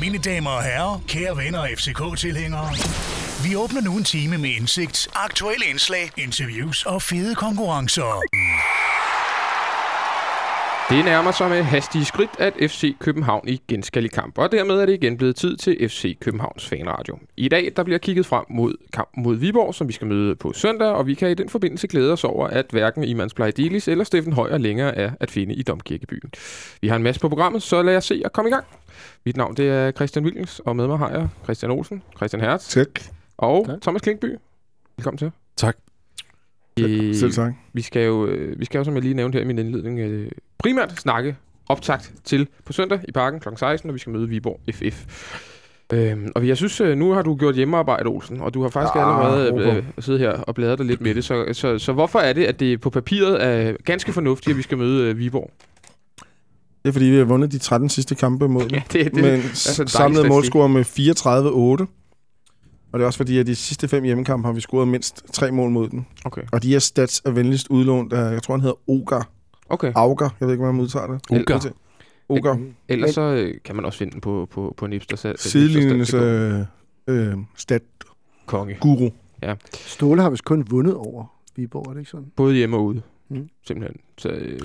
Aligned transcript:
Mine 0.00 0.18
damer 0.18 0.50
og 0.50 0.62
herrer, 0.62 1.02
kære 1.08 1.36
venner 1.36 1.58
og 1.58 1.68
FCK-tilhængere. 1.76 2.68
Vi 3.44 3.56
åbner 3.56 3.80
nu 3.80 3.96
en 3.96 4.04
time 4.04 4.38
med 4.38 4.50
indsigt, 4.50 5.08
aktuelle 5.14 5.66
indslag, 5.66 6.10
interviews 6.16 6.86
og 6.86 7.02
fede 7.02 7.34
konkurrencer. 7.34 8.22
Det 10.92 11.04
nærmer 11.04 11.32
sig 11.32 11.50
med 11.50 11.62
hastige 11.62 12.04
skridt, 12.04 12.30
at 12.38 12.54
FC 12.70 12.96
København 12.98 13.48
igen 13.48 13.82
skal 13.82 14.04
i 14.04 14.08
kamp, 14.08 14.38
og 14.38 14.52
dermed 14.52 14.74
er 14.74 14.86
det 14.86 14.92
igen 14.92 15.16
blevet 15.16 15.36
tid 15.36 15.56
til 15.56 15.88
FC 15.88 16.18
Københavns 16.20 16.66
fanradio. 16.66 17.18
I 17.36 17.48
dag 17.48 17.72
der 17.76 17.82
bliver 17.82 17.98
kigget 17.98 18.26
frem 18.26 18.44
mod 18.50 18.74
kampen 18.92 19.22
mod 19.22 19.36
Viborg, 19.36 19.74
som 19.74 19.88
vi 19.88 19.92
skal 19.92 20.06
møde 20.06 20.36
på 20.36 20.52
søndag, 20.52 20.88
og 20.88 21.06
vi 21.06 21.14
kan 21.14 21.30
i 21.30 21.34
den 21.34 21.48
forbindelse 21.48 21.86
glæde 21.86 22.12
os 22.12 22.24
over, 22.24 22.46
at 22.46 22.66
hverken 22.70 23.04
Imans 23.04 23.34
Plejdelis 23.34 23.88
eller 23.88 24.04
Steffen 24.04 24.32
Højer 24.32 24.58
længere 24.58 24.96
er 24.96 25.10
at 25.20 25.30
finde 25.30 25.54
i 25.54 25.62
Domkirkebyen. 25.62 26.32
Vi 26.80 26.88
har 26.88 26.96
en 26.96 27.02
masse 27.02 27.20
på 27.20 27.28
programmet, 27.28 27.62
så 27.62 27.82
lad 27.82 27.96
os 27.96 28.04
se 28.04 28.22
at 28.24 28.32
komme 28.32 28.48
i 28.48 28.52
gang. 28.52 28.64
Mit 29.26 29.36
navn 29.36 29.56
det 29.56 29.68
er 29.68 29.90
Christian 29.90 30.24
Wilkens, 30.24 30.60
og 30.60 30.76
med 30.76 30.86
mig 30.86 30.98
har 30.98 31.10
jeg 31.10 31.28
Christian 31.44 31.70
Olsen, 31.70 32.02
Christian 32.16 32.40
Hertz 32.42 32.68
Tak. 32.68 32.88
og 33.38 33.66
Tak. 33.66 33.80
Thomas 33.82 34.02
Klinkby. 34.02 34.36
Velkommen 34.96 35.18
til. 35.18 35.30
Tak. 35.56 35.76
Øh, 36.80 37.14
Selv 37.14 37.32
tak. 37.32 37.52
vi 37.72 37.82
skal 37.82 38.06
jo, 38.06 38.26
øh, 38.26 38.60
vi 38.60 38.64
skal 38.64 38.78
jo 38.78 38.84
som 38.84 38.94
jeg 38.94 39.02
lige 39.02 39.14
nævnte 39.14 39.36
her 39.36 39.42
i 39.42 39.46
min 39.46 39.58
indledning, 39.58 39.98
øh, 39.98 40.30
primært 40.58 41.00
snakke 41.00 41.36
optakt 41.68 42.12
til 42.24 42.48
på 42.64 42.72
søndag 42.72 43.00
i 43.08 43.12
parken 43.12 43.40
kl. 43.40 43.48
16, 43.56 43.88
når 43.88 43.92
vi 43.92 43.98
skal 43.98 44.12
møde 44.12 44.28
Viborg 44.28 44.60
FF. 44.74 45.06
Øhm, 45.92 46.32
og 46.34 46.48
jeg 46.48 46.56
synes, 46.56 46.80
nu 46.96 47.12
har 47.12 47.22
du 47.22 47.36
gjort 47.36 47.54
hjemmearbejde, 47.54 48.08
Olsen, 48.08 48.40
og 48.40 48.54
du 48.54 48.62
har 48.62 48.68
faktisk 48.68 48.96
Ah, 48.96 49.24
allerede 49.24 49.52
okay. 49.52 49.76
øh, 49.76 49.82
siddet 49.98 50.20
her 50.20 50.30
og 50.30 50.54
bladret 50.54 50.78
dig 50.78 50.86
lidt 50.86 51.00
med 51.00 51.14
det. 51.14 51.24
Så, 51.24 51.44
så, 51.52 51.78
så 51.78 51.92
hvorfor 51.92 52.18
er 52.18 52.32
det, 52.32 52.44
at 52.44 52.60
det 52.60 52.80
på 52.80 52.90
papiret 52.90 53.44
er 53.44 53.76
ganske 53.84 54.12
fornuftigt, 54.12 54.54
at 54.54 54.58
vi 54.58 54.62
skal 54.62 54.78
møde 54.78 55.10
øh, 55.10 55.18
Viborg? 55.18 55.50
Det 56.82 56.88
er 56.88 56.92
fordi, 56.92 57.04
vi 57.04 57.16
har 57.16 57.24
vundet 57.24 57.52
de 57.52 57.58
13 57.58 57.88
sidste 57.88 58.14
kampe 58.14 58.48
mod 58.48 58.62
dem. 58.62 58.70
Ja, 58.70 58.82
det, 58.92 59.14
det, 59.14 59.22
med 59.22 59.34
en 59.34 59.40
altså 59.40 59.84
samlet 59.86 60.28
målscore 60.28 60.68
med 60.68 60.84
34-8. 61.80 62.01
Og 62.92 62.98
det 62.98 63.02
er 63.02 63.06
også 63.06 63.16
fordi, 63.16 63.38
at 63.38 63.46
de 63.46 63.54
sidste 63.54 63.88
fem 63.88 64.04
hjemmekampe 64.04 64.46
har 64.46 64.52
vi 64.52 64.60
scoret 64.60 64.88
mindst 64.88 65.24
tre 65.32 65.50
mål 65.52 65.70
mod 65.70 65.88
den. 65.88 66.06
Okay. 66.24 66.42
Og 66.52 66.62
de 66.62 66.68
her 66.68 66.78
stats 66.78 67.22
er 67.24 67.30
venligst 67.30 67.68
udlånt 67.68 68.12
af, 68.12 68.32
jeg 68.32 68.42
tror 68.42 68.54
han 68.54 68.60
hedder 68.60 68.90
Ogar. 68.90 69.28
okay. 69.68 69.92
Auger, 69.94 70.28
jeg 70.40 70.46
ved 70.46 70.54
ikke, 70.54 70.60
hvordan 70.60 70.74
man 70.74 70.82
udtaler 70.82 71.18
det. 71.18 71.30
Ugar. 71.30 71.72
Ogar. 72.28 72.60
Ellers 72.88 73.14
så 73.14 73.20
øh, 73.20 73.54
kan 73.64 73.76
man 73.76 73.84
også 73.84 73.98
finde 73.98 74.12
den 74.12 74.20
på, 74.20 74.48
på, 74.50 74.74
på 74.76 74.86
Nipster. 74.86 75.34
Sidelinjens 75.36 76.14
øh, 76.14 76.60
øh, 77.06 77.36
stat 77.56 77.82
konge. 78.46 78.76
guru. 78.80 79.10
Ståle 79.74 80.22
har 80.22 80.30
vist 80.30 80.44
kun 80.44 80.66
vundet 80.70 80.94
over 80.94 81.24
Viborg, 81.56 81.86
er 81.88 81.92
det 81.92 82.00
ikke 82.00 82.10
sådan? 82.10 82.32
Både 82.36 82.54
hjemme 82.54 82.76
og 82.76 82.84
ude. 82.84 83.02
Mm. 83.28 83.48
Simpelthen. 83.66 84.00
Så, 84.22 84.28
øh, 84.28 84.58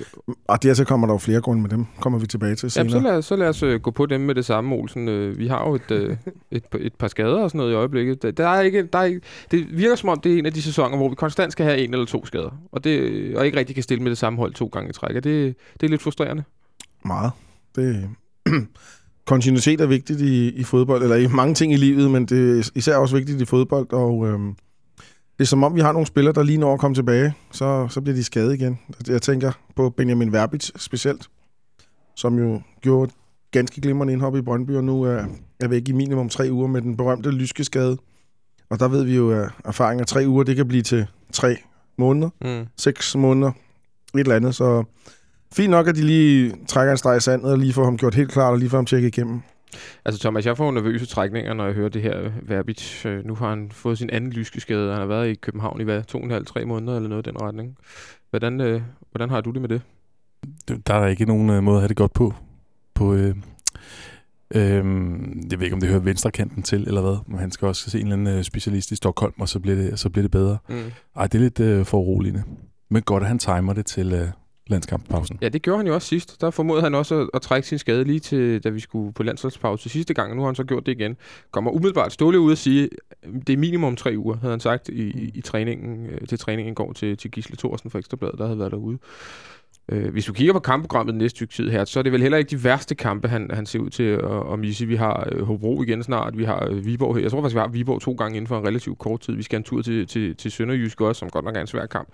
Og 0.48 0.62
dertil 0.62 0.86
kommer 0.86 1.06
der 1.06 1.14
jo 1.14 1.18
flere 1.18 1.40
grunde 1.40 1.62
med 1.62 1.70
dem. 1.70 1.86
Kommer 2.00 2.18
vi 2.18 2.26
tilbage 2.26 2.54
til 2.54 2.72
Jamen, 2.76 2.90
senere. 2.90 3.02
så 3.02 3.08
lad, 3.12 3.22
så 3.22 3.36
lad 3.36 3.48
os 3.48 3.62
øh, 3.62 3.80
gå 3.80 3.90
på 3.90 4.06
dem 4.06 4.20
med 4.20 4.34
det 4.34 4.44
samme, 4.44 4.74
Olsen. 4.74 5.08
Øh, 5.08 5.38
vi 5.38 5.46
har 5.46 5.68
jo 5.68 5.74
et, 5.74 5.90
øh, 5.90 6.16
et, 6.50 6.64
par- 6.64 6.78
et 6.80 6.94
par 6.94 7.08
skader 7.08 7.38
og 7.42 7.50
sådan 7.50 7.58
noget 7.58 7.72
i 7.72 7.74
øjeblikket. 7.74 8.22
Der, 8.22 8.30
der 8.30 8.48
er 8.48 8.60
ikke, 8.60 8.82
der 8.92 8.98
er 8.98 9.04
ikke, 9.04 9.20
det 9.50 9.78
virker 9.78 9.96
som 9.96 10.08
om, 10.08 10.20
det 10.20 10.34
er 10.34 10.38
en 10.38 10.46
af 10.46 10.52
de 10.52 10.62
sæsoner, 10.62 10.96
hvor 10.96 11.08
vi 11.08 11.14
konstant 11.14 11.52
skal 11.52 11.66
have 11.66 11.78
en 11.78 11.92
eller 11.94 12.06
to 12.06 12.26
skader. 12.26 12.60
Og, 12.72 12.84
det, 12.84 13.36
og 13.36 13.46
ikke 13.46 13.58
rigtig 13.58 13.74
kan 13.76 13.82
stille 13.82 14.02
med 14.02 14.10
det 14.10 14.18
samme 14.18 14.38
hold 14.38 14.54
to 14.54 14.66
gange 14.66 14.90
i 14.90 14.92
træk. 14.92 15.16
Og 15.16 15.24
det, 15.24 15.54
det 15.80 15.86
er 15.86 15.90
lidt 15.90 16.02
frustrerende. 16.02 16.42
Meget. 17.04 17.30
Det, 17.76 18.08
kontinuitet 19.26 19.80
er 19.80 19.86
vigtigt 19.86 20.20
i, 20.20 20.48
i 20.50 20.64
fodbold, 20.64 21.02
eller 21.02 21.16
i 21.16 21.26
mange 21.26 21.54
ting 21.54 21.72
i 21.72 21.76
livet, 21.76 22.10
men 22.10 22.26
det 22.26 22.58
er 22.58 22.70
især 22.74 22.96
også 22.96 23.16
vigtigt 23.16 23.40
i 23.40 23.44
fodbold, 23.44 23.92
og 23.92 24.26
øhm, 24.26 24.54
det 25.38 25.44
er 25.44 25.48
som 25.48 25.64
om, 25.64 25.74
vi 25.74 25.80
har 25.80 25.92
nogle 25.92 26.06
spillere, 26.06 26.34
der 26.34 26.42
lige 26.42 26.58
når 26.58 26.74
at 26.74 26.80
komme 26.80 26.94
tilbage, 26.94 27.34
så, 27.52 27.88
så 27.88 28.00
bliver 28.00 28.14
de 28.16 28.24
skadet 28.24 28.54
igen. 28.54 28.78
Jeg 29.08 29.22
tænker 29.22 29.52
på 29.76 29.90
Benjamin 29.90 30.32
Verbitz 30.32 30.70
specielt, 30.76 31.28
som 32.16 32.38
jo 32.38 32.60
gjorde 32.80 33.04
et 33.08 33.14
ganske 33.50 33.80
glimrende 33.80 34.12
indhop 34.12 34.36
i 34.36 34.42
Brøndby, 34.42 34.70
og 34.70 34.84
nu 34.84 35.02
er, 35.02 35.24
er 35.60 35.68
væk 35.68 35.88
i 35.88 35.92
minimum 35.92 36.28
tre 36.28 36.48
uger 36.50 36.66
med 36.66 36.82
den 36.82 36.96
berømte 36.96 37.30
lyske 37.30 37.64
skade. 37.64 37.96
Og 38.70 38.80
der 38.80 38.88
ved 38.88 39.04
vi 39.04 39.16
jo, 39.16 39.30
at 39.30 39.50
erfaring 39.64 40.00
af 40.00 40.06
tre 40.06 40.24
uger, 40.26 40.44
det 40.44 40.56
kan 40.56 40.68
blive 40.68 40.82
til 40.82 41.06
tre 41.32 41.56
måneder 41.98 42.30
Mm. 42.44 42.66
seks 42.76 43.16
måneder, 43.16 43.52
et 44.14 44.20
eller 44.20 44.36
andet, 44.36 44.54
så 44.54 44.84
fint 45.52 45.70
nok, 45.70 45.88
at 45.88 45.94
de 45.96 46.02
lige 46.02 46.54
trækker 46.68 46.92
en 46.92 46.98
streg 46.98 47.16
i 47.16 47.20
sandet, 47.20 47.52
og 47.52 47.58
lige 47.58 47.72
får 47.72 47.84
ham 47.84 47.96
gjort 47.98 48.14
helt 48.14 48.30
klart, 48.32 48.52
og 48.52 48.58
lige 48.58 48.70
får 48.70 48.78
ham 48.78 48.86
tjekket 48.86 49.08
igennem. 49.08 49.42
Altså 50.04 50.20
Thomas, 50.20 50.46
jeg 50.46 50.56
får 50.56 50.70
nervøse 50.70 51.06
trækninger, 51.06 51.54
når 51.54 51.64
jeg 51.64 51.74
hører 51.74 51.88
det 51.88 52.02
her 52.02 52.30
Verbit. 52.42 53.06
Øh, 53.06 53.24
nu 53.24 53.34
har 53.34 53.48
han 53.48 53.70
fået 53.70 53.98
sin 53.98 54.10
anden 54.10 54.30
lyske 54.30 54.60
skade. 54.60 54.90
Han 54.90 55.00
har 55.00 55.06
været 55.06 55.28
i 55.28 55.34
København 55.34 55.80
i 55.80 55.84
hvad? 55.84 56.02
To 56.02 56.18
og 56.18 56.24
en 56.24 56.30
halv, 56.30 56.46
tre 56.46 56.64
måneder 56.64 56.96
eller 56.96 57.08
noget 57.08 57.26
i 57.26 57.30
den 57.30 57.42
retning. 57.42 57.76
Hvordan, 58.30 58.60
øh, 58.60 58.82
hvordan 59.10 59.30
har 59.30 59.40
du 59.40 59.50
det 59.50 59.60
med 59.60 59.68
det? 59.68 59.82
Der 60.86 60.94
er 60.94 61.00
der 61.00 61.06
ikke 61.06 61.24
nogen 61.24 61.50
øh, 61.50 61.62
måde 61.62 61.76
at 61.76 61.80
have 61.80 61.88
det 61.88 61.96
godt 61.96 62.12
på. 62.12 62.34
på 62.94 63.14
øh, 63.14 63.36
øh, 64.54 64.84
jeg 65.50 65.58
ved 65.58 65.62
ikke, 65.62 65.74
om 65.74 65.80
det 65.80 65.88
hører 65.88 66.00
venstrekanten 66.00 66.62
til, 66.62 66.84
eller 66.86 67.00
hvad, 67.00 67.16
men 67.26 67.38
han 67.38 67.50
skal 67.50 67.68
også 67.68 67.90
se 67.90 68.00
en 68.00 68.06
eller 68.06 68.16
anden 68.16 68.38
øh, 68.38 68.44
specialist 68.44 68.90
i 68.90 68.96
Stockholm, 68.96 69.34
og 69.38 69.48
så 69.48 69.60
bliver 69.60 69.76
det, 69.76 69.98
så 69.98 70.10
bliver 70.10 70.22
det 70.22 70.30
bedre. 70.30 70.58
Mm. 70.68 70.76
Ej, 71.16 71.26
det 71.26 71.34
er 71.34 71.42
lidt 71.42 71.60
øh, 71.60 71.86
foruroligende. 71.86 72.42
Men 72.88 73.02
godt, 73.02 73.22
at 73.22 73.28
han 73.28 73.38
timer 73.38 73.72
det 73.72 73.86
til 73.86 74.12
øh, 74.12 74.28
landskamppausen. 74.68 75.38
Ja, 75.42 75.48
det 75.48 75.62
gjorde 75.62 75.76
han 75.76 75.86
jo 75.86 75.94
også 75.94 76.08
sidst. 76.08 76.40
Der 76.40 76.50
formodede 76.50 76.82
han 76.82 76.94
også 76.94 77.20
at, 77.20 77.30
at 77.34 77.42
trække 77.42 77.68
sin 77.68 77.78
skade 77.78 78.04
lige 78.04 78.20
til, 78.20 78.64
da 78.64 78.68
vi 78.68 78.80
skulle 78.80 79.12
på 79.12 79.22
landsholdspause 79.22 79.88
sidste 79.88 80.14
gang, 80.14 80.30
og 80.30 80.36
nu 80.36 80.42
har 80.42 80.46
han 80.48 80.54
så 80.54 80.64
gjort 80.64 80.86
det 80.86 80.92
igen. 80.92 81.16
Kommer 81.50 81.70
umiddelbart 81.70 82.12
ståle 82.12 82.40
ud 82.40 82.52
og 82.52 82.58
sige, 82.58 82.88
det 83.46 83.52
er 83.52 83.56
minimum 83.56 83.96
tre 83.96 84.14
uger, 84.16 84.36
havde 84.36 84.52
han 84.52 84.60
sagt 84.60 84.88
i, 84.88 85.02
i, 85.02 85.30
i 85.34 85.40
træningen, 85.40 86.06
øh, 86.06 86.28
til 86.28 86.38
træningen 86.38 86.72
i 86.72 86.74
går 86.74 86.92
til, 86.92 87.16
til 87.16 87.30
Gisle 87.30 87.56
Thorsen 87.56 87.90
fra 87.90 87.98
Ekstrabladet, 87.98 88.38
der 88.38 88.44
havde 88.44 88.58
været 88.58 88.72
derude. 88.72 88.98
Øh, 89.92 90.12
hvis 90.12 90.24
du 90.24 90.32
kigger 90.32 90.52
på 90.52 90.60
kampprogrammet 90.60 91.12
den 91.12 91.18
næste 91.18 91.36
stykke 91.36 91.54
tid 91.54 91.70
her, 91.70 91.84
så 91.84 91.98
er 91.98 92.02
det 92.02 92.12
vel 92.12 92.22
heller 92.22 92.38
ikke 92.38 92.50
de 92.50 92.64
værste 92.64 92.94
kampe, 92.94 93.28
han, 93.28 93.50
han 93.52 93.66
ser 93.66 93.78
ud 93.78 93.90
til 93.90 94.02
at, 94.02 94.52
at 94.52 94.58
misse. 94.58 94.86
Vi 94.86 94.96
har 94.96 95.28
øh, 95.32 95.42
Hobro 95.42 95.82
igen 95.82 96.02
snart, 96.02 96.38
vi 96.38 96.44
har 96.44 96.68
øh, 96.70 96.86
Viborg 96.86 97.16
her. 97.16 97.22
Jeg 97.22 97.30
tror 97.30 97.40
faktisk, 97.40 97.54
vi 97.54 97.60
har 97.60 97.68
Viborg 97.68 98.00
to 98.00 98.12
gange 98.12 98.36
inden 98.36 98.48
for 98.48 98.58
en 98.58 98.66
relativt 98.66 98.98
kort 98.98 99.20
tid. 99.20 99.34
Vi 99.34 99.42
skal 99.42 99.56
en 99.56 99.62
tur 99.62 99.82
til, 99.82 100.06
til, 100.06 100.36
til 100.36 100.50
Sønderjysk 100.50 101.00
også, 101.00 101.18
som 101.18 101.30
godt 101.30 101.44
nok 101.44 101.56
er 101.56 101.60
en 101.60 101.66
svær 101.66 101.86
kamp. 101.86 102.08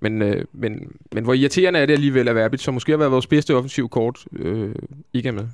Men, 0.00 0.22
øh, 0.22 0.44
men, 0.52 0.92
men 1.12 1.24
hvor 1.24 1.34
irriterende 1.34 1.80
er 1.80 1.86
det 1.86 1.92
alligevel 1.92 2.28
at 2.28 2.34
Verbit, 2.34 2.60
som 2.60 2.74
måske 2.74 2.92
har 2.92 2.98
været 2.98 3.12
vores 3.12 3.26
bedste 3.26 3.54
offensiv 3.54 3.88
kort, 3.88 4.24
øh, 4.32 4.74
ikke 5.14 5.28
er 5.28 5.32
med. 5.32 5.46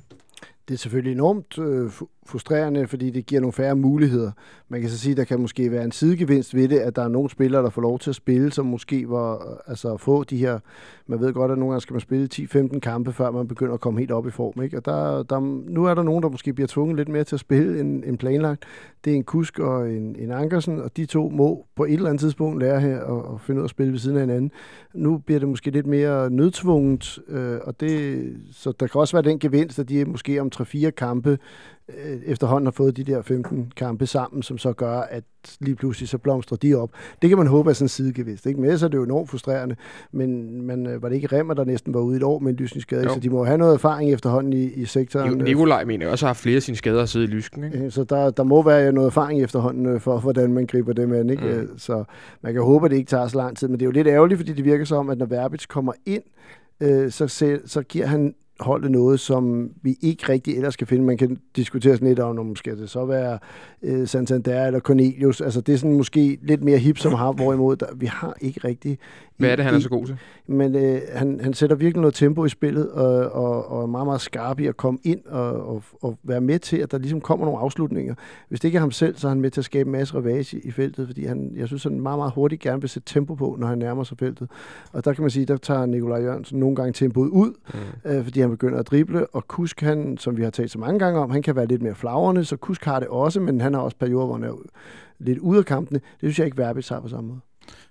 Det 0.67 0.73
er 0.73 0.77
selvfølgelig 0.77 1.11
enormt 1.11 1.57
øh, 1.57 1.91
frustrerende, 2.25 2.87
fordi 2.87 3.09
det 3.09 3.25
giver 3.25 3.41
nogle 3.41 3.53
færre 3.53 3.75
muligheder. 3.75 4.31
Man 4.69 4.81
kan 4.81 4.89
så 4.89 4.97
sige, 4.97 5.11
at 5.11 5.17
der 5.17 5.23
kan 5.23 5.39
måske 5.39 5.71
være 5.71 5.83
en 5.83 5.91
sidegevinst 5.91 6.55
ved 6.55 6.67
det, 6.67 6.79
at 6.79 6.95
der 6.95 7.03
er 7.03 7.07
nogle 7.07 7.29
spillere, 7.29 7.63
der 7.63 7.69
får 7.69 7.81
lov 7.81 7.99
til 7.99 8.09
at 8.09 8.15
spille, 8.15 8.51
som 8.51 8.65
måske 8.65 9.09
var, 9.09 9.33
øh, 9.33 9.57
altså 9.67 9.97
få 9.97 10.23
de 10.23 10.37
her, 10.37 10.59
man 11.07 11.19
ved 11.19 11.33
godt, 11.33 11.51
at 11.51 11.57
nogle 11.57 11.71
gange 11.71 11.81
skal 11.81 11.93
man 11.93 12.01
spille 12.01 12.29
10-15 12.33 12.79
kampe, 12.79 13.13
før 13.13 13.31
man 13.31 13.47
begynder 13.47 13.73
at 13.73 13.79
komme 13.79 13.99
helt 13.99 14.11
op 14.11 14.27
i 14.27 14.31
form. 14.31 14.63
Ikke? 14.63 14.77
Og 14.77 14.85
der, 14.85 15.23
der, 15.23 15.39
nu 15.69 15.85
er 15.85 15.93
der 15.93 16.03
nogen, 16.03 16.23
der 16.23 16.29
måske 16.29 16.53
bliver 16.53 16.67
tvunget 16.67 16.97
lidt 16.97 17.09
mere 17.09 17.23
til 17.23 17.35
at 17.35 17.39
spille 17.39 17.79
end, 17.79 18.03
end 18.05 18.17
planlagt. 18.17 18.63
Det 19.05 19.11
er 19.11 19.15
en 19.15 19.23
Kusk 19.23 19.59
og 19.59 19.91
en, 19.91 20.15
en 20.19 20.31
Ankersen, 20.31 20.81
og 20.81 20.97
de 20.97 21.05
to 21.05 21.29
må 21.29 21.65
på 21.75 21.85
et 21.85 21.93
eller 21.93 22.09
andet 22.09 22.19
tidspunkt 22.19 22.59
lære 22.59 22.79
her 22.79 22.99
og, 23.01 23.25
og 23.25 23.41
finde 23.41 23.59
ud 23.59 23.63
af 23.63 23.65
at 23.65 23.69
spille 23.69 23.91
ved 23.91 23.99
siden 23.99 24.17
af 24.17 24.23
hinanden. 24.23 24.51
Nu 24.93 25.17
bliver 25.17 25.39
det 25.39 25.49
måske 25.49 25.71
lidt 25.71 25.87
mere 25.87 26.29
nødtvunget, 26.29 27.19
øh, 27.27 27.59
og 27.63 27.79
det, 27.79 28.23
så 28.51 28.71
der 28.71 28.87
kan 28.87 29.01
også 29.01 29.15
være 29.15 29.31
den 29.31 29.39
gevinst, 29.39 29.79
at 29.79 29.89
de 29.89 30.05
måske 30.05 30.41
om 30.41 30.49
3-4 30.61 30.89
kampe 30.89 31.37
øh, 31.89 32.17
efterhånden 32.25 32.65
har 32.65 32.71
fået 32.71 32.97
de 32.97 33.03
der 33.03 33.21
15 33.21 33.71
kampe 33.75 34.05
sammen, 34.05 34.43
som 34.43 34.57
så 34.57 34.73
gør, 34.73 34.99
at 34.99 35.23
lige 35.59 35.75
pludselig 35.75 36.09
så 36.09 36.17
blomstrer 36.17 36.57
de 36.57 36.73
op. 36.75 36.89
Det 37.21 37.29
kan 37.29 37.37
man 37.37 37.47
håbe 37.47 37.69
er 37.69 37.73
sådan 37.73 37.85
en 37.85 37.89
sidegevinst. 37.89 38.45
Ikke? 38.45 38.59
Men 38.59 38.65
ellers 38.65 38.83
er 38.83 38.87
det 38.87 38.97
jo 38.97 39.03
enormt 39.03 39.29
frustrerende. 39.29 39.75
Men 40.11 40.61
man, 40.61 40.87
øh, 40.87 41.01
var 41.01 41.09
det 41.09 41.15
ikke 41.15 41.37
Remmer, 41.37 41.53
der 41.53 41.65
næsten 41.65 41.93
var 41.93 41.99
ude 41.99 42.15
i 42.15 42.17
et 42.17 42.23
år 42.23 42.39
med 42.39 42.51
en 42.51 42.55
lysningsskade? 42.55 43.09
Så 43.09 43.19
de 43.19 43.29
må 43.29 43.43
have 43.43 43.57
noget 43.57 43.73
erfaring 43.73 44.13
efterhånden 44.13 44.53
i, 44.53 44.63
i 44.63 44.85
sektoren. 44.85 45.31
Jo, 45.31 45.37
øh, 45.37 45.43
Nikolaj 45.43 45.83
mener 45.83 46.07
også 46.07 46.25
har 46.25 46.33
flere 46.33 46.55
af 46.55 46.61
sine 46.61 46.77
skader 46.77 47.01
at 47.01 47.09
sidde 47.09 47.25
i 47.25 47.27
lysken. 47.27 47.63
Ikke? 47.63 47.77
Øh, 47.85 47.91
Så 47.91 48.03
der, 48.03 48.29
der 48.29 48.43
må 48.43 48.61
være 48.61 48.91
noget 48.91 49.07
erfaring 49.07 49.43
efterhånden 49.43 49.99
for, 49.99 50.19
hvordan 50.19 50.53
man 50.53 50.65
griber 50.65 50.93
dem 50.93 51.13
an. 51.13 51.29
Ikke? 51.29 51.43
Mm. 51.43 51.59
Mm. 51.59 51.77
Så 51.77 52.03
man 52.41 52.53
kan 52.53 52.61
håbe, 52.63 52.85
at 52.85 52.91
det 52.91 52.97
ikke 52.97 53.09
tager 53.09 53.27
så 53.27 53.37
lang 53.37 53.57
tid. 53.57 53.67
Men 53.67 53.79
det 53.79 53.81
er 53.81 53.87
jo 53.87 53.91
lidt 53.91 54.07
ærgerligt, 54.07 54.37
fordi 54.37 54.53
det 54.53 54.65
virker 54.65 54.85
som, 54.85 55.09
at 55.09 55.17
når 55.17 55.25
Verbitz 55.25 55.65
kommer 55.65 55.93
ind, 56.05 56.23
øh, 56.81 57.11
så, 57.11 57.27
se, 57.27 57.59
så 57.65 57.81
giver 57.81 58.05
han 58.05 58.35
holdet 58.63 58.91
noget, 58.91 59.19
som 59.19 59.69
vi 59.81 59.95
ikke 60.01 60.29
rigtig 60.29 60.55
ellers 60.55 60.75
kan 60.75 60.87
finde. 60.87 61.03
Man 61.03 61.17
kan 61.17 61.37
diskutere 61.55 61.93
sådan 61.93 62.07
lidt 62.07 62.19
om, 62.19 62.39
om 62.39 62.55
skal 62.55 62.77
det 62.77 62.89
så 62.89 63.05
være 63.05 63.39
øh, 63.83 64.07
Santander 64.07 64.67
eller 64.67 64.79
Cornelius. 64.79 65.41
Altså 65.41 65.61
det 65.61 65.73
er 65.73 65.77
sådan 65.77 65.97
måske 65.97 66.37
lidt 66.41 66.63
mere 66.63 66.77
hip 66.77 66.97
som 66.97 67.13
ham, 67.13 67.35
hvorimod 67.41 67.75
der, 67.75 67.85
vi 67.95 68.05
har 68.05 68.33
ikke 68.41 68.67
rigtig... 68.67 68.99
Hvad 69.37 69.49
er 69.49 69.55
det, 69.55 69.65
han 69.65 69.73
er 69.75 69.79
så 69.79 69.89
god 69.89 70.05
til? 70.05 70.17
men 70.47 70.75
øh, 70.75 71.01
han, 71.13 71.39
han 71.43 71.53
sætter 71.53 71.75
virkelig 71.75 72.01
noget 72.01 72.15
tempo 72.15 72.45
i 72.45 72.49
spillet, 72.49 72.91
og, 72.91 73.31
og, 73.31 73.71
og 73.71 73.83
er 73.83 73.87
meget, 73.87 74.05
meget 74.07 74.21
skarp 74.21 74.59
i 74.59 74.65
at 74.65 74.77
komme 74.77 74.99
ind 75.03 75.25
og, 75.25 75.67
og, 75.67 75.83
og 76.01 76.17
være 76.23 76.41
med 76.41 76.59
til, 76.59 76.77
at 76.77 76.91
der 76.91 76.97
ligesom 76.97 77.21
kommer 77.21 77.45
nogle 77.45 77.59
afslutninger. 77.59 78.15
Hvis 78.49 78.59
det 78.59 78.67
ikke 78.67 78.75
er 78.75 78.79
ham 78.79 78.91
selv, 78.91 79.15
så 79.17 79.27
er 79.27 79.29
han 79.29 79.41
med 79.41 79.51
til 79.51 79.61
at 79.61 79.65
skabe 79.65 79.87
en 79.87 79.91
masse 79.91 80.15
revage 80.15 80.59
i 80.63 80.71
feltet, 80.71 81.07
fordi 81.07 81.25
han, 81.25 81.51
jeg 81.55 81.67
synes, 81.67 81.83
han 81.83 81.99
meget, 82.01 82.19
meget 82.19 82.31
hurtigt 82.33 82.61
gerne 82.61 82.81
vil 82.81 82.89
sætte 82.89 83.13
tempo 83.13 83.35
på, 83.35 83.55
når 83.59 83.67
han 83.67 83.77
nærmer 83.77 84.03
sig 84.03 84.17
feltet. 84.17 84.49
Og 84.91 85.05
der 85.05 85.13
kan 85.13 85.21
man 85.21 85.31
sige, 85.31 85.45
der 85.45 85.57
tager 85.57 85.85
Nikolaj 85.85 86.21
Jørgensen 86.21 86.59
nogle 86.59 86.75
gange 86.75 86.93
tempoet 86.93 87.29
ud, 87.29 87.53
Mm. 87.73 88.11
øh, 88.11 88.23
fordi 88.23 88.39
han 88.41 88.49
begynder 88.49 88.79
at 88.79 88.87
drible, 88.87 89.27
og 89.27 89.47
Kusk, 89.47 89.81
han, 89.81 90.17
som 90.17 90.37
vi 90.37 90.43
har 90.43 90.49
talt 90.49 90.71
så 90.71 90.79
mange 90.79 90.99
gange 90.99 91.19
om, 91.19 91.29
han 91.31 91.41
kan 91.41 91.55
være 91.55 91.65
lidt 91.65 91.81
mere 91.81 91.95
flagrende, 91.95 92.45
så 92.45 92.57
Kusk 92.57 92.85
har 92.85 92.99
det 92.99 93.07
også, 93.07 93.39
men 93.39 93.61
han 93.61 93.73
har 93.73 93.81
også 93.81 93.97
perioder, 93.97 94.25
hvor 94.25 94.35
han 94.35 94.43
er 94.43 94.53
lidt 95.19 95.39
ude 95.39 95.59
af 95.59 95.65
kampene. 95.65 95.99
Det 95.99 96.19
synes 96.19 96.39
jeg 96.39 96.45
ikke, 96.45 96.57
Verbitz 96.57 96.89
har 96.89 96.99
på 96.99 97.07
samme 97.07 97.27
måde. 97.27 97.39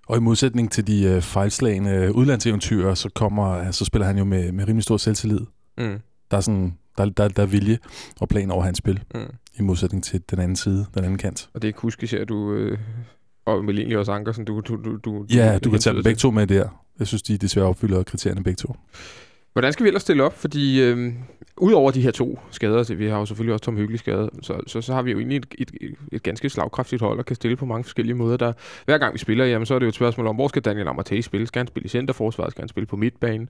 Og 0.06 0.16
i 0.16 0.20
modsætning 0.20 0.70
til 0.72 0.86
de 0.86 1.04
øh, 1.04 1.22
fejlslagende 1.22 2.14
udlandseventyr, 2.14 2.94
så, 2.94 3.08
kommer, 3.14 3.70
så 3.70 3.84
spiller 3.84 4.06
han 4.06 4.18
jo 4.18 4.24
med, 4.24 4.52
med 4.52 4.68
rimelig 4.68 4.84
stor 4.84 4.96
selvtillid. 4.96 5.40
Mm. 5.78 5.98
Der 6.30 6.36
er 6.36 6.40
sådan 6.40 6.76
Der, 6.98 7.04
der, 7.04 7.28
der 7.28 7.42
er 7.42 7.46
vilje 7.46 7.78
og 8.20 8.28
plan 8.28 8.50
over 8.50 8.64
hans 8.64 8.78
spil, 8.78 9.00
Mm. 9.14 9.20
i 9.58 9.62
modsætning 9.62 10.04
til 10.04 10.22
den 10.30 10.38
anden 10.38 10.56
side, 10.56 10.86
den 10.94 11.04
anden 11.04 11.18
kant. 11.18 11.48
Og 11.54 11.62
det 11.62 11.68
er 11.68 11.72
Kuski, 11.72 12.06
ser 12.06 12.24
du... 12.24 12.52
Øh, 12.52 12.78
og 13.46 13.64
egentlig 13.64 13.98
også 13.98 14.12
Ankersen, 14.12 14.44
du, 14.44 14.60
du, 14.60 14.76
du, 14.76 14.96
du 14.96 15.26
Ja, 15.34 15.58
du 15.58 15.70
kan 15.70 15.80
tage 15.80 15.94
dem 15.94 16.02
begge 16.02 16.18
to 16.18 16.30
med 16.30 16.46
der. 16.46 16.68
Jeg 16.98 17.06
synes, 17.06 17.22
de 17.22 17.38
desværre 17.38 17.66
opfylder 17.66 18.02
kriterierne 18.02 18.44
begge 18.44 18.56
to. 18.56 18.76
Hvordan 19.52 19.72
skal 19.72 19.84
vi 19.84 19.88
ellers 19.88 20.02
stille 20.02 20.24
op? 20.24 20.38
Fordi 20.38 20.82
øh, 20.82 21.12
udover 21.56 21.90
de 21.90 22.00
her 22.00 22.10
to 22.10 22.38
skader, 22.50 22.82
så 22.82 22.94
vi 22.94 23.06
har 23.08 23.18
jo 23.18 23.26
selvfølgelig 23.26 23.52
også 23.52 23.64
Tom 23.64 23.76
Hyggelig 23.76 23.98
skadet, 23.98 24.30
så, 24.42 24.60
så, 24.66 24.80
så 24.80 24.92
har 24.92 25.02
vi 25.02 25.10
jo 25.10 25.18
egentlig 25.18 25.36
et, 25.36 25.46
et, 25.58 25.94
et, 26.12 26.22
ganske 26.22 26.48
slagkraftigt 26.48 27.02
hold, 27.02 27.18
og 27.18 27.26
kan 27.26 27.36
stille 27.36 27.56
på 27.56 27.66
mange 27.66 27.84
forskellige 27.84 28.14
måder. 28.14 28.36
Der, 28.36 28.52
hver 28.84 28.98
gang 28.98 29.14
vi 29.14 29.18
spiller, 29.18 29.44
jamen, 29.44 29.66
så 29.66 29.74
er 29.74 29.78
det 29.78 29.86
jo 29.86 29.88
et 29.88 29.94
spørgsmål 29.94 30.26
om, 30.26 30.34
hvor 30.34 30.48
skal 30.48 30.62
Daniel 30.62 30.88
Amartey 30.88 31.20
spille? 31.20 31.46
Skal 31.46 31.60
han 31.60 31.66
spille 31.66 31.84
i 31.84 31.88
centerforsvaret? 31.88 32.50
Skal 32.50 32.62
han 32.62 32.68
spille 32.68 32.86
på 32.86 32.96
midtbanen? 32.96 33.48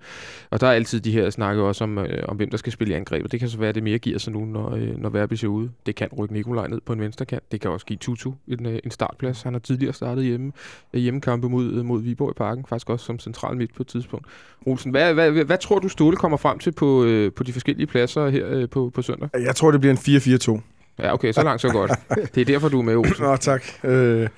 Og 0.50 0.60
der 0.60 0.66
er 0.66 0.72
altid 0.72 1.00
de 1.00 1.12
her 1.12 1.30
snakke 1.30 1.62
også 1.62 1.84
om, 1.84 1.98
øh, 1.98 2.24
om 2.28 2.36
hvem 2.36 2.50
der 2.50 2.56
skal 2.56 2.72
spille 2.72 2.94
i 2.94 2.96
angrebet. 2.96 3.32
Det 3.32 3.40
kan 3.40 3.48
så 3.48 3.58
være, 3.58 3.68
at 3.68 3.74
det 3.74 3.82
mere 3.82 3.98
giver 3.98 4.18
sig 4.18 4.32
nu, 4.32 4.44
når, 4.44 4.70
øh, 4.70 4.98
når 4.98 5.08
Verbi 5.08 5.36
ser 5.36 5.48
ude. 5.48 5.70
Det 5.86 5.94
kan 5.94 6.08
rykke 6.18 6.34
Nikolaj 6.34 6.68
ned 6.68 6.80
på 6.80 6.92
en 6.92 7.00
venstre 7.00 7.24
kant. 7.24 7.52
Det 7.52 7.60
kan 7.60 7.70
også 7.70 7.86
give 7.86 7.96
Tutu 7.96 8.32
en, 8.48 8.66
øh, 8.66 8.78
en 8.84 8.90
startplads. 8.90 9.42
Han 9.42 9.54
har 9.54 9.60
tidligere 9.60 9.92
startet 9.92 10.24
hjemme, 10.24 10.52
øh, 10.94 11.00
hjemmekampe 11.00 11.48
mod, 11.48 11.72
øh, 11.72 11.84
mod 11.84 12.02
Viborg 12.02 12.30
i 12.30 12.34
parken, 12.36 12.64
faktisk 12.68 12.90
også 12.90 13.06
som 13.06 13.18
central 13.18 13.56
midt 13.56 13.74
på 13.74 13.82
et 13.82 13.86
tidspunkt. 13.86 14.26
Olsen, 14.66 14.90
hvad, 14.90 15.14
hvad, 15.14 15.30
hvad, 15.30 15.44
hvad 15.44 15.58
tror 15.58 15.78
du, 15.78 15.88
Ståle 15.92 16.16
kommer 16.16 16.36
frem 16.36 16.58
til 16.58 16.72
på, 16.72 17.04
øh, 17.04 17.32
på 17.32 17.42
de 17.42 17.52
forskellige 17.52 17.86
pladser 17.86 18.28
her 18.28 18.46
øh, 18.48 18.68
på, 18.68 18.90
på 18.94 19.02
søndag? 19.02 19.28
Jeg 19.34 19.56
tror, 19.56 19.70
det 19.70 19.80
bliver 19.80 19.94
en 19.94 20.58
4-4-2. 20.58 20.60
Ja, 20.98 21.14
okay, 21.14 21.32
så 21.32 21.42
langt, 21.42 21.62
så 21.62 21.68
godt. 21.68 21.90
Det 22.34 22.40
er 22.40 22.44
derfor, 22.44 22.68
du 22.68 22.78
er 22.78 22.82
med, 22.82 22.96
Olsen. 22.96 23.24
Nå, 23.24 23.36
tak. 23.36 23.64
Øh, 23.84 24.28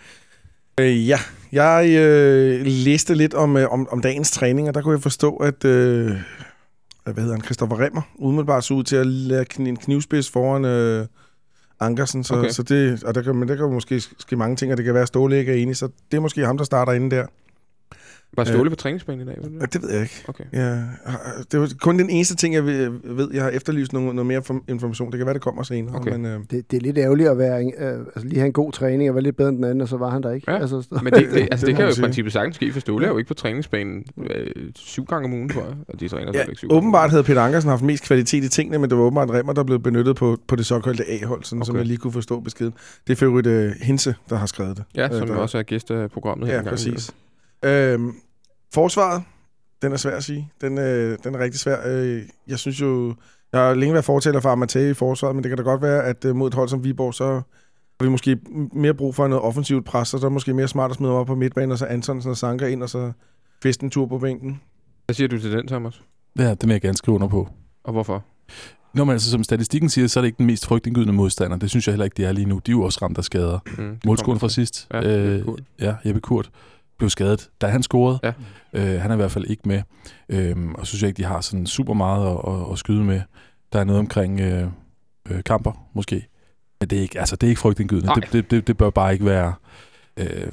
øh, 0.81 1.09
ja, 1.09 1.19
jeg 1.53 1.97
øh, 1.99 2.61
læste 2.65 3.15
lidt 3.15 3.35
om, 3.35 3.57
øh, 3.57 3.73
om, 3.73 3.89
om 3.91 4.01
dagens 4.01 4.31
træning, 4.31 4.69
og 4.69 4.75
der 4.75 4.83
kunne 4.83 4.95
jeg 4.95 5.03
forstå, 5.03 5.37
at 5.37 5.65
øh, 5.65 6.11
hvad 7.05 7.15
hedder 7.15 7.33
han, 7.33 7.45
Christoffer 7.45 7.81
Remmer 7.81 8.03
umiddelbart 8.15 8.65
så 8.65 8.75
ud 8.75 8.85
til 8.85 8.97
at 8.97 9.07
lade 9.07 9.45
en 9.59 9.77
knivspids 9.77 10.31
foran 10.31 10.65
øh, 10.65 11.07
Ankersen. 11.81 12.25
Så, 12.25 12.35
okay. 12.35 12.49
så 12.49 12.63
det, 12.63 13.05
og 13.05 13.15
der 13.15 13.23
kan, 13.23 13.37
men 13.37 13.49
der 13.49 13.57
kan 13.57 13.73
måske 13.73 14.01
ske 14.01 14.37
mange 14.37 14.57
ting, 14.57 14.73
og 14.73 14.77
det 14.77 14.85
kan 14.85 14.95
være, 14.95 15.03
at 15.03 15.09
Ståle 15.09 15.39
ikke 15.39 15.53
er 15.53 15.57
enig, 15.57 15.77
så 15.77 15.89
det 16.11 16.17
er 16.17 16.21
måske 16.21 16.47
ham, 16.47 16.57
der 16.57 16.65
starter 16.65 16.93
inde 16.93 17.17
der. 17.17 17.27
Var 18.37 18.45
Ståle 18.45 18.71
på 18.71 18.77
træningsbanen 18.77 19.21
i 19.21 19.25
dag? 19.25 19.37
Ved 19.43 19.61
det? 19.61 19.73
det 19.73 19.83
ved 19.83 19.91
jeg 19.93 20.03
ikke. 20.03 20.25
Okay. 20.29 20.45
Ja, 20.53 20.75
det 21.53 21.61
var 21.61 21.71
kun 21.81 21.99
den 21.99 22.11
eneste 22.11 22.37
ting, 22.37 22.55
jeg 22.55 22.65
ved. 22.67 23.29
Jeg 23.35 23.43
har 23.43 23.51
efterlyst 23.51 23.93
noget, 23.93 24.15
noget 24.15 24.27
mere 24.27 24.43
form- 24.43 24.65
information. 24.69 25.11
Det 25.13 25.19
kan 25.19 25.27
være, 25.27 25.35
det 25.35 25.43
kommer 25.43 25.63
senere. 25.63 25.95
Okay. 25.97 26.11
Men, 26.13 26.27
øh, 26.27 26.41
Det, 26.51 26.71
det 26.71 26.77
er 26.77 26.81
lidt 26.81 26.99
ærgerligt 26.99 27.29
at 27.29 27.39
være, 27.39 27.65
øh, 27.65 27.99
altså 27.99 28.21
lige 28.29 28.35
have 28.39 28.47
en 28.47 28.53
god 28.53 28.73
træning 28.73 29.09
og 29.11 29.15
være 29.15 29.23
lidt 29.25 29.37
bedre 29.37 29.49
end 29.49 29.57
den 29.57 29.65
anden, 29.65 29.81
og 29.81 29.89
så 29.89 29.97
var 29.97 30.11
han 30.11 30.23
der 30.23 30.33
ikke. 30.33 30.51
Ja. 30.53 30.59
Altså, 30.59 30.83
så- 30.83 31.01
Men 31.03 31.13
det, 31.13 31.29
det, 31.35 31.49
altså, 31.51 31.67
Det 31.67 31.77
det, 31.77 31.77
kan 31.77 31.85
jo 31.85 31.91
i 31.91 32.01
princippet 32.01 32.33
sagtens 32.33 32.57
ske, 32.57 32.73
for 32.73 32.81
Ståle 32.81 33.05
er 33.07 33.11
jo 33.11 33.19
ikke 33.19 33.29
på 33.29 33.35
træningsbanen 33.35 34.05
øh, 34.31 34.47
syv 34.75 35.05
gange 35.05 35.25
om 35.25 35.33
ugen, 35.33 35.49
tror 35.49 35.63
jeg. 35.63 35.75
Og 35.89 36.01
de 36.01 36.09
træner 36.09 36.31
Ja, 36.35 36.39
ja, 36.39 36.45
ikke 36.45 36.57
syv 36.57 36.69
åbenbart 36.73 37.11
havde 37.11 37.23
Peter 37.23 37.41
Ankersen 37.41 37.71
haft 37.71 37.83
mest 37.83 38.05
kvalitet 38.05 38.45
i 38.45 38.49
tingene, 38.49 38.79
men 38.79 38.91
det 38.91 38.99
var 38.99 39.05
åbenbart 39.05 39.31
Remmer, 39.31 39.53
der 39.53 39.65
blev 39.65 39.81
benyttet 39.81 40.17
på, 40.17 40.39
på 40.49 40.57
det 40.57 40.67
såkaldte 40.67 41.05
A-hold, 41.11 41.45
sådan, 41.45 41.59
okay. 41.63 41.67
som 41.67 41.77
jeg 41.77 41.85
lige 41.87 41.97
kunne 41.99 42.13
forstå 42.13 42.41
beskeden. 42.41 42.75
Det 43.07 43.13
er 43.13 43.17
for 43.17 43.25
øvrigt 43.27 43.47
uh, 43.47 43.71
Hinse, 43.83 44.15
der 44.31 44.37
har 44.37 44.47
skrevet 44.47 44.77
det. 44.77 44.85
Ja, 44.97 45.09
som 45.09 45.23
Øh, 45.23 45.29
der- 45.29 45.35
også 45.35 45.59
er 45.59 45.63
gæst 45.63 45.91
af 45.91 46.11
programmet 46.11 46.47
her 46.49 46.55
Ja, 46.55 46.61
en 46.61 46.65
gang 46.65 46.73
præcis. 46.77 47.11
Øhm, 47.65 48.15
forsvaret, 48.75 49.23
den 49.83 49.93
er 49.93 49.97
svær 49.97 50.17
at 50.17 50.25
sige. 50.25 50.53
Den, 50.61 50.79
øh, 50.79 51.19
den 51.25 51.35
er 51.35 51.39
rigtig 51.39 51.61
svær. 51.61 51.79
Øh, 51.87 52.23
jeg 52.49 52.59
synes 52.59 52.81
jo, 52.81 53.15
jeg 53.53 53.61
har 53.61 53.75
længe 53.75 53.93
været 53.93 54.05
fortaler 54.05 54.41
for 54.41 54.49
Amatei 54.49 54.91
i 54.91 54.95
forsvaret, 54.95 55.37
men 55.37 55.45
det 55.45 55.51
kan 55.51 55.57
da 55.59 55.63
godt 55.63 55.83
være, 55.83 56.05
at 56.05 56.25
øh, 56.25 56.37
mod 56.37 56.49
et 56.49 56.55
hold 56.55 56.69
som 56.69 56.85
Viborg, 56.85 57.15
så 57.15 57.25
har 58.01 58.05
vi 58.05 58.09
måske 58.09 58.39
mere 58.73 58.95
brug 58.95 59.15
for 59.15 59.29
noget 59.29 59.45
offensivt 59.45 59.85
pres, 59.85 60.09
så 60.09 60.19
der 60.19 60.25
er 60.25 60.29
måske 60.29 60.55
mere 60.55 60.69
smart 60.69 60.91
at 60.91 60.97
smide 60.97 61.13
op 61.13 61.27
på 61.27 61.35
midtbanen, 61.35 61.73
og 61.73 61.79
så 61.79 61.87
Antonsen 61.87 62.31
og 62.31 62.37
Sanka 62.37 62.67
ind, 62.67 62.83
og 62.83 62.89
så 62.89 63.13
en 63.83 63.91
tur 63.91 64.07
på 64.07 64.19
bænken. 64.19 64.61
Hvad 65.07 65.15
siger 65.15 65.29
du 65.29 65.41
til 65.41 65.53
den, 65.53 65.67
Thomas? 65.67 66.03
Ja, 66.39 66.51
det 66.51 66.63
vil 66.63 66.71
jeg 66.71 66.81
gerne 66.81 66.97
skrive 66.97 67.15
under 67.15 67.29
på. 67.29 67.49
Og 67.85 67.93
hvorfor? 67.93 68.25
Når 68.95 69.05
man 69.05 69.13
altså, 69.13 69.31
som 69.31 69.45
statistikken 69.45 69.91
siger, 69.91 70.07
så 70.07 70.21
er 70.21 70.23
det 70.23 70.27
ikke 70.27 70.39
den 70.39 70.47
mest 70.47 70.67
frygtindgydende 70.67 71.13
modstander. 71.13 71.57
Det 71.57 71.71
synes 71.71 71.87
jeg 71.87 71.93
heller 71.93 72.05
ikke, 72.05 72.15
de 72.17 72.25
er 72.25 72.33
lige 72.33 72.49
nu. 72.49 72.61
De 72.67 72.71
er 72.71 72.77
jo 72.77 72.83
også 72.83 72.99
ramt 73.03 73.19
af 73.19 73.25
skader. 73.25 73.59
Mm, 73.79 74.17
kommer 74.17 74.39
fra 74.39 74.49
sidst. 74.49 74.89
Ja, 74.93 74.99
Jeppe 74.99 75.45
Kurt. 75.45 75.63
ja, 75.81 75.95
Jeppe 76.05 76.21
Kurt 76.21 76.51
blev 76.99 77.11
skadet, 77.11 77.51
da 77.61 77.67
han 77.67 77.83
scorede. 77.83 78.19
Ja. 78.23 78.33
Øh, 78.73 79.01
han 79.01 79.11
er 79.11 79.15
i 79.15 79.17
hvert 79.17 79.31
fald 79.31 79.45
ikke 79.51 79.63
med. 79.69 79.83
Øhm, 80.29 80.75
og 80.75 80.87
så 80.87 80.91
synes 80.91 81.03
jeg 81.03 81.09
ikke, 81.09 81.19
de 81.19 81.25
har 81.25 81.41
sådan 81.41 81.67
super 81.67 81.95
meget 81.95 82.27
at, 82.27 82.55
at, 82.55 82.73
at 82.73 82.79
skyde 82.79 83.05
med. 83.05 83.21
Der 83.73 83.81
er 83.81 83.85
noget 83.85 84.01
omkring 84.01 84.41
øh, 84.41 84.69
øh, 85.31 85.45
kamper, 85.45 85.89
måske. 85.95 86.27
Men 86.81 86.91
det 86.91 86.99
er 86.99 87.03
ikke, 87.03 87.21
altså, 87.21 87.37
det 87.37 87.47
er 87.47 87.49
ikke 87.49 87.61
frygtindgydende. 87.61 88.13
Det, 88.15 88.33
det, 88.33 88.51
det, 88.51 88.67
det, 88.67 88.77
bør 88.77 88.91
bare 88.91 89.13
ikke 89.13 89.25
være... 89.25 89.55
Øh, 90.17 90.53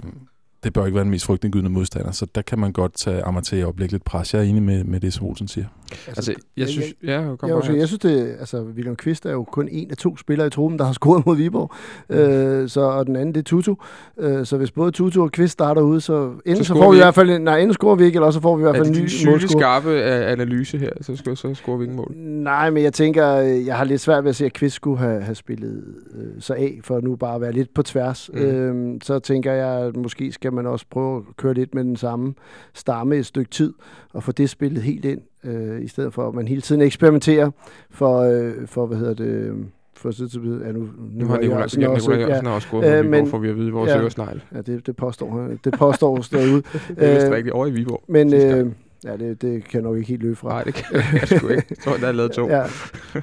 det 0.64 0.74
bør 0.74 0.86
ikke 0.86 0.96
være 0.96 1.04
den 1.04 1.12
mest 1.12 1.26
frygtindgydende 1.26 1.70
modstander, 1.70 2.12
så 2.12 2.26
der 2.36 2.42
kan 2.42 2.60
man 2.60 2.74
godt 2.74 2.94
tage 2.94 3.24
Amartey 3.24 3.64
op 3.64 3.74
og 3.74 3.80
lægge 3.80 3.92
lidt 3.92 4.06
pres. 4.06 4.34
Jeg 4.34 4.40
er 4.40 4.44
enig 4.44 4.64
med, 4.64 4.84
med 4.84 5.00
det, 5.00 5.14
som 5.14 5.26
Olsen 5.26 5.48
siger. 5.48 5.66
Altså, 6.08 6.34
jeg 6.58 6.68
synes... 6.68 6.94
Ja, 7.04 7.36
kom 7.40 7.50
Jeg, 7.50 7.62
jeg, 7.68 7.78
jeg 7.78 7.88
synes, 7.88 8.00
det, 8.00 8.36
altså, 8.40 8.62
William 8.62 8.96
Kvist 8.96 9.26
er 9.26 9.32
jo 9.32 9.44
kun 9.44 9.68
en 9.72 9.92
af 9.92 9.98
to 9.98 10.18
spillere 10.18 10.48
i 10.48 10.50
truppen, 10.50 10.80
der 10.80 10.86
har 10.86 10.94
scoret 11.02 11.26
mod 11.26 11.36
Viborg. 11.36 11.72
Øh, 12.10 12.70
så, 12.70 12.82
og 12.82 13.08
den 13.08 13.16
anden, 13.16 13.36
det 13.36 13.40
er 13.40 13.44
Tutu. 13.44 13.76
Øh, 14.20 14.46
så 14.46 14.58
hvis 14.58 14.72
både 14.72 14.92
Tutu 14.92 15.22
og 15.22 15.32
Kvist 15.32 15.54
starter 15.54 15.82
ud, 15.82 16.00
så 16.00 16.32
enten 16.46 16.64
Så 16.64 16.68
så, 16.68 16.74
får 16.74 16.92
vi 16.92 16.96
vi 16.96 17.00
i 17.00 17.04
hvert 17.04 17.16
fald... 17.16 17.40
Nej, 17.40 17.60
enten 17.60 17.74
scorer 17.74 17.96
vi 17.96 18.04
ikke, 18.06 18.16
eller 18.18 18.32
så 18.32 18.40
får 18.42 18.56
vi 18.56 18.62
i 18.62 18.64
hvert 18.64 18.76
Er 18.76 18.80
fald 18.84 18.94
det 18.94 18.98
en 18.98 19.26
ny 19.26 19.30
målscore. 19.32 19.60
skarpe 19.62 19.90
øh, 19.90 20.32
analyse 20.32 20.78
her, 20.78 20.90
så, 21.02 21.16
skal, 21.16 21.38
så 21.38 21.54
scorer 21.54 21.78
vi 21.78 21.84
ikke 21.84 21.96
mål? 21.96 22.12
Nej, 22.18 22.70
men 22.70 22.84
jeg 22.84 22.94
tænker, 22.94 23.36
øh, 23.36 23.66
jeg 23.66 23.78
har 23.78 23.84
lidt 23.84 24.02
svært 24.02 24.24
ved 24.24 24.30
at 24.30 24.36
se, 24.36 24.46
at 24.46 24.54
Kvist 24.54 24.76
skulle 24.76 24.98
have, 24.98 25.22
have 25.22 25.36
spillet 25.36 25.84
øh, 26.16 26.42
sig 26.42 26.58
af, 26.58 26.80
for 26.84 27.00
nu 27.02 27.16
bare 27.16 27.36
at 27.36 27.42
være 27.42 27.52
lidt 27.52 27.74
på 27.74 27.84
tværs. 27.84 28.30
Mm. 28.34 28.40
Mm. 28.40 28.46
Øhm, 28.46 29.02
så 29.02 29.20
tænker 29.20 29.52
jeg, 29.54 29.68
at 29.88 29.96
måske 29.96 30.32
skal 30.32 30.54
man 30.54 30.66
også 30.66 30.86
prøve 30.92 31.18
at 31.18 31.24
køre 31.38 31.54
lidt 31.54 31.76
med 31.76 31.84
den 31.84 31.96
samme 31.96 32.34
stamme 32.74 33.16
et 33.18 33.26
stykke 33.26 33.52
tid, 33.52 33.74
og 34.14 34.24
få 34.24 34.32
det 34.32 34.50
spillet 34.50 34.84
helt 34.84 35.06
ind, 35.06 35.22
øh, 35.44 35.82
i 35.82 35.88
stedet 35.88 36.14
for 36.14 36.28
at 36.28 36.36
man 36.36 36.48
hele 36.48 36.62
tiden 36.62 36.82
eksperimenterer 36.82 37.52
for, 37.90 38.20
øh, 38.20 38.68
for 38.68 38.86
hvad 38.86 38.98
hedder 38.98 39.14
det, 39.14 39.66
for 39.96 40.12
så 40.12 40.30
til 40.30 40.42
ja, 40.66 40.72
nu, 40.72 40.90
Nu 41.12 41.28
har 41.28 41.38
Nikolaj, 41.38 41.58
Jørgensen 41.58 41.82
ja, 41.82 41.94
Nikolaj 41.94 42.18
ja, 42.18 42.22
Jørgensen 42.22 42.46
har 42.48 42.54
også 42.54 42.68
scoret, 42.68 42.94
Øh, 42.94 43.00
øh, 43.00 43.06
men, 43.06 43.28
får 43.28 43.38
vi 43.38 43.50
at 43.50 43.56
vide 43.58 43.72
vores 43.72 43.90
ja. 43.90 43.96
ja. 43.96 44.02
øresnegl. 44.02 44.44
ja, 44.56 44.62
det, 44.62 44.88
det 44.88 44.96
påstår 44.96 45.42
han. 45.42 45.60
Det 45.64 45.74
påstår 45.74 46.18
derude. 46.18 46.62
Det 46.62 46.64
er 46.98 47.14
vist 47.14 47.28
Øh, 47.28 47.34
rigtigt 47.34 47.54
over 47.54 47.68
i 47.68 47.72
Viborg. 47.72 48.04
Men 48.08 48.34
øh, 48.34 48.72
ja, 49.04 49.18
det, 49.18 49.42
det 49.42 49.64
kan 49.64 49.74
jeg 49.74 49.82
nok 49.82 49.98
ikke 49.98 50.10
helt 50.10 50.22
løbe 50.22 50.36
fra. 50.36 50.50
Nej, 50.50 50.64
det 50.64 50.74
kan 50.74 50.86
jeg 50.96 51.28
sgu 51.28 51.48
ikke. 51.48 51.66
Jeg 51.70 51.78
tror, 51.78 51.98
der 51.98 52.08
er 52.08 52.12
lavet 52.12 52.32
to. 52.32 52.50
Ja, 52.56 52.64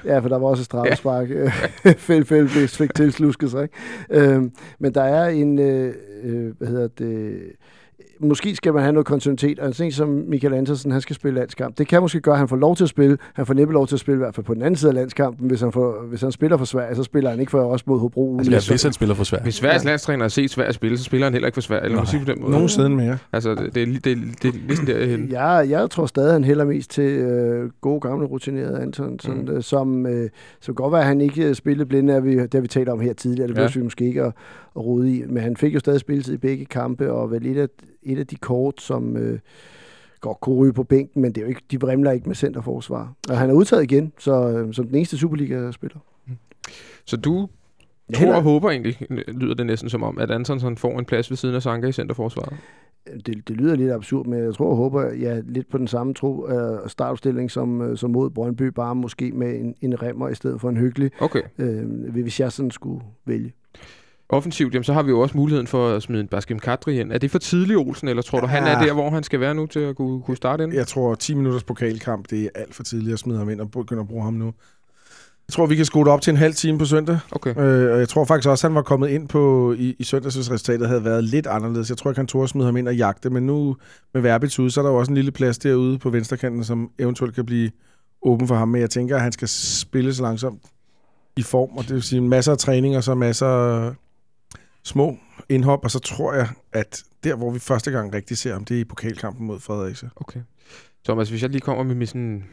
ja, 0.05 0.19
for 0.19 0.29
der 0.29 0.37
var 0.37 0.47
også 0.47 0.63
straffespark. 0.63 1.29
Ja. 1.29 1.51
Fæld, 1.97 2.25
fæld, 2.25 2.67
fik 2.67 2.93
tilslusket 2.95 3.51
sig. 3.51 3.63
Ikke? 3.63 3.75
Øhm, 4.09 4.51
men 4.79 4.93
der 4.93 5.03
er 5.03 5.29
en, 5.29 5.59
øh, 5.59 5.93
øh, 6.23 6.51
hvad 6.57 6.67
hedder 6.67 6.87
det, 6.87 7.39
måske 8.19 8.55
skal 8.55 8.73
man 8.73 8.81
have 8.81 8.93
noget 8.93 9.05
kontinuitet, 9.05 9.59
og 9.59 9.67
en 9.67 9.73
ting 9.73 9.93
som 9.93 10.09
Michael 10.27 10.53
Andersen, 10.53 10.91
han 10.91 11.01
skal 11.01 11.15
spille 11.15 11.39
landskamp. 11.39 11.77
Det 11.77 11.87
kan 11.87 12.01
måske 12.01 12.19
gøre, 12.21 12.33
at 12.35 12.39
han 12.39 12.47
får 12.47 12.55
lov 12.55 12.75
til 12.75 12.83
at 12.83 12.89
spille. 12.89 13.17
Han 13.33 13.45
får 13.45 13.53
næppe 13.53 13.73
lov 13.73 13.87
til 13.87 13.95
at 13.95 13.99
spille, 13.99 14.15
i 14.15 14.23
hvert 14.23 14.35
fald 14.35 14.45
på 14.45 14.53
den 14.53 14.61
anden 14.61 14.75
side 14.75 14.89
af 14.91 14.95
landskampen. 14.95 15.47
Hvis 15.47 15.61
han, 15.61 15.71
får, 15.71 16.05
hvis 16.09 16.21
han 16.21 16.31
spiller 16.31 16.57
for 16.57 16.65
Sverige, 16.65 16.95
så 16.95 17.03
spiller 17.03 17.29
han 17.29 17.39
ikke 17.39 17.49
for 17.49 17.61
os 17.61 17.87
mod 17.87 17.99
Hobro. 17.99 18.37
Altså, 18.37 18.51
Ja, 18.51 18.59
hvis- 18.69 18.83
han 18.83 18.93
spiller 18.93 19.15
for 19.15 19.23
svært. 19.23 19.43
Hvis 19.43 19.55
Sveriges 19.55 19.85
landstræner 19.85 20.23
har 20.23 20.29
set 20.29 20.49
Sverige 20.51 20.73
spille, 20.73 20.97
så 20.97 21.03
spiller 21.03 21.25
han 21.25 21.33
heller 21.33 21.47
ikke 21.47 21.55
for 21.55 21.61
Sverige. 21.61 21.85
Eller 21.85 22.05
sige 22.05 22.25
på 22.25 22.31
den 22.31 22.41
måde. 22.41 22.51
Nogensinde 22.51 22.89
mere. 22.89 23.17
Altså, 23.33 23.55
det, 23.55 23.75
det, 23.75 23.83
er, 23.83 23.85
det, 24.03 24.11
er, 24.11 24.15
det 24.41 24.49
er 24.55 24.57
ligesom 24.67 24.85
derhen. 24.85 25.29
Jeg, 25.31 25.65
jeg 25.69 25.89
tror 25.89 26.05
stadig, 26.05 26.33
han 26.33 26.43
hælder 26.43 26.65
mest 26.65 26.91
til 26.91 27.03
øh, 27.09 27.69
gode, 27.81 27.99
gamle, 28.01 28.25
rutinerede 28.25 28.79
Anton, 28.81 29.19
sådan, 29.19 29.41
Mm. 29.41 29.49
øh, 29.51 29.63
som, 29.63 30.05
øh, 30.05 30.29
som 30.61 30.75
godt 30.75 30.91
være, 30.91 31.01
at 31.01 31.07
han 31.07 31.21
ikke 31.21 31.43
øh, 31.49 31.55
spillede 31.55 31.85
blinde, 31.85 32.13
er 32.13 32.19
vi, 32.19 32.31
det 32.39 32.53
har 32.53 32.61
vi 32.61 32.67
talt 32.67 32.89
om 32.89 32.99
her 32.99 33.13
tidligere, 33.13 33.47
det 33.47 33.53
Ja. 33.53 33.55
behøver 33.57 33.71
vi 33.75 33.83
måske 33.83 34.05
ikke 34.05 34.21
at, 34.23 34.33
at 34.75 34.85
rode 34.85 35.11
i, 35.15 35.23
men 35.29 35.43
han 35.43 35.57
fik 35.57 35.73
jo 35.73 35.79
stadig 35.79 35.99
spilletid 35.99 36.33
i 36.33 36.37
begge 36.37 36.65
kampe, 36.65 37.11
og 37.11 37.31
vel 37.31 37.45
et 37.45 37.57
af, 37.57 37.67
et 38.03 38.19
af 38.19 38.27
de 38.27 38.35
kort, 38.35 38.81
som 38.81 39.17
øh, 39.17 39.39
godt 40.21 40.39
kunne 40.39 40.55
ryge 40.55 40.73
på 40.73 40.83
bænken, 40.83 41.21
men 41.21 41.31
det 41.31 41.37
er 41.37 41.41
jo 41.45 41.47
ikke, 41.49 41.61
de 41.71 41.79
vrimler 41.79 42.11
ikke 42.11 42.27
med 42.27 42.35
centerforsvar. 42.35 43.13
Og 43.29 43.37
han 43.37 43.49
er 43.49 43.53
udtaget 43.53 43.83
igen, 43.83 44.13
så 44.19 44.49
øh, 44.49 44.73
som 44.73 44.87
den 44.87 44.95
eneste 44.95 45.17
Superliga-spiller. 45.17 45.97
Så 47.05 47.17
du 47.17 47.49
Jeg 48.09 48.17
tror 48.17 48.25
og 48.27 48.33
hælder- 48.33 48.41
håber 48.41 48.69
egentlig, 48.69 48.97
lyder 49.27 49.53
det 49.53 49.65
næsten 49.65 49.89
som 49.89 50.03
om, 50.03 50.17
at 50.17 50.31
Antonsson 50.31 50.77
får 50.77 50.99
en 50.99 51.05
plads 51.05 51.29
ved 51.29 51.37
siden 51.37 51.55
af 51.55 51.61
Sanka 51.61 51.87
i 51.87 51.91
centerforsvaret. 51.91 52.57
det, 53.25 53.47
det 53.47 53.55
lyder 53.57 53.75
lidt 53.75 53.91
absurd, 53.91 54.25
men 54.25 54.39
jeg 54.43 54.53
tror 54.53 54.69
og 54.69 54.75
håber, 54.75 55.13
ja, 55.13 55.41
lidt 55.45 55.69
på 55.69 55.77
den 55.77 55.87
samme 55.87 56.13
tro, 56.13 56.45
uh, 56.45 56.87
startopstilling 56.87 57.51
som, 57.51 57.81
uh, 57.81 57.97
som 57.97 58.11
mod 58.11 58.29
Brøndby, 58.29 58.63
bare 58.63 58.95
måske 58.95 59.31
med 59.31 59.59
en, 59.59 59.75
en 59.81 60.01
remmer 60.03 60.29
i 60.29 60.35
stedet 60.35 60.61
for 60.61 60.69
en 60.69 60.77
hyggelig, 60.77 61.11
Okay. 61.19 61.41
uh, 61.59 62.09
hvis 62.11 62.39
jeg 62.39 62.51
sådan 62.51 62.71
skulle 62.71 63.01
vælge. 63.25 63.53
Offensivt, 64.29 64.73
jamen, 64.73 64.83
så 64.83 64.93
har 64.93 65.03
vi 65.03 65.09
jo 65.09 65.19
også 65.19 65.37
muligheden 65.37 65.67
for 65.67 65.89
at 65.89 66.03
smide 66.03 66.21
en 66.21 66.27
Baskim 66.27 66.59
Kadri 66.59 66.99
ind. 66.99 67.11
Er 67.11 67.17
det 67.17 67.31
for 67.31 67.39
tidlig, 67.39 67.77
Olsen, 67.77 68.07
eller 68.07 68.21
tror 68.23 68.39
du, 68.39 68.47
han 68.47 68.63
er 68.63 68.79
Ja. 68.81 68.85
der, 68.87 68.93
hvor 68.93 69.09
han 69.09 69.23
skal 69.23 69.39
være 69.39 69.55
nu 69.55 69.65
til 69.65 69.79
at 69.79 69.95
kunne, 69.95 70.21
kunne 70.21 70.37
starte 70.37 70.63
ind? 70.63 70.73
Jeg 70.73 70.87
tror, 70.87 71.15
10 71.15 71.33
minutters 71.33 71.63
pokalkamp, 71.63 72.29
det 72.29 72.43
er 72.43 72.49
alt 72.55 72.75
for 72.75 72.83
tidligt 72.83 73.13
at 73.13 73.19
smide 73.19 73.37
ham 73.37 73.49
ind 73.49 73.61
og 73.61 73.71
begynde 73.71 74.01
at 74.01 74.07
bruge 74.07 74.23
ham 74.23 74.33
nu. 74.33 74.45
Jeg 75.47 75.53
tror, 75.53 75.65
vi 75.65 75.75
kan 75.75 75.85
skrue 75.85 76.05
det 76.05 76.11
op 76.13 76.21
til 76.21 76.31
en 76.31 76.37
halv 76.37 76.53
time 76.53 76.77
på 76.79 76.85
søndag. 76.85 77.19
Okay. 77.31 77.49
Øh, 77.57 77.91
og 77.93 77.99
jeg 77.99 78.09
tror 78.09 78.25
faktisk 78.25 78.49
også, 78.49 78.67
at 78.67 78.71
han 78.71 78.75
var 78.75 78.81
kommet 78.81 79.09
ind 79.09 79.27
på 79.27 79.73
i, 79.77 79.95
i 79.99 80.03
søndags, 80.03 80.35
hvis 80.35 80.51
resultatet 80.51 80.87
havde 80.87 81.03
været 81.05 81.23
lidt 81.23 81.47
anderledes. 81.47 81.89
Jeg 81.89 81.97
tror 81.97 82.11
ikke, 82.11 82.19
han 82.19 82.27
tog 82.27 82.43
at 82.43 82.49
smide 82.49 82.65
ham 82.65 82.77
ind 82.77 82.87
og 82.87 82.95
jagte, 82.95 83.29
men 83.29 83.45
nu 83.45 83.75
med 84.13 84.21
Verbits 84.21 84.59
ude, 84.59 84.71
så 84.71 84.81
er 84.81 84.83
der 84.83 84.91
jo 84.91 84.97
også 84.97 85.11
en 85.11 85.15
lille 85.15 85.31
plads 85.31 85.57
derude 85.57 85.97
på 85.97 86.09
venstrekanten, 86.09 86.63
som 86.63 86.89
eventuelt 86.99 87.35
kan 87.35 87.45
blive 87.45 87.71
åben 88.21 88.47
for 88.47 88.55
ham. 88.55 88.67
Men 88.67 88.81
jeg 88.81 88.89
tænker, 88.89 89.15
at 89.15 89.21
han 89.21 89.31
skal 89.31 89.47
spille 89.47 90.13
så 90.13 90.21
langsomt 90.23 90.61
i 91.37 91.41
form, 91.41 91.69
og 91.77 91.83
det 91.83 91.93
vil 91.93 92.03
sige 92.03 92.21
masser 92.21 92.51
af 92.51 92.57
træning 92.57 92.97
og 92.97 93.03
så 93.03 93.15
masser 93.15 93.47
af 93.47 93.91
små 94.83 95.17
indhop, 95.49 95.83
og 95.83 95.91
så 95.91 95.99
tror 95.99 96.33
jeg, 96.33 96.47
at 96.73 97.03
der, 97.23 97.35
hvor 97.35 97.51
vi 97.51 97.59
første 97.59 97.91
gang 97.91 98.13
rigtig 98.13 98.37
ser 98.37 98.53
ham, 98.53 98.65
det 98.65 98.77
er 98.77 98.81
i 98.81 98.83
pokalkampen 98.83 99.47
mod 99.47 99.59
Fredericia. 99.59 100.09
Okay. 100.15 100.39
Thomas, 101.05 101.29
hvis 101.29 101.41
jeg 101.41 101.49
lige 101.49 101.61
kommer 101.61 101.83
med 101.83 101.95
min 101.95 102.07
sådan 102.07 102.45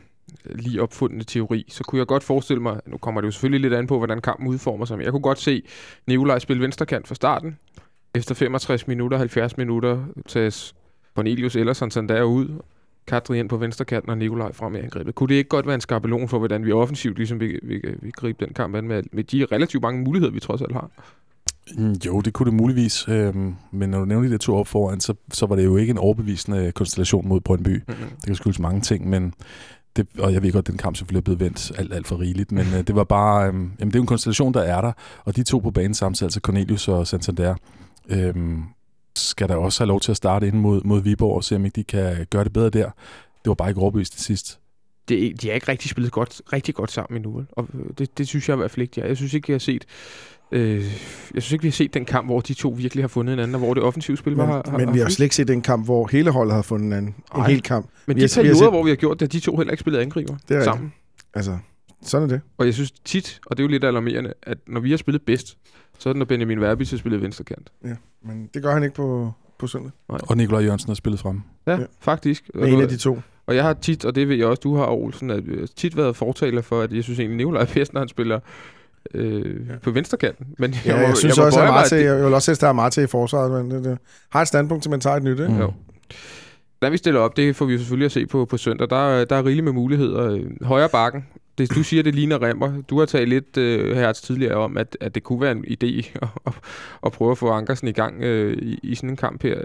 øh, 0.44 0.56
lige 0.58 0.82
opfundne 0.82 1.24
teori, 1.24 1.64
så 1.68 1.84
kunne 1.84 1.98
jeg 1.98 2.06
godt 2.06 2.22
forestille 2.22 2.62
mig, 2.62 2.80
nu 2.86 2.96
kommer 2.96 3.20
det 3.20 3.26
jo 3.26 3.32
selvfølgelig 3.32 3.60
lidt 3.60 3.74
an 3.74 3.86
på, 3.86 3.98
hvordan 3.98 4.20
kampen 4.20 4.48
udformer 4.48 4.84
sig, 4.84 4.96
men 4.96 5.04
jeg 5.04 5.12
kunne 5.12 5.22
godt 5.22 5.38
se 5.38 5.62
Nikolaj 6.06 6.38
spille 6.38 6.62
venstrekant 6.62 7.08
fra 7.08 7.14
starten. 7.14 7.58
Efter 8.14 8.34
65 8.34 8.86
minutter, 8.86 9.18
70 9.18 9.56
minutter, 9.56 10.04
tages 10.28 10.74
Cornelius 11.14 11.56
eller 11.56 11.72
Santander 11.72 12.22
ud, 12.22 12.60
Kadri 13.06 13.38
ind 13.38 13.48
på 13.48 13.56
venstrekanten 13.56 14.10
og 14.10 14.18
Nikolaj 14.18 14.52
frem 14.52 14.74
i 14.74 14.78
angrebet. 14.78 15.14
Kunne 15.14 15.28
det 15.28 15.34
ikke 15.34 15.48
godt 15.48 15.66
være 15.66 15.74
en 15.74 15.80
skabelon 15.80 16.28
for, 16.28 16.38
hvordan 16.38 16.64
vi 16.64 16.72
offensivt 16.72 17.16
ligesom 17.16 17.40
vi, 17.40 17.60
vi, 17.62 17.80
vi 18.02 18.10
gribe 18.10 18.44
den 18.44 18.54
kamp 18.54 18.74
an 18.74 18.88
med, 18.88 19.02
med 19.12 19.24
de 19.24 19.44
relativt 19.52 19.82
mange 19.82 20.02
muligheder, 20.04 20.32
vi 20.32 20.40
trods 20.40 20.62
alt 20.62 20.72
har? 20.72 20.90
Mm, 21.76 21.92
Jo, 22.06 22.20
det 22.20 22.32
kunne 22.32 22.50
det 22.50 22.54
muligvis. 22.54 23.08
Øhm, 23.08 23.54
men 23.72 23.90
når 23.90 23.98
du 23.98 24.04
nævner 24.04 24.26
de 24.26 24.32
der 24.32 24.38
to 24.38 24.56
op 24.56 24.66
foran, 24.68 25.00
så, 25.00 25.14
så 25.32 25.46
var 25.46 25.56
det 25.56 25.64
jo 25.64 25.76
ikke 25.76 25.90
en 25.90 25.98
overbevisende 25.98 26.72
konstellation 26.72 27.28
mod 27.28 27.40
Brøndby. 27.40 27.82
Mm-hmm. 27.88 28.08
Det 28.08 28.26
kan 28.26 28.34
skyldes 28.34 28.58
mange 28.58 28.80
ting, 28.80 29.08
men 29.08 29.34
det, 29.96 30.06
og 30.18 30.32
jeg 30.32 30.42
ved 30.42 30.52
godt, 30.52 30.62
at 30.62 30.66
den 30.72 30.78
kamp 30.78 30.96
selvfølgelig 30.96 31.20
er 31.20 31.24
blevet 31.24 31.40
vendt 31.40 31.72
alt, 31.78 31.94
alt 31.94 32.06
for 32.06 32.20
rigeligt, 32.20 32.52
men 32.52 32.66
øh, 32.66 32.86
det 32.86 32.94
var 32.94 33.04
bare, 33.04 33.48
øhm, 33.48 33.56
jamen 33.80 33.88
det 33.88 33.94
er 33.94 33.98
jo 33.98 34.02
en 34.02 34.06
konstellation, 34.06 34.54
der 34.54 34.60
er 34.62 34.80
der, 34.80 34.92
og 35.24 35.36
de 35.36 35.42
to 35.42 35.58
på 35.58 35.70
banen 35.70 35.94
samtidig, 35.94 36.26
altså 36.26 36.40
Cornelius 36.40 36.88
og 36.88 37.06
Santander, 37.06 37.54
øhm, 38.08 38.62
skal 39.16 39.48
der 39.48 39.56
også 39.56 39.80
have 39.80 39.88
lov 39.88 40.00
til 40.00 40.10
at 40.10 40.16
starte 40.16 40.46
ind 40.48 40.56
mod, 40.56 40.80
mod 40.84 41.02
Viborg 41.02 41.36
og 41.36 41.44
se, 41.44 41.56
om 41.56 41.64
ikke 41.64 41.76
de 41.76 41.84
kan 41.84 42.26
gøre 42.30 42.44
det 42.44 42.52
bedre 42.52 42.70
der. 42.70 42.90
Det 43.44 43.48
var 43.48 43.54
bare 43.54 43.68
ikke 43.68 43.80
overbevist 43.80 44.12
til 44.12 44.22
sidst. 44.22 44.60
Det, 45.08 45.42
de 45.42 45.46
har 45.48 45.54
ikke 45.54 45.68
rigtig 45.68 45.90
spillet 45.90 46.12
godt, 46.12 46.42
rigtig 46.52 46.74
godt 46.74 46.90
sammen 46.90 47.16
endnu. 47.18 47.32
vel? 47.36 47.46
Og 47.52 47.68
øh, 47.74 47.80
det, 47.98 48.18
det 48.18 48.28
synes 48.28 48.48
jeg 48.48 48.56
i 48.56 48.58
hvert 48.58 48.70
fald 48.70 48.82
ikke, 48.82 49.00
de. 49.00 49.06
Jeg 49.06 49.16
synes 49.16 49.34
ikke, 49.34 49.52
jeg 49.52 49.54
har 49.54 49.58
set... 49.58 49.84
Øh, 50.52 50.84
jeg 51.34 51.42
synes 51.42 51.52
ikke, 51.52 51.62
vi 51.62 51.68
har 51.68 51.72
set 51.72 51.94
den 51.94 52.04
kamp, 52.04 52.26
hvor 52.28 52.40
de 52.40 52.54
to 52.54 52.68
virkelig 52.68 53.02
har 53.04 53.08
fundet 53.08 53.32
hinanden, 53.32 53.54
og 53.54 53.58
hvor 53.60 53.74
det 53.74 53.82
offensive 53.82 54.16
spil 54.16 54.36
Men, 54.36 54.46
har, 54.46 54.62
har, 54.70 54.78
men 54.78 54.94
vi 54.94 54.98
har 54.98 55.08
slet 55.08 55.24
ikke 55.24 55.34
set 55.36 55.48
den 55.48 55.62
kamp, 55.62 55.84
hvor 55.84 56.06
hele 56.12 56.30
holdet 56.30 56.54
har 56.54 56.62
fundet 56.62 56.86
en 56.86 56.92
anden. 56.92 57.14
En 57.34 57.40
Ej. 57.40 57.48
hel 57.50 57.62
kamp. 57.62 57.86
Men 58.06 58.16
vi 58.16 58.20
de 58.22 58.28
har- 58.34 58.42
vi 58.42 58.48
har 58.48 58.52
perioder, 58.54 58.58
set- 58.66 58.70
hvor 58.72 58.82
vi 58.82 58.88
har 58.90 58.96
gjort 58.96 59.20
det, 59.20 59.32
de 59.32 59.40
to 59.40 59.56
heller 59.56 59.70
ikke 59.72 59.80
spillet 59.80 60.00
angriber 60.00 60.34
Det 60.48 60.56
er 60.56 60.64
sammen. 60.64 60.92
Altså, 61.34 61.58
sådan 62.02 62.24
er 62.30 62.32
det. 62.34 62.40
Og 62.58 62.66
jeg 62.66 62.74
synes 62.74 62.90
tit, 62.90 63.40
og 63.46 63.56
det 63.56 63.62
er 63.62 63.64
jo 63.64 63.70
lidt 63.70 63.84
alarmerende, 63.84 64.32
at 64.42 64.58
når 64.66 64.80
vi 64.80 64.90
har 64.90 64.96
spillet 64.96 65.22
bedst, 65.22 65.56
så 65.98 66.08
er 66.08 66.12
det, 66.12 66.18
når 66.18 66.26
Benjamin 66.26 66.60
Verbi 66.60 66.84
har 66.84 66.96
spillet 66.96 67.22
venstrekant. 67.22 67.70
Men 68.24 68.48
det 68.54 68.62
gør 68.62 68.72
han 68.72 68.82
ikke 68.82 68.94
på, 68.94 69.32
på 69.58 69.66
søndag. 69.66 69.90
Og 70.08 70.36
Nikolaj 70.36 70.62
Jørgensen 70.62 70.88
har 70.90 70.94
spillet 70.94 71.20
frem. 71.20 71.40
Ja, 71.66 71.72
Ja. 71.72 71.78
ja. 71.80 71.86
faktisk. 72.00 72.50
Med 72.54 72.68
en 72.68 72.80
af 72.80 72.88
de 72.88 72.96
to. 72.96 73.20
Og 73.46 73.54
jeg 73.56 73.64
har 73.64 73.72
tit, 73.74 74.04
og 74.04 74.14
det 74.14 74.28
ved 74.28 74.36
jeg 74.36 74.46
også, 74.46 74.60
du 74.60 74.76
har, 74.76 74.86
Olsen, 74.86 75.30
at 75.30 75.36
jeg 75.46 75.58
har 75.58 75.66
tit 75.76 75.96
været 75.96 76.16
fortaler 76.16 76.62
for, 76.62 76.80
at 76.80 76.92
jeg 76.92 77.04
synes 77.04 77.18
egentlig, 77.18 77.36
Nikolaj 77.36 77.62
er 77.62 77.66
når 77.92 78.00
han 78.00 78.08
spiller 78.08 78.40
øh, 79.14 79.68
ja. 79.68 79.72
på 79.82 79.90
venstrekanten. 79.90 80.46
Men 80.58 80.74
Ja, 80.86 80.96
jeg, 80.96 81.08
må- 81.08 81.14
synes 81.14 81.38
må 81.38 81.44
også, 81.44 81.60
at 81.60 81.68
Marte, 81.68 81.96
det- 81.98 82.04
jeg 82.04 82.24
vil 82.24 82.34
også 82.34 82.52
der 82.60 82.68
er 82.68 82.72
Marte 82.72 83.02
i 83.02 83.06
forsvaret, 83.06 83.50
men 83.64 83.70
det, 83.70 83.84
det, 83.84 83.98
har 84.30 84.42
et 84.42 84.48
standpunkt 84.48 84.82
til, 84.82 84.90
man 84.90 85.00
tager 85.00 85.16
et 85.16 85.22
nyt, 85.22 85.30
ikke? 85.40 85.48
Mm. 85.52 85.58
Jo. 85.60 85.72
Hvordan 86.78 86.92
vi 86.92 86.96
stiller 86.96 87.20
op, 87.20 87.36
det 87.36 87.56
får 87.56 87.66
vi 87.66 87.78
selvfølgelig 87.78 88.04
at 88.06 88.12
se 88.12 88.26
på, 88.26 88.44
på 88.44 88.56
søndag. 88.56 88.90
Der, 88.90 88.96
er- 89.20 89.24
der 89.24 89.36
er 89.36 89.44
rigeligt 89.44 89.64
med 89.64 89.72
muligheder. 89.72 90.38
Højre 90.62 90.88
bakken, 90.88 91.26
det, 91.58 91.74
du 91.74 91.82
siger, 91.82 92.02
det 92.02 92.14
ligner 92.14 92.42
Remmer. 92.42 92.82
Du 92.90 92.98
har 92.98 93.06
talt 93.06 93.28
lidt 93.28 93.56
øh, 93.56 93.96
her 93.96 94.12
tidligere 94.12 94.54
om, 94.54 94.76
at, 94.76 94.96
at 95.00 95.14
det 95.14 95.22
kunne 95.22 95.40
være 95.40 95.52
en 95.52 95.64
idé 95.64 96.08
at, 96.22 96.28
at, 96.46 96.52
at 97.06 97.12
prøve 97.12 97.30
at 97.30 97.38
få 97.38 97.48
Ankersen 97.48 97.88
i 97.88 97.92
gang 97.92 98.22
øh, 98.22 98.56
i, 98.56 98.80
i 98.82 98.94
sådan 98.94 99.10
en 99.10 99.16
kamp 99.16 99.42
her. 99.42 99.60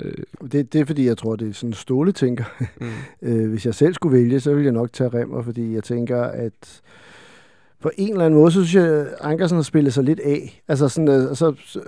Det, 0.51 0.73
det 0.73 0.81
er 0.81 0.85
fordi, 0.85 1.05
jeg 1.05 1.17
tror, 1.17 1.35
det 1.35 1.49
er 1.49 1.53
sådan 1.53 1.69
en 1.69 1.73
Ståle 1.73 2.11
tænker. 2.11 2.43
Mm. 2.79 2.89
Øh, 3.23 3.49
hvis 3.49 3.65
jeg 3.65 3.75
selv 3.75 3.93
skulle 3.93 4.17
vælge, 4.17 4.39
så 4.39 4.53
ville 4.53 4.65
jeg 4.65 4.73
nok 4.73 4.93
tage 4.93 5.09
Remmer, 5.09 5.41
fordi 5.43 5.73
jeg 5.73 5.83
tænker, 5.83 6.21
at 6.23 6.81
på 7.81 7.89
en 7.97 8.11
eller 8.11 8.25
anden 8.25 8.39
måde, 8.39 8.51
så 8.51 8.65
synes 8.65 8.75
jeg, 8.85 8.93
at 8.99 9.07
Ankersen 9.21 9.55
har 9.57 9.63
spillet 9.63 9.93
sig 9.93 10.03
lidt 10.03 10.19
af. 10.19 10.61
Altså 10.67 10.87
sådan, 10.89 11.07
altså, 11.07 11.45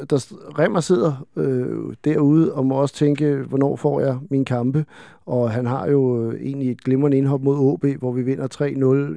der, 0.10 0.34
Remmer 0.60 0.80
sidder 0.80 1.26
øh, 1.36 1.68
derude 2.06 2.54
og 2.54 2.66
må 2.66 2.76
også 2.76 2.96
tænke, 2.96 3.36
hvornår 3.36 3.76
får 3.76 4.00
jeg 4.02 4.18
mine 4.30 4.46
kampe? 4.46 4.86
Og 5.26 5.52
han 5.52 5.66
har 5.66 5.88
jo 5.88 6.32
øh, 6.32 6.42
egentlig 6.42 6.72
et 6.72 6.84
glimrende 6.84 7.18
indhop 7.18 7.42
mod 7.44 7.58
OB, 7.58 7.86
hvor 8.00 8.12
vi 8.12 8.22
vinder 8.22 8.48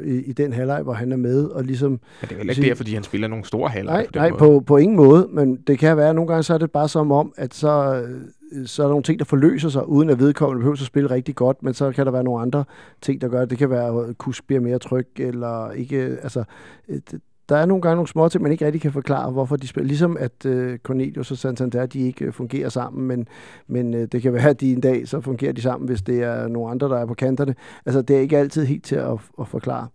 3-0 0.00 0.08
i, 0.08 0.22
i 0.26 0.32
den 0.32 0.52
halvleg, 0.52 0.82
hvor 0.82 0.92
han 0.92 1.12
er 1.12 1.16
med, 1.16 1.44
og 1.44 1.64
ligesom 1.64 1.90
Men 1.90 2.00
det 2.20 2.32
er 2.32 2.36
vel 2.36 2.42
ikke 2.42 2.54
Sige- 2.54 2.68
der, 2.68 2.74
fordi 2.74 2.94
han 2.94 3.02
spiller 3.02 3.28
nogle 3.28 3.44
store 3.44 3.68
haller. 3.68 3.92
Nej, 3.92 4.06
nej 4.14 4.30
på, 4.30 4.62
på 4.66 4.76
ingen 4.76 4.96
måde, 4.96 5.28
men 5.32 5.56
det 5.66 5.78
kan 5.78 5.96
være, 5.96 6.08
at 6.08 6.14
nogle 6.14 6.28
gange 6.28 6.42
så 6.42 6.54
er 6.54 6.58
det 6.58 6.70
bare 6.70 6.88
som 6.88 7.12
om, 7.12 7.32
at 7.36 7.54
så, 7.54 8.02
øh, 8.02 8.20
så 8.66 8.82
er 8.82 8.86
der 8.86 8.90
nogle 8.92 9.02
ting, 9.02 9.18
der 9.18 9.24
forløser 9.24 9.68
sig, 9.68 9.88
uden 9.88 10.10
at 10.10 10.18
vedkommende 10.18 10.58
behøver 10.60 10.72
at 10.76 10.78
spille 10.86 11.10
rigtig 11.10 11.34
godt, 11.34 11.62
men 11.62 11.74
så 11.74 11.92
kan 11.92 12.06
der 12.06 12.12
være 12.12 12.24
nogle 12.24 12.42
andre 12.42 12.64
ting, 13.02 13.20
der 13.20 13.28
gør 13.28 13.40
det. 13.40 13.50
Det 13.50 13.58
kan 13.58 13.70
være, 13.70 14.08
at 14.08 14.18
Kusk 14.18 14.46
bliver 14.46 14.60
mere 14.60 14.78
tryg, 14.78 15.08
eller 15.16 15.70
ikke, 15.70 15.96
altså, 16.22 16.44
øh, 16.88 17.00
det- 17.10 17.20
der 17.48 17.56
er 17.56 17.66
nogle 17.66 17.82
gange 17.82 17.94
nogle 17.96 18.08
små 18.08 18.28
ting, 18.28 18.42
man 18.42 18.52
ikke 18.52 18.66
rigtig 18.66 18.80
kan 18.80 18.92
forklare, 18.92 19.30
hvorfor 19.30 19.56
de 19.56 19.66
spiller. 19.68 19.86
Ligesom 19.88 20.16
at 20.20 20.46
øh, 20.46 20.78
Cornelius 20.78 21.30
og 21.30 21.36
Santander, 21.38 21.86
de 21.86 22.00
ikke 22.00 22.24
øh, 22.24 22.32
fungerer 22.32 22.68
sammen, 22.68 23.06
men, 23.06 23.28
men 23.68 23.94
øh, 23.94 24.08
det 24.12 24.22
kan 24.22 24.32
være, 24.32 24.48
at 24.48 24.60
de 24.60 24.72
en 24.72 24.80
dag, 24.80 25.08
så 25.08 25.20
fungerer 25.20 25.52
de 25.52 25.62
sammen, 25.62 25.88
hvis 25.88 26.02
det 26.02 26.22
er 26.22 26.48
nogle 26.48 26.70
andre, 26.70 26.88
der 26.88 26.98
er 26.98 27.06
på 27.06 27.14
kanterne. 27.14 27.54
Altså, 27.86 28.02
det 28.02 28.16
er 28.16 28.20
ikke 28.20 28.38
altid 28.38 28.64
helt 28.64 28.84
til 28.84 28.96
at, 28.96 29.12
at 29.40 29.48
forklare. 29.48 29.86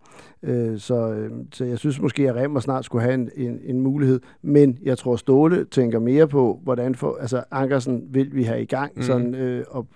Øh, 0.42 0.78
så, 0.78 1.12
øh, 1.12 1.30
så 1.52 1.64
jeg 1.64 1.78
synes 1.78 2.00
måske, 2.00 2.28
at 2.28 2.34
Remmer 2.36 2.60
snart 2.60 2.84
skulle 2.84 3.02
have 3.02 3.14
en, 3.14 3.30
en, 3.36 3.58
en 3.64 3.80
mulighed. 3.80 4.20
Men 4.42 4.78
jeg 4.82 4.98
tror, 4.98 5.16
Ståle 5.16 5.64
tænker 5.64 5.98
mere 5.98 6.28
på, 6.28 6.60
hvordan 6.64 6.94
for, 6.94 7.18
altså 7.20 7.44
Ankersen 7.50 8.02
vil 8.10 8.30
vi 8.34 8.42
have 8.42 8.62
i 8.62 8.64
gang. 8.64 8.92
Mm. 8.96 9.02
Sådan, 9.02 9.34
øh, 9.34 9.64
og 9.68 9.86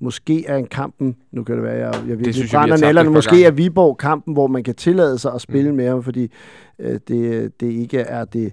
måske 0.00 0.46
er 0.46 0.56
en 0.56 0.66
kampen, 0.66 1.16
nu 1.32 1.44
kan 1.44 1.54
det 1.54 1.64
være, 1.64 1.86
jeg, 1.86 1.94
jeg 1.94 2.08
virkelig 2.08 2.34
synes 2.34 2.52
jeg, 2.52 2.58
vi 2.58 2.60
har 2.60 2.66
brænder 2.66 2.86
nallerne, 2.86 3.06
et 3.08 3.12
par 3.12 3.18
måske 3.18 3.44
er 3.44 3.50
Viborg 3.50 3.96
kampen, 3.98 4.34
hvor 4.34 4.46
man 4.46 4.62
kan 4.62 4.74
tillade 4.74 5.18
sig 5.18 5.32
at 5.34 5.40
spille 5.40 5.70
Mm. 5.70 5.76
med 5.76 5.88
ham, 5.88 6.02
fordi 6.02 6.30
øh, 6.82 7.00
det, 7.08 7.60
det 7.60 7.72
ikke 7.72 7.98
er 7.98 8.24
det, 8.24 8.52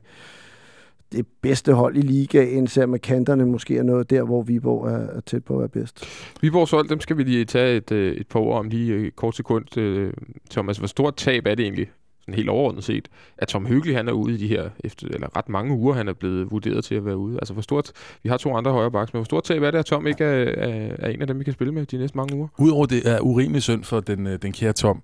det 1.11 1.25
bedste 1.41 1.73
hold 1.73 1.97
i 1.97 2.01
ligaen, 2.01 2.67
selvom 2.67 2.93
at 2.93 3.01
kanterne 3.01 3.45
måske 3.45 3.77
er 3.77 3.83
noget 3.83 4.09
der, 4.09 4.23
hvor 4.23 4.41
Viborg 4.41 4.87
er, 4.87 5.17
er 5.17 5.19
tæt 5.19 5.43
på 5.43 5.53
at 5.53 5.59
være 5.59 5.69
bedst. 5.69 6.05
Viborgs 6.41 6.71
hold, 6.71 6.89
dem 6.89 6.99
skal 6.99 7.17
vi 7.17 7.23
lige 7.23 7.45
tage 7.45 7.77
et, 7.77 7.91
øh, 7.91 8.15
et 8.15 8.27
par 8.27 8.39
ord 8.39 8.59
om 8.59 8.69
lige 8.69 9.07
et 9.07 9.15
kort 9.15 9.35
sekund. 9.35 9.77
Øh, 9.77 10.13
Thomas, 10.49 10.77
hvor 10.77 10.87
stort 10.87 11.15
tab 11.15 11.45
er 11.45 11.55
det 11.55 11.63
egentlig, 11.63 11.87
sådan 12.29 12.37
helt 12.37 12.49
overordnet 12.49 12.83
set, 12.83 13.07
at 13.37 13.47
Tom 13.47 13.65
Hyggelig 13.65 13.95
han 13.95 14.07
er 14.07 14.11
ude 14.11 14.33
i 14.33 14.37
de 14.37 14.47
her, 14.47 14.69
efter, 14.83 15.07
eller 15.07 15.37
ret 15.37 15.49
mange 15.49 15.73
uger, 15.73 15.93
han 15.93 16.07
er 16.07 16.13
blevet 16.13 16.51
vurderet 16.51 16.83
til 16.83 16.95
at 16.95 17.05
være 17.05 17.17
ude. 17.17 17.35
Altså 17.35 17.53
hvor 17.53 17.61
stort, 17.61 17.91
vi 18.23 18.29
har 18.29 18.37
to 18.37 18.55
andre 18.55 18.71
højre 18.71 18.91
baks, 18.91 19.13
men 19.13 19.17
hvor 19.19 19.25
stort 19.25 19.43
tab 19.43 19.63
er 19.63 19.71
det, 19.71 19.77
at 19.77 19.85
Tom 19.85 20.07
ikke 20.07 20.23
er, 20.23 20.43
er, 20.67 20.95
er 20.99 21.09
en 21.09 21.21
af 21.21 21.27
dem, 21.27 21.39
vi 21.39 21.43
kan 21.43 21.53
spille 21.53 21.73
med 21.73 21.85
de 21.85 21.97
næste 21.97 22.17
mange 22.17 22.35
uger? 22.35 22.47
Udover 22.57 22.85
det 22.85 23.09
er 23.09 23.19
urimelig 23.19 23.63
synd 23.63 23.83
for 23.83 23.99
den, 23.99 24.27
øh, 24.27 24.39
den 24.41 24.51
kære 24.51 24.73
Tom, 24.73 25.01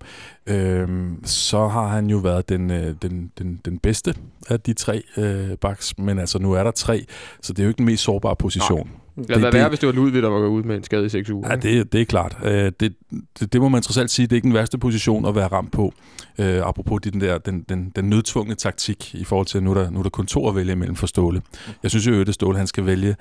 øhm, 0.47 1.25
så 1.25 1.67
har 1.67 1.87
han 1.87 2.09
jo 2.09 2.17
været 2.17 2.49
den, 2.49 2.71
øh, 2.71 2.95
den, 3.01 3.31
den, 3.37 3.61
den 3.65 3.79
bedste 3.79 4.15
af 4.49 4.59
de 4.59 4.73
tre 4.73 5.01
øh, 5.17 5.57
baks, 5.61 5.97
men 5.97 6.19
altså 6.19 6.39
nu 6.39 6.53
er 6.53 6.63
der 6.63 6.71
tre, 6.71 7.05
så 7.41 7.53
det 7.53 7.59
er 7.59 7.63
jo 7.63 7.69
ikke 7.69 7.77
den 7.77 7.85
mest 7.85 8.03
sårbare 8.03 8.35
position. 8.35 8.87
Ja, 8.87 9.04
Det- 9.15 9.27
det- 9.27 9.55
er, 9.55 9.69
hvis 9.69 9.79
det 9.79 9.87
var 9.87 9.93
Ludvig, 9.93 10.23
der 10.23 10.29
var 10.29 10.39
gået 10.39 10.49
ud 10.49 10.63
med 10.63 10.75
en 10.75 10.83
skade 10.83 11.05
i 11.05 11.09
seks 11.09 11.29
uger. 11.29 11.49
Ja, 11.49 11.55
det, 11.55 11.91
det 11.93 12.01
er 12.01 12.05
klart. 12.05 12.37
Øh, 12.43 12.71
det, 12.79 12.95
det, 13.39 13.53
det 13.53 13.61
må 13.61 13.69
man 13.69 13.81
trods 13.81 13.97
alt 13.97 14.11
sige, 14.11 14.27
det 14.27 14.31
er 14.31 14.35
ikke 14.35 14.45
den 14.45 14.53
værste 14.53 14.77
position 14.77 15.25
at 15.25 15.35
være 15.35 15.47
ramt 15.47 15.71
på. 15.71 15.93
Øh, 16.39 16.57
apropos 16.67 17.01
den 17.01 17.21
der 17.21 17.37
den, 17.37 17.61
den, 17.69 17.91
den 17.95 18.09
nødtvungne 18.09 18.55
taktik 18.55 19.15
i 19.15 19.23
forhold 19.23 19.47
til, 19.47 19.57
at 19.57 19.63
nu 19.63 19.71
er 19.71 19.75
der, 19.75 19.89
nu 19.89 19.99
er 19.99 20.03
der 20.03 20.09
kun 20.09 20.25
to 20.25 20.47
at 20.49 20.55
vælge 20.55 20.71
imellem 20.71 20.95
for 20.95 21.07
Ståle. 21.07 21.41
Jeg 21.83 21.91
synes 21.91 22.07
jo, 22.07 22.21
at 22.21 22.33
Ståle 22.33 22.57
han 22.57 22.67
skal 22.67 22.85
vælge 22.85 23.15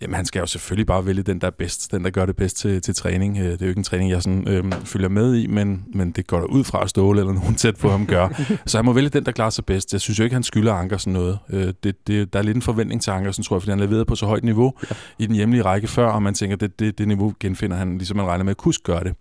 Jamen, 0.00 0.14
han 0.14 0.24
skal 0.24 0.40
jo 0.40 0.46
selvfølgelig 0.46 0.86
bare 0.86 1.06
vælge 1.06 1.22
den, 1.22 1.40
der 1.40 1.46
er 1.46 1.50
bedst. 1.50 1.92
Den, 1.92 2.04
der 2.04 2.10
gør 2.10 2.26
det 2.26 2.36
bedst 2.36 2.56
til, 2.56 2.82
til 2.82 2.94
træning. 2.94 3.38
Øh, 3.38 3.44
Det 3.44 3.62
er 3.62 3.66
jo 3.66 3.68
ikke 3.68 3.78
en 3.78 3.84
træning, 3.84 4.10
jeg 4.10 4.22
sådan, 4.22 4.48
øhm, 4.48 4.72
følger 4.72 5.08
med 5.08 5.34
i, 5.36 5.46
men, 5.46 5.84
men 5.94 6.10
det 6.10 6.26
går 6.26 6.38
der 6.38 6.44
ud 6.46 6.64
fra 6.64 6.82
at 6.82 6.90
Ståle 6.90 7.20
eller 7.20 7.32
nogen 7.32 7.54
tæt 7.54 7.76
på 7.76 7.90
ham 7.90 8.06
gør. 8.06 8.28
Så 8.66 8.78
han 8.78 8.84
må 8.84 8.92
vælge 8.92 9.08
den, 9.08 9.24
der 9.26 9.32
klarer 9.32 9.50
sig 9.50 9.64
bedst. 9.64 9.92
Jeg 9.92 10.00
synes 10.00 10.18
jo 10.18 10.24
ikke, 10.24 10.34
han 10.34 10.42
skylder 10.42 10.72
Ankersen 10.72 11.12
noget. 11.12 11.38
Øh, 11.50 11.72
Det, 11.84 12.06
det, 12.06 12.32
der 12.32 12.38
er 12.38 12.42
lidt 12.42 12.56
en 12.56 12.62
forventning 12.62 13.02
til 13.02 13.10
Ankersen, 13.10 13.44
tror 13.44 13.56
jeg, 13.56 13.62
fordi 13.62 13.70
han 13.70 13.80
leverede 13.80 14.04
på 14.04 14.14
så 14.14 14.26
højt 14.26 14.44
niveau 14.44 14.72
ja. 14.90 14.96
i 15.18 15.26
den 15.26 15.34
hjemlige 15.34 15.62
række 15.62 15.88
før, 15.88 16.06
og 16.06 16.22
man 16.22 16.34
tænker, 16.34 16.56
det, 16.56 16.78
det, 16.80 16.98
det 16.98 17.08
niveau 17.08 17.34
genfinder 17.40 17.76
han, 17.76 17.98
ligesom 17.98 18.16
man 18.16 18.26
regner 18.26 18.44
med 18.44 18.50
at 18.50 18.56
Kusk 18.56 18.82
gør 18.84 19.00
det. 19.00 19.14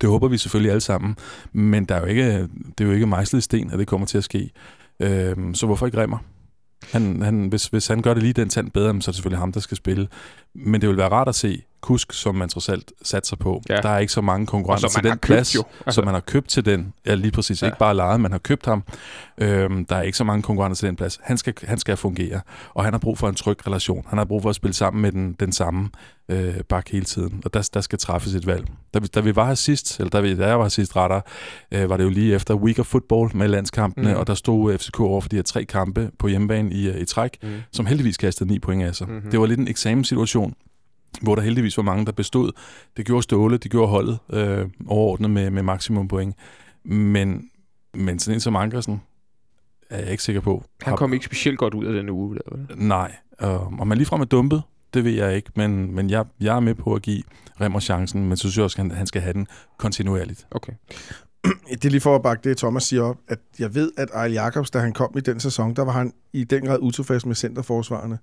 Det 0.00 0.08
håber 0.08 0.28
vi 0.28 0.38
selvfølgelig 0.38 0.70
alle 0.70 0.80
sammen, 0.80 1.16
men 1.52 1.84
der 1.84 1.94
er 1.94 2.00
jo 2.00 2.06
ikke, 2.06 2.32
det 2.78 2.80
er 2.80 2.84
jo 2.84 2.92
ikke 2.92 3.06
mejslet 3.06 3.38
i 3.38 3.42
sten, 3.42 3.70
at 3.72 3.78
det 3.78 3.86
kommer 3.86 4.06
til 4.06 4.18
at 4.18 4.24
ske. 4.24 4.50
Øhm, 5.00 5.54
så 5.54 5.66
hvorfor 5.66 5.86
ikke 5.86 5.98
Remmer? 6.02 6.18
Han, 6.92 7.22
han, 7.22 7.48
hvis, 7.48 7.66
hvis 7.66 7.86
han 7.86 8.02
gør 8.02 8.14
det 8.14 8.22
lige 8.22 8.32
den 8.32 8.48
tand 8.48 8.70
bedre, 8.70 8.88
så 8.88 9.10
er 9.10 9.12
det 9.12 9.14
selvfølgelig 9.14 9.38
ham, 9.38 9.52
der 9.52 9.60
skal 9.60 9.76
spille. 9.76 10.08
Men 10.54 10.80
det 10.80 10.88
vil 10.88 10.96
være 10.96 11.08
rart 11.08 11.28
at 11.28 11.34
se 11.34 11.62
Kusk, 11.84 12.12
som 12.12 12.34
man 12.34 12.48
trods 12.48 12.68
alt 12.68 12.92
satser 13.02 13.36
på. 13.36 13.62
Ja. 13.68 13.76
Der 13.76 13.88
er 13.88 13.98
ikke 13.98 14.12
så 14.12 14.20
mange 14.20 14.46
konkurrenter 14.46 14.88
til 14.88 15.04
den 15.04 15.18
plads, 15.18 15.54
jo. 15.54 15.62
altså. 15.86 15.94
som 16.00 16.04
man 16.04 16.14
har 16.14 16.20
købt 16.20 16.48
til 16.48 16.64
den. 16.64 16.92
Ja, 17.06 17.14
lige 17.14 17.30
præcis. 17.32 17.62
Ja. 17.62 17.66
Ikke 17.66 17.78
bare 17.78 17.94
lejet, 17.96 18.20
man 18.20 18.30
har 18.32 18.38
købt 18.38 18.66
ham. 18.66 18.82
Øhm, 19.38 19.84
der 19.84 19.96
er 19.96 20.02
ikke 20.02 20.18
så 20.18 20.24
mange 20.24 20.42
konkurrenter 20.42 20.76
til 20.76 20.88
den 20.88 20.96
plads. 20.96 21.20
Han 21.22 21.38
skal, 21.38 21.54
han 21.64 21.78
skal 21.78 21.96
fungere, 21.96 22.40
og 22.74 22.84
han 22.84 22.92
har 22.92 22.98
brug 22.98 23.18
for 23.18 23.28
en 23.28 23.34
tryg 23.34 23.66
relation. 23.66 24.04
Han 24.08 24.18
har 24.18 24.24
brug 24.24 24.42
for 24.42 24.50
at 24.50 24.56
spille 24.56 24.74
sammen 24.74 25.02
med 25.02 25.12
den, 25.12 25.32
den 25.40 25.52
samme 25.52 25.88
øh, 26.28 26.54
bak 26.68 26.88
hele 26.90 27.04
tiden, 27.04 27.42
og 27.44 27.54
der, 27.54 27.68
der 27.74 27.80
skal 27.80 27.98
træffes 27.98 28.34
et 28.34 28.46
valg. 28.46 28.66
Da 28.94 28.98
vi, 28.98 29.06
da 29.06 29.20
vi 29.20 29.36
var 29.36 29.46
her 29.46 29.54
sidst, 29.54 30.00
eller 30.00 30.10
da, 30.10 30.20
vi, 30.20 30.36
da 30.36 30.46
jeg 30.46 30.58
var 30.58 30.64
her 30.64 30.68
sidst 30.68 30.96
retter, 30.96 31.20
øh, 31.72 31.90
var 31.90 31.96
det 31.96 32.04
jo 32.04 32.08
lige 32.10 32.34
efter 32.34 32.54
Week 32.54 32.78
of 32.78 32.86
Football 32.86 33.30
med 33.36 33.48
landskampene, 33.48 34.12
mm. 34.12 34.18
og 34.18 34.26
der 34.26 34.34
stod 34.34 34.78
FCK 34.78 35.00
over 35.00 35.20
for 35.20 35.28
de 35.28 35.36
her 35.36 35.42
tre 35.42 35.64
kampe 35.64 36.10
på 36.18 36.28
hjemmebane 36.28 36.72
i, 36.72 36.88
øh, 36.88 37.00
i 37.00 37.04
træk, 37.04 37.38
Mm. 37.42 37.48
som 37.72 37.86
heldigvis 37.86 38.16
kastede 38.16 38.50
ni 38.50 38.58
point 38.58 38.82
af 38.82 38.94
sig. 38.94 39.06
Mhm. 39.06 39.16
Mm-hmm. 39.16 39.30
Det 39.30 39.40
var 39.40 39.46
lidt 39.46 39.60
en 39.60 39.68
eksamenssituation, 39.68 40.54
hvor 41.22 41.34
der 41.34 41.42
heldigvis 41.42 41.76
var 41.76 41.82
mange, 41.82 42.06
der 42.06 42.12
bestod. 42.12 42.50
Det 42.96 43.06
gjorde 43.06 43.22
Ståle, 43.22 43.56
det 43.58 43.70
gjorde 43.70 43.88
holdet 43.90 44.18
øh, 44.32 44.68
overordnet 44.86 45.30
med, 45.30 45.50
med 45.50 45.62
maksimum 45.62 46.08
point. 46.08 46.34
Men, 46.84 47.50
men 47.94 48.18
sådan 48.18 48.36
en 48.36 48.40
som 48.40 48.56
Ankersen, 48.56 49.02
er 49.90 49.98
jeg 49.98 50.10
ikke 50.10 50.22
sikker 50.22 50.40
på. 50.40 50.64
Han 50.82 50.90
har- 50.90 50.96
kom 50.96 51.12
ikke 51.12 51.24
specielt 51.24 51.58
godt 51.58 51.74
ud 51.74 51.84
af 51.84 51.92
den 51.92 52.10
uge. 52.10 52.34
Der, 52.34 52.40
vel? 52.56 52.66
Nej, 52.78 53.16
øh, 53.42 53.80
om 53.80 53.86
man 53.88 53.98
ligefrem 53.98 54.20
er 54.20 54.24
dumpet, 54.24 54.62
det 54.94 55.04
ved 55.04 55.12
jeg 55.12 55.36
ikke, 55.36 55.50
men, 55.56 55.94
men 55.94 56.10
jeg, 56.10 56.24
jeg 56.40 56.56
er 56.56 56.60
med 56.60 56.74
på 56.74 56.94
at 56.94 57.02
give 57.02 57.22
Remmer 57.60 57.80
chancen, 57.80 58.28
men 58.28 58.36
så 58.36 58.40
synes 58.40 58.56
jeg 58.56 58.64
også, 58.64 58.74
at 58.82 58.88
han, 58.88 58.90
han 58.96 59.06
skal 59.06 59.22
have 59.22 59.32
den 59.32 59.46
kontinuerligt. 59.78 60.46
Okay. 60.50 60.72
det 61.70 61.84
er 61.84 61.90
lige 61.90 62.00
for 62.00 62.14
at 62.16 62.22
bakke 62.22 62.48
det, 62.48 62.56
Thomas 62.58 62.82
siger 62.82 63.02
op, 63.02 63.16
at 63.28 63.38
jeg 63.58 63.74
ved, 63.74 63.92
at 63.96 64.08
Ejl 64.14 64.32
Jacobs, 64.32 64.70
da 64.70 64.78
han 64.78 64.92
kom 64.92 65.14
i 65.16 65.20
den 65.20 65.40
sæson, 65.40 65.74
der 65.76 65.84
var 65.84 65.92
han 65.92 66.12
i 66.32 66.44
den 66.44 66.64
grad 66.64 66.78
utilfreds 66.80 67.26
med 67.26 67.34
centerforsvarerne. 67.34 68.18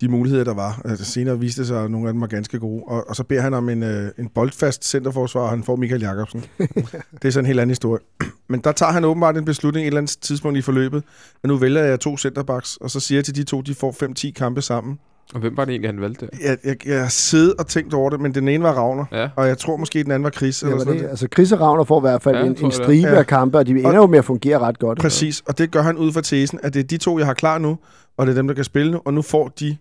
De 0.00 0.08
muligheder, 0.08 0.44
der 0.44 0.54
var. 0.54 0.80
Altså, 0.84 1.04
senere 1.04 1.38
viste 1.40 1.60
det 1.60 1.68
sig, 1.68 1.84
at 1.84 1.90
nogle 1.90 2.08
af 2.08 2.12
dem 2.14 2.20
var 2.20 2.26
ganske 2.26 2.58
gode. 2.58 2.82
Og, 2.86 3.08
og 3.08 3.16
så 3.16 3.24
beder 3.24 3.40
han 3.42 3.54
om 3.54 3.68
en, 3.68 3.82
øh, 3.82 4.08
en 4.18 4.28
boldfast 4.34 4.84
centerforsvar, 4.88 5.40
og 5.40 5.50
han 5.50 5.62
får 5.62 5.76
Michael 5.76 6.00
Jacobsen. 6.02 6.44
det 7.22 7.24
er 7.24 7.30
sådan 7.30 7.44
en 7.44 7.46
helt 7.46 7.60
anden 7.60 7.70
historie. 7.70 8.00
Men 8.48 8.60
der 8.60 8.72
tager 8.72 8.92
han 8.92 9.04
åbenbart 9.04 9.36
en 9.36 9.44
beslutning 9.44 9.84
et 9.84 9.86
eller 9.86 10.00
andet 10.00 10.16
tidspunkt 10.20 10.58
i 10.58 10.62
forløbet. 10.62 11.04
Men 11.42 11.48
nu 11.48 11.56
vælger 11.56 11.82
jeg 11.84 12.00
to 12.00 12.16
centerbacks, 12.16 12.76
og 12.76 12.90
så 12.90 13.00
siger 13.00 13.18
jeg 13.18 13.24
til 13.24 13.36
de 13.36 13.44
to, 13.44 13.60
de 13.60 13.74
får 13.74 14.26
5-10 14.28 14.32
kampe 14.32 14.62
sammen. 14.62 14.98
Og 15.34 15.40
hvem 15.40 15.56
var 15.56 15.64
det 15.64 15.72
egentlig, 15.72 15.88
han 15.90 16.00
valgte? 16.00 16.28
Jeg, 16.44 16.56
jeg, 16.64 16.86
jeg 16.86 17.00
har 17.00 17.08
siddet 17.08 17.54
og 17.58 17.66
tænkt 17.66 17.94
over 17.94 18.10
det, 18.10 18.20
men 18.20 18.34
den 18.34 18.48
ene 18.48 18.64
var 18.64 18.72
Ravner, 18.72 19.04
Ja. 19.12 19.28
og 19.36 19.48
jeg 19.48 19.58
tror 19.58 19.76
måske, 19.76 20.04
den 20.04 20.10
anden 20.12 20.24
var 20.24 20.30
Chris. 20.30 20.62
Ja, 20.62 20.66
eller 20.66 20.76
var 20.76 20.80
sådan 20.80 20.92
det, 20.92 21.00
noget. 21.02 21.10
altså 21.10 21.26
Chris 21.34 21.52
og 21.52 21.60
Ravner 21.60 21.84
får 21.84 22.00
i 22.00 22.00
hvert 22.00 22.22
fald 22.22 22.36
Ja, 22.36 22.42
en, 22.44 22.56
en 22.64 22.72
stribe 22.72 23.08
Ja. 23.08 23.14
af 23.18 23.26
kampe, 23.26 23.58
og 23.58 23.66
de 23.66 23.70
ender 23.72 23.94
jo 23.94 24.06
med 24.06 24.18
at 24.18 24.24
fungere 24.24 24.58
ret 24.58 24.78
godt. 24.78 24.98
Præcis, 24.98 25.42
og 25.46 25.58
det 25.58 25.70
gør 25.70 25.82
han 25.82 25.96
ud 25.96 26.12
fra 26.12 26.20
tesen, 26.20 26.58
at 26.62 26.74
det 26.74 26.80
er 26.80 26.84
de 26.84 26.96
to, 26.96 27.18
jeg 27.18 27.26
har 27.26 27.34
klar 27.34 27.58
nu, 27.58 27.78
og 28.16 28.26
det 28.26 28.32
er 28.32 28.36
dem, 28.36 28.46
der 28.46 28.54
kan 28.54 28.64
spille 28.64 28.92
nu, 28.92 29.02
og 29.04 29.14
nu 29.14 29.22
får 29.22 29.48
de 29.48 29.76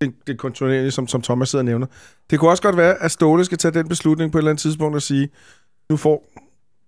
det, 0.00 0.14
det 0.26 0.38
kontinuerlige, 0.38 0.90
som, 0.90 1.08
som 1.08 1.22
Thomas 1.22 1.48
sidder 1.48 1.60
og 1.60 1.64
nævner. 1.64 1.86
Det 2.30 2.38
kunne 2.38 2.50
også 2.50 2.62
godt 2.62 2.76
være, 2.76 3.02
at 3.02 3.10
Ståle 3.10 3.44
skal 3.44 3.58
tage 3.58 3.72
den 3.72 3.88
beslutning 3.88 4.32
på 4.32 4.38
et 4.38 4.40
eller 4.40 4.50
andet 4.50 4.62
tidspunkt 4.62 4.96
og 4.96 5.02
sige, 5.02 5.28
nu 5.90 5.96
får 5.96 6.24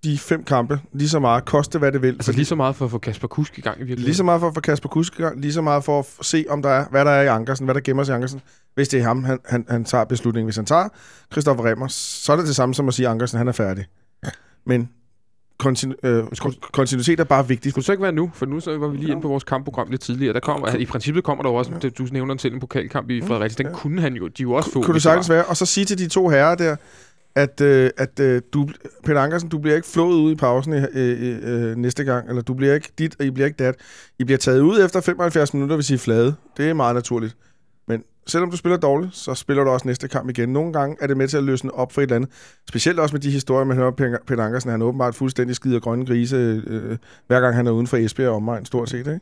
de 0.04 0.18
fem 0.18 0.44
kampe 0.44 0.80
lige 0.92 1.08
så 1.08 1.18
meget, 1.18 1.44
koste 1.44 1.78
hvad 1.78 1.92
det 1.92 2.02
vil. 2.02 2.14
Altså 2.14 2.32
lige 2.32 2.44
så 2.44 2.54
meget 2.54 2.76
for 2.76 2.84
at 2.84 2.90
få 2.90 2.98
Kasper 2.98 3.28
Kusk 3.28 3.58
i 3.58 3.60
gang 3.60 3.76
i 3.76 3.78
virkeligheden. 3.78 4.04
Lige 4.04 4.14
så 4.14 4.22
meget 4.24 4.40
for 4.40 4.48
at 4.48 4.54
få 4.54 4.60
Kasper 4.60 4.88
Kusk 4.88 5.18
i 5.18 5.22
gang, 5.22 5.40
lige 5.40 5.52
så 5.52 5.62
meget 5.62 5.84
for 5.84 5.98
at 5.98 6.06
se, 6.22 6.44
om 6.48 6.62
der 6.62 6.70
er, 6.70 6.88
hvad 6.90 7.04
der 7.04 7.10
er 7.10 7.22
i 7.22 7.26
Ankersen, 7.26 7.64
hvad 7.64 7.74
der 7.74 7.80
gemmer 7.80 8.04
sig 8.04 8.12
i 8.12 8.14
Ankersen. 8.14 8.40
Hvis 8.74 8.88
det 8.88 9.00
er 9.00 9.04
ham, 9.04 9.24
han, 9.24 9.38
han, 9.44 9.64
han 9.68 9.84
tager 9.84 10.04
beslutningen. 10.04 10.46
Hvis 10.46 10.56
han 10.56 10.66
tager 10.66 10.88
Christoffer 11.32 11.64
Remmer, 11.64 11.88
så 11.88 12.32
er 12.32 12.36
det 12.36 12.46
det 12.46 12.56
samme 12.56 12.74
som 12.74 12.88
at 12.88 12.94
sige, 12.94 13.06
at 13.06 13.12
Ankersen 13.12 13.38
han 13.38 13.48
er 13.48 13.52
færdig. 13.52 13.86
Men 14.66 14.88
kontinu, 15.58 15.94
øh, 16.02 16.24
kon- 16.24 16.70
kontinuitet 16.72 17.20
er 17.20 17.24
bare 17.24 17.48
vigtigt. 17.48 17.72
Skulle 17.72 17.82
det 17.82 17.86
så 17.86 17.92
ikke 17.92 18.02
være 18.02 18.12
nu? 18.12 18.30
For 18.34 18.46
nu 18.46 18.60
så 18.60 18.78
var 18.78 18.88
vi 18.88 18.96
lige 18.96 19.10
inde 19.10 19.22
på 19.22 19.28
vores 19.28 19.44
kampprogram 19.44 19.90
lidt 19.90 20.00
tidligere. 20.00 20.32
Der 20.32 20.40
kommer, 20.40 20.74
I 20.76 20.86
princippet 20.86 21.24
kommer 21.24 21.42
der 21.42 21.50
jo 21.50 21.56
også, 21.56 21.70
det, 21.82 21.98
du 21.98 22.06
nævner 22.12 22.36
selv 22.38 22.54
en 22.54 22.60
pokalkamp 22.60 23.10
i 23.10 23.22
Fredericia. 23.22 23.64
Den 23.64 23.74
kunne 23.74 24.00
han 24.00 24.14
jo, 24.14 24.28
de 24.28 24.42
jo 24.42 24.52
også 24.52 24.72
få. 24.72 24.82
Kunne 24.82 24.94
var. 24.94 25.00
sagtens 25.00 25.30
være. 25.30 25.44
Og 25.44 25.56
så 25.56 25.66
sige 25.66 25.84
til 25.84 25.98
de 25.98 26.08
to 26.08 26.28
herrer 26.28 26.54
der, 26.54 26.76
at, 27.34 27.60
øh, 27.60 27.90
at 27.96 28.20
øh, 28.20 28.42
du, 28.52 28.68
Peter 29.04 29.20
Ankersen, 29.20 29.48
du 29.48 29.58
bliver 29.58 29.76
ikke 29.76 29.88
flået 29.88 30.14
ud 30.16 30.32
i 30.32 30.34
pausen 30.34 30.72
øh, 30.72 30.84
øh, 30.94 31.38
øh, 31.42 31.76
næste 31.76 32.04
gang, 32.04 32.28
eller 32.28 32.42
du 32.42 32.54
bliver 32.54 32.74
ikke 32.74 32.88
dit, 32.98 33.16
og 33.18 33.26
I 33.26 33.30
bliver 33.30 33.46
ikke 33.46 33.64
dat. 33.64 33.74
I 34.18 34.24
bliver 34.24 34.38
taget 34.38 34.60
ud 34.60 34.84
efter 34.84 35.00
75 35.00 35.54
minutter, 35.54 35.76
hvis 35.76 35.90
I 35.90 35.94
er 35.94 35.98
flade. 35.98 36.34
Det 36.56 36.68
er 36.68 36.74
meget 36.74 36.94
naturligt. 36.94 37.36
Selvom 38.28 38.50
du 38.50 38.56
spiller 38.56 38.76
dårligt, 38.76 39.16
så 39.16 39.34
spiller 39.34 39.64
du 39.64 39.70
også 39.70 39.86
næste 39.88 40.08
kamp 40.08 40.30
igen. 40.30 40.48
Nogle 40.48 40.72
gange 40.72 40.96
er 41.00 41.06
det 41.06 41.16
med 41.16 41.28
til 41.28 41.36
at 41.36 41.44
løsne 41.44 41.74
op 41.74 41.92
for 41.92 42.00
et 42.00 42.02
eller 42.02 42.16
andet. 42.16 42.30
Specielt 42.68 42.98
også 43.00 43.14
med 43.14 43.20
de 43.20 43.30
historier, 43.30 43.64
man 43.64 43.76
hører 43.76 43.86
om 43.88 43.94
Peter 44.26 44.44
Ankersen. 44.44 44.70
Han 44.70 44.80
er 44.82 44.86
åbenbart 44.86 45.14
fuldstændig 45.14 45.56
skider 45.56 45.80
grønne 45.80 46.06
grise, 46.06 46.36
øh, 46.66 46.96
hver 47.26 47.40
gang 47.40 47.56
han 47.56 47.66
er 47.66 47.70
uden 47.70 47.86
for 47.86 47.96
Esbjerg 47.96 48.30
og 48.30 48.36
omegn, 48.36 48.64
stort 48.64 48.90
set. 48.90 48.98
Ikke? 48.98 49.20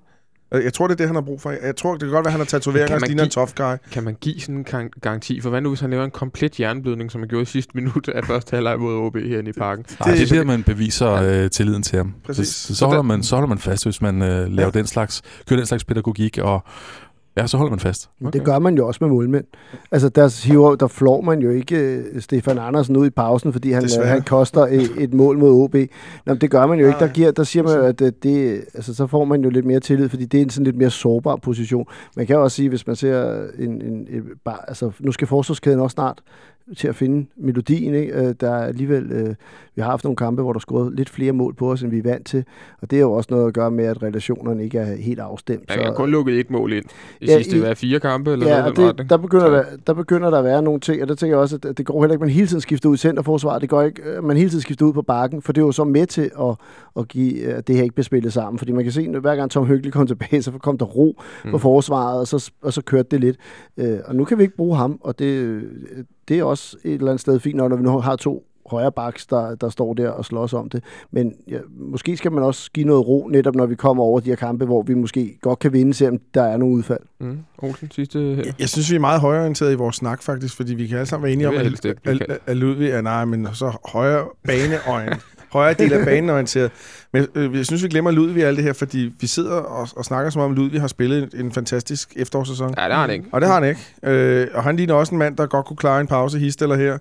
Og 0.50 0.64
Jeg 0.64 0.72
tror, 0.72 0.86
det 0.86 0.92
er 0.92 0.96
det, 0.96 1.06
han 1.06 1.14
har 1.14 1.22
brug 1.22 1.40
for. 1.40 1.50
Jeg 1.50 1.76
tror, 1.76 1.92
det 1.92 2.00
kan 2.00 2.08
godt 2.10 2.25
være, 2.25 2.26
at 2.28 2.32
han 2.32 2.40
har 2.40 2.44
tatoveringer 2.44 2.94
og 2.94 3.00
ligner 3.06 3.25
en 3.25 3.30
tough 3.30 3.50
guy. 3.56 3.76
Kan 3.92 4.04
man 4.04 4.16
give 4.20 4.40
sådan 4.40 4.54
en 4.54 4.90
garanti? 5.02 5.40
For 5.40 5.50
hvad 5.50 5.60
nu, 5.60 5.68
hvis 5.68 5.80
han 5.80 5.90
laver 5.90 6.04
en 6.04 6.10
komplet 6.10 6.60
jernblødning, 6.60 7.10
som 7.10 7.20
han 7.20 7.28
gjorde 7.28 7.42
i 7.42 7.46
sidste 7.46 7.70
minut 7.75 8.08
af 8.08 8.25
første 8.25 8.54
halvleg 8.56 8.78
mod 8.78 8.94
OB 8.94 9.16
herinde 9.16 9.50
i 9.50 9.52
parken? 9.52 9.84
Nej, 10.00 10.10
det, 10.10 10.20
det 10.20 10.32
er 10.32 10.36
der, 10.36 10.44
man 10.44 10.62
beviser 10.62 11.12
øh, 11.12 11.50
tilliden 11.50 11.82
til 11.82 11.96
ham. 11.96 12.14
Præcis. 12.26 12.48
Så, 12.48 12.75
så, 12.75 12.86
holder 12.86 13.02
man, 13.02 13.22
så 13.22 13.36
holder 13.36 13.48
man 13.48 13.58
fast, 13.58 13.84
hvis 13.84 14.02
man 14.02 14.22
øh, 14.22 14.52
laver 14.52 14.70
Ja. 14.75 14.78
den 14.78 14.86
slags, 14.86 15.22
kører 15.48 15.60
den 15.60 15.66
slags 15.66 15.84
pædagogik, 15.84 16.38
og 16.38 16.64
ja, 17.37 17.47
så 17.47 17.57
holder 17.57 17.71
man 17.71 17.78
fast. 17.81 18.11
Men 18.19 18.26
Okay. 18.28 18.38
Det 18.38 18.47
gør 18.47 18.59
man 18.59 18.76
jo 18.76 18.87
også 18.87 18.99
med 19.05 19.11
målmænd. 19.11 19.45
Altså, 19.93 20.09
der, 20.09 20.47
hiver, 20.47 20.75
der 20.75 20.87
flår 20.87 21.21
man 21.21 21.38
jo 21.40 21.50
ikke 21.50 21.76
øh, 21.76 22.21
Stefan 22.21 22.59
Andersen 22.59 22.97
ud 22.97 23.07
i 23.07 23.11
pausen, 23.11 23.52
fordi 23.52 23.71
han, 23.73 23.83
øh, 23.83 23.88
Desværre. 23.88 24.09
han 24.09 24.23
koster 24.23 24.61
et, 24.61 24.90
et 24.99 25.14
mål 25.14 25.38
mod 25.38 25.50
OB. 25.64 25.75
Nå, 25.75 25.87
men 26.26 26.40
det 26.40 26.50
gør 26.50 26.66
man 26.66 26.78
jo 26.78 26.87
ikke. 26.87 26.99
Der, 26.99 27.09
giver, 27.09 27.31
der 27.31 27.45
siger 27.45 27.62
man 27.62 27.75
jo, 27.76 27.83
at 27.83 28.00
øh, 28.00 28.12
det, 28.23 28.64
altså, 28.75 28.95
så 28.95 29.07
får 29.07 29.25
man 29.25 29.43
jo 29.45 29.50
lidt 29.50 29.64
mere 29.66 29.81
tillid, 29.81 30.09
fordi 30.09 30.25
det 30.25 30.38
er 30.38 30.43
en 30.43 30.50
sådan 30.50 30.64
lidt 30.64 30.76
mere 30.76 30.90
sårbar 30.90 31.37
position. 31.37 31.87
Man 32.16 32.26
kan 32.26 32.37
jo 32.37 32.43
også 32.43 32.55
sige, 32.55 32.69
hvis 32.69 32.87
man 32.87 32.97
ser 32.97 33.45
en, 33.59 33.82
en, 33.82 34.06
en 34.10 34.23
bare, 34.45 34.58
altså, 34.69 34.91
nu 35.00 35.13
skal 35.13 35.26
forsvarskæden 35.28 35.80
også 35.80 35.95
snart 35.95 36.23
til 36.76 36.89
at 36.89 36.95
finde 36.97 37.26
melodien. 37.37 37.95
Ikke? 37.95 38.13
Øh, 38.13 38.35
Der 38.41 38.50
er 38.50 38.65
alligevel, 38.67 39.13
øh, 39.13 39.35
vi 39.75 39.83
har 39.83 39.91
haft 39.91 40.05
nogle 40.05 40.17
kampe, 40.17 40.43
hvor 40.43 40.52
der 40.52 40.59
er 40.59 40.61
skruet 40.61 40.95
lidt 40.97 41.09
flere 41.11 41.33
mål 41.33 41.55
på 41.55 41.71
os, 41.73 41.83
end 41.83 41.91
vi 41.91 41.99
er 41.99 42.02
vant 42.02 42.26
til. 42.26 42.45
Og 42.83 42.91
det 42.91 42.97
er 42.97 43.00
jo 43.00 43.13
også 43.13 43.29
noget 43.31 43.47
at 43.49 43.55
gøre 43.55 43.71
med, 43.71 43.85
at 43.85 44.02
relationerne 44.02 44.65
ikke 44.65 44.79
er 44.79 44.97
helt 44.97 45.21
afstemt. 45.21 45.65
Ja, 45.71 45.75
jeg 45.75 45.85
har 45.85 45.93
kun 45.95 46.11
lukket 46.11 46.41
et 46.41 46.50
mål 46.50 46.73
ind 46.73 46.85
i 47.21 47.26
Ja, 47.26 47.43
sidste 47.43 47.71
i- 47.71 47.75
fire 47.75 48.00
kampe, 48.00 48.33
eller 48.33 48.49
Ja, 48.49 48.61
noget 48.71 48.99
det, 48.99 49.11
der, 49.11 49.17
begynder 49.17 49.49
der, 49.50 49.65
der 49.87 49.95
begynder 49.95 50.31
der 50.31 50.39
at 50.39 50.45
være 50.45 50.63
nogle 50.63 50.81
ting, 50.81 51.02
og 51.02 51.09
der 51.09 51.15
tænker 51.15 51.37
jeg 51.37 51.41
også, 51.43 51.59
at 51.69 51.79
det 51.79 51.87
går 51.87 52.02
heller 52.02 52.13
ikke, 52.15 52.23
at 52.23 52.26
man 52.26 52.35
hele 52.35 52.47
tiden 52.47 52.61
skifter 52.61 52.89
ud 52.89 52.95
i 52.95 52.99
centerforsvaret. 52.99 53.63
Det 53.63 53.71
går 53.71 53.83
ikke, 53.83 54.02
at 54.02 54.25
man 54.25 54.37
hele 54.37 54.50
tiden 54.50 54.61
skifter 54.63 54.87
ud 54.87 54.93
på 54.93 55.02
bakken, 55.02 55.43
for 55.43 55.52
det 55.52 55.61
er 55.61 55.67
jo 55.67 55.73
så 55.73 55.85
med 55.85 56.07
til 56.07 56.31
at, 56.41 56.55
at 56.99 57.09
give, 57.09 57.45
at 57.47 57.67
det 57.69 57.76
her 57.76 57.83
ikke 57.83 57.95
bliver 57.95 58.05
spillet 58.05 58.33
sammen. 58.33 58.59
Fordi 58.59 58.73
man 58.73 58.83
kan 58.85 58.93
se, 58.93 59.02
at 59.15 59.21
hver 59.21 59.37
gang 59.37 59.50
Tom 59.50 59.67
Høgli 59.67 59.91
kom 59.91 60.07
tilbage, 60.17 60.43
så 60.43 60.52
kom 60.52 60.79
der 60.79 60.85
ro 60.87 61.21
mm. 61.45 61.50
på 61.50 61.59
forsvaret, 61.59 62.21
og 62.21 62.26
så, 62.26 62.50
og 62.63 62.73
så 62.73 62.83
kørte 62.83 63.09
det 63.11 63.21
lidt. 63.21 63.37
Øh, 63.76 63.99
og 64.05 64.17
nu 64.17 64.25
kan 64.25 64.39
vi 64.39 64.43
ikke 64.43 64.57
bruge 64.57 64.76
ham, 64.76 64.99
og 65.00 65.19
det, 65.19 65.63
det 66.28 66.39
er 66.39 66.45
også 66.45 66.76
et 66.84 66.93
eller 66.93 67.06
andet 67.06 67.21
sted 67.21 67.41
fint, 67.41 67.56
når 67.56 67.76
vi 67.76 67.82
nu 67.82 68.00
har 68.00 68.17
to 68.17 68.47
højre 68.71 68.93
backs, 68.93 69.26
der, 69.26 69.54
der 69.54 69.69
står 69.69 69.95
der 69.95 70.10
og 70.10 70.25
slås 70.25 70.52
om 70.52 70.71
det. 70.71 70.84
Men 71.10 71.34
ja, 71.49 71.58
måske 71.78 72.17
skal 72.17 72.32
man 72.32 72.43
også 72.43 72.71
give 72.73 72.86
noget 72.86 73.08
ro, 73.08 73.28
netop 73.32 73.54
når 73.54 73.67
vi 73.67 73.75
kommer 73.75 74.04
over 74.04 74.21
de 74.21 74.28
her 74.28 74.36
kampe, 74.36 74.65
hvor 74.65 74.82
vi 74.82 74.95
måske 74.95 75.39
godt 75.41 75.58
kan 75.58 75.73
vinde, 75.73 75.95
selvom 75.95 76.21
der 76.34 76.43
er 76.43 76.56
nogle 76.56 76.75
udfald. 76.75 77.00
Mm. 77.21 77.39
Olsen, 77.58 77.91
sidste 77.91 78.19
her. 78.19 78.36
Jeg, 78.36 78.54
jeg 78.58 78.69
synes, 78.69 78.91
vi 78.91 78.97
er 78.97 79.00
meget 79.00 79.21
højorienteret 79.21 79.73
i 79.73 79.75
vores 79.75 79.97
snak, 79.97 80.23
faktisk, 80.23 80.56
fordi 80.56 80.75
vi 80.75 80.86
kan 80.86 80.99
alle 80.99 81.06
sammen 81.06 81.25
være 81.25 81.32
enige 81.32 81.49
om, 81.49 81.54
at, 81.54 81.86
at, 81.86 82.23
at, 82.23 82.39
at 82.47 82.56
Ludvig 82.56 82.91
er, 82.91 83.00
nej, 83.00 83.25
men 83.25 83.49
så 83.52 83.76
højere 83.84 84.26
baneorienteret. 84.45 85.23
højere 85.52 85.75
del 85.75 85.93
af 85.93 86.04
banen 86.04 86.30
orienteret. 86.30 86.71
Men 87.13 87.26
øh, 87.35 87.56
jeg 87.56 87.67
synes, 87.67 87.82
vi 87.82 87.89
glemmer 87.89 88.11
Ludvig 88.11 88.45
alt 88.45 88.56
det 88.56 88.65
her, 88.65 88.73
fordi 88.73 89.13
vi 89.21 89.26
sidder 89.26 89.52
og, 89.52 89.89
og 89.97 90.04
snakker 90.04 90.30
som 90.30 90.43
om, 90.43 90.52
Ludvig 90.54 90.80
har 90.80 90.89
spillet 90.89 91.23
en, 91.35 91.47
en 91.47 91.52
fantastisk 91.52 92.13
efterårssæson. 92.17 92.75
Ja, 92.78 92.85
det 92.85 92.93
har 92.93 93.00
han 93.00 93.11
ikke. 93.11 93.25
Og 93.32 93.41
det 93.41 93.49
har 93.49 93.61
han 93.61 93.69
ikke. 93.69 93.80
Øh, 94.02 94.49
og 94.54 94.63
han 94.63 94.76
ligner 94.76 94.95
også 94.95 95.15
en 95.15 95.19
mand, 95.19 95.37
der 95.37 95.47
godt 95.47 95.67
kunne 95.67 95.76
klare 95.76 96.00
en 96.00 96.06
pause 96.06 96.39
hist 96.39 96.63
eller 96.63 96.76
her. 96.76 96.99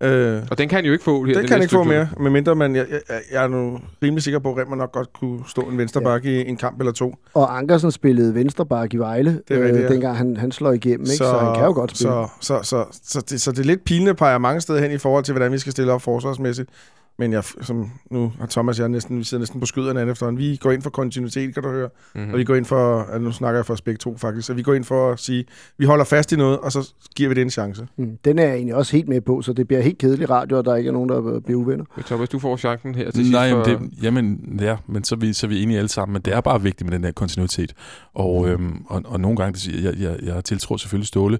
Øh, 0.00 0.42
Og 0.50 0.58
den 0.58 0.68
kan 0.68 0.76
han 0.76 0.84
jo 0.84 0.92
ikke 0.92 1.04
få 1.04 1.24
her. 1.24 1.32
den 1.32 1.42
det 1.42 1.48
kan 1.48 1.54
han 1.54 1.62
ikke 1.62 1.72
få 1.74 1.82
mere, 1.84 2.08
medmindre 2.20 2.54
man, 2.54 2.76
jeg, 2.76 2.86
jeg, 2.90 3.20
jeg 3.32 3.44
er 3.44 3.48
nu 3.48 3.78
rimelig 4.02 4.22
sikker 4.22 4.38
på, 4.38 4.52
at 4.52 4.58
Remmer 4.58 4.76
nok 4.76 4.92
godt 4.92 5.12
kunne 5.12 5.40
stå 5.48 5.60
en 5.62 5.78
venstre 5.78 6.00
bakke 6.00 6.44
i 6.44 6.48
en 6.48 6.56
kamp 6.56 6.78
eller 6.80 6.92
to. 6.92 7.14
Og 7.34 7.58
Ankersen 7.58 7.90
spillede 7.90 8.34
venstreback 8.34 8.94
i 8.94 8.96
Vejle, 8.96 9.40
Det 9.48 9.58
er 9.58 9.64
rigtigt, 9.64 9.84
ja. 9.84 9.88
dengang 9.88 10.16
han, 10.16 10.36
han 10.36 10.52
slår 10.52 10.72
igennem, 10.72 11.00
ikke? 11.00 11.16
Så, 11.16 11.24
så 11.24 11.38
han 11.38 11.54
kan 11.54 11.64
jo 11.64 11.72
godt 11.72 11.90
spille. 11.96 12.12
Så, 12.12 12.28
så, 12.40 12.62
så, 12.62 12.84
så, 13.04 13.20
det, 13.30 13.40
så 13.40 13.52
det 13.52 13.58
er 13.58 13.64
lidt 13.64 13.84
pilende 13.84 14.14
peger 14.14 14.38
mange 14.38 14.60
steder 14.60 14.80
hen 14.80 14.90
i 14.90 14.98
forhold 14.98 15.24
til, 15.24 15.32
hvordan 15.32 15.52
vi 15.52 15.58
skal 15.58 15.72
stille 15.72 15.92
op 15.92 16.02
forsvarsmæssigt. 16.02 16.70
Men 17.18 17.32
jeg, 17.32 17.44
som 17.44 17.90
nu 18.10 18.32
har 18.40 18.46
Thomas 18.46 18.78
og 18.78 18.82
jeg 18.82 18.88
næsten, 18.88 19.18
vi 19.18 19.24
sidder 19.24 19.40
næsten 19.42 19.60
på 19.60 19.66
skyderne 19.66 20.00
af 20.00 20.06
efterhånden. 20.10 20.38
Vi 20.38 20.56
går 20.56 20.72
ind 20.72 20.82
for 20.82 20.90
kontinuitet, 20.90 21.54
kan 21.54 21.62
du 21.62 21.68
høre. 21.68 21.88
Mm. 22.14 22.20
Mhm. 22.20 22.32
Og 22.32 22.38
vi 22.38 22.44
går 22.44 22.54
ind 22.54 22.64
for, 22.64 23.00
altså 23.00 23.18
nu 23.18 23.32
snakker 23.32 23.58
jeg 23.58 23.66
for 23.66 23.74
os 23.74 23.80
begge 23.80 23.98
to 23.98 24.16
faktisk, 24.16 24.46
så 24.46 24.54
vi 24.54 24.62
går 24.62 24.74
ind 24.74 24.84
for 24.84 25.12
at 25.12 25.20
sige, 25.20 25.44
vi 25.78 25.84
holder 25.84 26.04
fast 26.04 26.32
i 26.32 26.36
noget, 26.36 26.58
og 26.58 26.72
så 26.72 26.92
giver 27.16 27.28
vi 27.28 27.34
det 27.34 27.42
en 27.42 27.50
chance. 27.50 27.86
Mm, 27.96 28.18
Den 28.24 28.38
er 28.38 28.42
jeg 28.44 28.54
egentlig 28.54 28.74
også 28.74 28.92
helt 28.96 29.08
med 29.08 29.20
på, 29.20 29.42
så 29.42 29.52
det 29.52 29.66
bliver 29.68 29.80
helt 29.82 29.98
kedelig 29.98 30.30
radio, 30.30 30.58
og 30.58 30.64
der 30.64 30.76
ikke 30.76 30.88
er 30.88 30.92
nogen, 30.92 31.08
der 31.08 31.40
bliver 31.40 31.60
uvenner. 31.60 31.84
Thomas, 32.06 32.28
du 32.28 32.38
får 32.38 32.56
chancen 32.56 32.94
her 32.94 33.04
til 33.10 33.14
sidst. 33.14 33.32
Nej, 33.32 33.50
for- 33.50 33.68
jamen, 33.68 33.90
det, 33.90 34.02
jamen, 34.02 34.58
ja, 34.60 34.76
men 34.86 35.04
så 35.04 35.14
er, 35.14 35.18
vi, 35.18 35.32
så 35.32 35.46
er 35.46 35.48
vi 35.48 35.62
enige 35.62 35.78
alle 35.78 35.88
sammen, 35.88 36.12
men 36.12 36.22
det 36.22 36.34
er 36.34 36.40
bare 36.40 36.62
vigtigt 36.62 36.90
med 36.90 36.98
den 36.98 37.04
der 37.04 37.12
kontinuitet. 37.12 37.72
Og, 38.14 38.48
øhm, 38.48 38.82
og, 38.86 39.02
og 39.06 39.20
nogle 39.20 39.36
gange, 39.36 39.52
det 39.52 39.60
siger, 39.60 39.90
jeg, 39.90 40.00
jeg, 40.00 40.16
jeg 40.22 40.44
tiltror 40.44 40.76
selvfølgelig 40.76 41.06
Ståle 41.08 41.38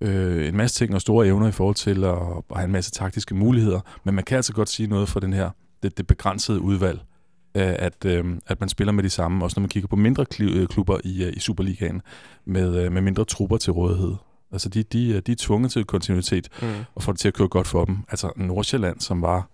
øh, 0.00 0.48
en 0.48 0.56
masse 0.56 0.76
ting 0.78 0.94
og 0.94 1.00
store 1.00 1.26
evner 1.26 1.48
i 1.48 1.52
forhold 1.52 1.74
til 1.76 2.04
at, 2.04 2.10
at 2.50 2.56
have 2.56 2.64
en 2.66 2.72
masse 2.72 2.90
taktiske 2.90 3.34
muligheder, 3.34 3.80
men 4.04 4.14
man 4.14 4.24
kan 4.24 4.36
altså 4.36 4.52
godt 4.52 4.68
sige 4.68 4.86
noget 4.86 5.08
for 5.14 5.20
den 5.20 5.32
her, 5.32 5.50
det, 5.82 5.98
det 5.98 6.06
begrænsede 6.06 6.60
udvalg, 6.60 7.00
at, 7.54 8.04
øh, 8.04 8.24
at 8.46 8.60
man 8.60 8.68
spiller 8.68 8.92
med 8.92 9.02
de 9.04 9.10
samme, 9.10 9.44
også 9.44 9.54
når 9.56 9.62
man 9.62 9.68
kigger 9.68 9.88
på 9.88 9.96
mindre 9.96 10.26
øh, 10.40 10.66
klubber 10.66 10.98
i, 11.04 11.24
øh, 11.24 11.32
i 11.36 11.38
Superligaen, 11.38 12.02
med, 12.44 12.84
øh, 12.84 12.92
med 12.92 13.02
mindre 13.02 13.24
trupper 13.24 13.56
til 13.56 13.72
rådighed. 13.72 14.14
Altså, 14.52 14.68
de, 14.68 14.82
de, 14.82 15.20
de 15.20 15.32
er 15.32 15.36
tvunget 15.38 15.72
til 15.72 15.84
kontinuitet, 15.84 16.48
Mm. 16.62 16.68
og 16.94 17.02
får 17.02 17.12
det 17.12 17.20
til 17.20 17.28
at 17.28 17.34
køre 17.34 17.48
godt 17.48 17.66
for 17.66 17.84
dem. 17.84 17.98
Altså, 18.08 18.32
Nordsjælland, 18.36 19.00
som 19.00 19.22
var 19.22 19.48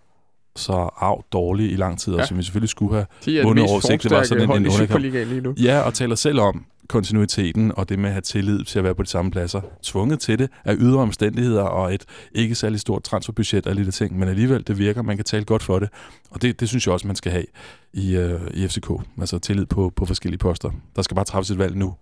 så 0.61 0.73
af 1.01 1.25
dårlig 1.33 1.73
i 1.73 1.77
lang 1.77 1.99
tid, 1.99 2.14
ja. 2.14 2.20
Og 2.20 2.27
som 2.29 2.37
vi 2.38 2.42
selvfølgelig 2.42 2.68
skulle 2.68 2.94
have 2.94 3.07
De 3.25 3.31
det 3.37 3.44
vundet 3.44 3.62
mest 3.62 3.73
oversigt. 3.73 4.03
Det 4.03 4.11
var 4.11 4.23
sådan 4.23 4.42
en- 4.51 4.57
en 4.57 4.66
underkamp. 4.66 5.03
Lige 5.03 5.40
nu. 5.40 5.55
Ja, 5.62 5.81
og 5.81 5.94
taler 5.94 6.14
selv 6.14 6.40
om 6.40 6.64
kontinuiteten 6.88 7.73
og 7.77 7.88
det 7.88 7.99
med 7.99 8.07
at 8.09 8.12
have 8.12 8.20
tillid 8.20 8.64
til 8.64 8.79
at 8.79 8.85
være 8.85 8.94
på 8.94 9.03
de 9.03 9.09
samme 9.09 9.31
pladser. 9.31 9.61
Tvunget 9.83 10.20
til 10.20 10.38
det 10.38 10.51
af 10.64 10.75
ydre 10.79 10.99
omstændigheder 11.01 11.62
og 11.62 11.94
et 11.94 12.05
ikke 12.35 12.55
særlig 12.55 12.81
stort 12.81 13.03
transferbudget 13.03 13.66
og 13.66 13.75
lille 13.75 13.92
ting, 13.92 14.18
men 14.18 14.29
alligevel 14.29 14.66
det 14.66 14.79
virker, 14.79 15.03
man 15.03 15.16
kan 15.16 15.25
tale 15.25 15.44
godt 15.44 15.62
for 15.62 15.79
det. 15.79 15.88
Og 16.31 16.42
det, 16.42 16.61
det 16.61 16.68
synes 16.68 16.87
jeg 16.87 16.92
også, 16.92 17.07
man 17.07 17.16
skal 17.16 17.33
have 17.33 17.44
i, 17.92 18.16
øh, 18.16 18.40
i 18.55 18.68
FCK. 18.68 18.90
Altså 19.20 19.38
tillid 19.38 19.66
på, 19.66 19.92
på 19.96 20.05
forskellige 20.07 20.38
poster. 20.38 20.70
Der 20.96 21.03
skal 21.03 21.14
bare 21.14 21.25
træffes 21.25 21.51
et 21.51 21.59
valg 21.59 21.77
nu. 21.77 21.94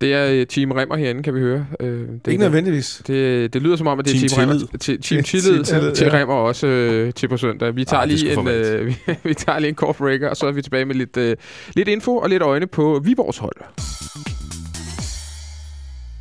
Det 0.00 0.12
er 0.12 0.30
øh, 0.30 0.46
Team 0.46 0.70
Remmer 0.70 0.96
herinde, 0.96 1.22
kan 1.22 1.34
vi 1.34 1.40
høre. 1.40 1.66
Øh, 1.80 1.88
det, 1.88 2.20
Ikke 2.28 2.42
nødvendigvis. 2.42 3.02
Det, 3.06 3.52
det 3.52 3.62
lyder 3.62 3.76
som 3.76 3.86
om, 3.86 3.98
at 3.98 4.04
det 4.04 4.14
er 4.14 4.18
Team 4.18 4.28
Team, 4.28 4.48
Remmer, 4.50 4.78
team 4.80 4.98
Team 5.00 5.22
Tillid 5.22 5.64
til. 5.94 6.10
Remmer 6.10 6.34
også 6.34 6.66
øh, 6.66 7.12
til 7.12 7.28
på 7.28 7.36
søndag. 7.36 7.76
Vi 7.76 7.84
tager, 7.84 8.00
er 8.00 8.06
lige 8.06 8.32
en, 8.32 8.48
øh, 8.48 8.86
vi, 8.86 8.96
vi 9.22 9.34
tager 9.34 9.58
lige 9.58 9.68
en 9.68 9.74
kort 9.74 9.96
breaker, 9.96 10.28
og 10.28 10.36
så 10.36 10.46
er 10.46 10.52
vi 10.52 10.62
tilbage 10.62 10.84
med 10.84 10.94
lidt, 10.94 11.16
øh, 11.16 11.36
lidt 11.74 11.88
info 11.88 12.16
og 12.16 12.28
lidt 12.28 12.42
øjne 12.42 12.66
på 12.66 13.00
Viborgs 13.04 13.38
hold. 13.38 13.56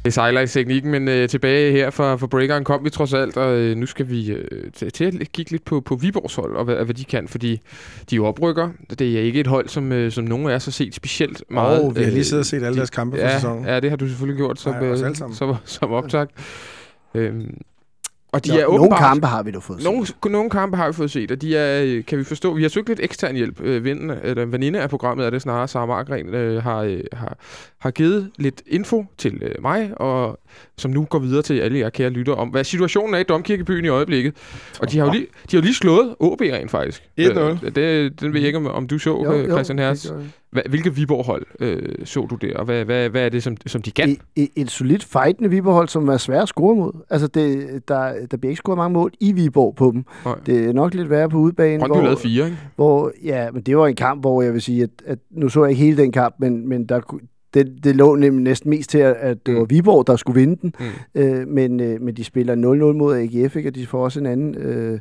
Det 0.06 0.14
sejler 0.14 0.42
i 0.42 0.48
teknikken, 0.48 0.92
men 0.92 1.08
øh, 1.08 1.30
tilbage 1.30 1.72
her 1.72 1.90
fra, 1.90 2.16
fra 2.16 2.28
breakeren 2.28 2.64
kom 2.64 2.84
vi 2.86 2.90
trods 2.90 3.14
alt, 3.14 3.38
og 3.38 3.54
øh, 3.58 3.76
nu 3.78 3.86
skal 3.86 4.10
vi 4.10 4.32
øh, 4.32 4.72
til, 4.94 5.18
at 5.22 5.32
kigge 5.32 5.52
lidt 5.52 5.66
på, 5.66 5.82
på 5.82 5.96
Viborgs 5.96 6.36
hold, 6.36 6.56
og 6.56 6.66
hvad, 6.66 6.76
hvad 6.76 6.96
de 6.96 7.04
kan, 7.04 7.28
fordi 7.28 7.52
de 8.10 8.16
er 8.16 8.18
jo 8.18 8.26
oprykker. 8.26 8.70
Det 9.00 9.18
er 9.18 9.22
ikke 9.22 9.40
et 9.40 9.48
hold, 9.48 9.68
som, 9.68 9.92
øh, 9.92 10.12
som 10.12 10.24
nogen 10.24 10.50
af 10.50 10.56
os 10.56 10.66
har 10.66 10.72
set 10.72 10.96
specielt 10.96 11.44
meget. 11.50 11.82
Og 11.82 11.96
vi 11.96 12.02
har 12.04 12.10
lige 12.10 12.20
øh, 12.20 12.26
siddet 12.26 12.40
og 12.42 12.46
set 12.46 12.56
alle 12.58 12.70
de- 12.72 12.78
deres 12.78 12.90
kampe 12.90 13.18
for 13.18 13.24
ja, 13.26 13.36
sæsonen. 13.36 13.66
Ja, 13.66 13.80
det 13.80 13.90
har 13.90 13.98
du 13.98 14.08
selvfølgelig 14.08 14.38
gjort 14.38 14.60
som, 14.60 14.74
Nej, 14.74 14.88
øh, 14.88 15.16
som, 15.16 15.56
som 15.66 15.92
optagt. 15.92 16.32
Øhm, 17.16 17.58
og 18.36 18.46
de 18.46 18.50
Nå, 18.50 18.56
er 18.58 18.62
nogle 18.62 18.80
åbenbart... 18.80 19.00
kampe 19.00 19.28
har 19.28 19.44
vi 19.44 19.52
da 19.52 19.58
fået 19.58 19.84
Nogle, 19.84 20.06
set. 20.08 20.16
nogle 20.26 20.50
kampe 20.50 20.78
har 20.78 20.88
vi 20.88 20.94
fået 20.94 21.12
set, 21.12 21.32
og 21.32 21.42
de 21.42 21.58
er, 21.58 21.84
øh, 21.84 22.06
kan 22.06 22.18
vi 22.20 22.24
forstå, 22.24 22.54
vi 22.54 22.62
har 22.62 22.70
søgt 22.70 22.88
lidt 22.88 23.00
ekstern 23.04 23.36
hjælp. 23.36 23.62
Øh, 23.62 23.84
Vinden, 23.84 24.12
eller 24.24 24.46
veninde 24.46 24.82
af 24.82 24.90
programmet 24.90 25.26
er 25.26 25.30
det 25.30 25.42
snarere, 25.42 25.68
Sara 25.68 25.86
Margren, 25.86 26.28
øh, 26.36 26.64
har, 26.64 26.78
øh, 26.82 27.00
har, 27.14 27.38
har 27.80 27.92
givet 27.92 28.32
lidt 28.38 28.62
info 28.68 29.06
til 29.18 29.40
øh, 29.44 29.56
mig, 29.62 29.92
og 29.98 30.40
som 30.78 30.92
nu 30.92 31.06
går 31.06 31.20
videre 31.20 31.42
til 31.42 31.60
alle 31.60 31.80
jer 31.80 31.90
kære 31.90 32.10
lytter 32.10 32.34
om, 32.34 32.50
hvad 32.50 32.64
situationen 32.64 33.14
er 33.14 33.20
i 33.20 33.24
Domkirkebyen 33.24 33.86
i 33.86 33.88
øjeblikket. 33.88 34.34
Og 34.82 34.92
de 34.92 34.98
har 35.00 35.06
jo 35.06 35.12
lige, 35.12 35.26
de 35.52 35.58
har 35.58 35.62
jo 35.62 35.64
lige 35.64 35.76
slået 35.76 36.16
AB 36.22 36.42
rent 36.42 36.72
faktisk. 36.72 37.04
1-0. 37.20 37.40
Øh, 37.40 37.76
det, 37.76 38.22
den 38.22 38.34
ved 38.34 38.40
jeg 38.40 38.48
ikke, 38.48 38.58
om, 38.58 38.68
om 38.68 38.88
du 38.88 38.98
så, 38.98 39.10
Jo, 39.10 39.46
Christian 39.50 39.80
Hertz. 39.80 40.10
gør 40.10 40.18
jeg. 40.18 40.26
Hva, 40.56 40.62
hvilke 40.70 40.96
Viborg-hold 40.96 41.46
øh, 41.60 42.06
så 42.06 42.28
du 42.30 42.36
der, 42.36 42.58
og 42.58 42.66
hvad, 42.66 42.86
hvad, 42.86 43.10
hvad 43.10 43.26
er 43.26 43.30
det, 43.30 43.44
som, 43.44 43.58
som 43.66 43.82
de 43.82 43.92
kan? 43.92 44.10
Et, 44.10 44.20
et, 44.36 44.50
et 44.56 44.72
solidt 44.72 45.04
fightende 45.04 45.50
Viborg-hold, 45.50 45.88
som 45.88 46.08
var 46.08 46.18
svært 46.18 46.42
at 46.42 46.48
score 46.48 46.76
mod. 46.76 46.92
Altså, 47.10 47.28
det, 47.28 47.68
der, 47.88 48.14
der 48.32 48.38
bliver 48.38 48.50
ikke 48.50 48.60
scoret 48.60 48.78
mange 48.78 48.94
mål 48.94 49.12
i 49.20 49.32
Viborg 49.32 49.76
på 49.76 49.92
dem. 49.92 50.06
Nej. 50.26 50.36
Det 50.46 50.66
er 50.66 50.74
nok 50.74 50.94
lidt 50.94 51.10
værre 51.10 51.30
på 51.30 51.38
udbanen. 51.38 51.80
Brøndby 51.80 52.04
lavede 52.04 52.18
fire, 52.20 52.46
ikke? 52.46 52.58
hvor, 52.76 53.12
ja, 53.24 53.52
men 53.52 53.62
det 53.62 53.78
var 53.78 53.88
en 53.88 53.96
kamp, 53.96 54.22
hvor 54.22 54.42
jeg 54.42 54.54
vil 54.54 54.62
sige, 54.62 54.84
at, 54.84 54.90
at 55.06 55.20
nu 55.32 55.50
så 55.50 55.64
jeg 55.64 55.70
ikke 55.72 55.84
hele 55.84 55.98
den 55.98 56.12
kamp, 56.12 56.36
men, 56.40 56.70
men 56.70 56.86
der, 56.86 57.02
det, 57.56 57.74
det 57.84 57.96
lå 57.96 58.16
nemlig 58.16 58.44
næsten 58.44 58.70
mest 58.70 58.90
til, 58.90 58.98
at- 58.98 59.46
det 59.46 59.54
Mm. 59.54 59.60
var 59.60 59.66
Viborg, 59.66 60.08
der 60.08 60.16
skulle 60.16 60.40
vinde 60.40 60.56
den. 60.62 60.74
Mm. 61.16 61.22
Øh, 61.22 61.48
men, 61.48 61.80
øh, 61.80 62.02
men 62.02 62.16
de 62.16 62.24
spiller 62.24 62.56
0-0 62.56 62.98
mod 62.98 63.16
AGF, 63.18 63.56
ikke? 63.56 63.70
og 63.70 63.76
de 63.76 63.86
får 63.88 64.04
også 64.04 64.20
en 64.20 64.26
anden 64.26 64.56
øh, 64.56 65.00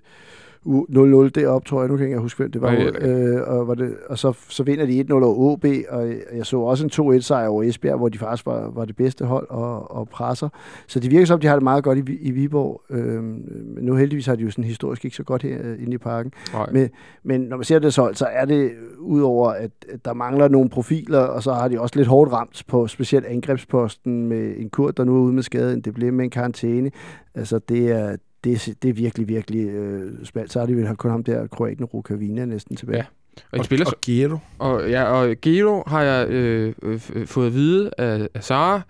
u- 0.67 0.87
0-0 1.27 1.29
deroppe, 1.29 1.69
tror 1.69 1.81
jeg. 1.81 1.89
Nu 1.89 1.97
kan 1.97 2.05
jeg 2.05 2.11
ikke 2.11 2.21
huske, 2.21 2.39
hvem 2.39 2.51
det 2.53 2.63
var. 2.63 2.71
Nej, 2.73 3.11
øh, 3.11 3.43
og 3.49 3.69
var 3.69 3.75
det, 3.75 3.95
og 4.09 4.19
så, 4.19 4.33
så 4.49 4.63
vinder 4.63 4.87
de 4.87 5.01
1-0 5.01 5.13
over 5.13 5.35
OB, 5.53 5.65
og 5.89 6.09
jeg 6.37 6.47
så 6.47 6.59
også 6.61 6.85
en 6.85 6.91
2-1-sejr 7.17 7.47
over 7.49 7.63
Esbjerg, 7.63 7.97
hvor 7.99 8.09
de 8.09 8.19
faktisk 8.19 8.47
var, 8.47 8.71
var 8.75 8.85
det 8.85 8.97
bedste 8.97 9.25
hold 9.25 9.47
og, 9.51 9.97
og 9.97 10.09
presser. 10.09 10.49
Så 10.87 11.01
det 11.01 11.11
virker 11.11 11.27
som, 11.27 11.41
de 11.41 11.47
har 11.47 11.55
det 11.55 11.63
meget 11.63 11.85
godt 11.85 11.99
i, 12.09 12.19
i 12.21 12.31
Viborg. 12.31 12.83
Øh, 12.91 13.23
men 13.25 13.39
nu 13.81 13.95
heldigvis 13.95 14.27
har 14.27 14.37
de 14.37 14.43
jo 14.43 14.51
sådan 14.51 14.65
historisk 14.65 15.05
ikke 15.05 15.17
så 15.17 15.23
godt 15.23 15.43
her 15.43 15.59
øh, 15.63 15.83
inde 15.83 15.93
i 15.93 15.99
parken. 15.99 16.33
Nej. 16.53 16.71
Men, 16.73 16.89
men 17.23 17.41
når 17.41 17.57
man 17.57 17.65
ser 17.65 17.79
det 17.79 17.95
så, 17.95 18.11
så 18.13 18.27
er 18.33 18.45
det 18.45 18.71
udover, 18.99 19.51
at 19.51 19.71
at 19.93 20.05
der 20.05 20.13
mangler 20.15 20.49
nogle 20.49 20.71
profiler, 20.71 21.19
og 21.19 21.43
så 21.43 21.53
har 21.53 21.69
de 21.69 21.81
også 21.81 21.97
lidt 21.97 22.09
hårdt 22.09 22.33
ramt 22.33 22.63
på 22.69 22.87
specielt 22.87 23.27
angrebsposten 23.27 24.27
med 24.27 24.55
en 24.59 24.71
kurt, 24.71 24.97
der 24.97 25.05
nu 25.05 25.17
er 25.17 25.21
ude 25.21 25.33
med 25.33 25.43
skade, 25.43 25.81
det 25.81 25.95
blev 25.95 26.13
med 26.13 26.25
en 26.25 26.31
karantæne. 26.31 26.91
Altså 27.35 27.59
det 27.69 27.91
er, 27.93 28.17
det 28.45 28.53
er, 28.53 28.75
det 28.83 28.89
er 28.89 28.93
virkelig, 28.93 29.29
virkelig 29.29 29.67
øh, 29.67 30.25
smalt. 30.25 30.53
Så 30.53 30.59
har 30.59 30.67
de 30.67 30.77
vel 30.77 30.97
kun 30.97 31.11
ham 31.11 31.25
der, 31.25 31.47
kroaten 31.47 31.85
Rukavina 31.85 32.45
næsten 32.45 32.77
tilbage. 32.77 32.99
Ja. 32.99 33.05
Og 33.53 33.59
de 33.59 33.65
spiller 33.65 33.87
Og 33.87 33.93
Gero. 34.07 34.39
Og, 34.59 34.91
ja, 34.91 35.05
og 35.05 35.37
Gero 35.43 35.83
har 35.87 36.03
jeg 36.03 36.29
øh, 36.29 36.75
øh, 36.83 37.27
fået 37.27 37.47
at 37.47 37.55
vide 37.55 37.91
af, 37.99 38.29
af 38.35 38.45
Sara, 38.45 38.81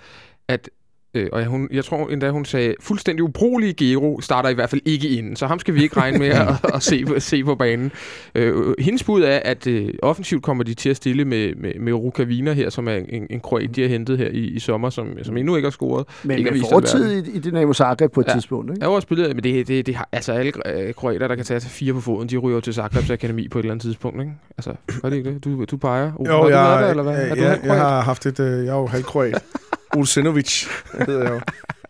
at 0.49 0.71
øh, 1.15 1.29
og 1.33 1.41
jeg, 1.41 1.49
hun, 1.49 1.69
jeg 1.73 1.85
tror 1.85 2.09
endda, 2.09 2.31
hun 2.31 2.45
sagde, 2.45 2.75
fuldstændig 2.81 3.23
ubrugelige 3.25 3.73
Gero 3.75 4.21
starter 4.21 4.49
i 4.49 4.55
hvert 4.55 4.71
fald 4.71 4.81
ikke 4.85 5.09
inden, 5.09 5.37
så 5.37 5.47
ham 5.47 5.59
skal 5.59 5.75
vi 5.75 5.83
ikke 5.83 5.97
regne 6.01 6.19
med 6.19 6.29
at, 6.29 6.49
at 6.75 6.83
se, 6.83 7.05
på, 7.05 7.15
se 7.21 7.45
på 7.45 7.55
banen. 7.55 7.93
Øh, 8.35 8.75
hendes 8.79 9.05
bud 9.05 9.23
er, 9.23 9.39
at 9.45 9.67
øh, 9.67 9.89
offensivt 10.03 10.43
kommer 10.43 10.65
de 10.65 10.75
til 10.75 10.89
at 10.91 10.97
stille 10.97 11.25
med, 11.25 11.55
med, 11.55 11.73
med 11.81 11.93
Rukavina 11.93 12.53
her, 12.53 12.71
som 12.71 12.89
er 12.89 12.95
en, 13.09 13.27
en 13.31 13.41
kroat, 13.41 13.77
de 13.77 13.81
har 13.83 13.89
hentet 13.89 14.19
her 14.19 14.29
i, 14.29 14.39
i 14.39 14.59
sommer, 14.59 14.91
som, 14.91 15.09
som 15.23 15.37
endnu 15.37 15.57
ikke 15.57 15.67
har 15.67 15.71
scoret. 15.71 16.07
Men 16.25 16.39
Ikke 16.39 16.51
med 16.51 16.61
fortid 16.73 17.13
i, 17.27 17.37
i 17.37 17.41
Dynamo 17.41 17.73
Zagreb 17.73 18.13
på 18.13 18.21
et 18.21 18.27
Ja. 18.29 18.33
tidspunkt. 18.33 18.71
Ikke? 18.71 18.81
Jeg 18.81 18.89
har 18.89 18.95
også 18.95 19.07
spillet, 19.07 19.35
men 19.37 19.45
det, 19.45 19.69
det, 19.69 19.87
det 19.87 19.95
har, 19.95 20.09
altså 20.13 20.33
alle 20.33 20.53
øh, 20.75 20.95
kroater, 20.95 21.29
der 21.29 21.35
kan 21.35 21.45
tage 21.45 21.61
sig 21.61 21.71
fire 21.71 21.93
på 21.93 22.01
foden, 22.01 22.29
de 22.29 22.37
ryger 22.37 22.61
til 22.61 22.75
Zagrebs 22.75 23.11
Akademi 23.11 23.49
på 23.49 23.59
et 23.59 23.63
eller 23.63 23.73
andet 23.73 23.83
tidspunkt, 23.85 24.21
ikke? 24.21 24.33
Altså, 24.59 24.75
gør 25.03 25.09
det 25.11 25.17
ikke 25.17 25.31
det? 25.35 25.45
Du, 25.45 25.65
du 25.65 25.77
peger. 25.77 26.13
Oh, 26.17 26.27
har 26.27 26.37
Jo, 26.37 26.49
jeg, 26.49 26.83
der, 26.83 26.91
eller 26.91 27.03
hvad? 27.03 27.13
jeg, 27.17 27.29
er 27.31 27.55
du 27.57 27.67
jeg, 27.67 27.77
har 27.77 28.01
haft 28.01 28.27
et... 28.27 28.41
Øh, 28.41 28.65
jeg 28.65 28.73
er 28.75 28.79
jo 28.79 28.87
halvkroat. 28.87 29.43
Olsenovic 29.97 30.67
hedder 31.07 31.23
jeg 31.23 31.33
jo. 31.33 31.41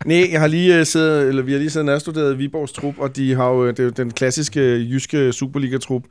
Nej, 0.06 0.28
jeg 0.32 0.40
har 0.40 0.46
lige 0.46 0.80
uh, 0.80 0.86
siddet, 0.86 1.28
eller 1.28 1.42
vi 1.42 1.52
har 1.52 1.58
lige 1.58 1.70
siddet 1.70 1.86
nærstuderet 1.86 2.38
Viborgs 2.38 2.72
trup, 2.72 2.98
og 2.98 3.16
de 3.16 3.34
har 3.34 3.48
jo, 3.48 3.64
øh, 3.64 3.70
det 3.70 3.78
er 3.78 3.84
jo 3.84 3.90
den 3.90 4.10
klassiske 4.10 4.60
øh, 4.60 4.92
jyske 4.92 5.32
Superliga-trup 5.32 6.02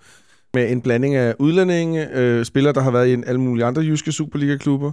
med 0.54 0.72
en 0.72 0.82
blanding 0.82 1.16
af 1.16 1.36
udlændinge, 1.40 2.10
øh, 2.14 2.46
spillere, 2.46 2.74
der 2.74 2.82
har 2.82 2.92
været 2.92 3.08
i 3.08 3.14
en, 3.14 3.24
alle 3.28 3.42
mulige 3.42 3.66
andre 3.66 3.82
jyske 3.82 4.12
Superliga-klubber, 4.12 4.92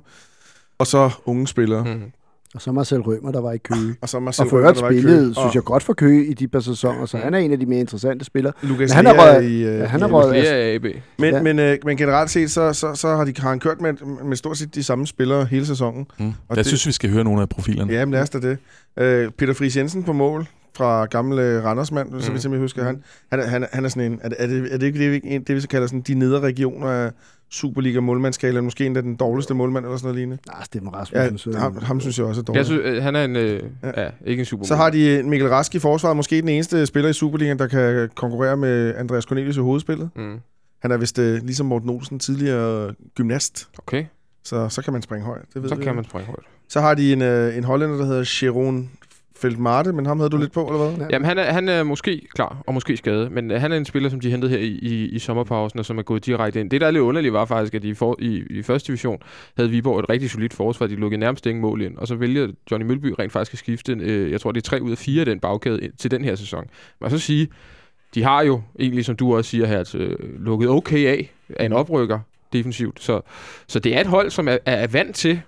og 0.79 0.87
så 0.87 1.11
unge 1.25 1.49
spillere. 1.49 1.85
Mm. 1.85 2.13
Mm. 2.53 2.57
Og 2.57 2.63
så 2.63 2.73
Marcel 2.73 3.01
Rømer, 3.01 3.33
der 3.33 3.41
var 3.41 3.53
i 3.53 3.59
Køge. 3.59 3.97
Og 4.01 4.09
så 4.09 4.21
Marcel 4.21 4.43
Og 4.45 4.51
for 4.51 4.57
Rømer, 4.59 4.73
der 4.73 4.81
var 4.81 4.91
i 4.91 5.01
Køge. 5.01 5.35
synes 5.35 5.55
jeg, 5.55 5.63
godt 5.65 5.83
for 5.83 5.93
Køge 5.93 6.27
i 6.27 6.35
de 6.35 6.49
par 6.49 6.61
sæsoner, 6.61 7.07
så 7.07 7.17
han 7.17 7.35
er 7.35 7.39
en 7.39 7.53
af 7.53 7.59
de 7.61 7.67
mere 7.67 7.81
interessante 7.81 8.25
spillere. 8.25 8.53
Lukas 8.63 8.91
Men 8.91 8.95
han 8.97 9.07
er 9.07 9.15
røget- 9.23 9.45
i, 9.45 9.63
øh, 9.65 9.79
ja, 9.79 9.85
han 9.85 10.01
i 10.01 10.03
er 10.03 10.07
røget- 10.07 10.71
er 10.73 10.75
AB. 10.75 10.85
Men, 11.19 11.35
Ja. 11.35 11.43
men, 11.43 11.59
øh, 11.59 11.79
men 11.85 11.97
generelt 11.97 12.31
set, 12.31 12.51
så, 12.51 12.73
så, 12.73 12.95
så 12.95 13.09
har, 13.09 13.25
de, 13.25 13.33
har 13.39 13.49
han 13.49 13.59
kørt 13.61 13.81
med, 13.81 13.93
med 14.25 14.37
stort 14.37 14.59
set 14.59 14.75
de 14.75 14.83
samme 14.83 15.07
spillere 15.07 15.45
hele 15.45 15.67
sæsonen. 15.67 16.07
Mm. 16.19 16.27
Og 16.27 16.33
Jeg 16.49 16.57
det- 16.57 16.67
synes, 16.67 16.87
vi 16.87 16.93
skal 16.93 17.11
høre 17.11 17.25
nogle 17.25 17.43
af 17.43 17.49
profilerne. 17.49 17.93
Ja, 17.93 18.05
men 18.05 18.13
lad 18.13 18.23
os 18.23 18.31
da 18.31 18.39
det. 18.39 18.59
Øh, 18.97 19.31
Peter 19.39 19.53
Friis 19.55 19.77
Jensen 19.77 20.03
på 20.03 20.13
mål 20.13 20.47
fra 20.77 21.05
gamle 21.07 21.63
Randersmand, 21.65 22.11
mm. 22.11 22.21
så 22.21 22.29
Mm. 22.31 22.35
vidt 22.35 22.45
jeg 22.45 22.59
husker. 22.59 22.85
Han, 22.85 23.03
han, 23.31 23.41
er- 23.41 23.47
han, 23.47 23.63
er- 23.63 23.67
han 23.73 23.85
er 23.85 23.89
sådan 23.89 24.13
en... 24.13 24.19
Er, 24.23 24.29
det- 24.29 24.37
er, 24.43 24.47
det, 24.47 24.73
er 24.73 24.79
det 24.79 24.87
ikke 24.87 24.99
det, 24.99 25.13
vi, 25.13 25.39
det, 25.39 25.55
vi 25.57 25.61
så 25.61 25.69
kalder 25.69 25.87
sådan 25.87 26.01
de 26.01 26.15
nedre 26.15 26.41
regioner 26.41 26.87
af 26.89 27.11
Superliga 27.51 28.01
målmandsskalaen? 28.01 28.65
Måske 28.65 28.87
endda 28.87 29.01
den 29.01 29.17
dårligste 29.17 29.55
målmand 29.55 29.85
eller 29.85 29.97
sådan 29.97 30.07
noget 30.07 30.17
lignende. 30.17 30.39
Nej, 30.47 30.57
Ja, 30.75 31.21
Rasmussen. 31.21 31.53
så- 31.53 31.59
ham, 31.59 31.77
ham 31.83 32.01
synes 32.01 32.19
jeg 32.19 32.27
også 32.27 32.41
er 32.41 32.45
dårlig. 32.45 32.59
Jeg 32.59 32.67
synes, 32.67 32.83
øh, 32.85 33.03
han 33.03 33.17
er 33.17 33.25
en, 33.25 33.37
øh, 33.37 33.63
Ja. 33.83 34.03
ja. 34.03 34.11
ikke 34.27 34.41
en 34.41 34.45
super. 34.47 34.65
Så 34.67 34.77
har 34.77 34.91
de 34.91 35.23
Mikkel 35.25 35.49
Rask 35.49 35.75
i 35.75 35.79
forsvaret, 35.79 36.17
måske 36.17 36.41
den 36.41 36.49
eneste 36.49 36.87
spiller 36.87 37.11
i 37.11 37.13
Superligaen, 37.13 37.59
der 37.59 37.67
kan 37.67 38.11
konkurrere 38.15 38.57
med 38.57 38.95
Andreas 38.97 39.25
Cornelius 39.25 39.57
i 39.57 39.61
hovedspillet. 39.61 40.11
Mm. 40.17 40.39
Han 40.83 40.91
er 40.91 40.97
vist 40.97 41.19
øh, 41.19 41.43
ligesom 41.43 41.67
Morten 41.67 41.91
Olsen, 41.91 42.19
tidligere 42.19 42.95
gymnast, 43.15 43.69
Okay, 43.79 44.05
så 44.45 44.69
så 44.69 44.83
kan 44.83 44.93
man 44.93 45.03
springe 45.03 45.27
højt. 45.27 45.45
Det 45.55 45.63
ved 45.63 45.69
så 45.69 45.75
vi. 45.75 45.85
kan 45.85 45.95
man 45.95 46.05
springe 46.05 46.27
højt. 46.27 46.45
Så 46.69 46.81
har 46.81 46.95
de 46.95 47.13
en, 47.13 47.23
øh, 47.23 47.57
en 47.57 47.65
hollænder, 47.65 47.97
der 47.97 48.05
hedder 48.05 48.25
Sharon 48.25 48.91
Feldmarte, 49.41 49.93
men 49.93 50.07
ham 50.07 50.19
havde 50.19 50.31
du 50.31 50.37
lidt 50.37 50.53
på, 50.53 50.67
eller 50.67 50.79
hvad? 50.79 50.99
Ja. 50.99 51.07
Jamen, 51.11 51.27
han 51.27 51.39
er, 51.39 51.53
han 51.53 51.69
er 51.69 51.83
måske 51.83 52.27
klar, 52.35 52.63
og 52.67 52.75
måske 52.75 52.97
skadet, 52.97 53.33
men 53.33 53.51
øh, 53.51 53.61
han 53.61 53.73
er 53.73 53.77
en 53.77 53.85
spiller, 53.85 54.09
som 54.09 54.21
de 54.21 54.31
hentede 54.31 54.51
her 54.51 54.59
i, 54.59 54.79
i, 54.83 55.09
i 55.09 55.19
sommerpausen, 55.19 55.79
og 55.79 55.85
som 55.87 55.99
er 55.99 56.03
gået 56.03 56.27
direkte 56.27 56.61
ind. 56.61 56.71
Det, 56.71 56.81
der 56.81 56.87
er 56.87 56.91
lidt 56.91 57.03
underligt, 57.03 57.33
var 57.33 57.45
faktisk, 57.45 57.75
at 57.75 57.83
de 57.83 57.95
for, 57.95 58.17
i, 58.19 58.43
i 58.51 58.63
første 58.63 58.87
division 58.87 59.23
havde 59.57 59.71
Viborg 59.71 59.99
et 59.99 60.09
rigtig 60.11 60.31
solidt 60.31 60.55
forsvar. 60.55 60.87
De 60.87 60.97
lukkede 60.97 61.21
nærmest 61.21 61.47
ingen 61.47 61.63
mål 61.63 61.83
ind, 61.83 61.97
og 61.97 62.09
så 62.09 62.15
vælger 62.15 62.49
Johnny 62.71 62.87
Mølby 62.87 63.15
rent 63.19 63.33
faktisk 63.33 63.55
at 63.55 63.59
skifte, 63.59 63.93
øh, 63.93 64.31
jeg 64.31 64.41
tror, 64.41 64.53
det 64.53 64.61
er 64.61 64.69
tre 64.69 64.83
ud 64.83 64.91
af 64.91 64.99
fire 64.99 65.21
af 65.21 65.27
den 65.27 65.41
bagkæde 65.41 65.81
ind, 65.81 65.93
til 65.99 66.11
den 66.11 66.25
her 66.25 66.35
sæson. 66.35 66.65
Man 67.01 67.11
så 67.11 67.19
sige, 67.19 67.49
de 68.15 68.23
har 68.23 68.43
jo 68.43 68.63
egentlig, 68.79 69.05
som 69.05 69.17
du 69.17 69.37
også 69.37 69.51
siger 69.51 69.67
her, 69.67 69.81
at, 69.81 69.95
øh, 69.95 70.17
lukket 70.45 70.69
okay 70.69 71.07
af 71.07 71.33
af 71.57 71.65
en 71.65 71.73
oprykker 71.73 72.19
defensivt. 72.53 73.03
Så, 73.03 73.21
så 73.67 73.79
det 73.79 73.97
er 73.97 74.01
et 74.01 74.07
hold, 74.07 74.31
som 74.31 74.49
er, 74.49 74.59
er 74.67 74.87
vant 74.87 75.17
til 75.17 75.41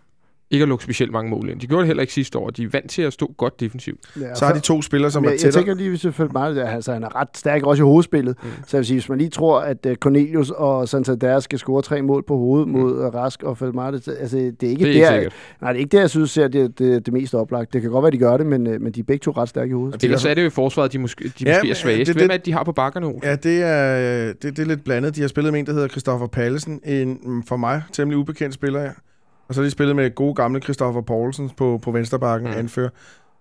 ikke 0.53 0.63
at 0.63 0.69
lukke 0.69 0.85
specielt 0.85 1.13
mange 1.13 1.31
mål 1.31 1.49
ind. 1.51 1.61
De 1.61 1.67
gjorde 1.67 1.81
det 1.81 1.87
heller 1.87 2.01
ikke 2.01 2.13
sidste 2.13 2.39
år. 2.39 2.51
De 2.51 2.63
er 2.63 2.69
vant 2.73 2.91
til 2.91 3.03
at 3.03 3.13
stå 3.13 3.35
godt 3.37 3.61
defensivt. 3.61 3.99
Ja, 4.21 4.35
Så 4.35 4.47
har 4.47 4.53
de 4.55 4.61
to 4.61 4.83
spillere, 4.83 5.11
som 5.11 5.23
Jamen, 5.25 5.29
er 5.29 5.33
jeg, 5.33 5.35
jeg 5.35 5.41
tættere. 5.41 5.61
tænker 5.63 5.75
lige, 5.75 5.89
hvis 5.89 6.05
jeg 6.05 6.15
følger 6.15 6.33
meget, 6.33 6.59
altså, 6.59 6.93
han 6.93 7.03
er 7.03 7.17
ret 7.21 7.29
stærk 7.37 7.63
også 7.63 7.83
i 7.83 7.85
hovedspillet. 7.85 8.37
Mm. 8.43 8.49
Så 8.67 8.77
jeg 8.77 8.79
vil 8.79 8.87
sige, 8.87 8.95
hvis 8.97 9.09
man 9.09 9.19
lige 9.19 9.31
tror, 9.31 9.61
at 9.61 9.87
uh, 9.87 9.95
Cornelius 9.95 10.51
og 10.51 10.89
Santander 10.89 11.41
skal 11.41 11.59
score 11.59 11.83
tre 11.83 12.03
mål 12.03 12.25
på 12.27 12.37
hovedet 12.37 12.69
mm. 12.69 12.75
mod 12.75 12.93
uh, 12.93 13.15
Rask 13.15 13.43
og 13.43 13.59
Feldmarte, 13.59 14.01
så- 14.03 14.13
altså, 14.21 14.37
det 14.37 14.63
er 14.63 14.71
ikke 14.71 14.85
Det 14.85 15.03
er 15.05 15.11
der, 15.11 15.17
ikke 15.19 15.33
nej, 15.61 15.73
det 15.73 15.79
er 15.79 15.81
ikke 15.81 15.93
der, 15.97 16.01
jeg 16.01 16.11
synes, 16.11 16.31
ser 16.31 16.49
det, 16.49 16.79
det, 16.79 17.07
det 17.07 17.15
mest 17.15 17.35
oplagt. 17.35 17.73
Det 17.73 17.83
kan 17.83 17.91
godt 17.91 18.03
være, 18.03 18.11
de 18.13 18.19
gør 18.19 18.37
det, 18.37 18.47
men, 18.47 18.67
uh, 18.67 18.81
men 18.81 18.93
de 18.93 19.01
er 19.01 19.05
begge 19.05 19.23
to 19.23 19.31
ret 19.31 19.49
stærke 19.49 19.71
i 19.71 19.73
hovedet. 19.73 19.95
det- 19.95 20.05
Ellers 20.05 20.25
er 20.25 20.35
det 20.35 20.43
jo 20.43 20.47
i 20.47 20.51
forsvaret, 20.51 20.93
de, 20.93 20.99
måske, 20.99 21.25
de 21.25 21.45
Ja, 21.45 21.55
måske 21.57 21.71
er 21.71 21.75
svagest. 21.75 22.07
det- 22.09 22.17
Hvem 22.17 22.29
det- 22.29 22.35
er 22.35 22.39
det, 22.39 22.47
de 22.47 22.53
har 22.53 22.65
på 22.65 22.73
bakkerne, 22.73 23.07
Olsen? 23.07 23.23
Ja, 23.25 23.35
det 23.37 23.63
er, 23.63 24.33
det, 24.33 24.43
det 24.43 24.59
er 24.59 24.67
lidt 24.67 24.85
blandet. 24.85 25.17
De 25.17 25.21
har 25.21 25.29
spillet 25.29 25.53
med 25.53 25.61
en, 25.61 25.67
der 25.67 25.73
hedder 25.73 25.89
Christoffer 25.89 26.27
Pallesen, 26.27 26.81
en 26.85 27.19
mm, 27.23 27.43
for 27.43 27.57
mig 27.57 27.83
temmelig 27.93 28.19
ubekendt 28.19 28.55
spiller. 28.55 28.81
Ja. 28.83 28.91
Og 29.49 29.55
så 29.55 29.61
har 29.61 29.65
de 29.65 29.71
spillet 29.71 29.97
med 29.97 30.15
gode 30.15 30.35
gamle 30.35 30.61
Christoffer 30.61 31.01
Poulsen 31.01 31.51
på, 31.57 31.81
på 31.83 31.91
vensterbakken, 31.91 32.51
Mm. 32.51 32.57
anfører. 32.59 32.89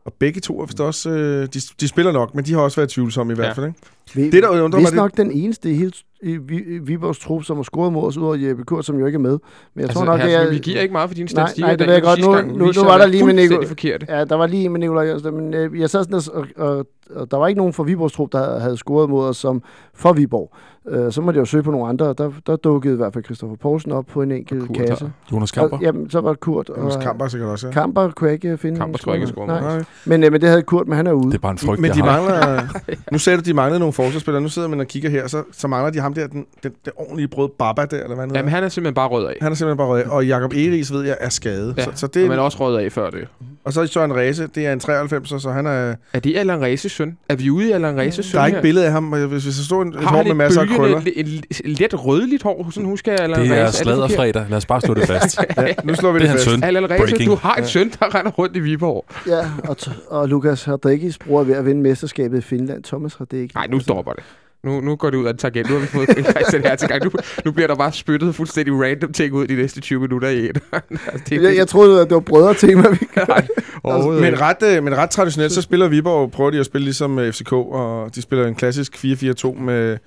Og 0.06 0.14
begge 0.14 0.42
to 0.42 0.62
er 0.62 0.66
vist 0.66 0.80
også... 0.82 1.10
Øh, 1.10 1.48
de, 1.54 1.60
de 1.80 1.88
spiller 1.88 2.12
nok, 2.12 2.36
men 2.36 2.46
de 2.46 2.54
har 2.54 2.62
også 2.62 2.76
været 2.82 2.90
tvivlsomme 2.90 3.34
i 3.34 3.36
hvert 3.36 3.48
Ja. 3.48 3.52
fald. 3.54 3.66
Ikke? 3.66 3.80
Vi, 4.16 4.30
Det, 4.30 4.44
der 4.44 4.50
undrer 4.50 4.80
mig, 4.80 4.88
det, 4.90 4.96
nok 4.96 5.18
den 5.18 5.32
eneste 5.32 5.72
i 5.72 5.74
hele 5.76 5.92
i 6.24 6.38
Vi- 6.38 6.64
i 6.76 6.80
Viborgs 6.80 7.20
trup, 7.20 7.44
som 7.44 7.56
har 7.58 7.64
scoret 7.64 7.94
mod 7.94 8.04
os, 8.08 8.18
ud 8.18 8.24
over 8.24 8.36
Jeppe 8.36 8.64
Kurt, 8.64 8.86
som 8.86 9.00
jo 9.00 9.06
ikke 9.06 9.16
er 9.16 9.20
med. 9.20 9.32
Men 9.32 9.40
jeg 9.76 9.84
Altså, 9.84 9.98
tror 9.98 10.06
nok, 10.06 10.20
det 10.22 10.30
Hersen, 10.30 10.48
er... 10.48 10.52
vi 10.52 10.60
giver 10.60 10.82
ikke 10.82 10.92
meget 10.92 11.10
for 11.10 11.16
dine 11.16 11.26
Nej, 11.26 11.30
statistikker. 11.30 11.68
nej, 11.68 11.72
det 11.76 11.80
der 11.80 11.86
ved 11.86 11.94
jeg 11.94 12.04
godt. 12.04 12.20
Nu- 12.22 12.32
gang 12.34 12.58
nu- 12.58 12.66
nu 12.76 12.84
var 12.84 12.98
der 12.98 13.06
lige 13.06 13.24
med 13.26 13.34
Nico- 13.34 13.38
fuldstændig 13.38 13.68
forkerte. 13.68 14.06
Ja, 14.10 14.24
der 14.26 14.36
var 14.36 14.48
lige 14.48 14.70
med 14.70 14.80
Nikolaj 14.80 15.04
Jørgensen, 15.06 15.36
men 15.36 15.54
øh, 15.54 15.80
jeg 15.80 15.90
sad 15.90 16.04
sådan 16.04 16.22
og, 16.58 16.68
og, 16.68 16.86
og, 17.16 17.32
der 17.32 17.38
var 17.38 17.48
ikke 17.48 17.58
nogen 17.58 17.74
fra 17.74 17.84
Viborgs 17.84 18.14
trup, 18.14 18.32
der 18.32 18.60
havde 18.60 18.78
scoret 18.78 19.10
mod 19.10 19.26
os 19.26 19.38
som 19.38 19.64
for 19.94 20.14
Viborg. 20.14 20.54
Øh, 20.90 21.12
så 21.12 21.22
måtte 21.22 21.38
jeg 21.38 21.42
jo 21.42 21.46
søge 21.46 21.64
på 21.64 21.72
nogle 21.72 21.88
andre, 21.88 22.06
og 22.08 22.18
der, 22.18 22.32
der 22.48 22.56
dukkede 22.56 22.94
i 22.94 22.98
hvert 22.98 23.14
fald 23.14 23.24
Christoffer 23.24 23.56
Poulsen 23.58 23.92
op 23.92 24.06
på 24.06 24.22
en 24.22 24.32
enkelt 24.32 24.68
Kurt 24.68 24.78
kasse. 24.78 25.06
har- 25.06 25.12
Jonas 25.36 25.52
Kamper. 25.52 25.78
Og, 25.78 25.84
jamen, 25.84 26.10
så 26.10 26.22
var 26.22 26.30
det 26.30 26.40
Kurt. 26.40 26.70
Og, 26.70 26.82
Jonas 26.82 26.96
Kamper 27.02 27.28
sikkert 27.28 27.50
også, 27.50 27.68
ja. 27.68 27.74
Kamper 27.74 28.10
kunne 28.12 28.28
jeg 28.28 28.34
ikke 28.34 28.58
finde. 28.58 28.80
Kamper 28.80 28.98
tror 29.00 29.12
jeg 29.14 29.22
ikke 29.22 29.32
score 29.34 29.48
Nej. 29.48 29.62
Nej. 29.62 29.84
Men, 30.06 30.24
øh, 30.24 30.32
men 30.32 30.42
det 30.42 30.50
havde 30.50 30.62
Kurt, 30.62 30.88
men 30.88 30.96
han 30.98 31.08
er 31.08 31.12
ude. 31.12 31.28
Det 31.28 31.34
er 31.34 31.40
bare 31.40 31.52
en 31.52 31.58
frygt, 31.58 31.82
Men 31.82 31.92
de 31.92 32.00
mangler... 32.00 32.62
nu 33.12 33.18
sagde 33.18 33.38
du, 33.38 33.44
de 33.46 33.54
manglede 33.54 33.80
nogle 33.80 33.91
forsvarsspillere. 33.94 34.42
Nu 34.42 34.50
sidder 34.50 34.68
man 34.68 34.80
og 34.80 34.88
kigger 34.88 35.10
her, 35.10 35.28
så, 35.28 35.44
så 35.52 35.68
mangler 35.68 35.92
de 35.92 36.00
ham 36.00 36.14
der, 36.14 36.28
den, 36.28 36.46
den, 36.64 36.72
den 36.86 36.94
ordentlige 36.96 37.28
brød 37.28 37.50
Baba 37.60 37.86
der, 37.86 38.04
eller 38.04 38.16
hvad 38.16 38.26
han. 38.26 38.36
Jamen, 38.36 38.52
han 38.52 38.64
er 38.64 38.70
simpelthen 38.70 38.94
bare 38.96 39.08
rød 39.08 39.26
af. 39.26 39.38
Han 39.42 39.52
er 39.52 39.56
simpelthen 39.56 39.78
bare 39.78 39.88
rød 39.88 40.02
af. 40.02 40.10
Og 40.10 40.28
Jakob 40.28 40.54
Eris, 40.54 40.94
ved 40.94 41.04
jeg, 41.04 41.18
er 41.20 41.30
skadet. 41.30 41.74
Ja, 41.78 41.84
Så, 41.84 41.92
så 41.96 42.08
Det... 42.08 42.14
det, 42.16 42.30
Men 42.30 42.40
også 42.40 42.58
rød 42.60 42.78
af 42.78 42.92
før 42.92 43.10
det. 43.10 43.28
Og 43.64 43.74
så 43.74 43.88
Søren 43.88 44.16
Ræse, 44.16 44.48
det 44.56 44.66
er 44.66 44.74
en 44.74 44.80
93, 44.80 45.42
så 45.42 45.52
han 45.52 45.66
er... 45.66 45.96
Er 46.14 46.20
det 46.20 46.38
Allan 46.38 46.62
Ræses 46.62 46.92
søn? 46.92 47.18
Er 47.30 47.36
vi 47.36 47.50
ude 47.50 47.70
i 47.70 47.72
Allan 47.72 47.98
Ræses 47.98 48.26
søn 48.26 48.36
Der 48.38 48.42
er 48.42 48.46
ikke 48.46 48.56
her? 48.56 48.62
billede 48.62 48.86
af 48.86 48.92
ham, 48.92 49.04
men 49.04 49.28
hvis, 49.28 49.44
hvis 49.44 49.56
der 49.56 49.64
stod 49.64 49.82
en, 49.86 49.94
et 49.94 50.00
Har 50.00 50.10
hår 50.10 50.18
han 50.18 50.24
med 50.26 50.32
et 50.32 50.38
masser 50.38 50.62
af 50.62 50.68
krøller. 50.68 51.02
bølgende, 51.02 51.20
en, 51.20 51.44
en 51.66 51.72
let 51.72 52.06
rødligt 52.06 52.44
hår? 52.44 52.70
Sådan 52.72 52.86
husker 52.90 53.12
jeg 53.12 53.22
Allan 53.22 53.40
Det 53.42 53.58
er 53.58 53.66
Ræse. 53.66 53.78
sladder 53.78 54.02
forkert? 54.08 54.16
fredag. 54.18 54.46
Lad 54.50 54.58
os 54.58 54.66
bare 54.66 54.82
slå 54.82 54.94
det 54.94 55.08
fast. 55.14 55.40
Ja, 55.58 55.74
nu 55.84 55.96
slår 55.96 56.12
vi 56.12 56.20
Det 56.20 56.28
det, 56.28 56.32
fast. 56.32 56.44
søn. 56.46 56.64
Allan 56.64 56.90
Ræse, 56.90 57.26
du 57.26 57.36
har 57.36 57.56
en 57.56 57.66
søn, 57.68 57.90
der 58.00 58.16
render 58.16 58.32
rundt 58.32 58.56
i 58.56 58.60
Viborg. 58.60 59.06
Ja, 59.28 59.40
og, 59.70 59.76
t- 59.82 60.08
og 60.10 60.30
Lukas 60.30 60.68
Radrikis 60.68 61.18
bror 61.18 61.40
er 61.40 61.44
ved 61.44 61.56
at 61.56 61.66
vinde 61.66 61.82
mesterskabet 61.82 62.38
i 62.38 62.42
Finland. 62.42 62.84
Thomas 62.84 63.22
Radrikis. 63.22 63.56
Nej, 63.56 63.68
nu 63.68 63.80
stopper 63.80 64.12
det. 64.14 64.24
Nu, 64.64 64.82
nu 64.82 64.96
går 64.96 65.10
det 65.10 65.18
ud 65.18 65.26
af 65.26 65.32
en 65.32 65.38
tangent. 65.38 65.70
Nu 65.70 65.76
har 65.76 65.82
vi 65.82 65.88
fået 65.88 66.10
Christian 66.36 66.64
her 66.64 66.76
til 66.76 66.88
gang. 66.88 67.04
Nu, 67.04 67.12
nu 67.46 67.52
bliver 67.52 67.68
der 67.68 67.76
bare 67.76 67.92
spyttet 67.92 68.36
fuldstændig 68.36 68.74
random 68.74 69.14
ting 69.14 69.34
ud 69.34 69.48
de 69.48 69.56
næste 69.56 69.82
20 69.82 70.00
minutter 70.00 70.30
i 70.30 70.50
et. 70.50 70.60
altså, 70.74 71.24
det, 71.30 71.44
Jeg, 71.44 71.56
jeg 71.56 71.68
troede, 71.68 72.02
at 72.02 72.08
det 72.08 72.16
var 72.16 72.22
brødre 72.22 72.54
tema, 72.54 72.90
vi 72.90 72.98
Nej, 73.28 73.48
overhovedet 73.84 74.22
Men 74.22 74.42
ret, 74.42 74.64
øh, 74.64 74.84
men 74.84 74.98
ret 74.98 75.10
traditionelt, 75.10 75.52
så 75.52 75.62
spiller 75.62 75.88
Viborg, 75.88 76.32
prøver 76.32 76.52
de 76.52 76.60
at 76.60 76.66
spille 76.66 76.86
ligesom 76.86 77.20
øh, 77.20 77.34
FCK, 77.34 77.54
og 77.54 78.16
de 78.16 78.22
spiller 78.22 78.48
en 78.48 78.56
klassisk 78.56 78.96
4-4-2 78.96 79.60
med, 79.60 79.98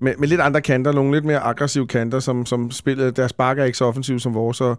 med, 0.00 0.14
med 0.18 0.28
lidt 0.28 0.40
andre 0.40 0.60
kanter, 0.60 0.92
nogle 0.92 1.12
lidt 1.12 1.24
mere 1.24 1.38
aggressive 1.38 1.86
kanter, 1.86 2.20
som, 2.20 2.46
som 2.46 2.70
spillet, 2.70 3.16
deres 3.16 3.30
spark 3.30 3.58
er 3.58 3.64
ikke 3.64 3.78
så 3.78 3.84
offensivt 3.84 4.22
som 4.22 4.34
vores, 4.34 4.60
og, 4.60 4.78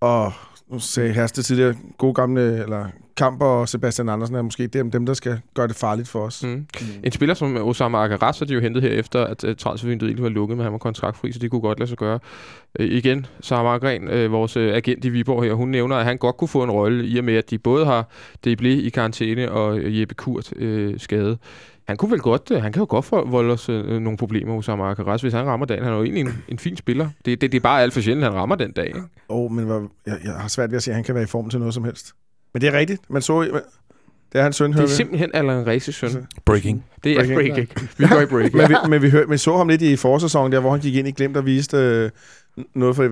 og 0.00 0.32
nu 0.70 0.78
sagde 0.78 1.12
Herste 1.12 1.42
tidligere, 1.42 1.74
gode 1.98 2.14
gamle, 2.14 2.62
eller 2.62 2.86
Kamper 3.16 3.46
og 3.46 3.68
Sebastian 3.68 4.08
Andersen 4.08 4.36
er 4.36 4.42
måske 4.42 4.66
dem, 4.66 4.90
dem 4.90 5.06
der 5.06 5.14
skal 5.14 5.40
gøre 5.54 5.68
det 5.68 5.76
farligt 5.76 6.08
for 6.08 6.20
os. 6.20 6.42
Mm. 6.42 6.50
Mm. 6.50 6.66
En 7.04 7.12
spiller 7.12 7.34
som 7.34 7.56
Osama 7.56 8.04
Akaras 8.04 8.38
har 8.38 8.46
de 8.46 8.54
jo 8.54 8.60
hentet 8.60 8.82
her 8.82 8.90
efter, 8.90 9.24
at 9.24 9.44
uh, 9.44 9.54
transfervinduet 9.58 10.08
egentlig 10.08 10.22
var 10.22 10.30
lukket, 10.30 10.56
men 10.56 10.64
han 10.64 10.72
var 10.72 10.78
kontraktfri, 10.78 11.32
så 11.32 11.38
det 11.38 11.50
kunne 11.50 11.60
godt 11.60 11.78
lade 11.78 11.88
sig 11.88 11.98
gøre. 11.98 12.18
Uh, 12.80 12.86
igen, 12.86 13.26
Sara 13.40 13.62
Margren, 13.62 14.08
uh, 14.08 14.14
øh, 14.14 14.32
vores 14.32 14.56
øh, 14.56 14.74
agent 14.74 15.04
i 15.04 15.08
Viborg 15.08 15.44
her, 15.44 15.52
hun 15.52 15.68
nævner, 15.68 15.96
at 15.96 16.04
han 16.04 16.18
godt 16.18 16.36
kunne 16.36 16.48
få 16.48 16.62
en 16.62 16.70
rolle, 16.70 17.06
i 17.06 17.18
og 17.18 17.24
med, 17.24 17.34
at 17.34 17.50
de 17.50 17.58
både 17.58 17.86
har 17.86 18.08
Deble 18.44 18.82
i 18.82 18.88
karantæne 18.88 19.52
og 19.52 19.98
Jeppe 20.00 20.14
Kurt 20.14 20.52
uh, 20.52 20.94
skade. 20.96 21.38
Han 21.88 21.96
kunne 21.96 22.10
vel 22.10 22.20
godt, 22.20 22.50
uh, 22.50 22.62
han 22.62 22.72
kan 22.72 22.80
jo 22.80 22.86
godt 22.88 23.32
volde 23.32 23.52
os 23.52 23.68
uh, 23.68 23.86
nogle 23.88 24.16
problemer 24.16 24.54
hos 24.54 24.64
Osama 24.68 24.90
Akaras, 24.90 25.22
hvis 25.22 25.32
han 25.32 25.46
rammer 25.46 25.66
dagen. 25.66 25.84
Han 25.84 25.92
er 25.92 25.96
jo 25.96 26.02
egentlig 26.02 26.20
en, 26.20 26.42
en 26.48 26.58
fin 26.58 26.76
spiller. 26.76 27.08
Det, 27.24 27.40
det, 27.40 27.52
det 27.52 27.58
er 27.58 27.62
bare 27.62 27.82
alt 27.82 27.92
for 27.94 28.00
sjældent, 28.00 28.24
han 28.24 28.34
rammer 28.34 28.56
den 28.56 28.72
dag. 28.72 28.86
Ikke? 28.86 29.00
Oh, 29.28 29.52
men 29.52 29.64
hvor, 29.64 29.90
jeg, 30.06 30.18
jeg 30.24 30.32
har 30.32 30.48
svært 30.48 30.70
ved 30.70 30.76
at 30.76 30.82
se, 30.82 30.90
at 30.90 30.94
han 30.94 31.04
kan 31.04 31.14
være 31.14 31.24
i 31.24 31.26
form 31.26 31.50
til 31.50 31.58
noget 31.58 31.74
som 31.74 31.84
helst. 31.84 32.12
Men 32.54 32.60
det 32.60 32.68
er 32.68 32.78
rigtigt. 32.78 33.10
Man 33.10 33.22
så, 33.22 33.42
det 34.32 34.38
er 34.38 34.42
hans 34.42 34.56
søn, 34.56 34.72
Det 34.72 34.78
er 34.78 34.82
vi. 34.82 34.88
simpelthen 34.88 35.30
Allan 35.34 35.66
Ræses 35.66 35.94
søn. 35.94 36.26
Breaking. 36.44 36.84
Det 37.04 37.12
er 37.12 37.34
Breaking. 37.34 37.54
breaking. 37.54 37.88
Vi 37.98 38.06
går 38.06 38.20
i 38.20 38.26
break. 38.34 38.54
Men 38.54 38.68
vi, 38.68 38.74
men 38.88 39.02
vi, 39.02 39.10
hør, 39.10 39.26
men 39.26 39.38
så 39.38 39.56
ham 39.56 39.68
lidt 39.68 39.82
i 39.82 39.96
forsæsonen 39.96 40.52
der, 40.52 40.60
hvor 40.60 40.70
han 40.70 40.80
gik 40.80 40.94
ind 40.94 41.08
i 41.08 41.10
glemt 41.10 41.36
og 41.36 41.46
viste 41.46 41.76
øh, 41.76 42.10
noget 42.74 42.96
for 42.96 43.02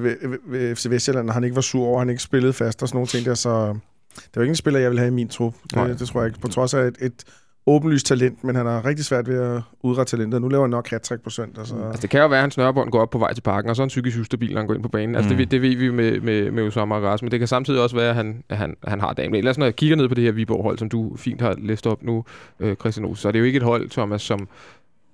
FC 0.74 0.86
Vestjylland, 0.90 1.28
og 1.28 1.34
han 1.34 1.44
ikke 1.44 1.56
var 1.56 1.62
sur 1.62 1.86
over, 1.86 1.98
han 1.98 2.10
ikke 2.10 2.22
spillede 2.22 2.52
fast 2.52 2.82
og 2.82 2.88
sådan 2.88 2.96
nogle 2.96 3.06
ting 3.06 3.24
der, 3.26 3.34
så 3.34 3.68
det 4.16 4.36
var 4.36 4.42
ikke 4.42 4.50
en 4.50 4.56
spiller, 4.56 4.80
jeg 4.80 4.90
vil 4.90 4.98
have 4.98 5.08
i 5.08 5.14
min 5.14 5.28
trup. 5.28 5.54
Det, 5.74 5.98
det 6.00 6.08
tror 6.08 6.20
jeg 6.20 6.28
ikke. 6.28 6.40
På 6.40 6.48
trods 6.48 6.74
af 6.74 6.86
et, 6.86 6.96
et 7.00 7.24
åbenlyst 7.66 8.06
talent, 8.06 8.44
men 8.44 8.56
han 8.56 8.66
har 8.66 8.84
rigtig 8.84 9.04
svært 9.04 9.28
ved 9.28 9.38
at 9.40 9.62
udrette 9.82 10.16
talentet. 10.16 10.40
Nu 10.42 10.48
laver 10.48 10.62
han 10.64 10.70
nok 10.70 10.90
hat 10.90 11.12
på 11.24 11.30
søndag, 11.30 11.66
så... 11.66 11.74
Altså, 11.86 12.02
det 12.02 12.10
kan 12.10 12.20
jo 12.20 12.26
være, 12.26 12.38
at 12.38 12.42
hans 12.42 12.54
snørebånd 12.54 12.90
går 12.90 13.00
op 13.00 13.10
på 13.10 13.18
vej 13.18 13.32
til 13.34 13.42
parken, 13.42 13.70
og 13.70 13.76
så 13.76 13.82
er 13.82 13.84
han 13.84 13.88
psykisk 13.88 14.18
ustabil, 14.18 14.52
når 14.52 14.60
han 14.60 14.66
går 14.66 14.74
ind 14.74 14.82
på 14.82 14.88
banen. 14.88 15.14
Altså, 15.14 15.28
Mm. 15.28 15.36
det, 15.36 15.38
ved- 15.38 15.46
det 15.46 15.62
ved 15.62 15.76
vi 15.76 15.90
med, 15.90 16.20
med, 16.20 16.50
med 16.50 16.62
Osama 16.62 16.94
Aras, 16.94 17.22
men 17.22 17.30
det 17.30 17.38
kan 17.38 17.48
samtidig 17.48 17.80
også 17.80 17.96
være, 17.96 18.08
at 18.08 18.14
han, 18.14 18.42
at 18.48 18.56
han, 18.56 18.74
han 18.86 19.00
har 19.00 19.12
damen. 19.12 19.34
Ellers 19.34 19.58
når 19.58 19.66
jeg 19.66 19.76
kigger 19.76 19.96
ned 19.96 20.08
på 20.08 20.14
det 20.14 20.24
her 20.24 20.32
Viborg-hold, 20.32 20.78
som 20.78 20.88
du 20.88 21.12
fint 21.16 21.40
har 21.40 21.54
læst 21.58 21.86
op 21.86 22.02
nu, 22.02 22.24
øh, 22.60 22.76
Christian 22.76 23.06
Ose, 23.06 23.22
så 23.22 23.28
er 23.28 23.32
det 23.32 23.38
jo 23.38 23.44
ikke 23.44 23.56
et 23.56 23.62
hold, 23.62 23.90
Thomas, 23.90 24.22
som 24.22 24.48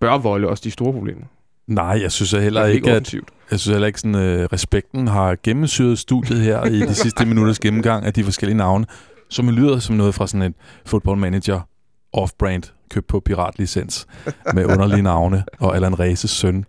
bør 0.01 0.19
volde 0.19 0.49
os 0.49 0.61
de 0.61 0.71
store 0.71 0.93
problemer. 0.93 1.25
Nej, 1.67 1.99
jeg 2.03 2.12
synes 2.12 2.33
heller 2.33 2.65
ikke, 2.67 2.91
at. 2.91 3.15
Jeg 3.51 3.61
synes 3.61 3.67
heller 3.75 3.87
ikke, 3.87 4.01
sådan, 4.01 4.15
øh, 4.15 4.45
respekten 4.53 5.09
har 5.09 5.37
gennemsyret 5.43 5.99
studiet 5.99 6.41
her 6.41 6.65
i 6.65 6.81
de 6.81 6.95
sidste 6.95 7.27
minutters 7.27 7.59
gennemgang 7.59 8.05
af 8.05 8.12
de 8.12 8.25
forskellige 8.25 8.57
navne, 8.57 8.87
som 9.29 9.49
lyder 9.49 9.79
som 9.79 9.97
noget 9.97 10.15
fra 10.15 10.27
sådan 10.27 10.43
et 10.43 10.55
football 10.87 11.19
manager 11.19 11.61
off-brand 12.12 12.62
købt 12.90 13.07
på 13.07 13.20
piratlicens 13.20 14.07
med 14.55 14.64
underlige 14.64 15.03
navne 15.03 15.44
og 15.59 15.75
Allan 15.77 15.98
Ræses 16.01 16.31
søn. 16.31 16.64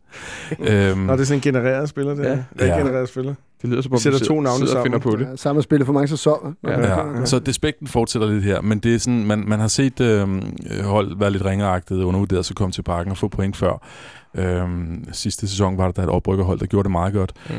øhm, 0.59 0.97
Nå, 0.99 1.13
det 1.13 1.19
er 1.21 1.25
sådan 1.25 1.37
en 1.37 1.41
genereret 1.41 1.89
spiller, 1.89 2.13
det 2.15 2.23
Ja. 2.23 2.29
ja. 2.59 2.65
Ja. 2.65 2.77
genereret 2.77 3.09
spiller. 3.09 3.33
Det 3.61 3.69
lyder 3.69 3.81
som 3.81 3.91
Vi 3.91 3.95
om, 3.95 3.99
sætter 3.99 4.19
to 4.19 4.41
navne 4.41 4.49
og 4.49 4.59
finder 4.83 4.99
sammen. 4.99 4.99
på 5.01 5.15
det. 5.15 5.25
Ja, 5.31 5.35
samme 5.35 5.61
spillet 5.61 5.85
for 5.85 5.93
mange 5.93 6.07
sæsoner. 6.07 6.53
Ja. 6.63 6.79
Ja, 7.19 7.25
så 7.25 7.39
despekten 7.39 7.87
fortsætter 7.87 8.27
lidt 8.29 8.43
her, 8.43 8.61
men 8.61 8.79
det 8.79 8.95
er 8.95 8.99
sådan, 8.99 9.25
man, 9.25 9.43
man 9.47 9.59
har 9.59 9.67
set 9.67 9.99
øh, 10.01 10.27
hold 10.83 11.17
være 11.19 11.31
lidt 11.31 11.45
ringeagtet, 11.45 12.03
undervurderet, 12.03 12.45
så 12.45 12.53
komme 12.53 12.71
til 12.71 12.81
parken 12.81 13.11
og 13.11 13.17
få 13.17 13.27
point 13.27 13.57
før. 13.57 13.87
Øhm, 14.35 15.05
sidste 15.11 15.47
sæson 15.47 15.77
var 15.77 15.85
der, 15.85 15.91
der 15.91 16.03
et 16.03 16.09
oprykkerhold, 16.09 16.59
der 16.59 16.65
gjorde 16.65 16.83
det 16.83 16.91
meget 16.91 17.13
godt. 17.13 17.33
Mm. 17.49 17.55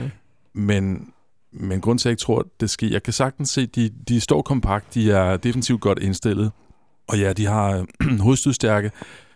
Men, 0.54 1.08
men 1.52 1.80
grund 1.80 1.98
til, 1.98 2.02
at 2.02 2.10
jeg 2.10 2.12
ikke 2.12 2.20
tror, 2.20 2.38
at 2.38 2.46
det 2.60 2.70
sker, 2.70 2.88
jeg 2.88 3.02
kan 3.02 3.12
sagtens 3.12 3.50
se, 3.50 3.66
de, 3.66 3.90
de 4.08 4.20
står 4.20 4.42
kompakt, 4.42 4.94
de 4.94 5.12
er 5.12 5.36
defensivt 5.36 5.80
godt 5.80 5.98
indstillet, 5.98 6.50
og 7.08 7.18
ja, 7.18 7.32
de 7.32 7.46
har 7.46 7.86
øh, 8.02 8.18
hovedstødstærke 8.26 8.90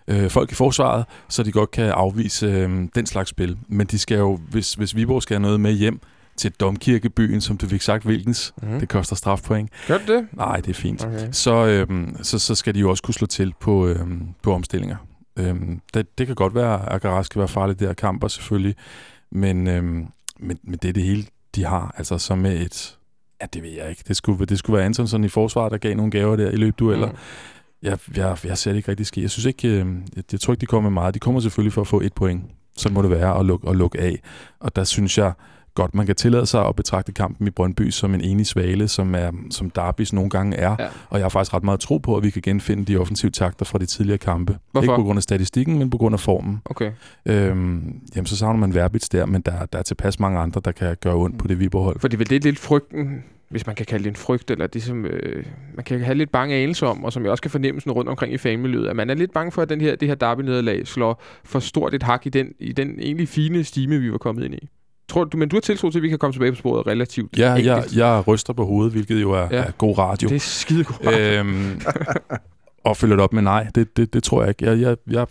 øh, 0.08 0.30
folk 0.30 0.52
i 0.52 0.54
forsvaret, 0.54 1.04
så 1.28 1.42
de 1.42 1.52
godt 1.52 1.70
kan 1.70 1.84
afvise 1.90 2.46
øh, 2.46 2.88
den 2.94 3.06
slags 3.06 3.30
spil. 3.30 3.58
Men 3.68 3.86
de 3.86 3.98
skal 3.98 4.18
jo, 4.18 4.36
hvis, 4.50 4.74
hvis 4.74 4.96
Viborg 4.96 5.22
skal 5.22 5.34
have 5.34 5.42
noget 5.42 5.60
med 5.60 5.72
hjem 5.72 6.00
til 6.36 6.52
Domkirkebyen, 6.52 7.40
som 7.40 7.56
du 7.56 7.68
fik 7.68 7.82
sagt, 7.82 8.04
hvilkens, 8.04 8.54
Mm. 8.62 8.80
det 8.80 8.88
koster 8.88 9.16
strafpoint. 9.16 9.70
Gør 9.88 9.98
det? 9.98 10.26
Nej, 10.32 10.56
det 10.56 10.68
er 10.68 10.74
fint. 10.74 11.04
Okay. 11.04 11.28
Så, 11.32 11.66
øhm, 11.66 12.16
så, 12.22 12.38
så 12.38 12.54
skal 12.54 12.74
de 12.74 12.80
jo 12.80 12.90
også 12.90 13.02
kunne 13.02 13.14
slå 13.14 13.26
til 13.26 13.54
på, 13.60 13.86
øhm, 13.86 14.22
på 14.42 14.52
omstillinger. 14.54 14.96
Øhm, 15.36 15.80
det, 15.94 16.18
det 16.18 16.26
kan 16.26 16.36
godt 16.36 16.54
være, 16.54 16.86
at 16.88 16.94
Agaras 16.94 17.26
skal 17.26 17.38
være 17.38 17.48
farligt 17.48 17.80
der, 17.80 17.92
kamper 17.92 18.28
selvfølgelig, 18.28 18.74
men, 19.32 19.66
øhm, 19.66 20.06
men, 20.40 20.58
men 20.62 20.78
det 20.82 20.88
er 20.88 20.92
det 20.92 21.02
hele, 21.02 21.24
de 21.54 21.64
har. 21.64 21.94
Altså 21.98 22.18
så 22.18 22.34
med 22.34 22.60
et... 22.60 22.96
Ja, 23.40 23.46
det 23.52 23.62
ved 23.62 23.70
jeg 23.70 23.90
ikke. 23.90 24.04
Det 24.08 24.16
skulle, 24.16 24.46
det 24.46 24.58
skulle 24.58 24.76
være 24.76 24.86
Antonsson 24.86 25.24
i 25.24 25.28
forsvaret, 25.28 25.72
der 25.72 25.78
gav 25.78 25.94
nogle 25.96 26.10
gaver 26.10 26.36
der 26.36 26.50
i 26.50 26.56
løbdueller. 26.56 27.08
Mm. 27.08 27.16
Jeg, 27.82 27.98
jeg, 28.16 28.38
jeg 28.44 28.58
ser 28.58 28.70
det 28.70 28.76
ikke 28.76 28.90
rigtig 28.90 29.06
ske. 29.06 29.22
Jeg 29.22 29.30
synes 29.30 29.44
ikke, 29.44 29.68
øh, 29.68 29.86
jeg, 30.16 30.24
jeg 30.32 30.40
tror 30.40 30.52
ikke, 30.52 30.60
de 30.60 30.66
kommer 30.66 30.90
med 30.90 30.94
meget. 30.94 31.14
De 31.14 31.18
kommer 31.18 31.40
selvfølgelig 31.40 31.72
for 31.72 31.80
at 31.80 31.86
få 31.86 32.00
et 32.00 32.12
point. 32.12 32.42
Så 32.76 32.88
må 32.92 33.02
det 33.02 33.10
være 33.10 33.38
at 33.38 33.46
lukke, 33.46 33.68
at 33.68 33.76
lukke 33.76 34.00
af. 34.00 34.20
Og 34.60 34.76
der 34.76 34.84
synes 34.84 35.18
jeg 35.18 35.32
godt, 35.74 35.94
man 35.94 36.06
kan 36.06 36.16
tillade 36.16 36.46
sig 36.46 36.66
at 36.66 36.76
betragte 36.76 37.12
kampen 37.12 37.46
i 37.46 37.50
Brøndby 37.50 37.90
som 37.90 38.14
en 38.14 38.20
enig 38.20 38.46
svale, 38.46 38.88
som, 38.88 39.14
er, 39.14 39.30
som 39.50 39.70
Derbys 39.70 40.12
nogle 40.12 40.30
gange 40.30 40.56
er. 40.56 40.76
Ja. 40.78 40.88
Og 41.08 41.18
jeg 41.18 41.24
har 41.24 41.28
faktisk 41.28 41.54
ret 41.54 41.64
meget 41.64 41.80
tro 41.80 41.98
på, 41.98 42.16
at 42.16 42.24
vi 42.24 42.30
kan 42.30 42.42
genfinde 42.42 42.84
de 42.84 42.96
offensive 42.96 43.30
takter 43.30 43.64
fra 43.64 43.78
de 43.78 43.86
tidligere 43.86 44.18
kampe. 44.18 44.58
Hvorfor? 44.72 44.82
Ikke 44.82 44.96
på 44.96 45.02
grund 45.02 45.16
af 45.16 45.22
statistikken, 45.22 45.78
men 45.78 45.90
på 45.90 45.98
grund 45.98 46.12
af 46.14 46.20
formen. 46.20 46.60
Okay. 46.64 46.92
Øhm, 47.26 48.00
jamen, 48.16 48.26
så 48.26 48.36
savner 48.36 48.60
man 48.60 48.74
Verbits 48.74 49.08
der, 49.08 49.26
men 49.26 49.40
der, 49.40 49.66
der 49.66 49.78
er 49.78 49.82
tilpas 49.82 50.20
mange 50.20 50.38
andre, 50.38 50.60
der 50.64 50.72
kan 50.72 50.96
gøre 51.00 51.14
ondt 51.14 51.38
på 51.38 51.48
det 51.48 51.58
Viborg-hold. 51.58 52.00
Fordi 52.00 52.16
vel 52.16 52.30
det 52.30 52.36
er 52.36 52.40
lidt 52.40 52.58
frygten, 52.58 53.24
hvis 53.50 53.66
man 53.66 53.76
kan 53.76 53.86
kalde 53.86 54.04
det 54.04 54.10
en 54.10 54.16
frygt, 54.16 54.50
eller 54.50 54.66
det 54.66 54.82
som 54.82 55.04
øh, 55.06 55.44
man 55.74 55.84
kan 55.84 56.00
have 56.00 56.14
lidt 56.14 56.30
bange 56.32 56.54
anelse 56.54 56.86
om, 56.86 57.04
og 57.04 57.12
som 57.12 57.22
jeg 57.22 57.30
også 57.30 57.42
kan 57.42 57.50
fornemme 57.50 57.80
sådan 57.80 57.92
rundt 57.92 58.10
omkring 58.10 58.34
i 58.34 58.38
fanmiljøet, 58.38 58.88
at 58.88 58.96
man 58.96 59.10
er 59.10 59.14
lidt 59.14 59.32
bange 59.32 59.52
for, 59.52 59.62
at 59.62 59.68
den 59.68 59.80
her, 59.80 59.96
det 59.96 60.08
her 60.08 60.14
derby-nederlag 60.14 60.86
slår 60.86 61.22
for 61.44 61.58
stort 61.58 61.94
et 61.94 62.02
hak 62.02 62.26
i 62.26 62.28
den, 62.28 62.46
i 62.60 62.72
den 62.72 62.98
egentlig 63.00 63.28
fine 63.28 63.64
stime, 63.64 63.98
vi 63.98 64.12
var 64.12 64.18
kommet 64.18 64.44
ind 64.44 64.54
i. 64.54 64.68
Tror 65.08 65.24
du, 65.24 65.36
men 65.36 65.48
du 65.48 65.56
har 65.56 65.60
tiltro 65.60 65.90
til, 65.90 65.98
at 65.98 66.02
vi 66.02 66.08
kan 66.08 66.18
komme 66.18 66.32
tilbage 66.32 66.52
på 66.52 66.56
sporet 66.56 66.86
relativt 66.86 67.38
Ja, 67.38 67.50
jeg, 67.52 67.76
enkelt. 67.76 67.96
jeg 67.96 68.28
ryster 68.28 68.52
på 68.52 68.64
hovedet, 68.64 68.92
hvilket 68.92 69.22
jo 69.22 69.32
er, 69.32 69.48
Ja. 69.50 69.56
er 69.56 69.70
god 69.70 69.98
radio. 69.98 70.28
Det 70.28 70.34
er 70.36 70.40
skide 70.40 70.84
godt. 70.84 71.18
øhm, 71.18 71.80
og 72.84 72.96
følger 72.96 73.16
det 73.16 73.22
op 73.22 73.32
med 73.32 73.42
nej, 73.42 73.66
det, 73.74 73.96
det, 73.96 74.12
det 74.12 74.22
tror 74.22 74.42
jeg 74.42 74.48
ikke. 74.48 74.64
Jeg, 74.64 74.80
jeg, 74.80 74.96
jeg 75.10 75.26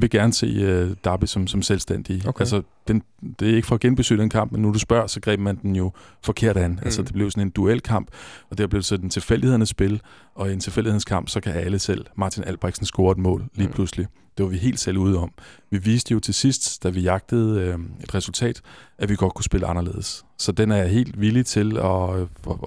vil 0.00 0.10
gerne 0.10 0.32
se 0.32 0.46
uh, 0.46 0.90
Derby 1.04 1.24
som, 1.24 1.46
som 1.46 1.62
selvstændig. 1.62 2.28
Okay. 2.28 2.40
Altså, 2.40 2.62
den, 2.88 3.02
det 3.40 3.50
er 3.50 3.56
ikke 3.56 3.68
for 3.68 3.74
at 3.74 3.80
genbesøge 3.80 4.20
den 4.20 4.30
kamp, 4.30 4.52
men 4.52 4.62
nu 4.62 4.72
du 4.72 4.78
spørger, 4.78 5.06
så 5.06 5.20
greb 5.20 5.40
man 5.40 5.56
den 5.62 5.76
jo 5.76 5.92
forkert 6.22 6.56
an. 6.56 6.70
Mm. 6.70 6.78
Altså, 6.82 7.02
det 7.02 7.12
blev 7.12 7.30
sådan 7.30 7.46
en 7.46 7.50
duelkamp, 7.50 8.08
og 8.50 8.58
det 8.58 8.70
blevet 8.70 8.84
sådan 8.84 9.06
en 9.06 9.10
tilfældighedernes 9.10 9.68
spil, 9.68 10.00
og 10.34 10.50
i 10.50 10.52
en 10.52 10.60
tilfældighedskamp, 10.60 11.28
så 11.28 11.40
kan 11.40 11.52
alle 11.52 11.78
selv, 11.78 12.06
Martin 12.16 12.44
Albrechtsen, 12.46 12.86
score 12.86 13.12
et 13.12 13.18
mål 13.18 13.44
lige 13.54 13.66
Mm. 13.66 13.72
pludselig. 13.72 14.06
Det 14.36 14.44
var 14.44 14.50
vi 14.50 14.56
helt 14.56 14.80
selv 14.80 14.98
ude 14.98 15.18
om. 15.18 15.32
Vi 15.70 15.78
viste 15.78 16.12
jo 16.12 16.20
til 16.20 16.34
sidst, 16.34 16.82
da 16.82 16.88
vi 16.88 17.00
jagtede 17.00 17.60
øh, 17.60 17.78
et 18.02 18.14
resultat, 18.14 18.60
at 18.98 19.08
vi 19.08 19.16
godt 19.16 19.34
kunne 19.34 19.44
spille 19.44 19.66
anderledes. 19.66 20.24
Så 20.38 20.52
den 20.52 20.70
er 20.70 20.76
jeg 20.76 20.88
helt 20.88 21.20
villig 21.20 21.46
til 21.46 21.76
at, 21.78 22.10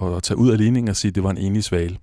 at, 0.02 0.16
at 0.16 0.22
tage 0.22 0.38
ud 0.38 0.50
af 0.50 0.58
ligningen 0.58 0.88
og 0.88 0.96
sige, 0.96 1.08
at 1.08 1.14
det 1.14 1.22
var 1.22 1.30
en 1.30 1.38
enig 1.38 1.64
svale. 1.64 1.96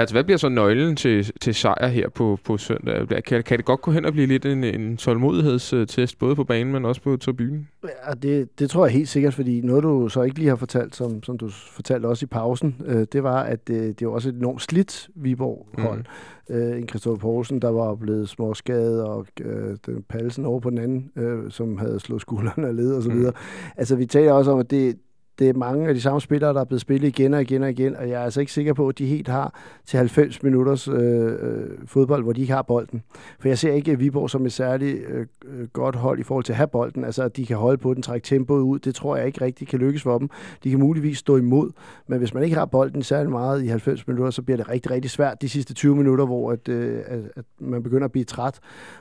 Altså, 0.00 0.14
hvad 0.14 0.24
bliver 0.24 0.38
så 0.38 0.48
nøglen 0.48 0.96
til, 0.96 1.32
til 1.40 1.54
sejr 1.54 1.86
her 1.86 2.08
på, 2.08 2.38
på 2.44 2.56
søndag? 2.58 3.24
Kan, 3.24 3.42
kan 3.42 3.58
det 3.58 3.64
godt 3.64 3.80
gå 3.80 3.90
hen 3.90 4.04
og 4.04 4.12
blive 4.12 4.26
lidt 4.26 4.46
en, 4.46 4.64
en 4.64 4.96
tålmodighedstest, 4.96 6.18
både 6.18 6.36
på 6.36 6.44
banen, 6.44 6.72
men 6.72 6.84
også 6.84 7.02
på 7.02 7.16
tribunen? 7.16 7.68
Ja, 7.84 8.12
det, 8.22 8.58
det 8.58 8.70
tror 8.70 8.86
jeg 8.86 8.92
helt 8.94 9.08
sikkert, 9.08 9.34
fordi 9.34 9.60
noget, 9.60 9.82
du 9.82 10.08
så 10.08 10.22
ikke 10.22 10.38
lige 10.38 10.48
har 10.48 10.56
fortalt, 10.56 10.96
som, 10.96 11.22
som 11.22 11.38
du 11.38 11.48
fortalte 11.50 12.06
også 12.06 12.24
i 12.24 12.26
pausen, 12.26 12.76
øh, 12.86 13.06
det 13.12 13.22
var, 13.22 13.42
at 13.42 13.68
det, 13.68 14.00
det 14.00 14.06
var 14.06 14.12
også 14.14 14.28
et 14.28 14.34
enormt 14.34 14.62
slidt 14.62 15.08
Viborg-hold. 15.14 15.98
Mm. 16.48 16.54
Øh, 16.54 16.78
en 16.78 16.88
Christoffer 16.88 17.20
Poulsen, 17.20 17.62
der 17.62 17.70
var 17.70 17.94
blevet 17.94 18.28
småskadet, 18.28 19.04
og 19.04 19.26
øh, 19.40 19.76
den 19.86 20.04
Palsen 20.08 20.44
over 20.46 20.60
på 20.60 20.70
den 20.70 20.78
anden, 20.78 21.10
øh, 21.16 21.50
som 21.50 21.78
havde 21.78 22.00
slået 22.00 22.20
skuldrene 22.20 22.68
af 22.68 22.76
led 22.76 22.94
og 22.94 23.02
så 23.02 23.08
Mm. 23.10 23.16
videre. 23.18 23.32
Altså, 23.76 23.96
vi 23.96 24.06
taler 24.06 24.32
også 24.32 24.50
om, 24.50 24.58
at 24.58 24.70
det, 24.70 24.96
det 25.40 25.48
er 25.48 25.54
mange 25.54 25.88
af 25.88 25.94
de 25.94 26.00
samme 26.00 26.20
spillere, 26.20 26.54
der 26.54 26.60
er 26.60 26.64
blevet 26.64 26.80
spillet 26.80 27.08
igen 27.08 27.34
og 27.34 27.42
igen 27.42 27.62
og 27.62 27.70
igen, 27.70 27.96
og 27.96 28.08
jeg 28.08 28.20
er 28.20 28.24
altså 28.24 28.40
ikke 28.40 28.52
sikker 28.52 28.72
på, 28.72 28.88
at 28.88 28.98
de 28.98 29.06
helt 29.06 29.28
har 29.28 29.54
til 29.86 29.96
90 29.96 30.42
minutters 30.42 30.88
øh, 30.88 30.96
øh, 31.40 31.68
fodbold, 31.86 32.22
hvor 32.22 32.32
de 32.32 32.40
ikke 32.40 32.52
har 32.52 32.62
bolden. 32.62 33.02
For 33.40 33.48
jeg 33.48 33.58
ser 33.58 33.72
ikke 33.72 33.98
Viborg 33.98 34.30
som 34.30 34.46
et 34.46 34.52
særligt 34.52 34.98
øh, 35.08 35.26
øh, 35.44 35.68
godt 35.68 35.96
hold 35.96 36.18
i 36.18 36.22
forhold 36.22 36.44
til 36.44 36.52
at 36.52 36.56
have 36.56 36.68
bolden, 36.68 37.04
altså 37.04 37.22
at 37.22 37.36
de 37.36 37.46
kan 37.46 37.56
holde 37.56 37.78
på 37.78 37.94
den, 37.94 38.02
trække 38.02 38.24
tempoet 38.24 38.60
ud, 38.60 38.78
det 38.78 38.94
tror 38.94 39.16
jeg 39.16 39.26
ikke 39.26 39.44
rigtig 39.44 39.68
kan 39.68 39.78
lykkes 39.78 40.02
for 40.02 40.18
dem. 40.18 40.30
De 40.64 40.70
kan 40.70 40.78
muligvis 40.78 41.18
stå 41.18 41.36
imod, 41.36 41.70
men 42.06 42.18
hvis 42.18 42.34
man 42.34 42.42
ikke 42.42 42.56
har 42.56 42.66
bolden 42.66 43.02
særlig 43.02 43.30
meget 43.30 43.62
i 43.62 43.66
90 43.66 44.06
minutter, 44.06 44.30
så 44.30 44.42
bliver 44.42 44.56
det 44.56 44.68
rigtig, 44.68 44.90
rigtig 44.90 45.10
svært 45.10 45.42
de 45.42 45.48
sidste 45.48 45.74
20 45.74 45.96
minutter, 45.96 46.26
hvor 46.26 46.52
at, 46.52 46.68
øh, 46.68 47.00
at, 47.06 47.20
at 47.36 47.44
man 47.58 47.82
begynder 47.82 48.04
at 48.04 48.12
blive 48.12 48.24
træt, 48.24 48.58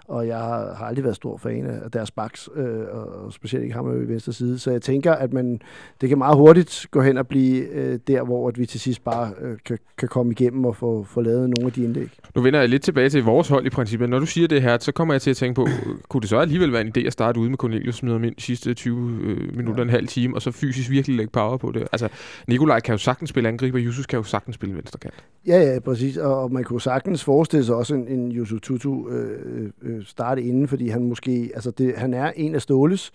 og 0.07 0.27
jeg 0.27 0.37
har, 0.37 0.73
har 0.73 0.85
aldrig 0.85 1.03
været 1.03 1.15
stor 1.15 1.37
fan 1.37 1.65
af 1.65 1.91
deres 1.91 2.11
baks, 2.11 2.49
øh, 2.55 2.79
og 2.91 3.33
specielt 3.33 3.63
ikke 3.63 3.75
ham 3.75 4.03
i 4.03 4.07
venstre 4.07 4.33
side, 4.33 4.59
så 4.59 4.71
jeg 4.71 4.81
tænker, 4.81 5.13
at 5.13 5.33
man, 5.33 5.61
det 6.01 6.09
kan 6.09 6.17
meget 6.17 6.28
hurtigt 6.35 6.87
gå 6.91 7.01
hen 7.01 7.17
og 7.17 7.27
blive 7.27 7.67
øh, 7.67 7.99
der, 8.07 8.23
hvor 8.23 8.47
at 8.47 8.59
vi 8.59 8.65
til 8.65 8.79
sidst 8.79 9.03
bare 9.03 9.31
øh, 9.41 9.57
kan, 9.65 9.77
kan 9.97 10.07
komme 10.07 10.31
igennem 10.31 10.65
og 10.65 10.75
få, 10.75 11.03
få 11.03 11.21
lavet 11.21 11.49
nogle 11.49 11.65
af 11.65 11.71
de 11.71 11.83
indlæg. 11.83 12.09
Nu 12.35 12.41
vender 12.41 12.59
jeg 12.59 12.69
lidt 12.69 12.83
tilbage 12.83 13.09
til 13.09 13.23
vores 13.23 13.47
hold 13.47 13.65
i 13.65 13.69
princippet. 13.69 14.09
Når 14.09 14.19
du 14.19 14.25
siger 14.25 14.47
det 14.47 14.61
her, 14.61 14.77
så 14.79 14.91
kommer 14.91 15.13
jeg 15.13 15.21
til 15.21 15.29
at 15.29 15.37
tænke 15.37 15.55
på, 15.55 15.67
kunne 16.09 16.21
det 16.21 16.29
så 16.29 16.37
alligevel 16.37 16.71
være 16.71 16.81
en 16.81 16.93
idé 16.97 17.07
at 17.07 17.13
starte 17.13 17.39
ude 17.39 17.49
med 17.49 17.57
Cornelius, 17.57 17.99
ham 17.99 18.23
ind 18.23 18.35
sidste 18.37 18.73
20 18.73 19.19
øh, 19.23 19.55
minutter, 19.55 19.83
ja. 19.83 19.83
en 19.83 19.89
halv 19.89 20.07
time, 20.07 20.35
og 20.35 20.41
så 20.41 20.51
fysisk 20.51 20.89
virkelig 20.89 21.17
lægge 21.17 21.31
power 21.31 21.57
på 21.57 21.71
det? 21.71 21.87
Altså, 21.91 22.09
Nikolaj 22.47 22.79
kan 22.79 22.93
jo 22.93 22.97
sagtens 22.97 23.29
spille 23.29 23.49
angriber, 23.49 23.79
Justus 23.79 24.05
kan 24.05 24.17
jo 24.17 24.23
sagtens 24.23 24.55
spille 24.55 24.75
venstrekant. 24.75 25.13
Ja, 25.47 25.73
ja, 25.73 25.79
præcis. 25.79 26.17
Og, 26.17 26.41
og 26.41 26.51
man 26.53 26.63
kunne 26.63 26.81
sagtens 26.81 27.23
forestille 27.23 27.65
sig 27.65 27.75
også 27.75 27.95
en, 27.95 28.07
en 28.07 28.31
Yusu 28.31 28.59
Tutu 28.59 29.09
øh, 29.09 29.69
øh, 29.81 30.05
starte 30.05 30.41
inden, 30.41 30.67
fordi 30.67 30.89
han 30.89 31.03
måske, 31.03 31.51
altså 31.53 31.71
det, 31.71 31.93
han 31.97 32.13
er 32.13 32.31
en 32.35 32.55
af 32.55 32.61
Ståles 32.61 33.11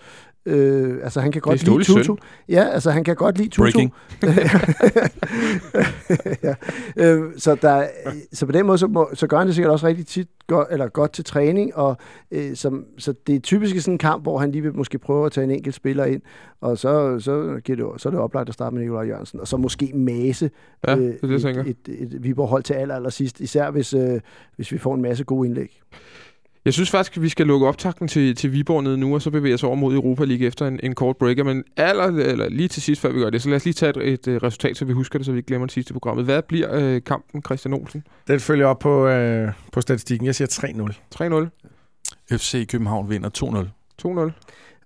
Øh, 0.46 0.98
altså 1.02 1.20
han 1.20 1.33
kan 1.33 1.40
godt 1.40 1.64
lide 1.64 1.85
Tutu. 1.85 2.02
Søn. 2.02 2.18
Ja, 2.48 2.62
altså 2.62 2.90
han 2.90 3.04
kan 3.04 3.16
godt 3.16 3.38
lide 3.38 3.48
Tutu. 3.48 3.62
Breaking. 3.62 3.92
ja. 6.42 6.54
øh, 6.96 7.22
så, 7.37 7.54
der, 7.54 7.87
så 8.33 8.46
på 8.46 8.52
den 8.52 8.66
måde, 8.66 8.78
så, 8.78 8.87
må, 8.87 9.11
så 9.14 9.26
gør 9.26 9.38
han 9.38 9.46
det 9.46 9.54
sikkert 9.54 9.72
også 9.72 9.87
rigtig 9.87 10.07
tit 10.07 10.28
godt, 10.46 10.68
eller 10.70 10.88
godt 10.88 11.12
til 11.12 11.24
træning, 11.24 11.76
og 11.76 11.96
øh, 12.30 12.57
som, 12.57 12.85
så 12.98 13.14
det 13.26 13.35
er 13.35 13.40
typisk 13.40 13.80
sådan 13.80 13.94
en 13.94 13.98
kamp, 13.98 14.22
hvor 14.22 14.38
han 14.38 14.50
lige 14.50 14.62
vil 14.62 14.74
måske 14.74 14.98
prøve 14.98 15.26
at 15.26 15.33
tage 15.33 15.44
en 15.44 15.50
enkelt 15.50 15.74
spiller 15.74 16.04
ind, 16.04 16.22
og 16.61 16.78
så, 16.78 17.20
så, 17.20 17.61
giver 17.64 17.76
det, 17.76 18.00
så 18.00 18.09
er 18.09 18.11
det 18.11 18.20
oplagt 18.20 18.48
at 18.48 18.54
starte 18.54 18.74
med 18.74 18.83
Nikolaj 18.83 19.04
Jørgensen, 19.04 19.40
og 19.40 19.48
så 19.48 19.57
måske 19.57 19.92
mase 19.94 20.50
ja, 20.87 20.96
øh, 20.96 21.02
det, 21.02 21.22
det, 21.22 21.44
et, 21.44 21.57
et, 21.57 21.76
et, 21.87 22.14
et 22.14 22.24
Viborg 22.24 22.48
hold 22.48 22.62
til 22.62 22.74
aller, 22.74 22.94
aller 22.94 23.11
sidst, 23.11 23.40
især 23.40 23.70
hvis, 23.70 23.94
øh, 23.94 24.20
hvis 24.57 24.72
vi 24.72 24.78
får 24.78 24.94
en 24.94 25.02
masse 25.02 25.24
gode 25.24 25.48
indlæg. 25.48 25.80
Jeg 26.64 26.74
synes 26.74 26.90
faktisk, 26.90 27.16
at 27.16 27.22
vi 27.22 27.29
skal 27.29 27.46
lukke 27.46 27.66
optakten 27.66 28.09
til, 28.09 28.37
til 28.37 28.53
Viborg 28.53 28.83
ned 28.83 28.96
nu, 28.96 29.14
og 29.14 29.22
så 29.22 29.31
bevæge 29.31 29.55
os 29.55 29.64
over 29.64 29.74
mod 29.74 29.94
Europa 29.94 30.24
League 30.24 30.46
efter 30.46 30.66
en, 30.66 30.81
en 30.83 30.94
kort 30.94 31.16
breaker. 31.16 31.44
Men 31.44 31.64
aller, 31.77 32.05
eller 32.05 32.48
lige 32.48 32.68
til 32.68 32.83
sidst, 32.83 33.00
før 33.00 33.12
vi 33.12 33.20
gør 33.20 33.31
det, 33.31 33.42
så 33.42 33.48
lad 33.48 33.57
os 33.57 33.64
lige 33.64 33.74
tage 33.74 33.90
et, 33.90 34.12
et, 34.12 34.29
et 34.29 34.42
resultat, 34.42 34.77
så 34.77 34.85
vi 34.85 34.92
husker 34.92 35.18
det, 35.18 35.27
så 35.27 35.33
vi 35.33 35.38
ikke 35.38 35.46
glemmer 35.46 35.66
det 35.66 35.72
sidste 35.72 35.92
programmet. 35.92 36.24
Hvad 36.24 36.42
bliver 36.42 36.74
øh, 36.74 37.03
kampen, 37.07 37.42
Christian 37.42 37.74
Olsen? 37.74 38.07
Den 38.29 38.40
følger 38.40 38.66
op 38.66 38.79
på, 38.79 39.07
øh, 39.07 39.53
på 39.72 39.81
statistikken. 39.81 40.27
Jeg 40.27 40.35
siger 40.35 40.92
3-0. 41.18 42.31
3-0. 42.31 42.37
FC 42.37 42.66
København 42.68 43.11
vinder 43.11 43.31
2-0. 43.38 44.07
2-0. 44.07 44.09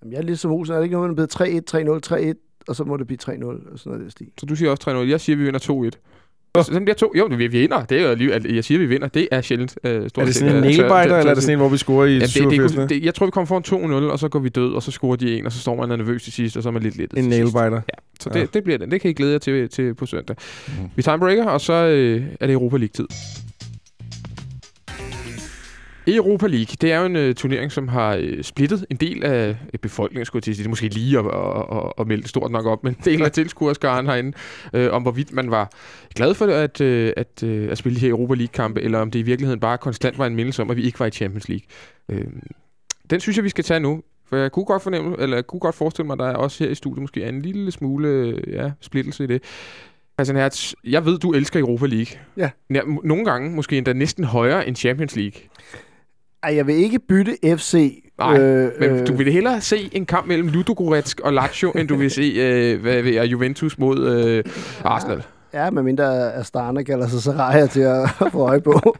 Jamen, 0.03 0.13
jeg 0.13 0.19
er 0.19 0.23
lidt 0.23 0.39
som 0.39 0.51
Olsen. 0.51 0.75
Er 0.75 0.79
det 0.79 0.85
ikke 0.85 0.97
noget, 0.97 1.19
der 1.19 1.27
bliver 1.27 2.01
3-1, 2.01 2.11
3-0, 2.11 2.35
3-1, 2.35 2.65
og 2.69 2.77
så 2.77 2.85
må 2.85 2.97
det 2.97 3.07
blive 3.07 3.19
3-0, 3.23 3.27
og 3.27 3.79
sådan 3.79 3.81
noget 3.87 4.05
det 4.05 4.13
stil. 4.13 4.27
Så 4.39 4.47
du 4.47 4.57
siger 4.57 4.71
også 4.71 4.91
3-0. 4.91 4.95
Jeg 5.11 5.21
siger, 5.21 5.37
at 5.37 5.41
vi 5.41 5.45
vinder 5.45 5.91
2-1. 5.95 6.18
Sådan 6.57 6.85
bliver 6.85 6.95
to. 6.95 7.13
Jo, 7.19 7.29
vi 7.37 7.47
vinder. 7.47 7.85
Det 7.85 8.01
er 8.01 8.17
jo, 8.17 8.31
jeg 8.55 8.65
siger, 8.65 8.79
vi 8.79 8.87
vinder. 8.87 9.09
Det 9.09 9.29
er 9.31 9.41
sjældent. 9.41 9.79
Øh, 9.85 10.09
stort 10.09 10.23
er 10.23 10.27
det 10.27 10.35
sådan 10.35 10.55
en 10.55 10.61
nailbiter, 10.61 10.97
eller 10.97 11.17
er 11.17 11.35
det 11.35 11.43
sådan 11.43 11.55
en, 11.55 11.59
hvor 11.59 11.69
vi 11.69 11.77
scorer 11.77 12.07
i 12.07 12.19
ja, 12.19 12.27
det, 12.27 12.71
det, 12.71 12.89
det, 12.89 13.05
Jeg 13.05 13.15
tror, 13.15 13.27
vi 13.27 13.31
kommer 13.31 13.47
foran 13.47 14.03
2-0, 14.09 14.13
og 14.13 14.19
så 14.19 14.29
går 14.29 14.39
vi 14.39 14.49
død, 14.49 14.73
og 14.73 14.83
så 14.83 14.91
scorer 14.91 15.17
de 15.17 15.39
en, 15.39 15.47
og 15.47 15.53
så 15.53 15.59
står 15.59 15.87
man 15.87 15.99
nervøs 15.99 16.23
til 16.23 16.33
sidst, 16.33 16.57
og 16.57 16.63
så 16.63 16.69
er 16.69 16.73
man 16.73 16.83
lidt 16.83 16.97
lidt. 16.97 17.13
En 17.17 17.25
nailbiter. 17.25 17.75
Ja, 17.75 17.81
så 18.21 18.31
det, 18.31 18.41
ja. 18.41 18.47
det 18.55 18.65
bliver 18.65 18.79
det. 18.79 18.91
Det 18.91 19.01
kan 19.01 19.11
I 19.11 19.15
glæde 19.15 19.33
jer 19.33 19.39
til, 19.39 19.69
til 19.69 19.95
på 19.95 20.07
søndag. 20.07 20.37
Mm. 20.69 20.73
Vi 20.97 21.03
tager 21.03 21.15
en 21.15 21.21
breaker, 21.21 21.45
og 21.45 21.61
så 21.61 21.73
øh, 21.73 22.23
er 22.41 22.47
det 22.47 22.53
Europa 22.53 22.77
League-tid. 22.77 23.07
Europa 26.17 26.47
League, 26.47 26.77
det 26.81 26.93
er 26.93 26.99
jo 27.01 27.07
en 27.07 27.17
uh, 27.17 27.35
turnering, 27.35 27.73
som 27.73 27.89
har 27.89 28.17
uh, 28.17 28.43
splittet 28.43 28.87
en 28.91 28.97
del 28.97 29.25
af 29.25 29.49
uh, 29.51 29.79
befolkningen, 29.83 30.27
skulle 30.27 30.39
jeg 30.39 30.43
til 30.43 30.51
at 30.51 30.57
sige. 30.57 30.63
Det 30.63 30.69
er 30.69 30.71
måske 30.71 30.89
lige 30.89 31.19
at, 31.19 31.25
at, 31.27 31.77
at, 31.77 31.93
at 31.99 32.07
melde 32.07 32.29
stort 32.29 32.51
nok 32.51 32.67
op, 32.67 32.85
men 32.85 32.93
en 32.93 33.01
del 33.05 33.23
af 33.23 33.33
tilskuerskaren 33.33 34.07
herinde, 34.07 34.33
uh, 34.73 34.87
om 34.91 35.03
hvorvidt 35.03 35.33
man 35.33 35.51
var 35.51 35.71
glad 36.15 36.35
for 36.35 36.47
at, 36.47 36.81
uh, 36.81 37.11
at, 37.17 37.43
uh, 37.43 37.71
at 37.71 37.79
spille 37.79 37.97
de 37.97 38.01
her 38.01 38.11
Europa 38.11 38.35
League-kampe, 38.35 38.81
eller 38.83 38.99
om 38.99 39.11
det 39.11 39.19
i 39.19 39.23
virkeligheden 39.23 39.61
bare 39.61 39.79
konstant 39.79 40.19
var 40.19 40.27
en 40.27 40.35
mindelse 40.35 40.63
om, 40.63 40.71
at 40.71 40.77
vi 40.77 40.83
ikke 40.83 41.01
var 41.01 41.07
i 41.07 41.11
Champions 41.11 41.49
League. 41.49 41.67
Uh, 42.09 42.33
den 43.11 43.21
synes 43.21 43.37
jeg, 43.37 43.45
vi 43.45 43.49
skal 43.49 43.65
tage 43.65 43.81
nu. 43.81 44.03
For 44.29 44.37
jeg 44.37 44.53
kunne 44.53 44.65
godt 44.65 44.83
fornemme, 44.83 45.17
eller 45.19 45.37
jeg 45.37 45.47
kunne 45.47 45.61
godt 45.61 45.75
forestille 45.75 46.07
mig, 46.07 46.15
at 46.15 46.19
der 46.19 46.27
er 46.27 46.35
også 46.35 46.65
her 46.65 46.71
i 46.71 46.75
studiet 46.75 47.01
måske 47.01 47.23
er 47.23 47.29
en 47.29 47.43
lille 47.43 47.71
smule 47.71 48.41
ja, 48.47 48.71
splittelse 48.81 49.25
i 49.25 49.27
det. 49.27 49.43
Christian 50.15 50.37
Hertz, 50.37 50.73
jeg 50.85 51.05
ved, 51.05 51.19
du 51.19 51.33
elsker 51.33 51.61
Europa 51.61 51.87
League. 51.87 52.21
Ja. 52.37 52.51
Nogle 53.05 53.25
gange 53.25 53.51
måske 53.51 53.79
endda 53.79 53.93
næsten 53.93 54.25
højere 54.25 54.69
end 54.69 54.77
Champions 54.77 55.17
League. 55.17 55.41
Ej, 56.43 56.57
jeg 56.57 56.67
vil 56.67 56.75
ikke 56.75 56.99
bytte 56.99 57.37
FC. 57.57 58.03
Nej, 58.19 58.39
øh, 58.41 58.73
men 58.81 58.91
øh, 58.91 59.07
du 59.07 59.15
vil 59.15 59.33
hellere 59.33 59.61
se 59.61 59.91
en 59.93 60.07
kamp 60.07 60.27
mellem 60.27 60.49
Ludogorets 60.49 61.15
og 61.15 61.33
Lazio, 61.33 61.71
end 61.71 61.89
du 61.89 61.97
vil 61.97 62.11
se 62.11 62.23
øh, 62.23 62.81
hvad 62.81 63.03
ved 63.03 63.13
jeg, 63.13 63.27
Juventus 63.27 63.79
mod 63.79 64.09
øh, 64.09 64.45
Arsenal. 64.85 65.23
Ja, 65.55 65.71
med 65.71 65.83
mindre 65.83 66.35
Astana 66.35 66.83
kalder 66.83 67.09
sig 67.09 67.23
Saraya 67.23 67.67
til 67.67 67.81
at 67.81 67.99
få 68.33 68.39
øje 68.39 68.61
på. 68.61 68.97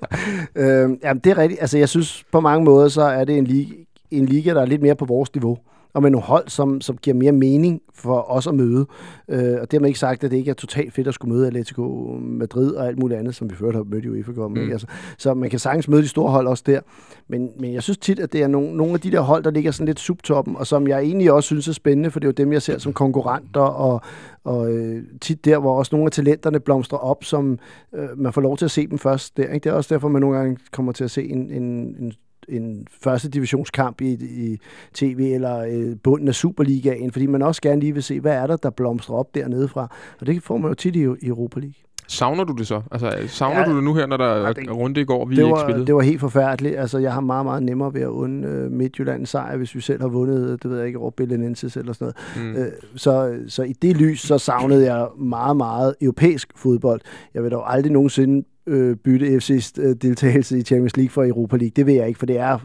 øh, 0.55 0.91
jamen, 1.03 1.21
det 1.25 1.27
er 1.31 1.39
rigtigt. 1.39 1.61
Altså, 1.61 1.79
jeg 1.79 1.89
synes 1.89 2.25
på 2.33 2.41
mange 2.41 2.65
måder, 2.65 2.89
så 2.89 3.03
er 3.03 3.25
det 3.25 3.39
en 3.39 3.45
liga, 3.45 3.75
en 4.11 4.27
liga, 4.27 4.55
der 4.55 4.61
er 4.61 4.67
lidt 4.67 4.83
mere 4.83 4.95
på 4.97 5.05
vores 5.05 5.35
niveau 5.35 5.59
og 5.99 6.03
med 6.03 6.11
nogle 6.11 6.25
hold, 6.25 6.49
som, 6.49 6.81
som 6.81 6.97
giver 6.97 7.15
mere 7.15 7.33
mening 7.33 7.81
for 7.95 8.31
os 8.31 8.47
at 8.47 8.55
møde. 8.55 8.87
Øh, 9.29 9.57
og 9.61 9.69
man 9.73 9.85
ikke 9.85 9.99
sagt, 9.99 10.25
at 10.25 10.31
det 10.31 10.37
ikke 10.37 10.51
er 10.51 10.55
totalt 10.55 10.93
fedt 10.93 11.09
at 11.09 11.15
skulle 11.15 11.35
møde 11.35 11.47
Atletico 11.47 11.83
Madrid 12.21 12.73
og 12.73 12.87
alt 12.87 12.99
muligt 12.99 13.21
andet, 13.21 13.35
som 13.35 13.51
vi 13.51 13.55
før 13.55 13.73
har 13.73 13.83
mødt 13.83 14.05
i 14.05 14.09
UEFA. 14.09 14.33
Mm. 14.33 14.57
Altså, 14.57 14.87
så 15.19 15.35
man 15.35 15.51
kan 15.51 15.59
sagtens 15.59 15.89
møde 15.89 16.03
de 16.03 16.09
store 16.09 16.31
hold 16.31 16.47
også 16.47 16.63
der. 16.67 16.81
Men, 17.29 17.51
men 17.61 17.75
jeg 17.75 17.83
synes 17.83 17.99
tit, 17.99 18.19
at 18.19 18.33
det 18.33 18.43
er 18.43 18.47
nogle, 18.47 18.77
nogle 18.77 18.95
af 18.95 19.01
de 19.01 19.11
der 19.11 19.21
hold, 19.21 19.45
der 19.45 19.51
ligger 19.51 19.71
sådan 19.71 19.87
lidt 19.87 20.01
subtoppen, 20.01 20.57
og 20.57 20.67
som 20.67 20.89
jeg 20.89 21.01
egentlig 21.01 21.33
også 21.33 21.47
synes 21.47 21.69
er 21.69 21.73
spændende, 21.73 22.11
for 22.11 22.21
det 22.21 22.27
er 22.27 22.29
jo 22.29 22.45
dem, 22.45 22.53
jeg 22.53 22.63
ser 22.63 22.79
som 22.79 22.93
konkurrenter, 22.93 23.61
og, 23.61 24.01
og 24.45 24.73
øh, 24.73 25.03
tit 25.21 25.45
der, 25.45 25.59
hvor 25.59 25.79
også 25.79 25.97
nogle 25.97 26.07
af 26.07 26.13
talenterne 26.13 26.61
blomstrer 26.61 26.99
op, 26.99 27.25
som 27.25 27.59
øh, 27.95 28.09
man 28.17 28.33
får 28.33 28.41
lov 28.41 28.57
til 28.57 28.65
at 28.65 28.71
se 28.71 28.87
dem 28.87 28.99
først 28.99 29.37
der. 29.37 29.43
Ikke? 29.43 29.65
Det 29.65 29.71
er 29.71 29.75
også 29.75 29.95
derfor, 29.95 30.09
man 30.09 30.21
nogle 30.21 30.37
gange 30.37 30.57
kommer 30.73 30.93
til 30.93 31.05
at 31.05 31.11
se 31.11 31.25
en, 31.25 31.51
en, 31.51 31.63
en 32.01 32.13
en 32.49 32.87
første 33.03 33.29
divisionskamp 33.31 34.01
i, 34.01 34.13
i 34.21 34.59
tv 34.95 35.31
eller 35.35 35.59
øh, 35.59 35.97
bunden 36.03 36.29
af 36.29 36.35
Superligaen, 36.35 37.13
fordi 37.13 37.27
man 37.27 37.43
også 37.43 37.63
gerne 37.63 37.81
lige 37.81 37.95
vil 37.95 38.03
se, 38.03 38.21
hvad 38.21 38.35
er 38.35 38.47
der, 38.47 38.57
der 38.57 38.71
blomstrer 38.71 39.17
op 39.17 39.35
dernede 39.35 39.69
fra. 39.69 39.95
Og 40.21 40.27
det 40.27 40.43
får 40.43 40.57
man 40.57 40.69
jo 40.69 40.75
tit 40.75 40.97
i, 40.97 41.03
i 41.03 41.27
Europa 41.27 41.61
League. 41.61 41.75
Savner 42.11 42.45
du 42.45 42.53
det 42.53 42.67
så? 42.67 42.83
Altså, 42.93 43.13
savner 43.27 43.61
ja, 43.61 43.67
du 43.67 43.77
det 43.77 43.85
nu 43.85 43.95
her, 43.95 44.07
når 44.07 44.17
der 44.17 44.35
ja, 44.43 44.53
det, 44.53 44.69
er 44.69 44.73
runde 44.73 45.01
i 45.01 45.05
går, 45.05 45.25
vi 45.25 45.37
det 45.37 45.45
var, 45.45 45.51
ikke 45.51 45.61
spillet? 45.61 45.87
Det 45.87 45.95
var 45.95 46.01
helt 46.01 46.21
forfærdeligt. 46.21 46.77
Altså, 46.77 46.99
jeg 46.99 47.13
har 47.13 47.21
meget, 47.21 47.45
meget 47.45 47.63
nemmere 47.63 47.95
ved 47.95 48.01
at 48.01 48.09
unde 48.09 48.49
uh, 48.49 48.73
Midtjyllands 48.73 49.29
sejr, 49.29 49.57
hvis 49.57 49.75
vi 49.75 49.81
selv 49.81 50.01
har 50.01 50.09
vundet, 50.09 50.63
det 50.63 50.71
ved 50.71 50.79
jeg 50.79 50.87
ikke, 50.87 50.99
over 50.99 51.11
Belenenses 51.11 51.77
eller 51.77 51.93
sådan 51.93 52.13
noget. 52.37 52.57
Mm. 52.57 52.63
Uh, 52.63 52.69
så, 52.97 53.39
så 53.49 53.63
i 53.63 53.73
det 53.73 53.97
lys, 53.97 54.21
så 54.21 54.39
savnede 54.39 54.95
jeg 54.95 55.09
meget, 55.19 55.57
meget 55.57 55.95
europæisk 56.01 56.49
fodbold. 56.57 57.01
Jeg 57.35 57.43
vil 57.43 57.51
dog 57.51 57.73
aldrig 57.73 57.93
nogensinde 57.93 58.45
øh, 58.69 58.97
bytte 58.97 59.27
FC's 59.27 59.73
øh, 59.81 59.97
deltagelse 60.03 60.59
i 60.59 60.63
Champions 60.63 60.97
League 60.97 61.11
for 61.11 61.25
Europa 61.25 61.57
League. 61.57 61.73
Det 61.77 61.87
vil 61.87 61.95
jeg 61.95 62.09
ikke, 62.09 62.19
for 62.19 62.27
det 62.27 62.39
er 62.39 62.59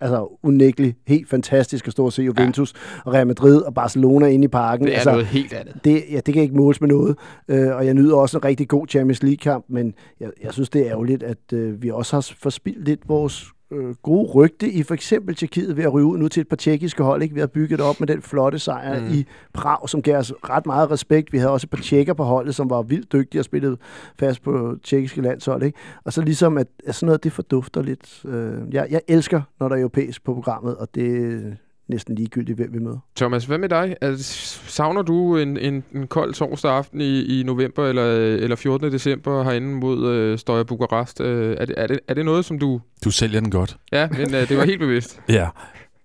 altså 0.00 0.38
unægteligt 0.42 0.96
helt 1.06 1.28
fantastisk 1.28 1.86
at 1.86 1.92
stå 1.92 2.04
og 2.04 2.12
se 2.12 2.22
Juventus 2.22 2.74
ja. 2.74 3.00
og 3.04 3.14
Real 3.14 3.26
Madrid 3.26 3.60
og 3.60 3.74
Barcelona 3.74 4.26
inde 4.26 4.44
i 4.44 4.48
parken. 4.48 4.86
Det 4.86 4.92
er 4.92 4.96
altså, 4.96 5.10
noget 5.10 5.26
helt 5.26 5.52
andet. 5.52 5.74
Det, 5.84 6.04
ja, 6.10 6.20
det 6.26 6.34
kan 6.34 6.42
ikke 6.42 6.56
måles 6.56 6.80
med 6.80 6.88
noget. 6.88 7.16
Øh, 7.48 7.76
og 7.76 7.86
jeg 7.86 7.94
nyder 7.94 8.16
også 8.16 8.38
en 8.38 8.44
rigtig 8.44 8.68
god 8.68 8.86
Champions 8.88 9.22
League-kamp, 9.22 9.64
men 9.68 9.94
jeg, 10.20 10.30
jeg 10.42 10.52
synes, 10.52 10.68
det 10.70 10.86
er 10.86 10.90
ærgerligt, 10.90 11.22
at 11.22 11.52
øh, 11.52 11.82
vi 11.82 11.90
også 11.90 12.16
har 12.16 12.30
forspildt 12.42 12.84
lidt 12.84 13.00
vores 13.08 13.52
øh, 13.70 13.94
gode 14.02 14.30
rygte 14.32 14.70
i 14.70 14.82
for 14.82 14.94
eksempel 14.94 15.34
Tjekkiet 15.34 15.76
ved 15.76 15.84
at 15.84 15.92
ryge 15.92 16.06
ud 16.06 16.18
nu 16.18 16.28
til 16.28 16.40
et 16.40 16.48
par 16.48 16.56
tjekkiske 16.56 17.02
hold, 17.02 17.22
ikke? 17.22 17.34
ved 17.34 17.42
at 17.42 17.52
bygge 17.52 17.76
det 17.76 17.84
op 17.84 18.00
med 18.00 18.08
den 18.08 18.22
flotte 18.22 18.58
sejr 18.58 19.00
mm. 19.00 19.14
i 19.14 19.24
Prag, 19.52 19.88
som 19.88 20.02
gav 20.02 20.18
os 20.18 20.32
ret 20.50 20.66
meget 20.66 20.90
respekt. 20.90 21.32
Vi 21.32 21.38
havde 21.38 21.52
også 21.52 21.64
et 21.64 21.70
par 21.70 21.82
tjekker 21.82 22.14
på 22.14 22.24
holdet, 22.24 22.54
som 22.54 22.70
var 22.70 22.82
vildt 22.82 23.12
dygtige 23.12 23.40
og 23.40 23.44
spillede 23.44 23.76
fast 24.18 24.42
på 24.42 24.76
tjekkiske 24.84 25.22
landshold. 25.22 25.62
Ikke? 25.62 25.78
Og 26.04 26.12
så 26.12 26.22
ligesom, 26.22 26.58
at, 26.58 26.66
at 26.86 26.94
sådan 26.94 27.06
noget, 27.06 27.24
det 27.24 27.32
fordufter 27.32 27.82
lidt. 27.82 28.24
Øh, 28.24 28.74
jeg, 28.74 28.86
jeg 28.90 29.00
elsker, 29.08 29.42
når 29.60 29.68
der 29.68 29.76
er 29.76 29.80
europæisk 29.80 30.24
på 30.24 30.34
programmet, 30.34 30.76
og 30.76 30.88
det 30.94 31.56
næsten 31.88 32.14
ligegyldigt, 32.14 32.56
hvem 32.56 32.72
vi 32.72 32.78
møder. 32.78 32.98
Thomas, 33.16 33.44
hvad 33.44 33.58
med 33.58 33.68
dig? 33.68 33.96
Altså, 34.00 34.24
savner 34.66 35.02
du 35.02 35.36
en, 35.36 35.56
en, 35.56 35.84
en 35.94 36.06
kold 36.06 36.34
torsdag 36.34 36.70
aften 36.70 37.00
i, 37.00 37.40
i 37.40 37.42
november 37.42 37.86
eller, 37.86 38.14
eller 38.14 38.56
14. 38.56 38.92
december 38.92 39.44
herinde 39.44 39.68
mod 39.68 40.08
øh, 40.08 40.38
Støjer 40.38 40.64
Bukarest? 40.64 41.20
Øh, 41.20 41.56
er, 41.60 41.64
det, 41.64 41.74
er, 41.78 41.86
det, 41.86 42.00
er 42.08 42.14
det 42.14 42.24
noget, 42.24 42.44
som 42.44 42.58
du... 42.58 42.80
Du 43.04 43.10
sælger 43.10 43.40
den 43.40 43.50
godt. 43.50 43.76
Ja, 43.92 44.08
men 44.08 44.34
øh, 44.34 44.48
det 44.48 44.56
var 44.56 44.64
helt 44.64 44.80
bevidst. 44.80 45.20
ja. 45.28 45.48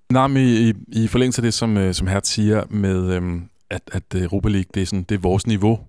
Nej, 0.10 0.28
men 0.28 0.38
i, 0.38 0.70
i, 0.70 0.74
i 0.88 1.08
forlængelse 1.08 1.40
af 1.40 1.44
det, 1.44 1.54
som, 1.54 1.78
øh, 1.78 1.94
som 1.94 2.08
Hert 2.08 2.28
siger, 2.28 2.64
med 2.70 3.14
øh, 3.14 3.42
at, 3.70 3.82
at 3.92 4.04
Europa 4.14 4.50
League, 4.50 4.66
det 4.74 4.82
er, 4.82 4.86
sådan, 4.86 5.04
det 5.10 5.16
er 5.16 5.20
vores 5.20 5.48
niveau. 5.48 5.80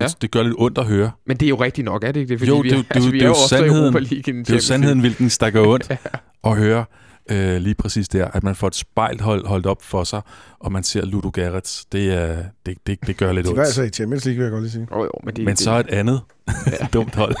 Ja. 0.00 0.04
Altså, 0.04 0.16
det 0.20 0.30
gør 0.30 0.42
lidt 0.42 0.54
ondt 0.58 0.78
at 0.78 0.86
høre. 0.86 1.10
Men 1.26 1.36
det 1.36 1.46
er 1.46 1.48
jo 1.48 1.56
rigtigt 1.56 1.84
nok, 1.84 2.04
er 2.04 2.12
det 2.12 2.20
ikke 2.20 2.30
det? 2.30 2.38
Fordi 2.38 2.50
jo, 2.50 2.62
det, 2.62 2.64
vi, 2.64 2.70
det, 2.70 2.86
altså, 2.90 3.10
vi 3.10 3.18
det, 3.18 3.24
er 3.24 3.28
jo 3.28 3.34
sandheden, 3.48 3.92
League 3.92 4.42
det 4.42 4.50
er 4.50 4.54
jo 4.54 4.60
sandheden, 4.60 5.00
hvilken 5.00 5.30
stakker 5.30 5.66
ondt 5.66 5.90
ja. 5.90 5.96
at 6.44 6.56
høre. 6.56 6.84
Øh, 7.30 7.56
lige 7.56 7.74
præcis 7.74 8.08
der, 8.08 8.28
at 8.28 8.42
man 8.42 8.54
får 8.54 8.66
et 8.66 8.74
spejl 8.74 9.20
hold, 9.20 9.46
holdt 9.46 9.66
op 9.66 9.82
for 9.82 10.04
sig, 10.04 10.20
og 10.60 10.72
man 10.72 10.82
ser 10.84 11.04
Ludo 11.04 11.30
Garrett. 11.30 11.84
Det, 11.92 12.12
er, 12.14 12.36
det, 12.66 12.76
det, 12.86 12.98
det 13.06 13.16
gør 13.16 13.32
lidt 13.32 13.46
ondt. 13.46 13.56
var 13.58 13.64
altså 13.64 13.82
i 13.82 13.88
Champions 13.88 14.24
League, 14.24 14.36
vil 14.36 14.44
jeg 14.44 14.50
godt 14.52 14.62
lige 14.62 14.72
sige. 14.72 14.86
Oh, 14.90 15.04
jo, 15.04 15.10
men 15.24 15.36
det, 15.36 15.44
Men 15.44 15.54
det, 15.54 15.58
så 15.58 15.70
et 15.78 15.86
andet 15.88 16.20
dumt 16.92 17.14
hold. 17.14 17.34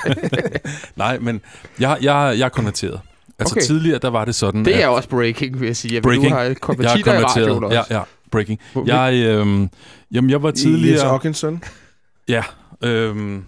Nej, 0.96 1.18
men 1.18 1.40
jeg, 1.80 1.98
jeg, 2.02 2.34
jeg 2.38 2.44
er 2.44 2.48
konverteret. 2.48 3.00
Altså 3.38 3.54
Okay. 3.54 3.62
tidligere, 3.66 3.98
der 3.98 4.10
var 4.10 4.24
det 4.24 4.34
sådan, 4.34 4.64
det 4.64 4.82
er 4.82 4.88
at 4.88 4.94
også 4.94 5.08
breaking, 5.08 5.60
vil 5.60 5.66
jeg 5.66 5.76
sige. 5.76 5.94
Jeg 5.94 6.02
Breaking. 6.02 6.30
Du 6.30 6.34
har 6.34 6.42
jeg 6.42 6.50
er 6.50 6.54
konvertitter 6.54 7.12
i 7.20 7.24
radioen 7.24 7.48
konverteret. 7.52 7.80
også. 7.80 7.94
Ja, 7.94 7.98
ja, 7.98 8.04
breaking. 8.30 8.58
Jeg, 8.86 9.14
øhm, 9.26 9.70
jamen, 10.12 10.30
jeg 10.30 10.42
var 10.42 10.48
Jens 10.48 10.60
tidligere... 10.60 11.08
Hawkinson. 11.08 11.62
Ja, 12.28 12.42
øhm, 12.84 13.44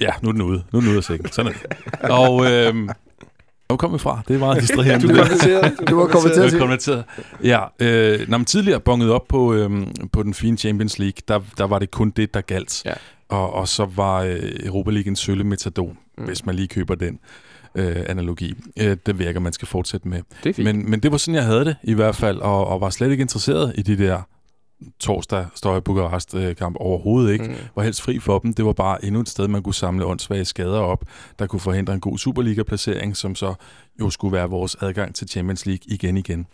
ja, 0.00 0.10
nu 0.22 0.28
er 0.28 0.32
den 0.32 0.42
ude. 0.42 0.62
Nu 0.72 0.76
er 0.76 0.80
den 0.80 0.88
ude 0.88 0.96
af 0.98 1.04
sækken. 1.04 1.32
Sådan 1.32 1.52
er 1.52 1.56
det. 2.00 2.10
Og 2.10 2.52
øhm, 2.52 2.88
hvor 3.68 3.76
kom 3.76 3.92
vi 3.92 3.98
fra? 3.98 4.22
Det 4.28 4.34
er 4.34 4.38
meget 4.38 4.60
distraherende. 4.62 5.08
Du 5.08 5.14
konverteret. 5.22 5.74
Du 5.90 5.96
var 5.96 6.04
at 6.04 6.44
er 6.44 6.48
sige. 6.50 6.60
konverteret. 6.60 7.04
Ja, 7.44 7.60
øh, 7.80 8.28
når 8.28 8.38
man 8.38 8.44
tidligere 8.44 8.80
bonget 8.80 9.10
op 9.10 9.28
på, 9.28 9.54
øhm, 9.54 9.92
på 10.12 10.22
den 10.22 10.34
fine 10.34 10.56
Champions 10.56 10.98
League, 10.98 11.18
der, 11.28 11.40
der 11.58 11.64
var 11.64 11.78
det 11.78 11.90
kun 11.90 12.10
det, 12.10 12.34
der 12.34 12.40
galt. 12.40 12.82
Ja. 12.84 12.92
Og, 13.28 13.52
og 13.52 13.68
så 13.68 13.84
var 13.96 14.22
øh, 14.22 14.38
Europa 14.42 14.90
League 14.90 15.08
en 15.08 15.16
sølle 15.16 15.44
metadon, 15.44 15.98
Mm. 16.18 16.24
hvis 16.24 16.46
man 16.46 16.54
lige 16.54 16.68
køber 16.68 16.94
den 16.94 17.18
øh, 17.74 17.96
analogi. 18.08 18.54
Øh, 18.80 18.96
det 19.06 19.18
virker, 19.18 19.40
man 19.40 19.52
skal 19.52 19.68
fortsætte 19.68 20.08
med. 20.08 20.20
Det. 20.44 20.58
Men, 20.58 20.90
men 20.90 21.00
det 21.00 21.12
var 21.12 21.18
sådan, 21.18 21.34
jeg 21.34 21.44
havde 21.44 21.64
det 21.64 21.76
i 21.82 21.94
hvert 21.94 22.16
fald, 22.16 22.38
og, 22.38 22.66
og 22.66 22.80
var 22.80 22.90
slet 22.90 23.10
ikke 23.10 23.22
interesseret 23.22 23.72
i 23.74 23.82
de 23.82 23.98
der 23.98 24.22
torsdag 25.00 25.46
står 25.54 25.76
i 25.76 25.80
Bukarest 25.80 26.34
øh, 26.34 26.56
kamp 26.56 26.76
overhovedet 26.80 27.32
ikke. 27.32 27.44
Mm. 27.44 27.54
Var 27.76 27.82
helst 27.82 28.02
fri 28.02 28.18
for 28.18 28.38
dem. 28.38 28.54
Det 28.54 28.64
var 28.64 28.72
bare 28.72 29.04
endnu 29.04 29.20
et 29.20 29.28
sted, 29.28 29.48
man 29.48 29.62
kunne 29.62 29.74
samle 29.74 30.06
åndssvage 30.06 30.44
skader 30.44 30.80
op, 30.80 31.04
der 31.38 31.46
kunne 31.46 31.60
forhindre 31.60 31.94
en 31.94 32.00
god 32.00 32.18
Superliga-placering, 32.18 33.16
som 33.16 33.34
så 33.34 33.54
jo 34.00 34.10
skulle 34.10 34.32
være 34.32 34.48
vores 34.48 34.76
adgang 34.80 35.14
til 35.14 35.28
Champions 35.28 35.66
League 35.66 35.82
igen 35.86 36.16
igen. 36.16 36.46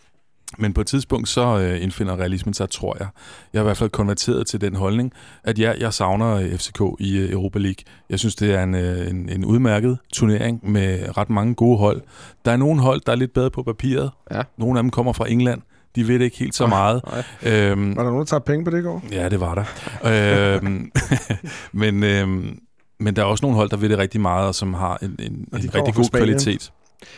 Men 0.59 0.73
på 0.73 0.81
et 0.81 0.87
tidspunkt 0.87 1.29
så 1.29 1.59
øh, 1.59 1.83
indfinder 1.83 2.17
realismen 2.17 2.55
sig, 2.55 2.71
tror 2.71 2.97
jeg. 2.99 3.09
Jeg 3.53 3.59
er 3.59 3.63
i 3.63 3.65
hvert 3.65 3.77
fald 3.77 3.91
konverteret 3.91 4.47
til 4.47 4.61
den 4.61 4.75
holdning, 4.75 5.13
at 5.45 5.59
ja, 5.59 5.73
jeg 5.81 5.95
savner 5.95 6.35
øh, 6.35 6.57
FCK 6.57 6.81
i 7.01 7.19
øh, 7.19 7.31
Europa 7.31 7.59
League. 7.59 7.85
Jeg 8.11 8.19
synes, 8.19 8.35
det 8.35 8.55
er 8.55 8.63
en, 8.63 8.75
øh, 8.75 9.11
en, 9.11 9.29
en 9.29 9.45
udmærket 9.45 9.99
turnering 10.13 10.71
med 10.71 11.17
ret 11.17 11.31
mange 11.31 11.55
gode 11.55 11.79
hold. 11.79 12.03
Der 12.45 12.53
er 12.53 12.57
nogle 12.57 12.81
hold, 12.81 13.01
der 13.07 13.13
er 13.13 13.17
lidt 13.17 13.33
bedre 13.33 13.51
på 13.51 13.63
papiret. 13.63 14.11
Ja. 14.31 14.43
Nogle 14.57 14.79
af 14.79 14.83
dem 14.83 14.91
kommer 14.91 15.13
fra 15.13 15.31
England. 15.31 15.63
De 15.97 16.09
ved 16.09 16.19
det 16.19 16.25
ikke 16.25 16.39
helt 16.39 16.55
så 16.55 16.67
meget. 16.67 17.01
Nej. 17.43 17.53
Øhm, 17.53 17.97
Var 17.97 18.03
der 18.03 18.11
nogen, 18.11 18.19
der 18.19 18.25
tager 18.25 18.41
penge 18.41 18.65
på 18.65 18.71
det 18.71 18.79
i 18.79 18.83
går? 18.83 19.03
Ja, 19.13 19.29
det 19.29 19.41
var 19.41 19.55
der. 19.55 20.57
øhm, 20.57 20.91
men, 21.73 22.03
øhm, 22.05 22.59
men 23.01 23.17
der 23.17 23.23
er 23.23 23.27
også 23.27 23.45
nogle 23.45 23.57
hold, 23.57 23.71
der 23.71 23.77
ved 23.77 23.89
det 23.89 23.99
rigtig 23.99 24.21
meget, 24.21 24.49
og 24.49 24.55
som 24.55 24.75
har 24.75 24.99
en, 25.03 25.17
en, 25.19 25.49
Og 25.53 25.61
en 25.61 25.75
rigtig 25.75 25.95
god 25.95 26.11
kvalitet. 26.11 26.73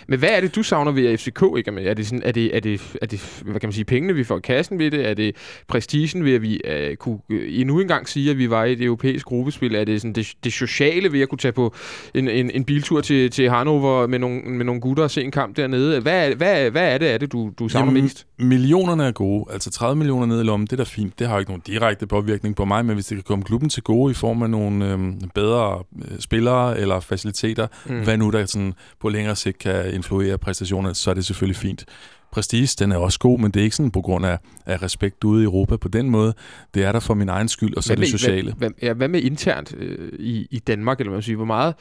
Men 0.09 0.19
hvad 0.19 0.29
er 0.29 0.41
det, 0.41 0.55
du 0.57 0.63
savner 0.63 0.93
ved, 0.93 1.07
at 1.07 1.21
FCK 1.21 1.43
ikke 1.57 1.69
er 1.69 1.73
med? 1.73 1.87
Er 1.87 1.95
det, 1.95 2.07
sådan, 2.07 2.23
er 2.25 2.33
det, 2.33 2.57
er 2.57 2.61
det, 2.61 2.97
er 3.03 3.07
det 3.07 3.43
hvad 3.45 3.61
kan 3.61 3.67
man 3.67 3.73
sige, 3.73 3.85
pengene, 3.85 4.15
vi 4.15 4.25
får 4.25 4.37
i 4.37 4.41
kassen 4.45 4.79
ved 4.79 4.91
det? 4.91 5.09
Er 5.11 5.15
det 5.15 5.37
prestigen 5.69 6.25
ved, 6.25 6.35
at 6.35 6.43
vi 6.43 6.61
uh, 6.91 6.97
kunne 6.97 7.19
uh, 7.31 7.37
endnu 7.49 7.81
en 7.81 7.89
gang 7.89 8.09
sige, 8.09 8.31
at 8.31 8.39
vi 8.39 8.51
var 8.51 8.65
i 8.65 8.73
et 8.73 8.81
europæisk 8.83 9.27
gruppespil? 9.27 9.75
Er 9.75 9.85
det 9.85 10.01
sådan 10.01 10.13
det, 10.13 10.33
det 10.45 10.53
sociale 10.53 11.13
ved 11.13 11.21
at 11.21 11.29
kunne 11.29 11.39
tage 11.39 11.53
på 11.53 11.75
en, 12.15 12.29
en, 12.29 12.51
en 12.51 12.65
biltur 12.65 13.01
til, 13.01 13.31
til 13.31 13.51
Hannover 13.51 14.07
med 14.07 14.19
nogle, 14.19 14.41
med 14.43 14.65
nogle 14.65 14.81
gutter 14.81 15.03
og 15.05 15.11
se 15.11 15.23
en 15.23 15.31
kamp 15.31 15.57
dernede? 15.57 16.01
Hvad, 16.01 16.31
er- 16.31 16.35
hvad, 16.35 16.71
hvad 16.71 16.95
er 16.95 16.99
det, 16.99 17.11
er 17.11 17.19
det 17.19 17.33
du, 17.33 17.51
du 17.59 17.69
savner 17.69 17.87
Jamen, 17.93 18.03
mest? 18.03 18.27
Millionerne 18.39 19.05
er 19.05 19.13
gode. 19.13 19.45
Altså 19.53 19.71
30 19.71 19.97
millioner 19.97 20.27
ned 20.27 20.41
i 20.41 20.45
lommen, 20.45 20.67
det 20.67 20.73
er 20.73 20.77
da 20.77 20.83
fint. 20.83 21.19
Det 21.19 21.29
har 21.29 21.39
ikke 21.39 21.51
nogen 21.51 21.63
direkte 21.67 22.07
påvirkning 22.07 22.57
på 22.57 22.65
mig, 22.65 22.85
men 22.87 22.95
hvis 22.95 23.07
det 23.07 23.17
kan 23.17 23.25
komme 23.25 23.45
klubben 23.45 23.69
til 23.69 23.83
gode 23.83 24.11
i 24.11 24.15
form 24.15 24.43
af 24.43 24.51
nogle 24.51 24.93
øhm, 24.93 25.21
bedre 25.35 25.83
øh, 26.11 26.19
spillere 26.19 26.81
eller 26.81 27.01
faciliteter, 27.01 27.67
mm. 27.87 28.05
hvad 28.05 28.17
nu 28.17 28.31
der 28.31 28.47
sådan 28.47 28.75
på 29.01 29.09
længere 29.09 29.37
sigt 29.37 29.59
kan 29.59 29.76
influere 29.83 30.39
præstationerne, 30.39 30.95
så 30.95 31.11
er 31.11 31.15
det 31.15 31.25
selvfølgelig 31.25 31.57
fint. 31.57 31.85
Prestige, 32.33 32.69
den 32.79 32.93
er 32.93 32.97
også 32.97 33.19
god, 33.19 33.39
men 33.39 33.51
det 33.51 33.61
er 33.61 33.65
ikke 33.65 33.77
sådan 33.77 33.91
på 33.91 34.01
grund 34.01 34.27
af, 34.27 34.39
af 34.67 34.83
respekt 34.83 35.25
ude 35.25 35.43
i 35.43 35.45
Europa 35.45 35.77
på 35.77 35.89
den 35.89 36.11
måde. 36.11 36.35
Det 36.75 36.85
er 36.85 36.93
der 36.93 37.01
for 37.01 37.15
min 37.15 37.29
egen 37.29 37.49
skyld, 37.49 37.77
og 37.77 37.85
så 37.85 37.93
er 37.93 37.95
det 37.95 38.01
med, 38.01 38.07
sociale. 38.07 38.53
Hvad, 38.53 38.69
hvad, 38.69 38.71
ja, 38.83 38.93
hvad 38.93 39.09
med 39.09 39.23
internt 39.23 39.75
øh, 39.79 40.13
i, 40.19 40.47
i 40.51 40.59
Danmark, 40.59 41.01
eller 41.01 41.11
hvad 41.11 41.17
man 41.17 41.23
siger? 41.23 41.37
Hvor 41.37 41.45
meget 41.45 41.75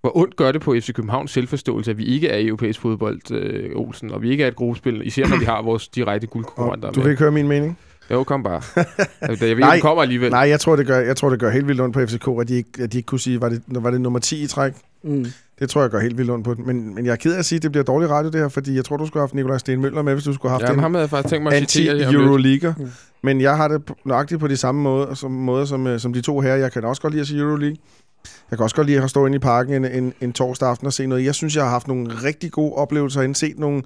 hvor 0.00 0.16
ondt 0.16 0.36
gør 0.36 0.52
det 0.52 0.60
på 0.60 0.74
FC 0.74 0.92
Københavns 0.92 1.30
selvforståelse, 1.30 1.90
at 1.90 1.98
vi 1.98 2.04
ikke 2.04 2.28
er 2.28 2.36
i 2.36 2.46
europæisk 2.46 2.80
fodbold, 2.80 3.32
øh, 3.32 3.70
Olsen, 3.74 4.10
og 4.10 4.22
vi 4.22 4.30
ikke 4.30 4.44
er 4.44 4.48
et 4.48 4.56
gruppespil, 4.56 5.06
især 5.06 5.26
når 5.26 5.38
vi 5.38 5.44
har 5.44 5.62
vores 5.62 5.88
direkte 5.88 6.26
guldkonkurrenter 6.26 6.90
du 6.90 7.00
vil 7.00 7.10
ikke 7.10 7.20
høre 7.22 7.32
min 7.32 7.48
mening? 7.48 7.78
Jo, 8.10 8.24
kom 8.24 8.42
bare. 8.42 8.62
Altså, 9.20 9.46
jeg 9.46 9.56
ved, 9.56 9.64
Nej. 9.64 9.80
kommer 9.80 10.02
alligevel. 10.02 10.30
Nej, 10.30 10.40
jeg 10.40 10.60
tror, 10.60 10.76
det 10.76 10.86
gør, 10.86 10.98
jeg 10.98 11.16
tror, 11.16 11.30
det 11.30 11.40
gør 11.40 11.50
helt 11.50 11.68
vildt 11.68 11.80
ondt 11.80 11.94
på 11.94 12.06
FCK, 12.06 12.28
at 12.40 12.48
de 12.48 12.54
ikke, 12.54 12.70
at 12.78 12.92
de 12.92 12.98
ikke 12.98 13.06
kunne 13.06 13.20
sige, 13.20 13.40
var 13.40 13.48
det, 13.48 13.62
var 13.68 13.90
det 13.90 14.00
nummer 14.00 14.18
10 14.18 14.42
i 14.42 14.46
træk? 14.46 14.72
Mm. 15.02 15.26
Det 15.62 15.70
tror 15.70 15.80
jeg 15.80 15.90
gør 15.90 16.00
helt 16.00 16.18
vildt 16.18 16.30
ondt 16.30 16.44
på 16.44 16.54
den. 16.54 16.66
Men, 16.66 16.94
men 16.94 17.06
jeg 17.06 17.12
er 17.12 17.16
ked 17.16 17.34
af 17.34 17.38
at 17.38 17.44
sige, 17.44 17.56
at 17.56 17.62
det 17.62 17.72
bliver 17.72 17.84
dårlig 17.84 18.10
radio 18.10 18.30
det 18.30 18.40
her, 18.40 18.48
fordi 18.48 18.74
jeg 18.76 18.84
tror, 18.84 18.96
du 18.96 19.06
skulle 19.06 19.20
have 19.20 19.26
haft 19.26 19.34
Nikolaj 19.34 19.58
Sten 19.58 19.80
Møller 19.80 20.02
med, 20.02 20.12
hvis 20.12 20.24
du 20.24 20.32
skulle 20.32 20.50
have 20.50 20.60
haft 20.60 20.62
Ja, 20.62 20.72
en 20.72 20.76
men 20.76 20.82
ham 20.82 20.94
havde 20.94 21.02
jeg 21.02 21.10
faktisk 21.10 21.30
tænkt 21.30 21.42
mig 21.42 21.52
at 21.52 21.60
lidt. 21.60 21.88
anti-Euroliga. 21.88 22.72
Mm. 22.78 22.90
Men 23.22 23.40
jeg 23.40 23.56
har 23.56 23.68
det 23.68 23.82
nøjagtigt 24.04 24.40
på 24.40 24.48
de 24.48 24.56
samme 24.56 24.82
måder 24.82 25.14
som, 25.14 25.30
måder 25.30 25.64
som, 25.64 25.86
øh, 25.86 26.00
som 26.00 26.12
de 26.12 26.20
to 26.20 26.40
her. 26.40 26.54
Jeg 26.54 26.72
kan 26.72 26.84
også 26.84 27.02
godt 27.02 27.12
lide 27.12 27.20
at 27.20 27.26
sige 27.26 27.40
Euroleague. 27.40 27.76
Jeg 28.50 28.58
kan 28.58 28.64
også 28.64 28.76
godt 28.76 28.86
lide 28.86 29.02
at 29.02 29.10
stå 29.10 29.26
inde 29.26 29.36
i 29.36 29.38
parken 29.38 29.74
en, 29.74 29.84
en, 29.84 30.12
en 30.20 30.32
torsdag 30.32 30.68
aften 30.68 30.86
og 30.86 30.92
se 30.92 31.06
noget. 31.06 31.24
Jeg 31.24 31.34
synes, 31.34 31.56
jeg 31.56 31.64
har 31.64 31.70
haft 31.70 31.88
nogle 31.88 32.10
rigtig 32.24 32.52
gode 32.52 32.72
oplevelser 32.72 33.20
herinde. 33.20 33.38
Set 33.38 33.58
nogle... 33.58 33.82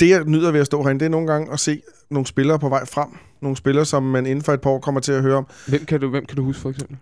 Det, 0.00 0.10
jeg 0.10 0.24
nyder 0.24 0.50
ved 0.50 0.60
at 0.60 0.66
stå 0.66 0.82
herinde, 0.82 1.00
det 1.00 1.06
er 1.06 1.10
nogle 1.10 1.26
gange 1.26 1.52
at 1.52 1.60
se 1.60 1.82
nogle 2.10 2.26
spillere 2.26 2.58
på 2.58 2.68
vej 2.68 2.84
frem. 2.86 3.08
Nogle 3.42 3.56
spillere, 3.56 3.84
som 3.84 4.02
man 4.02 4.26
inden 4.26 4.44
for 4.44 4.52
et 4.52 4.60
par 4.60 4.70
år 4.70 4.78
kommer 4.78 5.00
til 5.00 5.12
at 5.12 5.22
høre 5.22 5.36
om. 5.36 5.46
Hvem 5.68 5.84
kan 5.84 6.00
du, 6.00 6.08
hvem 6.10 6.26
kan 6.26 6.36
du 6.36 6.44
huske, 6.44 6.62
for 6.62 6.70
eksempel? 6.70 6.96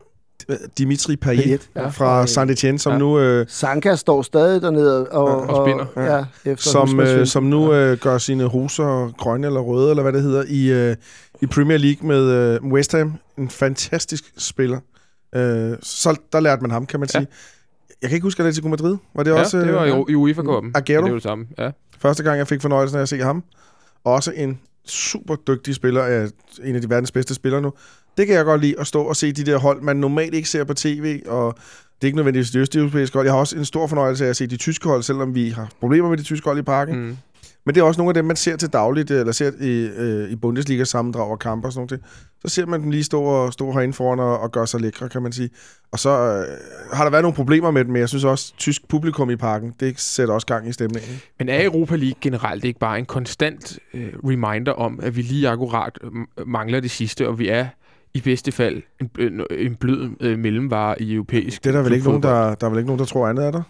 Dimitri 0.78 1.16
Payet 1.16 1.42
Payet, 1.44 1.68
ja. 1.76 1.88
fra 1.88 2.26
Saint-Etienne, 2.26 2.78
som 2.78 2.92
Ja. 2.92 2.98
nu... 2.98 3.18
Øh, 3.18 3.46
Sanka 3.48 3.94
står 3.96 4.22
stadig 4.22 4.62
dernede 4.62 5.08
og, 5.08 5.24
Og 5.42 5.66
spinner. 5.66 6.14
Ja, 6.44 6.50
efter 6.52 6.70
som, 6.70 7.00
øh, 7.00 7.26
som 7.26 7.42
nu 7.42 7.72
øh, 7.74 7.98
gør 7.98 8.18
sine 8.18 8.44
hoser 8.48 9.12
grønne 9.18 9.46
eller 9.46 9.60
røde, 9.60 9.90
eller 9.90 10.02
hvad 10.02 10.12
det 10.12 10.22
hedder, 10.22 10.44
i, 10.48 10.72
øh, 10.72 10.96
i 11.42 11.46
Premier 11.46 11.78
League 11.78 12.08
med 12.08 12.22
øh, 12.30 12.64
West 12.72 12.92
Ham. 12.92 13.12
En 13.38 13.48
fantastisk 13.50 14.24
spiller. 14.38 14.80
Øh, 15.34 15.76
så 15.82 16.16
der 16.32 16.40
lærte 16.40 16.62
man 16.62 16.70
ham, 16.70 16.86
kan 16.86 17.00
man 17.00 17.08
Ja. 17.14 17.18
sige. 17.20 17.28
Jeg 18.02 18.10
kan 18.10 18.16
ikke 18.16 18.24
huske 18.24 18.42
Atletico 18.42 18.68
Madrid. 18.68 18.96
Var 19.14 19.22
det 19.22 19.30
Ja, 19.30 19.40
også 19.40 19.58
det 19.58 19.74
var 19.74 19.82
øh, 19.82 19.88
i, 20.08 20.12
i 20.12 20.14
UEFA-koppen. 20.14 20.72
Agüero? 20.78 20.82
Det 20.84 20.90
er 20.96 21.08
jo 21.08 21.14
det 21.14 21.22
samme, 21.22 21.46
ja. 21.58 21.70
første 21.98 22.22
gang, 22.22 22.38
jeg 22.38 22.48
fik 22.48 22.60
fornøjelsen 22.62 22.98
af 22.98 23.02
at 23.02 23.08
se 23.08 23.18
ham? 23.18 23.44
Også 24.04 24.32
en 24.36 24.60
super 24.86 25.34
dygtig 25.34 25.74
spiller, 25.74 26.02
af 26.02 26.28
en 26.64 26.74
af 26.74 26.80
de 26.80 26.90
verdens 26.90 27.12
bedste 27.12 27.34
spillere 27.34 27.62
nu. 27.62 27.72
Det 28.16 28.26
kan 28.26 28.36
jeg 28.36 28.44
godt 28.44 28.60
lide, 28.60 28.80
at 28.80 28.86
stå 28.86 29.02
og 29.02 29.16
se 29.16 29.32
de 29.32 29.44
der 29.44 29.58
hold, 29.58 29.82
man 29.82 29.96
normalt 29.96 30.34
ikke 30.34 30.48
ser 30.48 30.64
på 30.64 30.74
tv, 30.74 31.22
og 31.26 31.54
det 32.02 32.04
er 32.04 32.06
ikke 32.06 32.16
nødvendigvis 32.16 32.50
de 32.50 32.58
østeuropæiske 32.58 33.14
hold. 33.14 33.26
Jeg 33.26 33.34
har 33.34 33.40
også 33.40 33.58
en 33.58 33.64
stor 33.64 33.86
fornøjelse 33.86 34.24
af 34.24 34.28
at 34.28 34.36
se 34.36 34.46
de 34.46 34.56
tyske 34.56 34.88
hold, 34.88 35.02
selvom 35.02 35.34
vi 35.34 35.50
har 35.50 35.68
problemer 35.80 36.08
med 36.08 36.18
de 36.18 36.22
tyske 36.22 36.44
hold 36.44 36.58
i 36.58 36.62
parken. 36.62 36.96
Mm. 36.96 37.16
Men 37.66 37.74
det 37.74 37.80
er 37.80 37.84
også 37.84 38.00
nogle 38.00 38.10
af 38.10 38.14
dem, 38.14 38.24
man 38.24 38.36
ser 38.36 38.56
til 38.56 38.68
dagligt, 38.68 39.10
eller 39.10 39.32
ser 39.32 39.50
i, 39.60 39.90
øh, 39.96 40.30
i 40.30 40.36
Bundesliga 40.36 40.84
sammendrag 40.84 41.30
og 41.30 41.38
kampe 41.38 41.68
og 41.68 41.72
sådan 41.72 41.88
noget. 41.90 42.04
Så 42.44 42.54
ser 42.54 42.66
man 42.66 42.82
dem 42.82 42.90
lige 42.90 43.04
stå, 43.04 43.22
og, 43.22 43.52
stå 43.52 43.72
herinde 43.72 43.94
foran 43.94 44.20
og, 44.20 44.40
og 44.40 44.52
gøre 44.52 44.66
sig 44.66 44.80
lækre, 44.80 45.08
kan 45.08 45.22
man 45.22 45.32
sige. 45.32 45.50
Og 45.92 45.98
så 45.98 46.10
øh, 46.10 46.96
har 46.96 47.04
der 47.04 47.10
været 47.10 47.22
nogle 47.22 47.34
problemer 47.34 47.70
med 47.70 47.84
dem, 47.84 47.92
men 47.92 48.00
jeg 48.00 48.08
synes 48.08 48.24
også, 48.24 48.54
tysk 48.56 48.88
publikum 48.88 49.30
i 49.30 49.36
parken, 49.36 49.74
det 49.80 50.00
sætter 50.00 50.34
også 50.34 50.46
gang 50.46 50.68
i 50.68 50.72
stemningen. 50.72 51.20
Men 51.38 51.48
er 51.48 51.64
Europa 51.64 51.96
League 51.96 52.18
generelt 52.20 52.64
ikke 52.64 52.78
bare 52.78 52.98
en 52.98 53.06
konstant 53.06 53.78
øh, 53.94 54.12
reminder 54.24 54.72
om, 54.72 55.00
at 55.02 55.16
vi 55.16 55.22
lige 55.22 55.48
akkurat 55.48 55.98
øh, 56.02 56.48
mangler 56.48 56.80
det 56.80 56.90
sidste, 56.90 57.28
og 57.28 57.38
vi 57.38 57.48
er 57.48 57.66
i 58.14 58.20
bedste 58.20 58.52
fald 58.52 58.82
en, 59.00 59.10
en, 59.18 59.40
en 59.58 59.74
blød 59.74 60.10
øh, 60.20 60.38
mellemvare 60.38 61.02
i 61.02 61.14
europæisk 61.14 61.64
Det 61.64 61.70
er 61.70 61.74
der 61.76 61.82
vel 61.82 61.92
ikke 61.92 62.06
nogen, 62.06 62.22
der, 62.22 62.54
der 62.54 62.66
er 62.66 62.70
vel 62.70 62.78
ikke 62.78 62.86
nogen, 62.88 62.98
der 62.98 63.04
tror 63.04 63.28
andet 63.28 63.42
af 63.42 63.52
dig? 63.52 63.62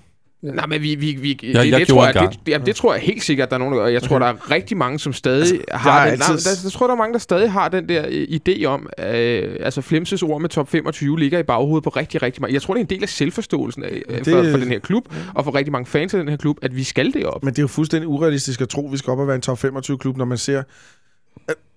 Nej, 0.42 0.66
men 0.66 0.82
vi... 0.82 0.94
vi, 0.94 1.12
vi 1.20 1.38
jeg 1.42 1.64
det, 1.64 1.72
det, 1.78 1.88
tror 1.88 2.06
jeg, 2.06 2.14
det, 2.14 2.38
jamen, 2.52 2.66
det 2.66 2.76
tror 2.76 2.94
jeg 2.94 3.02
helt 3.02 3.22
sikkert, 3.22 3.48
der 3.50 3.54
er 3.54 3.58
nogen, 3.58 3.74
gør. 3.74 3.86
Jeg 3.86 4.02
tror, 4.02 4.18
der 4.18 4.26
er 4.26 4.50
rigtig 4.50 4.76
mange, 4.76 4.98
som 4.98 5.12
stadig 5.12 5.60
har 5.70 5.78
har 5.90 6.04
den... 6.04 6.12
altid- 6.12 6.28
Nej, 6.34 6.54
der, 6.54 6.60
der, 6.64 6.70
tror, 6.70 6.86
der 6.86 6.94
er 6.94 6.98
mange, 6.98 7.12
der 7.12 7.18
stadig 7.18 7.52
har 7.52 7.68
den 7.68 7.88
der 7.88 8.04
øh, 8.08 8.26
idé 8.48 8.64
om... 8.64 8.88
Øh, 8.98 9.56
altså, 9.60 9.80
Flemses 9.80 10.22
ord 10.22 10.40
med 10.40 10.48
top 10.48 10.68
25 10.68 11.18
ligger 11.18 11.38
i 11.38 11.42
baghovedet 11.42 11.84
på 11.84 11.90
rigtig, 11.90 12.22
rigtig 12.22 12.40
mange. 12.42 12.54
Jeg 12.54 12.62
tror, 12.62 12.74
det 12.74 12.80
er 12.80 12.84
en 12.84 12.90
del 12.90 13.02
af 13.02 13.08
selvforståelsen 13.08 13.84
af, 13.84 14.02
øh, 14.08 14.18
Det- 14.18 14.26
for, 14.26 14.50
for 14.50 14.58
den 14.58 14.68
her 14.68 14.78
klub, 14.78 15.04
og 15.34 15.44
for 15.44 15.54
rigtig 15.54 15.72
mange 15.72 15.86
fans 15.86 16.14
af 16.14 16.18
den 16.20 16.28
her 16.28 16.36
klub, 16.36 16.58
at 16.62 16.76
vi 16.76 16.84
skal 16.84 17.12
det 17.12 17.24
op. 17.26 17.44
Men 17.44 17.52
det 17.54 17.58
er 17.58 17.62
jo 17.62 17.68
fuldstændig 17.68 18.08
urealistisk 18.08 18.60
at 18.60 18.68
tro, 18.68 18.86
at 18.86 18.92
vi 18.92 18.96
skal 18.96 19.10
op 19.10 19.18
og 19.18 19.26
være 19.26 19.36
en 19.36 19.42
top 19.42 19.64
25-klub, 19.64 20.16
når 20.16 20.24
man 20.24 20.38
ser... 20.38 20.62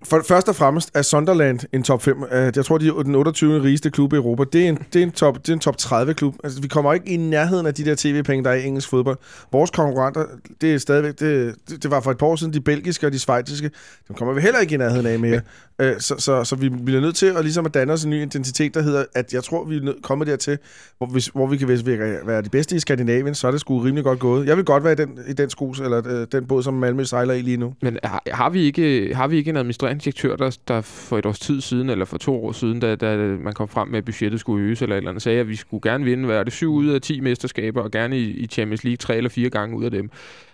For, 0.05 0.21
først 0.27 0.49
og 0.49 0.55
fremmest 0.55 0.91
er 0.93 1.01
Sunderland 1.01 1.59
en 1.73 1.83
top 1.83 2.01
5. 2.01 2.23
Øh, 2.31 2.51
jeg 2.55 2.65
tror, 2.65 2.77
de 2.77 2.87
er 2.87 3.03
den 3.03 3.15
28. 3.15 3.63
rigeste 3.63 3.91
klub 3.91 4.13
i 4.13 4.15
Europa. 4.15 4.43
Det 4.53 4.65
er 4.65 4.69
en, 4.69 4.77
det 4.93 4.99
er 4.99 5.03
en, 5.03 5.11
top, 5.11 5.37
det 5.37 5.49
er 5.49 5.53
en 5.53 5.59
top 5.59 5.75
30-klub. 5.81 6.35
Altså, 6.43 6.61
vi 6.61 6.67
kommer 6.67 6.93
ikke 6.93 7.07
i 7.09 7.17
nærheden 7.17 7.65
af 7.65 7.73
de 7.73 7.85
der 7.85 7.95
tv-penge, 7.97 8.43
der 8.43 8.49
er 8.49 8.55
i 8.55 8.65
engelsk 8.65 8.89
fodbold. 8.89 9.17
Vores 9.51 9.71
konkurrenter, 9.71 10.25
det 10.61 10.73
er 10.73 10.77
stadigvæk... 10.77 11.19
Det, 11.19 11.55
det, 11.83 11.91
var 11.91 11.99
for 11.99 12.11
et 12.11 12.17
par 12.17 12.25
år 12.27 12.35
siden 12.35 12.53
de 12.53 12.61
belgiske 12.61 13.07
og 13.07 13.13
de 13.13 13.19
svejtiske. 13.19 13.71
Dem 14.07 14.15
kommer 14.15 14.33
vi 14.33 14.41
heller 14.41 14.59
ikke 14.59 14.75
i 14.75 14.77
nærheden 14.77 15.05
af 15.05 15.19
mere. 15.19 15.41
Øh, 15.81 15.93
så, 15.99 16.15
så, 16.17 16.43
så 16.43 16.55
vi 16.55 16.69
bliver 16.69 17.01
nødt 17.01 17.15
til 17.15 17.25
at, 17.25 17.43
ligesom 17.43 17.65
at 17.65 17.73
danne 17.73 17.93
os 17.93 18.03
en 18.03 18.09
ny 18.09 18.21
identitet, 18.21 18.73
der 18.73 18.81
hedder, 18.81 19.05
at 19.15 19.33
jeg 19.33 19.43
tror, 19.43 19.65
vi 19.65 19.77
er 19.77 19.81
nødt- 19.81 20.03
kommet 20.03 20.27
dertil, 20.27 20.57
hvor, 20.97 21.07
hvis, 21.07 21.27
hvor 21.27 21.47
vi 21.47 21.57
kan 21.57 21.67
hvis 21.67 21.85
vi 21.85 21.99
være 21.99 22.41
de 22.41 22.49
bedste 22.49 22.75
i 22.75 22.79
Skandinavien, 22.79 23.35
så 23.35 23.47
er 23.47 23.51
det 23.51 23.59
sgu 23.59 23.79
rimelig 23.79 24.03
godt 24.03 24.19
gået. 24.19 24.47
Jeg 24.47 24.57
vil 24.57 24.65
godt 24.65 24.83
være 24.83 24.93
i 24.93 24.95
den, 24.95 25.19
i 25.27 25.33
den 25.33 25.49
skos, 25.49 25.79
eller 25.79 26.01
øh, 26.07 26.27
den 26.31 26.45
båd, 26.47 26.63
som 26.63 26.73
Malmø 26.73 27.03
sejler 27.03 27.33
i 27.33 27.41
lige 27.41 27.57
nu. 27.57 27.73
Men 27.81 27.97
har, 28.03 28.23
har, 28.31 28.49
vi 28.49 28.61
ikke, 28.63 29.15
har 29.15 29.27
vi 29.27 29.37
ikke 29.37 29.49
en 29.49 29.57
administrerende 29.57 29.94
direktør, 29.99 30.35
der, 30.35 30.57
der 30.67 30.81
for 30.81 31.17
et 31.17 31.25
års 31.25 31.39
tid 31.39 31.61
siden, 31.61 31.89
eller 31.89 32.05
for 32.05 32.17
to 32.17 32.45
år 32.45 32.51
siden, 32.51 32.79
da, 32.79 32.95
da 32.95 33.17
man 33.17 33.53
kom 33.53 33.67
frem 33.67 33.87
med, 33.87 33.97
at 33.97 34.05
budgettet 34.05 34.39
skulle 34.39 34.65
øges, 34.65 34.81
eller 34.81 34.95
et 34.95 34.97
eller 34.97 35.09
andet, 35.09 35.23
sagde, 35.23 35.39
at 35.39 35.49
vi 35.49 35.55
skulle 35.55 35.91
gerne 35.91 36.03
vinde, 36.05 36.25
hvad 36.25 36.37
er 36.37 36.43
det, 36.43 36.53
syv 36.53 36.73
ud 36.73 36.87
af 36.87 37.01
10 37.01 37.19
mesterskaber, 37.19 37.81
og 37.81 37.91
gerne 37.91 38.19
i, 38.19 38.23
i 38.23 38.47
Champions 38.47 38.83
League 38.83 38.97
tre 38.97 39.17
eller 39.17 39.29
fire 39.29 39.49
gange 39.49 39.77
ud 39.77 39.83
af 39.83 39.91
dem. 39.91 40.09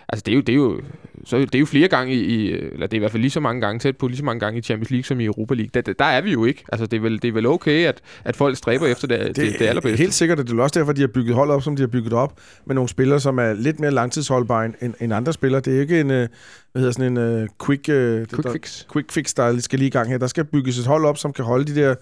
Altså, 0.09 0.23
det 0.25 0.31
er 0.31 0.35
jo, 0.35 0.41
det 0.41 0.49
er 0.49 0.55
jo, 0.55 0.81
så 1.25 1.37
det 1.37 1.55
er 1.55 1.59
jo 1.59 1.65
flere 1.65 1.87
gange 1.87 2.13
i, 2.13 2.19
i, 2.19 2.51
eller 2.51 2.87
det 2.87 2.93
er 2.93 2.95
i 2.95 2.99
hvert 2.99 3.11
fald 3.11 3.21
lige 3.21 3.31
så 3.31 3.39
mange 3.39 3.61
gange 3.61 3.79
tæt 3.79 3.97
på, 3.97 4.07
lige 4.07 4.17
så 4.17 4.25
mange 4.25 4.39
gange 4.39 4.59
i 4.59 4.61
Champions 4.61 4.91
League 4.91 5.03
som 5.03 5.19
i 5.19 5.25
Europa 5.25 5.53
League. 5.53 5.69
Der, 5.73 5.81
der, 5.81 5.93
der 5.93 6.05
er 6.05 6.21
vi 6.21 6.31
jo 6.31 6.45
ikke. 6.45 6.63
Altså, 6.71 6.85
det 6.85 6.97
er 6.97 7.01
vel, 7.01 7.21
det 7.21 7.27
er 7.27 7.31
vel 7.31 7.45
okay, 7.45 7.85
at, 7.85 8.01
at 8.23 8.35
folk 8.35 8.57
stræber 8.57 8.87
efter 8.87 9.07
det, 9.07 9.19
det, 9.19 9.35
det, 9.35 9.59
det 9.59 9.65
allerbedste. 9.65 9.97
Helt 9.97 10.13
sikkert, 10.13 10.39
og 10.39 10.47
det 10.47 10.59
er 10.59 10.63
også 10.63 10.79
derfor, 10.79 10.93
de 10.93 11.01
har 11.01 11.07
bygget 11.07 11.35
hold 11.35 11.49
op, 11.49 11.63
som 11.63 11.75
de 11.75 11.81
har 11.81 11.87
bygget 11.87 12.13
op, 12.13 12.39
med 12.65 12.75
nogle 12.75 12.89
spillere, 12.89 13.19
som 13.19 13.37
er 13.37 13.53
lidt 13.53 13.79
mere 13.79 13.91
langtidsholdbare 13.91 14.65
end, 14.65 14.93
end 14.99 15.13
andre 15.13 15.33
spillere. 15.33 15.61
Det 15.61 15.75
er 15.75 15.81
ikke 15.81 15.99
en, 15.99 16.11
øh, 16.11 16.27
hvad 16.71 16.79
hedder 16.81 16.91
sådan 16.91 17.17
en 17.17 17.41
uh, 17.41 17.47
quick, 17.65 17.87
uh, 17.89 18.27
Quick 18.27 18.43
der, 18.43 18.51
fix. 18.51 18.85
quick 18.93 19.11
fix, 19.11 19.33
der 19.33 19.59
skal 19.59 19.79
lige 19.79 19.87
i 19.87 19.91
gang 19.91 20.09
her. 20.09 20.17
Der 20.17 20.27
skal 20.27 20.43
bygges 20.43 20.79
et 20.79 20.85
hold 20.85 21.05
op, 21.05 21.17
som 21.17 21.33
kan 21.33 21.45
holde 21.45 21.65
de 21.65 21.81
der 21.81 21.95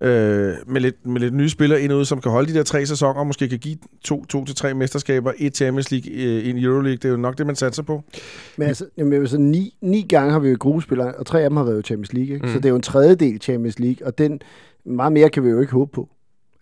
øh, 0.00 0.54
med, 0.66 0.80
lidt, 0.80 1.06
med 1.06 1.20
lidt 1.20 1.34
nye 1.34 1.48
spillere 1.48 1.80
ind 1.80 1.92
og 1.92 1.98
ud, 1.98 2.04
som 2.04 2.20
kan 2.20 2.32
holde 2.32 2.52
de 2.52 2.58
der 2.58 2.62
tre 2.62 2.86
sæsoner, 2.86 3.20
og 3.20 3.26
måske 3.26 3.48
kan 3.48 3.58
give 3.58 3.76
to, 4.04 4.24
to 4.24 4.44
til 4.44 4.54
tre 4.54 4.74
mesterskaber, 4.74 5.32
et 5.38 5.56
Champions 5.56 5.90
League, 5.90 6.12
øh, 6.12 6.48
en 6.48 6.58
Euroleague. 6.58 6.96
Det 6.96 7.04
er 7.04 7.08
jo 7.08 7.16
nok 7.16 7.38
det, 7.38 7.46
man 7.46 7.56
satser 7.56 7.82
på. 7.82 8.02
Men 8.56 8.68
altså, 8.68 8.86
jamen, 8.96 9.12
altså 9.12 9.38
ni, 9.38 9.74
ni 9.80 10.06
gange 10.08 10.32
har 10.32 10.38
vi 10.38 10.48
jo 10.48 10.56
gruppespillere, 10.60 11.14
og 11.14 11.26
tre 11.26 11.42
af 11.42 11.50
dem 11.50 11.56
har 11.56 11.64
været 11.64 11.86
Champions 11.86 12.12
League. 12.12 12.34
Ikke? 12.34 12.46
Mm. 12.46 12.52
Så 12.52 12.58
det 12.58 12.64
er 12.64 12.70
jo 12.70 12.76
en 12.76 12.82
tredjedel 12.82 13.40
Champions 13.40 13.78
League, 13.78 14.06
og 14.06 14.18
den 14.18 14.40
meget 14.84 15.12
mere 15.12 15.30
kan 15.30 15.44
vi 15.44 15.48
jo 15.48 15.60
ikke 15.60 15.72
håbe 15.72 15.90
på. 15.94 16.08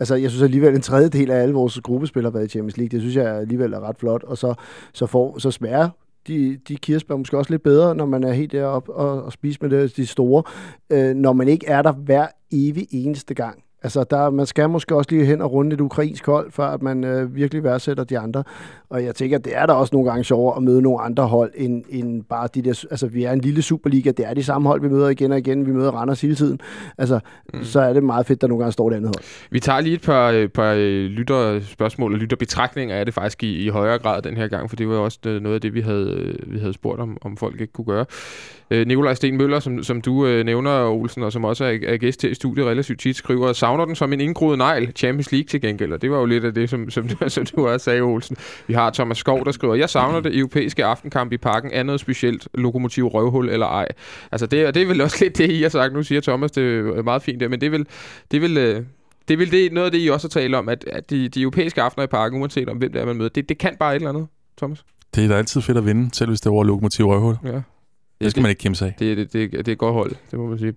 Altså, 0.01 0.15
jeg 0.15 0.31
synes 0.31 0.43
alligevel, 0.43 0.75
en 0.75 0.81
tredjedel 0.81 1.31
af 1.31 1.43
alle 1.43 1.55
vores 1.55 1.81
gruppespillere 1.81 2.31
har 2.31 2.39
været 2.39 2.47
i 2.47 2.51
Champions 2.51 2.77
League. 2.77 2.89
Det 2.89 3.01
synes 3.01 3.17
jeg 3.17 3.37
alligevel 3.37 3.73
er 3.73 3.81
ret 3.81 3.97
flot. 3.99 4.23
Og 4.23 4.39
så, 4.39 4.55
så, 4.93 5.07
får, 5.07 5.39
så 5.39 5.51
smager 5.51 5.89
de, 6.29 6.57
de 6.69 6.77
kirsebær 6.77 7.17
måske 7.17 7.39
også 7.39 7.51
lidt 7.51 7.63
bedre, 7.63 7.95
når 7.95 8.07
man 8.07 8.25
er 8.25 8.33
helt 8.33 8.53
deroppe 8.53 8.93
og, 8.93 9.23
og 9.23 9.33
spiser 9.33 9.59
med 9.63 9.71
det, 9.71 9.97
de 9.97 10.07
store, 10.07 10.43
øh, 10.91 11.15
når 11.15 11.33
man 11.33 11.49
ikke 11.49 11.67
er 11.67 11.83
der 11.83 11.93
hver 11.93 12.27
evig 12.53 12.87
eneste 12.91 13.35
gang. 13.35 13.64
Altså, 13.85 14.05
der, 14.11 14.31
man 14.31 14.47
skal 14.47 14.71
måske 14.71 14.97
også 14.97 15.11
lige 15.11 15.25
hen 15.25 15.41
og 15.41 15.53
runde 15.53 15.75
et 15.75 15.81
ukrainsk 15.81 16.27
hold, 16.27 16.53
før 16.53 16.67
at 16.67 16.83
man 16.83 17.05
øh, 17.05 17.35
virkelig 17.35 17.65
værdsætter 17.65 18.05
de 18.05 18.19
andre. 18.19 18.45
Og 18.91 19.05
jeg 19.05 19.15
tænker, 19.15 19.39
det 19.39 19.57
er 19.57 19.67
der 19.67 19.73
også 19.73 19.91
nogle 19.95 20.11
gange 20.11 20.25
sjovere 20.25 20.57
at 20.57 20.63
møde 20.63 20.83
nogle 20.83 21.01
andre 21.01 21.27
hold, 21.27 21.53
end, 21.55 21.85
end 21.89 22.25
bare 22.25 22.49
de 22.55 22.63
der... 22.63 22.85
Altså, 22.91 23.07
vi 23.07 23.25
er 23.25 23.33
en 23.33 23.41
lille 23.41 23.63
Superliga, 23.63 24.11
det 24.11 24.27
er 24.27 24.35
de 24.35 24.45
samme 24.45 24.69
hold, 24.69 24.81
vi 24.81 24.89
møder 24.89 25.09
igen 25.09 25.33
og 25.33 25.39
igen. 25.39 25.67
Vi 25.67 25.73
møder 25.73 25.91
Randers 25.91 26.21
hele 26.21 26.35
tiden. 26.35 26.61
Altså, 26.99 27.21
mm. 27.55 27.65
så 27.65 27.81
er 27.81 27.93
det 27.93 28.03
meget 28.03 28.27
fedt, 28.27 28.41
der 28.41 28.47
nogle 28.47 28.63
gange 28.63 28.73
står 28.73 28.91
et 28.91 28.95
andet 28.95 29.09
hold. 29.09 29.25
Vi 29.51 29.61
tager 29.61 29.81
lige 29.81 29.95
et 29.95 30.03
par, 30.03 30.31
øh, 30.31 30.49
par 30.49 30.75
øh, 30.79 31.05
lytterspørgsmål 31.05 32.13
og 32.13 32.19
lytterbetragtninger 32.19 32.97
af 32.97 33.05
det 33.05 33.15
faktisk 33.15 33.43
i, 33.43 33.65
i 33.65 33.69
højere 33.69 33.99
grad 33.99 34.23
den 34.23 34.37
her 34.37 34.49
gang, 34.49 34.71
for 34.71 34.77
det 34.77 34.89
var 34.89 34.97
også 34.97 35.19
øh, 35.27 35.43
noget 35.43 35.55
af 35.55 35.61
det, 35.61 35.75
vi 35.75 35.81
havde, 35.81 36.37
vi 36.47 36.59
havde 36.59 36.73
spurgt 36.73 37.01
om, 37.01 37.17
om 37.23 37.37
folk 37.37 37.61
ikke 37.61 37.73
kunne 37.73 37.85
gøre. 37.85 38.05
Øh, 38.71 38.87
Nikolaj 38.87 39.15
Sten 39.15 39.37
Møller, 39.37 39.61
som, 39.61 39.83
som 39.83 40.01
du 40.01 40.27
øh, 40.27 40.45
nævner, 40.45 40.91
Olsen, 40.91 41.23
og 41.23 41.33
som 41.33 41.45
også 41.45 41.65
er, 41.65 41.79
er 41.87 41.97
gæst 41.97 42.23
her 42.23 42.31
i 42.31 42.35
studiet 42.35 42.67
relativt 42.67 43.01
tit, 43.01 43.17
skriver, 43.17 43.53
savner 43.75 43.85
den 43.85 43.97
som 43.97 44.13
en 44.13 44.21
indgroet 44.21 44.59
negl, 44.59 44.93
Champions 44.97 45.33
League 45.33 45.47
til 45.47 45.61
gengæld, 45.61 45.93
og 45.93 46.03
det 46.03 46.11
var 46.11 46.19
jo 46.19 46.25
lidt 46.25 46.45
af 46.45 46.55
det, 46.55 46.71
som, 46.71 46.91
som, 46.91 47.09
som 47.29 47.47
du 47.47 47.69
også 47.69 47.85
sagde, 47.85 48.01
Olsen. 48.01 48.37
Vi 48.67 48.75
har 48.75 48.91
Thomas 48.91 49.19
Skov, 49.19 49.45
der 49.45 49.53
skriver, 49.53 49.75
jeg 49.75 49.91
savner 49.91 50.21
det 50.21 50.39
europæiske 50.39 50.85
aftenkamp 50.85 51.33
i 51.33 51.37
parken, 51.37 51.73
andet 51.73 52.01
specielt 52.01 52.49
lokomotiv 52.55 53.07
røvhul 53.07 53.49
eller 53.49 53.67
ej. 53.67 53.89
Altså 54.33 54.47
det, 54.47 54.75
det 54.75 54.83
er 54.83 54.87
vel 54.87 55.01
også 55.01 55.17
lidt 55.25 55.39
det, 55.39 55.51
I 55.51 55.63
har 55.63 55.69
sagt. 55.69 55.93
Nu 55.93 56.03
siger 56.03 56.21
Thomas, 56.21 56.51
det 56.51 56.79
er 56.99 57.03
meget 57.03 57.23
fint 57.23 57.41
der, 57.41 57.49
men 57.49 57.61
det 57.61 57.67
er 57.67 57.71
vel, 57.71 57.87
det 58.31 58.37
er 58.37 58.41
vel, 58.41 58.57
øh, 58.57 58.83
det 59.29 59.35
er 59.35 59.39
vel 59.39 59.51
det, 59.51 59.73
noget 59.73 59.87
af 59.87 59.93
det, 59.93 59.99
I 59.99 60.09
også 60.09 60.29
har 60.29 60.41
talt 60.41 60.55
om, 60.55 60.69
at, 60.69 60.85
at 60.93 61.11
de, 61.11 61.29
de 61.29 61.41
europæiske 61.41 61.83
aftener 61.83 62.05
i 62.05 62.07
parken, 62.07 62.41
uanset 62.41 62.69
om 62.69 62.77
hvem 62.77 62.93
det 62.93 63.01
er, 63.01 63.07
man 63.07 63.17
møder, 63.17 63.31
det, 63.31 63.49
det 63.49 63.59
kan 63.59 63.77
bare 63.79 63.93
et 63.93 63.97
eller 63.97 64.09
andet, 64.09 64.27
Thomas. 64.59 64.85
Det 65.15 65.25
er 65.25 65.29
da 65.29 65.35
altid 65.35 65.61
fedt 65.61 65.79
at 65.79 65.87
vinde, 65.87 66.15
selv 66.15 66.31
hvis 66.31 66.41
det 66.41 66.47
er 66.47 66.51
over 66.51 66.65
lokomotiv 66.65 67.07
røvhul. 67.07 67.37
Ja. 67.45 67.61
Det 68.21 68.31
skal 68.31 68.41
man 68.43 68.51
ikke 68.51 68.61
kæmpe 68.61 68.77
sig 68.79 68.87
af. 68.89 68.95
Det, 68.99 69.17
det, 69.17 69.33
det, 69.33 69.53
det 69.53 69.69
er 69.69 69.73
et 69.73 69.79
godt 69.79 69.95
hold, 69.95 70.11
det 70.31 70.39
må 70.39 70.47
man 70.47 70.59
sige. 70.59 70.75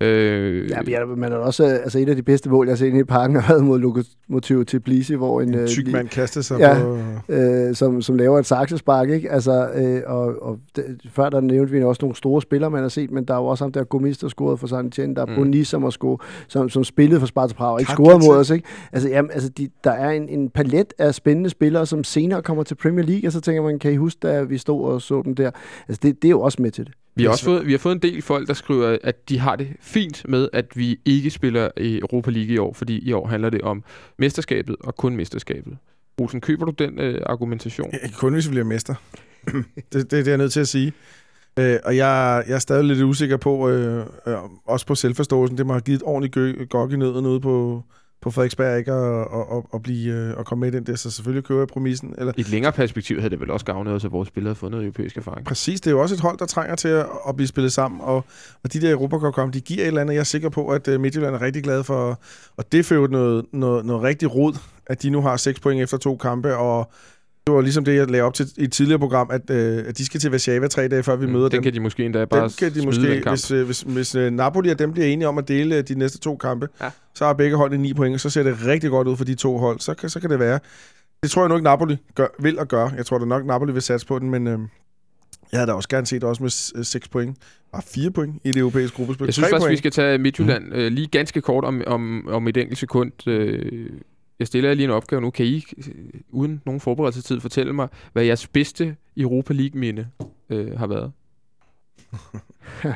Øh, 0.00 0.70
Ja, 0.70 0.80
men 0.82 0.90
jeg- 0.92 1.08
man 1.16 1.32
er 1.32 1.36
også... 1.36 1.64
Altså, 1.64 1.98
et 1.98 2.08
af 2.08 2.16
de 2.16 2.22
bedste 2.22 2.50
mål, 2.50 2.66
jeg 2.66 2.72
har 2.72 2.76
set 2.76 2.94
i 2.94 3.04
parken, 3.04 3.36
har 3.36 3.48
været 3.54 3.64
mod 3.64 3.78
Lokomotiv 3.78 4.64
til 4.64 4.80
Blisi, 4.80 5.14
hvor 5.14 5.40
en... 5.40 5.48
En 5.48 5.54
øh, 5.54 5.68
tyk 5.68 5.86
li- 5.88 5.92
mand 5.92 6.08
kastede 6.08 6.42
sig 6.44 6.58
Ja. 6.58 6.78
på... 6.82 6.98
øh, 7.28 7.74
som, 7.74 8.02
som 8.02 8.16
laver 8.16 8.38
et 8.38 8.46
saksespark, 8.46 9.10
ikke? 9.10 9.30
Altså, 9.30 9.68
øh, 9.74 10.02
og, 10.06 10.42
og 10.42 10.58
det, 10.76 10.84
før 11.10 11.28
der 11.30 11.40
nævnte 11.40 11.72
vi 11.72 11.82
også 11.82 11.98
nogle 12.02 12.16
store 12.16 12.42
spillere, 12.42 12.70
man 12.70 12.82
har 12.82 12.88
set, 12.88 13.10
men 13.10 13.24
der 13.24 13.34
er 13.34 13.38
jo 13.38 13.46
også 13.46 13.64
ham 13.64 13.72
der 13.72 13.84
Gomis, 13.84 14.18
der 14.18 14.28
scorede 14.28 14.56
for 14.56 14.66
San 14.66 14.86
Etienne, 14.86 15.14
der 15.14 15.22
er 15.22 15.26
Mm. 15.26 15.34
Boni, 15.34 15.64
som, 15.64 15.82
har 15.82 15.90
scoret, 15.90 16.20
som, 16.48 16.68
som 16.68 16.84
spillede 16.84 17.20
for 17.20 17.26
Sparta 17.26 17.54
Prag, 17.54 17.72
og 17.72 17.80
ikke 17.80 17.92
scorede 17.92 18.26
mod 18.28 18.36
os, 18.36 18.50
ikke? 18.50 18.68
Altså, 18.92 19.08
jamen, 19.08 19.30
altså 19.30 19.48
de, 19.48 19.68
der 19.84 19.90
er 19.90 20.10
en, 20.10 20.28
en 20.28 20.48
palet 20.50 20.94
af 20.98 21.14
spændende 21.14 21.50
spillere, 21.50 21.86
som 21.86 22.04
senere 22.04 22.42
kommer 22.42 22.62
til 22.62 22.74
Premier 22.74 23.04
League, 23.06 23.28
og 23.28 23.32
så 23.32 23.40
tænker 23.40 23.62
man, 23.62 23.78
kan 23.78 23.92
I 23.92 23.96
huske, 23.96 24.18
da 24.22 24.42
vi 24.42 24.58
stod 24.58 24.84
og 24.84 25.02
så 25.02 25.22
dem 25.24 25.34
der? 25.34 25.50
Altså, 25.88 26.00
det, 26.02 26.22
det 26.22 26.28
er 26.28 26.30
jo 26.30 26.40
også 26.40 26.62
med 26.62 26.70
til 26.72 26.84
det. 26.86 26.92
Vi 27.14 27.22
har 27.22 27.30
også 27.30 27.44
fået, 27.44 27.66
vi 27.66 27.72
har 27.72 27.78
fået 27.78 27.94
en 27.94 28.02
del 28.02 28.22
folk, 28.22 28.48
der 28.48 28.54
skriver, 28.54 28.98
at 29.04 29.28
de 29.28 29.38
har 29.38 29.56
det 29.56 29.68
fint 29.80 30.28
med, 30.28 30.48
at 30.52 30.66
vi 30.74 31.00
ikke 31.04 31.30
spiller 31.30 31.68
i 31.76 31.98
Europa 31.98 32.30
League 32.30 32.54
i 32.54 32.58
år, 32.58 32.72
fordi 32.72 32.98
i 33.08 33.12
år 33.12 33.26
handler 33.26 33.50
det 33.50 33.60
om 33.62 33.84
mesterskabet 34.18 34.76
og 34.80 34.96
kun 34.96 35.16
mesterskabet. 35.16 35.76
Olsen, 36.18 36.40
køber 36.40 36.64
du 36.64 36.72
den 36.78 36.98
øh, 36.98 37.22
argumentation? 37.26 37.90
Ja, 37.92 38.08
Kun 38.16 38.32
hvis 38.32 38.46
vi 38.46 38.50
bliver 38.50 38.64
mester. 38.64 38.94
det, 39.46 39.64
det, 39.92 40.10
det 40.10 40.18
er 40.26 40.30
jeg 40.30 40.38
nødt 40.38 40.52
til 40.52 40.60
at 40.60 40.68
sige. 40.68 40.92
Øh, 41.58 41.78
og 41.84 41.96
jeg, 41.96 42.44
jeg 42.48 42.54
er 42.54 42.58
stadig 42.58 42.84
lidt 42.84 43.00
usikker 43.02 43.36
på, 43.36 43.68
øh, 43.68 44.06
øh, 44.26 44.34
også 44.64 44.86
på 44.86 44.94
selvforståelsen, 44.94 45.58
det 45.58 45.66
må 45.66 45.72
have 45.72 45.80
givet 45.80 45.96
et 45.96 46.02
ordentligt 46.02 46.34
gø- 46.34 46.64
gok 46.64 46.92
i 46.92 46.96
nøden 46.96 47.26
ude 47.26 47.40
på, 47.40 47.82
på 48.22 48.30
Frederiksberg, 48.30 48.78
ikke? 48.78 48.92
Og, 48.92 49.30
og, 49.30 49.52
og, 49.52 49.66
og, 49.70 49.82
blive, 49.82 50.14
øh, 50.14 50.36
og 50.36 50.46
komme 50.46 50.60
med 50.60 50.72
i 50.72 50.76
den 50.76 50.86
der, 50.86 50.96
så 50.96 51.10
selvfølgelig 51.10 51.44
køber 51.44 51.60
jeg 51.60 51.68
præmissen. 51.68 52.14
Eller, 52.18 52.32
I 52.36 52.40
et 52.40 52.48
længere 52.48 52.72
perspektiv 52.72 53.16
havde 53.16 53.30
det 53.30 53.40
vel 53.40 53.50
også 53.50 53.66
gavnet 53.66 53.94
os, 53.94 54.04
at 54.04 54.12
vores 54.12 54.28
spillere 54.28 54.48
havde 54.48 54.58
fået 54.58 54.70
noget 54.70 54.84
europæisk 54.84 55.16
erfaring. 55.16 55.46
Præcis, 55.46 55.80
det 55.80 55.86
er 55.86 55.94
jo 55.94 56.00
også 56.02 56.14
et 56.14 56.20
hold, 56.20 56.38
der 56.38 56.46
trænger 56.46 56.76
til 56.76 56.88
at, 56.88 57.06
at 57.28 57.36
blive 57.36 57.48
spillet 57.48 57.72
sammen, 57.72 58.00
og, 58.00 58.24
og 58.64 58.72
de 58.72 58.80
der 58.80 58.90
Europacup 58.90 59.54
de 59.54 59.60
giver 59.60 59.82
et 59.82 59.86
eller 59.86 60.00
andet. 60.00 60.14
Jeg 60.14 60.20
er 60.20 60.24
sikker 60.24 60.48
på, 60.48 60.68
at 60.68 60.88
øh, 60.88 61.00
Midtjylland 61.00 61.34
er 61.34 61.42
rigtig 61.42 61.62
glad 61.62 61.84
for, 61.84 62.20
og 62.56 62.72
det 62.72 62.86
fører 62.86 63.08
noget, 63.08 63.46
noget, 63.52 63.86
noget 63.86 64.02
rigtig 64.02 64.34
rod, 64.34 64.54
at 64.86 65.02
de 65.02 65.10
nu 65.10 65.20
har 65.20 65.36
6 65.36 65.60
point 65.60 65.82
efter 65.82 65.96
to 65.96 66.16
kampe, 66.16 66.56
og 66.56 66.92
det 67.46 67.54
var 67.54 67.60
ligesom 67.60 67.84
det, 67.84 67.94
jeg 67.96 68.10
lagde 68.10 68.22
op 68.24 68.34
til 68.34 68.46
i 68.56 68.64
et 68.64 68.72
tidligere 68.72 68.98
program, 68.98 69.28
at, 69.30 69.50
øh, 69.50 69.84
at 69.88 69.98
de 69.98 70.06
skal 70.06 70.20
til 70.20 70.30
Warszawa 70.30 70.68
tre 70.68 70.88
dage, 70.88 71.02
før 71.02 71.16
vi 71.16 71.26
møder 71.26 71.44
den 71.48 71.52
dem. 71.52 71.62
kan 71.62 71.74
de 71.74 71.80
måske 71.80 72.04
endda 72.04 72.24
bare 72.24 72.42
Dem 72.42 72.50
kan 72.58 72.74
de 72.74 72.84
måske, 72.86 73.02
den 73.14 73.22
kamp. 73.22 73.36
hvis, 73.36 73.50
øh, 73.50 73.64
hvis, 73.66 73.80
hvis 73.80 74.14
øh, 74.14 74.30
Napoli 74.32 74.70
og 74.70 74.78
dem 74.78 74.92
bliver 74.92 75.06
enige 75.06 75.28
om 75.28 75.38
at 75.38 75.48
dele 75.48 75.76
øh, 75.76 75.82
de 75.88 75.94
næste 75.94 76.18
to 76.18 76.36
kampe, 76.36 76.68
Ja. 76.80 76.90
så 77.14 77.24
har 77.24 77.32
begge 77.32 77.56
hold 77.56 77.78
9 77.78 77.94
point, 77.94 78.14
og 78.14 78.20
så 78.20 78.30
ser 78.30 78.42
det 78.42 78.56
rigtig 78.66 78.90
godt 78.90 79.08
ud 79.08 79.16
for 79.16 79.24
de 79.24 79.34
to 79.34 79.58
hold. 79.58 79.80
Så 79.80 79.94
kan, 79.94 80.10
så 80.10 80.20
kan 80.20 80.30
det 80.30 80.38
være. 80.38 80.58
Det 81.22 81.30
tror 81.30 81.42
jeg 81.42 81.48
nu 81.48 81.54
ikke, 81.54 81.64
Napoli 81.64 81.96
gør, 82.14 82.26
vil 82.40 82.58
at 82.58 82.68
gøre. 82.68 82.92
Jeg 82.96 83.06
tror 83.06 83.18
da 83.18 83.24
nok, 83.24 83.46
Napoli 83.46 83.72
vil 83.72 83.82
satse 83.82 84.06
på 84.06 84.18
den, 84.18 84.30
men 84.30 84.46
øh, 84.46 84.58
jeg 85.52 85.60
havde 85.60 85.66
da 85.66 85.72
også 85.72 85.88
gerne 85.88 86.06
set 86.06 86.24
også 86.24 86.42
med 86.42 86.50
6 86.84 87.08
point. 87.08 87.36
Bare 87.72 87.82
4 87.94 88.10
point 88.10 88.34
i 88.44 88.48
det 88.48 88.56
europæiske 88.60 88.96
gruppespil. 88.96 89.24
Jeg 89.26 89.34
synes 89.34 89.48
faktisk, 89.50 89.70
vi 89.70 89.76
skal 89.76 89.90
tage 89.90 90.18
Midtjylland 90.18 90.64
mm. 90.64 90.72
øh, 90.72 90.92
lige 90.92 91.06
ganske 91.06 91.40
kort 91.40 91.64
om, 91.64 91.82
om, 91.86 92.28
om 92.28 92.48
et 92.48 92.56
enkelt 92.56 92.78
sekund. 92.78 93.28
Øh, 93.28 93.90
jeg 94.38 94.46
stiller 94.46 94.68
jer 94.70 94.74
lige 94.74 94.84
en 94.84 94.90
opgave 94.90 95.22
nu. 95.22 95.30
Kan 95.30 95.46
I, 95.46 95.64
øh, 95.78 95.84
uden 96.30 96.62
nogen 96.66 96.80
forberedelsestid, 96.80 97.40
fortælle 97.40 97.72
mig, 97.72 97.88
hvad 98.12 98.24
jeres 98.24 98.46
bedste 98.48 98.96
Europa 99.16 99.54
League-minde 99.54 100.06
øh, 100.50 100.78
har 100.78 100.86
været? 100.86 101.12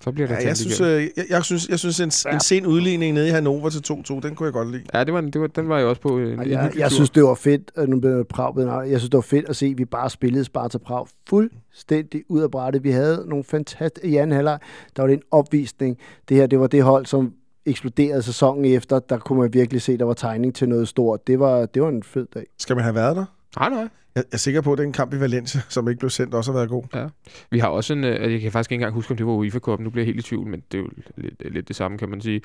Så 0.00 0.12
bliver 0.12 0.26
der 0.28 0.34
Ja, 0.40 0.46
jeg, 0.46 0.56
synes, 0.56 0.80
øh, 0.80 1.08
jeg, 1.16 1.24
jeg, 1.30 1.44
synes, 1.44 1.68
jeg 1.68 1.78
synes 1.78 2.00
en, 2.00 2.34
en 2.34 2.40
sen 2.40 2.66
udligning 2.66 3.14
nede 3.14 3.28
i 3.28 3.30
Hannover 3.30 3.70
til 3.70 3.92
2-2, 3.92 4.20
den 4.20 4.34
kunne 4.34 4.46
jeg 4.46 4.52
godt 4.52 4.70
lide. 4.70 4.82
Ja, 4.94 5.04
det 5.04 5.14
var, 5.14 5.20
det 5.20 5.40
var, 5.40 5.46
den 5.46 5.68
var 5.68 5.78
jeg 5.78 5.86
også 5.86 6.00
på. 6.02 6.18
øh, 6.18 6.32
En, 6.32 6.38
Og 6.38 6.44
en 6.46 6.50
jeg, 6.78 6.90
synes, 6.92 7.10
det 7.10 7.22
var 7.22 7.34
fedt, 7.34 7.70
at 7.76 7.88
nu 7.88 8.00
blev 8.00 8.24
Prag. 8.24 8.54
Jeg 8.90 9.00
synes, 9.00 9.10
det 9.10 9.16
var 9.16 9.20
fedt 9.22 9.48
at 9.48 9.56
se, 9.56 9.66
at 9.66 9.78
vi 9.78 9.84
bare 9.84 10.10
spillede 10.10 10.44
Sparta 10.44 10.78
Prag 10.78 11.06
fuldstændig 11.28 12.22
ud 12.28 12.40
af 12.40 12.50
brættet. 12.50 12.84
Vi 12.84 12.90
havde 12.90 13.24
nogle 13.28 13.44
fantastiske... 13.44 14.08
I 14.08 14.16
anden 14.16 14.36
halvleg, 14.36 14.58
der 14.96 15.02
var 15.02 15.06
det 15.06 15.14
en 15.14 15.22
opvisning. 15.30 15.98
Det 16.28 16.36
her, 16.36 16.46
det 16.46 16.60
var 16.60 16.66
det 16.66 16.82
hold, 16.82 17.06
som 17.06 17.32
eksploderede 17.66 18.22
sæsonen 18.22 18.64
efter. 18.64 18.98
Der 18.98 19.18
kunne 19.18 19.40
man 19.40 19.54
virkelig 19.54 19.82
se, 19.82 19.98
der 19.98 20.04
var 20.04 20.14
tegning 20.14 20.54
til 20.54 20.68
noget 20.68 20.88
stort. 20.88 21.26
Det 21.26 21.38
var, 21.40 21.66
det 21.66 21.82
var 21.82 21.88
en 21.88 22.02
fed 22.02 22.26
dag. 22.34 22.46
Skal 22.58 22.76
man 22.76 22.82
have 22.82 22.94
været 22.94 23.16
der? 23.16 23.24
Nej, 23.58 23.68
nej. 23.68 23.88
Jeg 24.14 24.24
er 24.32 24.36
sikker 24.36 24.60
på, 24.60 24.72
at 24.72 24.78
den 24.78 24.92
kamp 24.92 25.14
i 25.14 25.20
Valencia, 25.20 25.60
som 25.68 25.88
ikke 25.88 25.98
blev 25.98 26.10
sendt, 26.10 26.34
også 26.34 26.52
har 26.52 26.58
været 26.58 26.70
god. 26.70 27.10
Vi 27.50 27.58
har 27.58 27.68
også 27.68 27.92
en, 27.92 28.04
øh, 28.04 28.32
jeg 28.32 28.40
kan 28.40 28.52
faktisk 28.52 28.72
ikke 28.72 28.82
engang 28.82 28.94
huske, 28.94 29.10
om 29.10 29.16
det 29.16 29.26
var 29.26 29.32
UEFA 29.32 29.58
Cup, 29.58 29.80
nu 29.80 29.90
bliver 29.90 30.02
jeg 30.02 30.14
helt 30.14 30.26
i 30.26 30.28
tvivl, 30.28 30.46
men 30.46 30.62
det 30.72 30.78
er 30.78 30.82
jo 30.82 30.88
lidt, 31.16 31.52
lidt 31.52 31.68
det 31.68 31.76
samme, 31.76 31.98
kan 31.98 32.08
man 32.08 32.20
sige. 32.20 32.40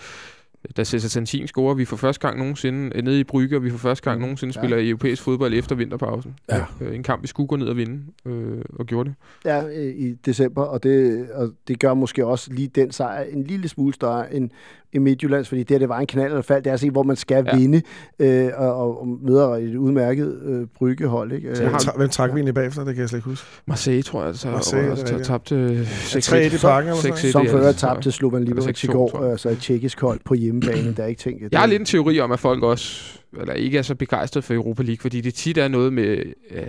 Da 0.78 0.84
Cesar 0.84 1.10
Santin 1.10 1.48
scorer, 1.48 1.74
vi 1.74 1.86
for 1.86 1.96
første 1.96 2.28
gang 2.28 2.40
nogensinde, 2.40 2.92
øh, 2.98 3.04
nede 3.04 3.20
i 3.20 3.24
Brygge, 3.24 3.56
og 3.56 3.64
vi 3.64 3.70
for 3.70 3.78
første 3.78 4.04
gang 4.04 4.18
Mm, 4.18 4.22
nogensinde 4.22 4.54
ja. 4.56 4.62
spiller 4.62 4.78
i 4.78 4.90
europæisk 4.90 5.24
fodbold 5.24 5.54
efter 5.54 5.76
vinterpausen. 5.76 6.36
Ja. 6.50 6.66
Øh, 6.82 6.96
en 6.96 7.04
kamp, 7.04 7.22
vi 7.22 7.28
skulle 7.28 7.48
gå 7.48 7.56
ned 7.56 7.68
og 7.68 7.78
vinde, 7.78 8.02
øh, 8.26 8.62
og 8.80 8.86
gjorde 8.86 9.10
det. 9.10 9.16
Ja, 9.46 9.68
øh, 9.68 9.96
i 9.96 10.14
december, 10.14 10.64
og 10.64 10.84
det, 10.84 11.28
og 11.32 11.52
det 11.68 11.80
gør 11.80 11.94
måske 11.94 12.26
også 12.26 12.54
lige 12.54 12.68
den 12.68 12.92
sejr 12.92 13.24
en 13.24 13.44
lille 13.44 13.68
smule 13.68 13.94
større 13.94 14.34
end 14.34 14.50
i 14.96 14.98
Midtjyllands, 14.98 15.48
fordi 15.48 15.62
det 15.64 15.70
her, 15.70 15.80
det 15.80 15.90
var 15.90 16.00
en 16.00 16.08
knald 16.08 16.28
eller 16.32 16.42
fald. 16.42 16.64
Det 16.64 16.70
er 16.70 16.74
at 16.74 16.80
se, 16.80 16.90
hvor 16.90 17.04
man 17.04 17.16
skal 17.16 17.46
Ja. 17.48 17.58
vinde, 17.58 17.82
øh, 18.20 18.50
og, 18.58 18.76
og, 18.76 19.02
og 19.02 19.08
møder 19.08 19.48
et 19.56 19.76
udmærket 19.76 20.40
øh, 20.46 20.68
bryggehold. 20.76 21.32
Ikke? 21.32 21.56
Så 21.56 21.64
Øh, 21.64 21.70
Hvem, 21.70 21.74
vi- 21.74 21.78
tra- 21.90 21.98
hvem 21.98 22.10
trak 22.10 22.30
vi 22.30 22.36
egentlig 22.36 22.54
bagefter? 22.56 22.84
Det 22.84 22.96
kan 22.96 23.02
jeg 23.02 23.10
slet 23.10 23.18
ikke 23.18 23.30
huske. 23.30 23.48
Marseille, 23.66 24.02
tror 24.04 24.20
jeg, 24.20 24.28
altså, 24.28 24.50
Marseille, 24.52 24.92
og 24.92 24.98
så 24.98 25.04
rigtigt. 25.06 25.26
tabte 25.26 25.56
øh, 25.56 25.82
6-1. 25.82 26.34
3-1 26.36 26.56
i 26.56 26.58
parken 26.62 26.88
eller 26.90 27.02
sådan 27.02 27.10
noget? 27.10 27.26
6-1 27.26 27.32
som 27.32 27.46
i 27.46 27.50
før 27.50 27.72
tabte 27.72 28.02
til 28.02 28.12
Slovan 28.12 28.44
Liberec 28.44 28.84
i 28.84 28.88
6-2, 28.88 28.92
går, 28.92 29.22
jeg. 29.24 29.32
altså 29.32 29.50
et 29.50 29.58
tjekkisk 29.58 30.02
hold 30.02 30.20
på 30.26 30.34
hjemmebane, 30.34 30.94
der 30.98 31.04
er 31.04 31.08
ikke 31.08 31.20
tænkt. 31.22 31.52
Jeg 31.52 31.60
har 31.60 31.68
lidt 31.68 31.80
en 31.80 31.86
teori 31.86 32.20
om, 32.20 32.32
at 32.32 32.40
folk 32.40 32.64
også 32.64 33.20
eller 33.40 33.54
ikke 33.54 33.78
er 33.78 33.82
så 33.82 33.96
begejstrede 33.96 34.42
for 34.46 34.54
Europa 34.54 34.84
League, 34.84 35.02
fordi 35.02 35.22
det 35.22 35.34
tit 35.34 35.58
er 35.58 35.68
noget 35.68 35.94
med... 35.94 36.18
Øh, 36.52 36.62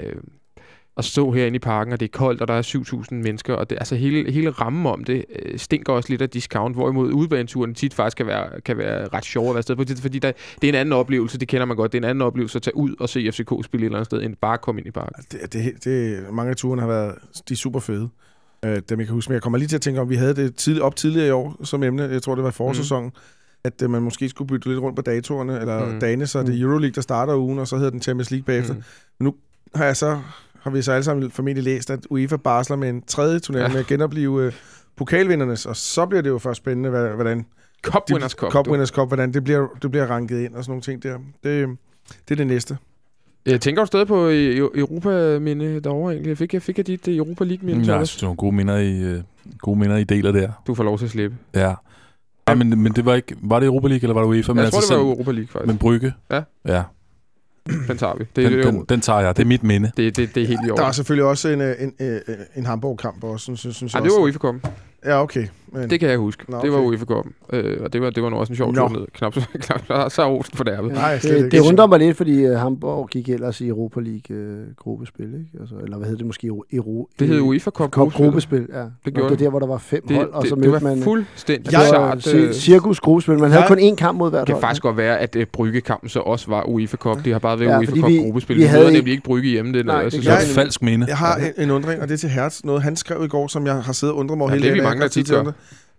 at 0.99 1.05
stå 1.05 1.30
herinde 1.32 1.57
i 1.57 1.59
parken, 1.59 1.92
og 1.92 2.01
det 2.01 2.07
er 2.07 2.18
koldt, 2.18 2.40
og 2.40 2.49
der 2.49 2.55
er 2.55 2.62
7.000 2.62 3.14
mennesker, 3.14 3.55
og 3.55 3.70
det, 3.70 3.76
altså 3.80 3.97
hele, 3.97 4.32
hele 4.32 4.51
rammen 4.51 4.86
om 4.86 5.05
det 5.05 5.24
øh, 5.42 5.59
stinker 5.59 5.92
også 5.92 6.11
lidt 6.11 6.22
af 6.22 6.30
discount, 6.30 6.76
hvorimod 6.76 7.12
udebaneturen 7.12 7.74
tit 7.74 7.94
faktisk 7.94 8.16
kan 8.16 8.26
være, 8.26 8.61
kan 8.61 8.78
være 8.78 9.09
ret 9.09 9.24
sjov 9.24 9.49
at 9.49 9.55
være 9.55 9.62
sted 9.62 9.76
på, 9.76 9.84
fordi 10.01 10.18
der, 10.18 10.32
det 10.62 10.64
er 10.64 10.68
en 10.68 10.74
anden 10.74 10.92
oplevelse, 10.92 11.38
det 11.38 11.49
kender 11.49 11.64
man 11.66 11.76
godt, 11.76 11.92
det 11.92 11.99
er 11.99 12.03
en 12.03 12.11
anden 12.11 12.22
oplevelse 12.22 12.57
at 12.59 12.62
tage 12.62 12.76
ud 12.76 12.94
og 13.01 13.09
se 13.09 13.30
FCK 13.32 13.51
spille 13.64 13.84
et 13.84 13.86
eller 13.86 13.99
andet 13.99 14.07
sted, 14.07 14.22
end 14.22 14.36
bare 14.40 14.55
at 14.55 14.61
komme 14.61 14.80
ind 14.80 14.88
i 14.88 14.90
parken. 14.90 15.24
Det, 15.32 15.53
det, 15.53 15.84
det, 15.84 16.24
mange 16.32 16.51
af 16.51 16.57
turene 16.57 16.82
har 16.82 16.88
været, 16.88 17.14
de 17.49 17.55
er 17.55 17.57
super 17.57 17.80
fede. 17.80 18.09
Øh, 18.64 18.82
dem 18.88 18.99
jeg 18.99 19.07
kan 19.07 19.14
huske. 19.14 19.30
Men 19.30 19.34
jeg 19.34 19.42
kommer 19.42 19.59
lige 19.59 19.68
til 19.68 19.76
at 19.76 19.82
tænke 19.82 20.01
om, 20.01 20.11
vi 20.11 20.16
havde 20.16 20.34
det 20.34 20.55
tidlig, 20.55 20.82
op 20.82 20.97
tidligere 20.97 21.28
i 21.28 21.30
år 21.30 21.57
som 21.64 21.82
emne, 21.82 22.03
jeg 22.03 22.22
tror 22.22 22.34
det 22.34 22.44
var 22.44 22.51
i 22.51 22.53
forsæsonen, 22.53 23.12
at 23.64 23.82
øh, 23.82 23.90
man 23.90 24.03
måske 24.03 24.28
skulle 24.28 24.49
bytte 24.49 24.68
lidt 24.68 24.80
rundt 24.80 24.97
på 24.97 25.03
datorerne, 25.03 25.61
eller 25.61 25.84
Mm. 25.86 25.92
mm. 25.92 26.01
dagene, 26.01 26.26
så 26.26 26.38
er 26.38 26.42
det 26.42 26.61
Euroleague, 26.61 26.90
der 26.94 27.01
starter 27.01 27.36
ugen, 27.36 27.59
og 27.59 27.68
så 27.68 27.76
hedder 27.76 27.90
den 27.90 28.03
Champions 28.03 28.30
League 28.30 28.44
bagefter. 28.44 28.74
Mm. 28.74 28.82
Men 29.18 29.24
nu 29.24 29.34
har 29.74 29.84
jeg 29.84 29.97
så, 29.97 30.20
har 30.66 30.70
vi 30.70 30.82
så 30.82 30.92
alle 30.92 31.04
sammen 31.04 31.30
formentlig 31.30 31.64
læst, 31.64 31.90
at 31.90 32.00
UEFA 32.10 32.36
barsler 32.36 32.76
med 32.76 32.88
en 32.88 33.02
tredje 33.06 33.38
turnering 33.38 33.68
Ja. 33.68 33.72
med 33.72 33.80
at 33.80 33.86
genopleve 33.86 34.42
øh, 34.46 34.52
pokalvindernes, 34.96 35.66
og 35.66 35.76
så 35.76 36.06
bliver 36.06 36.22
det 36.22 36.30
jo 36.30 36.38
først 36.38 36.56
spændende, 36.56 36.90
hvordan 37.14 37.46
Cup 37.82 38.02
Winners 38.12 38.32
Cup. 38.32 38.50
Cup. 38.52 38.68
Winners 38.68 38.88
Cup, 38.88 39.08
hvordan 39.08 39.32
det 39.32 39.44
bliver, 39.44 39.66
det 39.82 39.90
bliver 39.90 40.06
ranket 40.06 40.40
ind 40.40 40.54
og 40.54 40.64
sådan 40.64 40.70
nogle 40.70 40.82
ting 40.82 41.02
der. 41.02 41.14
Det, 41.44 41.68
det 42.28 42.34
er 42.34 42.36
det 42.36 42.46
næste. 42.46 42.76
Jeg 43.46 43.60
tænker 43.60 43.82
du 43.82 43.86
stadig 43.86 44.06
på 44.06 44.26
øh, 44.28 44.56
Europa-minde 44.56 45.80
derovre 45.80 46.12
egentlig? 46.12 46.28
Jeg 46.28 46.38
fik, 46.38 46.54
jeg 46.54 46.62
fik 46.62 46.78
jeg 46.78 46.86
dit 46.86 47.08
øh, 47.08 47.16
Europa 47.16 47.44
League-minde, 47.44 47.84
Ja, 47.92 47.96
jeg 47.98 48.06
synes, 48.06 48.20
det 48.20 48.28
var 48.28 48.34
gode 48.34 48.54
minder 48.56 48.76
i, 48.76 49.02
øh, 49.02 49.22
gode 49.58 49.78
minder 49.78 49.96
i 49.96 50.04
deler 50.04 50.32
der. 50.32 50.50
Du 50.66 50.74
får 50.74 50.84
lov 50.84 50.98
til 50.98 51.04
at 51.04 51.10
slippe. 51.10 51.36
Ja. 51.54 51.74
Ja, 52.48 52.54
men, 52.54 52.82
men 52.82 52.92
det 52.92 53.04
var 53.04 53.14
ikke... 53.14 53.36
Var 53.42 53.60
det 53.60 53.66
Europa 53.66 53.88
League, 53.88 54.02
eller 54.02 54.14
var 54.14 54.20
det 54.20 54.28
UEFA? 54.28 54.52
Men 54.52 54.64
jeg 54.64 54.72
tror, 54.72 54.80
det 54.80 54.88
var 54.90 54.94
selv- 54.96 55.00
Europa 55.06 55.30
League, 55.30 55.48
faktisk. 55.48 55.66
Men 55.66 55.78
Brygge? 55.78 56.12
Ja. 56.30 56.42
Ja, 56.66 56.82
Den 57.88 57.98
tager 57.98 58.14
vi. 58.18 58.24
Det, 58.36 58.44
den, 58.44 58.52
det, 58.52 58.64
jo- 58.64 58.70
den, 58.70 58.84
den 58.88 59.00
tager 59.00 59.20
jeg. 59.20 59.36
Det 59.36 59.42
er 59.42 59.46
mit 59.46 59.62
minde. 59.62 59.92
det, 59.96 60.16
det, 60.16 60.34
det 60.34 60.42
er 60.42 60.46
helt 60.46 60.60
i 60.64 60.66
Der 60.66 60.72
orden. 60.72 60.84
er 60.84 60.92
selvfølgelig 60.92 61.24
også 61.24 61.48
en, 61.48 61.60
øh, 61.60 61.74
en, 61.78 61.92
en, 62.00 62.20
en 62.56 62.66
Hamburg-kamp 62.66 63.24
også, 63.24 63.56
synes, 63.56 63.76
synes, 63.76 63.94
Ej, 63.94 64.00
det 64.00 64.10
var 64.10 64.32
Cup. 64.32 64.54
Ja, 65.05 65.22
okay. 65.22 65.47
Men, 65.72 65.90
Det 65.90 66.01
kan 66.01 66.09
jeg 66.09 66.18
huske. 66.18 66.51
Nå, 66.51 66.59
Det 66.62 66.72
var 66.72 66.78
okay. 66.78 66.88
UEFA 66.88 67.05
Cup. 67.05 67.26
Øh, 67.53 67.76
og 67.84 67.92
det 67.92 68.01
var, 68.03 68.11
det 68.11 68.22
var 68.22 68.30
nu 68.30 68.36
også 68.36 68.53
en 68.53 68.57
sjov 68.57 68.74
tur 68.74 68.88
ned. 68.88 69.07
Knap, 69.14 69.34
så- 69.34 69.40
knap 69.66 69.86
så, 69.86 70.07
så 70.09 70.22
er 70.22 70.26
Olsen 70.26 70.57
for 70.57 70.64
derved. 70.64 70.90
Nej, 70.90 71.18
det, 71.22 71.36
ikke. 71.36 71.51
det 71.51 71.61
undrer 71.61 71.86
mig 71.86 71.99
lidt, 71.99 72.16
fordi 72.16 72.47
uh, 72.49 72.53
Hamburg 72.57 73.09
gik 73.09 73.28
ellers 73.28 73.61
i 73.61 73.68
Europa 73.68 74.01
League 74.01 74.36
uh, 74.53 74.57
gruppespil, 74.76 75.24
ikke? 75.24 75.47
Altså, 75.61 75.74
eller 75.84 75.97
hvad 75.97 76.09
hed 76.09 76.16
det 76.16 76.26
måske? 76.26 76.47
Euro, 76.72 77.09
Det 77.18 77.28
hed 77.28 77.40
UEFA 77.40 77.70
Cup. 77.70 77.90
Gruppespil, 77.90 78.66
ja. 78.72 78.78
Det 78.80 78.90
Det 79.05 79.14
gjorde 79.14 79.30
det. 79.30 79.38
det. 79.38 79.44
der, 79.44 79.51
hvor 79.51 79.59
der 79.59 79.66
var 79.66 79.78
fem 79.78 80.07
Det, 80.09 80.16
hold, 80.16 80.30
og 80.32 80.42
det, 80.42 80.49
så 80.49 80.55
det, 80.55 80.64
mødte 80.64 80.72
var 80.84 80.90
man... 80.94 81.03
fuldstændig 81.03 81.72
Jeg- 81.72 81.80
bizart. 81.84 82.34
øh, 82.34 82.51
ci- 82.51 82.53
cirkus 82.53 83.01
gruppespil. 83.01 83.38
Man 83.38 83.51
havde 83.51 83.64
kun 83.68 83.78
én 83.78 83.94
kamp 83.94 84.18
mod 84.18 84.30
hvert 84.30 84.40
Det 84.40 84.47
kan 84.47 84.55
hold. 84.55 84.62
faktisk 84.62 84.82
godt 84.82 84.97
være, 84.97 85.18
at 85.18 85.36
øh, 85.36 85.47
Bryggekampen 85.47 86.09
så 86.09 86.20
også 86.20 86.47
var 86.49 86.64
UEFA 86.68 86.97
Cup. 86.97 87.24
Det 87.24 87.32
har 87.32 87.38
bare 87.40 87.61
været 87.61 87.70
Ja, 87.70 87.78
UEFA 87.78 87.92
Cup 87.92 88.11
gruppespil. 88.22 88.57
vi 88.57 88.62
havde 88.62 88.92
nemlig 88.92 89.11
ikke 89.12 89.22
Brygge 89.22 89.49
hjemme. 89.51 89.72
Det, 89.72 89.84
det 89.84 89.94
det, 90.05 90.12
Det 90.12 90.26
var 90.26 90.32
Jeg- 90.32 90.42
et 90.42 90.49
falsk 90.49 90.82
minde. 90.82 91.07
Jeg 91.09 91.16
har 91.16 91.40
en, 91.59 91.70
undring, 91.70 92.01
og 92.03 92.09
det 92.09 92.14
er 92.14 92.18
til 92.18 92.28
Hertz. 92.28 92.64
Noget 92.64 92.82
han 92.82 92.97
skrev 92.97 93.24
i 93.24 93.28
går, 93.28 93.47
som 93.47 93.66
jeg 93.66 93.74
har 93.74 93.92
siddet 93.92 94.12
og 94.14 94.18
undret 94.20 94.38
mig 94.38 94.44
over 94.44 94.55
hele 94.55 94.86
det 94.95 95.30
er 95.30 95.43
vi 95.43 95.53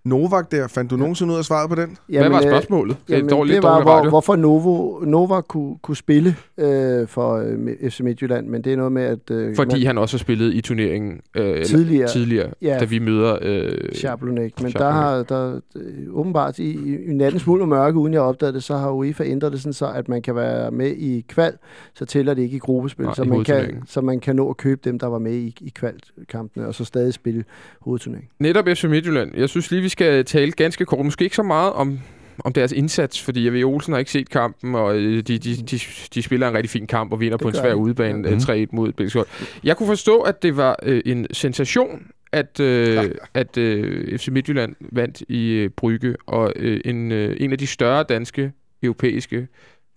Novak 0.04 0.52
der, 0.52 0.68
fandt 0.68 0.92
du 0.92 0.96
nogensinde 0.98 1.34
ud 1.34 1.38
af 1.38 1.46
svaret 1.46 1.70
på 1.70 1.76
den? 1.76 1.98
Hvad 2.08 2.30
var 2.30 2.38
øh, 2.38 2.44
spørgsmålet? 2.44 2.98
Det 3.08 3.14
er 3.14 3.18
Jamen, 3.18 3.30
dårligt, 3.30 3.56
det 3.56 3.64
var, 3.64 3.70
dårlig 3.70 3.84
hvor, 3.84 3.92
radio. 3.94 4.10
hvorfor 4.10 4.36
Novo, 4.36 5.00
Nova 5.06 5.42
kunne, 5.42 5.78
kunne 5.82 5.98
spille 5.98 6.36
øh, 6.58 7.08
for 7.08 7.36
øh, 7.36 7.90
FC 7.92 8.00
Midtjylland, 8.00 8.48
men 8.48 8.62
det 8.62 8.74
er 8.74 8.78
noget 8.78 8.92
med, 8.92 9.04
at... 9.04 9.32
Øh, 9.32 9.56
Fordi 9.56 9.78
man, 9.80 9.88
han 9.88 9.98
også 9.98 10.18
har 10.18 10.20
spillet 10.20 10.54
i 10.54 10.62
turneringen 10.62 11.22
øh, 11.36 11.46
eller 11.50 11.66
Tidligere. 11.66 12.08
tidligere 12.08 12.50
Ja. 12.62 12.78
da 12.80 12.86
vi 12.86 13.00
møder... 13.00 13.38
Øh, 13.42 13.72
Schablonek, 13.94 14.62
men 14.62 14.70
Schablonek. 14.70 14.76
der 14.80 14.90
har 14.92 15.24
der, 15.24 15.60
øh, 15.76 15.82
åbenbart 16.12 16.60
i, 16.60 16.64
i, 16.64 16.96
i 17.10 17.14
nattens 17.14 17.44
smuld 17.44 17.62
og 17.62 17.68
mørke, 17.68 17.98
uden 17.98 18.14
jeg 18.14 18.22
opdagede 18.22 18.54
det, 18.54 18.64
så 18.64 18.78
har 18.78 18.92
UEFA 18.92 19.24
ændret 19.24 19.52
det 19.52 19.62
sådan 19.62 19.74
så, 19.74 19.88
at 19.92 20.10
man 20.10 20.22
kan 20.22 20.36
være 20.36 20.72
med 20.72 20.92
i 20.92 21.26
kval, 21.30 21.54
så 21.96 22.06
tæller 22.06 22.34
det 22.34 22.42
ikke 22.42 22.56
i 22.56 22.60
gruppespil, 22.60 23.06
Nej, 23.06 23.14
så, 23.16 23.24
i 23.24 23.28
man 23.28 23.44
kan, 23.44 23.84
så 23.88 24.02
man 24.02 24.20
kan 24.20 24.36
nå 24.36 24.50
at 24.50 24.58
købe 24.58 24.82
dem, 24.84 25.00
der 25.00 25.08
var 25.08 25.20
med 25.20 25.34
i, 25.34 25.56
i 25.62 25.70
kvalkampene, 25.76 26.68
og 26.68 26.76
så 26.76 26.86
stadig 26.86 27.14
spille 27.14 27.44
hovedturneringen. 27.82 28.30
Netop 28.40 28.66
FC 28.68 28.84
Midtjylland. 28.84 29.32
Jeg 29.38 29.50
synes 29.50 29.72
lige, 29.72 29.82
vi 29.82 29.90
skal 29.98 30.26
tale 30.26 30.52
ganske 30.52 30.86
kort. 30.86 31.06
Måske 31.06 31.24
ikke 31.24 31.36
så 31.36 31.44
meget 31.44 31.74
om, 31.74 32.00
om 32.40 32.54
deres 32.54 32.72
indsats, 32.72 33.22
fordi 33.22 33.46
jeg 33.46 33.54
ved, 33.54 33.64
Olsen 33.64 33.94
har 33.94 34.00
ikke 34.00 34.12
set 34.12 34.30
kampen, 34.30 34.76
og 34.76 34.96
øh, 34.98 35.24
de, 35.24 35.38
de, 35.38 35.56
de, 35.56 35.80
de 36.14 36.22
spiller 36.22 36.48
en 36.48 36.54
rigtig 36.54 36.70
fin 36.70 36.88
kamp 36.88 37.12
og 37.12 37.20
vinder 37.20 37.38
Det 37.38 37.44
på 37.44 37.48
en 37.48 37.56
svær 37.56 37.70
de. 37.70 37.76
udebane 37.76 38.30
Ja. 38.30 38.34
øh, 38.36 38.64
3-1 38.64 38.68
mod 38.72 38.94
hold. 39.14 39.28
Jeg 39.64 39.78
kunne 39.78 39.88
forstå, 39.88 40.22
at 40.22 40.44
det 40.44 40.58
var 40.58 40.76
øh, 40.84 41.02
en 41.06 41.28
sensation, 41.32 42.08
at, 42.32 42.60
øh, 42.60 43.12
at 43.34 43.58
øh, 43.58 44.18
FC 44.20 44.28
Midtjylland 44.28 44.76
vandt 44.80 45.22
i 45.30 45.52
øh, 45.52 45.70
Brygge, 45.70 46.16
og 46.26 46.54
øh, 46.56 46.82
en, 46.86 47.12
øh, 47.12 47.38
en 47.40 47.52
af 47.52 47.58
de 47.58 47.68
større 47.68 48.04
danske 48.04 48.52
europæiske 48.84 49.48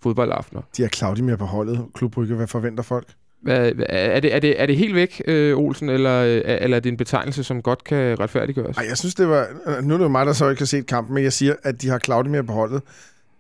fodboldaftener. 0.03 0.63
De 0.77 0.83
har 0.83 0.89
Claudimir 0.89 1.37
på 1.37 1.45
holdet. 1.45 1.85
Klubbrygge, 1.95 2.35
hvad 2.35 2.47
forventer 2.47 2.83
folk? 2.83 3.07
Hvad, 3.43 3.73
hvad- 3.73 3.87
er, 3.89 4.21
det, 4.21 4.35
er, 4.35 4.39
det, 4.41 4.63
er 4.63 4.67
det 4.67 4.77
helt 4.77 4.95
væk, 4.95 5.23
øh, 5.27 5.57
Olsen, 5.59 5.89
eller, 5.89 6.23
øh, 6.23 6.43
eller 6.47 6.77
er 6.77 6.81
det 6.81 6.91
en 6.91 6.97
betegnelse, 6.97 7.45
som 7.45 7.63
godt 7.63 7.85
kan 7.85 8.21
retfærdiggøres? 8.21 8.77
Ej, 8.77 8.85
jeg 8.89 8.99
synes, 8.99 9.15
det 9.15 9.29
var... 9.29 9.47
Nu 9.83 9.95
er 9.95 9.99
det 9.99 10.05
jo 10.05 10.09
mig, 10.09 10.27
der 10.27 10.33
så 10.33 10.49
ikke 10.49 10.61
har 10.61 10.67
set 10.67 10.87
kampen, 10.87 11.15
men 11.15 11.25
jeg 11.25 11.33
siger, 11.33 11.55
at 11.63 11.83
de 11.83 11.89
har 11.89 11.99
Claudimir 11.99 12.43
på 12.43 12.53
holdet. 12.53 12.83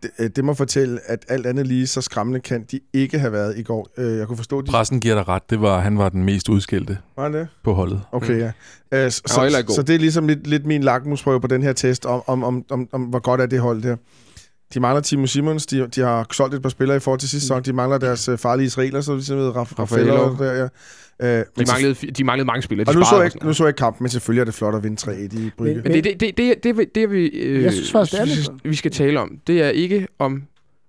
Det, 0.02 0.10
øh, 0.18 0.30
det 0.36 0.44
må 0.44 0.54
fortælle, 0.54 1.00
at 1.06 1.24
alt 1.28 1.46
andet 1.46 1.66
lige 1.66 1.86
så 1.86 2.00
skræmmende 2.00 2.40
kan 2.40 2.64
de 2.70 2.80
ikke 2.92 3.18
have 3.18 3.32
været 3.32 3.58
i 3.58 3.62
går. 3.62 3.88
Øh, 3.98 4.18
Jeg 4.18 4.26
kunne 4.26 4.36
forstå, 4.36 4.60
de... 4.60 4.66
Pressen 4.70 5.00
giver 5.00 5.14
dig 5.14 5.28
ret. 5.28 5.50
Det 5.50 5.60
var, 5.60 5.80
han 5.80 5.98
var 5.98 6.08
den 6.08 6.24
mest 6.24 6.48
udskilte 6.48 6.98
Var 7.16 7.28
det? 7.28 7.48
på 7.64 7.72
holdet. 7.74 8.00
Okay, 8.12 8.38
ja. 8.38 8.52
Øh, 9.04 9.10
så, 9.10 9.22
så, 9.26 9.64
så 9.74 9.82
det 9.82 9.94
er 9.94 9.98
ligesom 9.98 10.28
lidt, 10.28 10.46
lidt 10.46 10.66
min 10.66 10.82
lakmusprøve 10.82 11.40
på 11.40 11.46
den 11.46 11.62
her 11.62 11.72
test, 11.72 12.06
om, 12.06 12.22
om, 12.26 12.44
om, 12.44 12.64
om, 12.70 12.88
om 12.92 13.02
hvor 13.02 13.18
godt 13.18 13.40
er 13.40 13.46
det 13.46 13.60
hold 13.60 13.82
der. 13.82 13.96
De 14.74 14.80
mangler 14.80 15.00
Timo 15.00 15.26
Simons, 15.26 15.66
de, 15.66 15.86
de 15.86 16.00
har 16.00 16.26
solgt 16.32 16.54
et 16.54 16.62
par 16.62 16.68
spillere 16.68 16.96
i 16.96 17.00
forhold 17.00 17.20
til 17.20 17.28
sidste 17.28 17.46
sæson, 17.46 17.62
de 17.62 17.72
mangler 17.72 17.98
deres 17.98 18.28
øh, 18.28 18.38
farlige 18.38 18.66
israeler, 18.66 19.00
så 19.00 19.14
ligesom 19.14 19.38
ved 19.38 19.50
Raf- 19.50 19.78
Raffaello. 19.78 20.36
Der, 20.38 20.52
ja. 20.52 21.38
Øh, 21.38 21.44
De 21.58 21.64
manglede, 21.72 21.94
de 22.12 22.24
manglede 22.24 22.46
mange 22.46 22.62
spillere. 22.62 22.88
Og 22.88 22.94
nu 22.94 23.02
så, 23.04 23.20
jeg, 23.22 23.30
nu 23.42 23.52
så 23.52 23.64
jeg 23.64 23.68
ikke 23.68 23.78
kampen, 23.78 24.04
men 24.04 24.10
selvfølgelig 24.10 24.40
er 24.40 24.44
det 24.44 24.54
flot 24.54 24.74
at 24.74 24.82
vinde 24.84 25.10
3-1 25.10 25.38
i 25.40 25.50
Brygge. 25.58 25.74
Men- 25.74 25.82
Men 25.82 25.92
det, 25.92 26.04
det, 26.04 26.20
det, 26.20 26.36
det, 26.64 26.76
det, 26.76 26.94
det, 26.94 27.10
vi, 27.10 27.26
øh, 27.26 27.62
Jeg 27.62 27.72
synes 27.72 27.92
faktisk, 27.92 28.12
det 28.12 28.20
er 28.20 28.24
lidt 28.24 28.50
vi 28.64 28.74
skal 28.74 28.90
tale 28.90 29.20
om, 29.20 29.38
det 29.46 29.62
er 29.62 29.68
ikke 29.68 30.06
om 30.18 30.42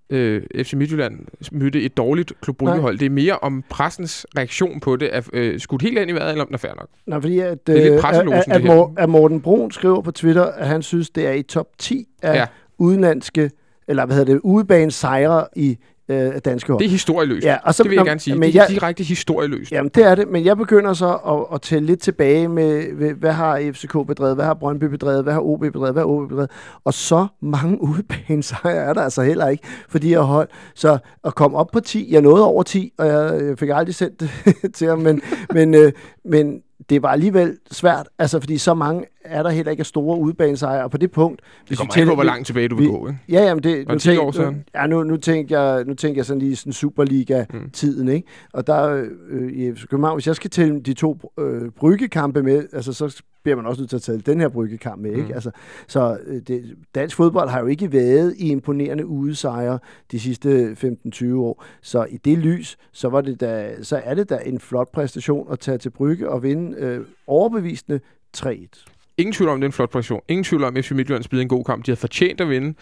øh, 0.09 0.41
FC 0.63 0.73
Midtjylland 0.73 1.19
mødte 1.51 1.81
et 1.83 1.97
dårligt 1.97 2.33
Klub 2.41 2.57
Brygge-hold. 2.57 2.97
Det 2.97 3.05
er 3.05 3.09
mere 3.09 3.39
om 3.39 3.63
pressens 3.69 4.25
reaktion 4.37 4.79
på 4.79 4.95
det. 4.95 5.15
Er 5.15 5.21
øh, 5.33 5.59
skudt 5.59 5.81
helt 5.81 5.97
ind 5.97 6.09
i 6.09 6.13
vejret, 6.13 6.29
eller 6.31 6.41
om 6.43 6.47
den 6.47 6.53
er 6.53 6.57
fair 6.59 6.71
nok? 6.79 6.87
Nej, 7.07 7.21
fordi 7.21 7.39
at, 7.39 7.67
Det 7.67 7.77
er 7.77 7.81
lidt 7.83 7.93
øh, 7.93 8.09
at, 8.55 8.69
at, 8.71 8.87
at 8.97 9.09
Morten 9.09 9.41
Brun 9.41 9.71
skriver 9.71 10.01
på 10.01 10.11
Twitter, 10.11 10.43
at 10.45 10.67
han 10.67 10.81
synes, 10.81 11.09
det 11.09 11.27
er 11.27 11.31
i 11.31 11.41
top 11.43 11.67
10 11.79 12.05
af 12.21 12.33
Ja. 12.33 12.39
ja. 12.39 12.45
udenlandske, 12.77 13.51
eller 13.87 14.05
hvad 14.05 14.15
hedder 14.15 14.33
det, 14.33 14.41
udebane 14.43 14.91
sejre 14.91 15.45
i 15.55 15.77
øh, 16.09 16.31
danske 16.45 16.71
hold. 16.71 16.79
Det 16.79 16.85
er 16.85 16.89
historieløst. 16.89 17.45
Ja, 17.45 17.57
og 17.63 17.73
så- 17.75 17.83
det 17.83 17.89
vil 17.89 17.95
jeg 17.95 18.05
gerne 18.05 18.19
sige. 18.19 18.33
men 18.35 18.41
det 18.51 18.55
er 18.59 18.63
jeg- 18.63 18.69
direkte 18.69 19.03
historieløst. 19.03 19.71
Jamen, 19.71 19.91
det 19.95 20.05
er 20.05 20.15
det, 20.15 20.27
men 20.27 20.45
jeg 20.45 20.57
begynder 20.57 20.93
så 20.93 21.13
at, 21.13 21.55
at 21.55 21.61
tælle 21.61 21.85
lidt 21.85 21.99
tilbage 22.01 22.47
med, 22.47 22.93
med, 22.93 23.13
hvad 23.13 23.31
har 23.31 23.71
FCK 23.73 23.91
bedrevet, 24.07 24.35
hvad 24.35 24.45
har 24.45 24.53
Brøndby 24.53 24.83
bedrevet, 24.83 25.23
hvad 25.23 25.33
har 25.33 25.41
OB 25.41 25.59
bedrevet, 25.59 25.93
hvad 25.93 26.01
har 26.03 26.07
OB 26.09 26.29
bedrevet, 26.29 26.51
og 26.85 26.93
så 26.93 27.27
mange 27.41 27.81
udebanesejre 27.89 28.75
er 28.85 28.93
der 28.93 29.01
altså 29.01 29.21
heller 29.21 29.47
ikke 29.47 29.63
for 29.89 29.99
de 29.99 30.07
her 30.09 30.19
hold. 30.21 30.49
Så 30.75 30.97
at 31.23 31.35
komme 31.35 31.57
op 31.57 31.67
på 31.73 31.79
10, 31.79 32.07
jeg 32.11 32.21
nåede 32.21 32.45
over 32.45 32.63
10, 32.63 32.91
og 32.97 33.07
jeg, 33.07 33.41
jeg 33.47 33.57
fik 33.59 33.69
aldrig 33.73 33.95
sendt 33.95 34.19
det 34.19 34.29
til 34.75 34.87
ham, 34.87 34.99
men, 34.99 35.21
men, 35.53 35.73
øh, 35.75 35.91
men 36.25 36.61
det 36.91 37.01
var 37.01 37.09
alligevel 37.09 37.57
svært, 37.71 38.07
altså 38.19 38.39
fordi 38.39 38.57
så 38.57 38.73
mange 38.73 39.05
er 39.25 39.43
der 39.43 39.49
heller 39.49 39.71
ikke 39.71 39.83
store 39.83 40.19
udebanesejre, 40.19 40.83
og 40.83 40.91
på 40.91 40.97
det 40.97 41.11
punkt... 41.11 41.41
Det 41.69 41.77
kommer 41.77 41.97
ikke 41.97 42.09
på, 42.09 42.15
hvor 42.15 42.23
langt 42.23 42.45
tilbage 42.47 42.67
du 42.67 42.75
vil 42.75 42.85
vi- 42.85 42.89
gå. 42.91 43.07
Ikke? 43.07 43.19
Ja, 43.29 43.43
jamen 43.43 43.63
det... 43.63 43.87
Var 43.87 43.93
det 43.93 44.01
10 44.01 44.17
år 44.17 44.31
tænk- 44.31 44.35
siden? 44.35 44.63
Ja, 44.75 44.87
nu, 44.87 45.03
nu, 45.03 45.17
tænker 45.17 45.59
jeg, 45.61 45.85
nu 45.85 45.93
tænker 45.93 46.19
jeg 46.19 46.25
sådan 46.25 46.39
lige 46.41 46.55
sådan 46.55 46.73
Superliga-tiden, 46.73 48.07
ikke? 48.07 48.27
Og 48.53 48.67
der 48.67 49.05
øh, 49.29 49.51
i 49.51 49.71
København, 49.89 50.15
hvis 50.15 50.27
jeg 50.27 50.35
skal 50.35 50.49
tælle 50.49 50.79
de 50.81 50.93
to 50.93 51.31
øh, 51.39 51.69
bryggekampe 51.79 52.43
med, 52.43 52.65
altså 52.73 52.93
så 52.93 53.21
bliver 53.43 53.55
man 53.55 53.65
også 53.65 53.81
nødt 53.81 53.89
til 53.89 53.97
at 53.97 54.01
tælle 54.01 54.21
den 54.21 54.39
her 54.39 54.49
bryggekamp 54.49 55.01
med, 55.01 55.11
ikke? 55.11 55.23
Mm. 55.23 55.33
Altså, 55.33 55.51
så 55.87 56.17
øh, 56.25 56.41
det, 56.41 56.75
dansk 56.95 57.15
fodbold 57.15 57.49
har 57.49 57.59
jo 57.59 57.65
ikke 57.65 57.91
været 57.91 58.35
i 58.37 58.49
imponerende 58.49 59.05
udesejre 59.05 59.79
de 60.11 60.19
sidste 60.19 60.77
15-20 61.13 61.35
år. 61.35 61.65
Så 61.81 62.05
i 62.09 62.17
det 62.17 62.37
lys, 62.37 62.77
så, 62.91 63.09
var 63.09 63.21
det 63.21 63.41
da, 63.41 63.83
så 63.83 64.01
er 64.03 64.13
det 64.13 64.29
da 64.29 64.39
en 64.45 64.59
flot 64.59 64.91
præstation 64.91 65.47
at 65.51 65.59
tage 65.59 65.77
til 65.77 65.89
Brygge 65.89 66.29
og 66.29 66.43
vinde 66.43 66.77
øh, 66.77 67.05
overbevisende 67.27 67.99
3-1. 68.37 68.85
Ingen 69.17 69.33
tvivl 69.33 69.49
om, 69.49 69.59
det 69.59 69.65
er 69.65 69.69
en 69.69 69.73
flot 69.73 69.89
præstation. 69.89 70.21
Ingen 70.27 70.43
tvivl 70.43 70.63
om, 70.63 70.77
at 70.77 70.85
FC 70.85 70.91
Midtjylland 70.91 71.23
spillede 71.23 71.41
en 71.43 71.49
god 71.49 71.63
kamp. 71.63 71.85
De 71.85 71.91
havde 71.91 71.99
fortjent 71.99 72.41
at 72.41 72.49
vinde. 72.49 72.73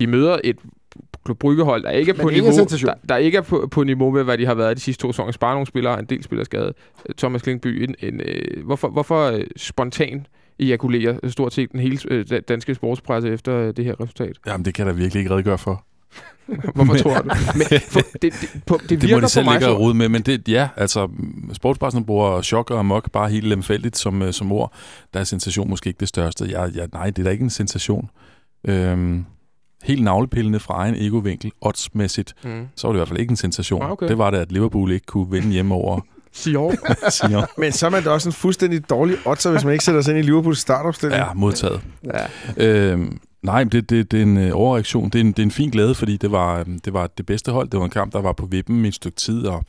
De 0.00 0.06
møder 0.06 0.38
et 0.44 0.58
Klub 1.24 1.38
Bryggehold, 1.38 1.82
der 1.82 1.90
ikke 1.90 2.10
er 2.10 2.14
Men 2.14 2.22
på 2.22 2.28
er 2.28 2.32
ikke 2.32 2.42
niveau, 2.42 2.56
sensation. 2.56 2.88
der, 2.88 2.94
der 3.08 3.16
ikke 3.16 3.38
er 3.38 3.42
på, 3.42 3.68
på 3.70 3.84
niveau 3.84 4.10
med, 4.10 4.24
hvad 4.24 4.38
de 4.38 4.46
har 4.46 4.54
været 4.54 4.76
de 4.76 4.82
sidste 4.82 5.02
to 5.02 5.12
sæsoner. 5.12 5.32
Sparer 5.32 5.52
nogle 5.54 5.66
spillere, 5.66 5.98
en 6.00 6.04
del 6.06 6.22
spillere 6.24 6.44
skadet. 6.44 6.72
Thomas 7.18 7.42
Klingby, 7.42 7.66
en, 7.82 7.94
en, 7.98 8.20
øh, 8.20 8.64
hvorfor, 8.64 8.88
hvorfor 8.88 9.26
øh, 9.30 9.44
spontan 9.56 10.26
ejakulerer 10.60 11.28
stort 11.28 11.54
set 11.54 11.72
den 11.72 11.80
hele 11.80 11.98
øh, 12.08 12.26
da- 12.30 12.40
danske 12.40 12.74
sportspresse 12.74 13.28
efter 13.28 13.56
øh, 13.56 13.76
det 13.76 13.84
her 13.84 14.00
resultat? 14.00 14.36
Jamen, 14.46 14.64
det 14.64 14.74
kan 14.74 14.86
da 14.86 14.92
virkelig 14.92 15.20
ikke 15.20 15.30
redegøre 15.34 15.58
for. 15.58 15.84
Hvorfor 16.74 16.94
tror 16.94 17.18
du? 17.18 17.24
Men 17.58 17.80
for, 17.80 18.00
det, 18.22 18.22
det, 18.22 18.62
på, 18.66 18.78
det 18.82 18.90
Det 18.90 19.02
virker 19.02 19.16
må 19.16 19.20
de 19.20 19.28
selv 19.28 19.50
ligge 19.50 19.68
og 19.68 19.80
rode 19.80 19.94
med, 19.94 20.08
men 20.08 20.22
det, 20.22 20.48
ja, 20.48 20.68
altså, 20.76 21.08
sportspressen 21.52 22.04
bruger 22.04 22.42
chok 22.42 22.70
og 22.70 22.86
mok 22.86 23.10
bare 23.12 23.30
helt 23.30 23.46
lemfældigt 23.46 23.96
som, 23.96 24.22
øh, 24.22 24.32
som 24.32 24.52
ord. 24.52 24.72
Der 25.14 25.20
er 25.20 25.24
sensation 25.24 25.70
måske 25.70 25.88
ikke 25.88 26.00
det 26.00 26.08
største. 26.08 26.44
Jeg, 26.50 26.70
jeg, 26.74 26.88
nej, 26.92 27.06
det 27.10 27.18
er 27.18 27.24
da 27.24 27.30
ikke 27.30 27.42
en 27.44 27.50
sensation. 27.50 28.10
Øhm, 28.68 29.24
helt 29.84 30.02
navlepillende 30.04 30.60
fra 30.60 30.74
egen 30.74 30.94
egovinkel, 30.98 31.52
oddsmæssigt, 31.60 32.34
Mm. 32.44 32.66
så 32.76 32.86
var 32.86 32.92
det 32.92 32.96
i 32.96 33.00
hvert 33.00 33.08
fald 33.08 33.20
ikke 33.20 33.30
en 33.30 33.36
sensation. 33.36 33.82
Ah, 33.82 33.90
okay. 33.90 34.08
Det 34.08 34.18
var 34.18 34.30
det, 34.30 34.38
at 34.38 34.52
Liverpool 34.52 34.92
ikke 34.92 35.06
kunne 35.06 35.30
vinde 35.30 35.48
hjemme 35.48 35.74
over 35.74 36.00
Sion. 36.32 36.76
Siger. 37.10 37.46
Men 37.60 37.72
så 37.72 37.86
er 37.86 37.90
man 37.90 38.02
da 38.04 38.10
også 38.10 38.28
en 38.28 38.32
fuldstændig 38.32 38.90
dårlig 38.90 39.16
otter, 39.24 39.50
hvis 39.50 39.64
man 39.64 39.72
ikke 39.72 39.84
sætter 39.84 40.00
sig 40.00 40.10
ind 40.16 40.18
i 40.18 40.22
Liverpools 40.22 40.58
startopstilling. 40.58 41.18
Ja, 41.20 41.32
modtaget. 41.34 41.80
Ja. 42.04 42.26
Øhm, 42.66 43.18
nej, 43.42 43.64
det, 43.64 43.90
det, 43.90 44.10
det 44.10 44.18
er 44.18 44.22
en 44.22 44.36
øh, 44.36 44.50
overreaktion. 44.54 45.04
Det 45.10 45.14
er 45.14 45.20
en, 45.20 45.26
det 45.32 45.38
er 45.38 45.42
en 45.42 45.50
fin 45.50 45.70
glæde, 45.70 45.94
fordi 45.94 46.16
det 46.16 46.30
var, 46.32 46.58
øhm, 46.60 46.78
det 46.78 46.92
var 46.92 47.06
det 47.06 47.26
bedste 47.26 47.52
hold. 47.52 47.68
Det 47.68 47.78
var 47.78 47.84
en 47.84 47.90
kamp, 47.90 48.12
der 48.12 48.20
var 48.20 48.32
på 48.32 48.46
vippen 48.46 48.84
i 48.84 48.88
et 48.88 48.94
stykke 48.94 49.16
tid, 49.16 49.46
og 49.46 49.64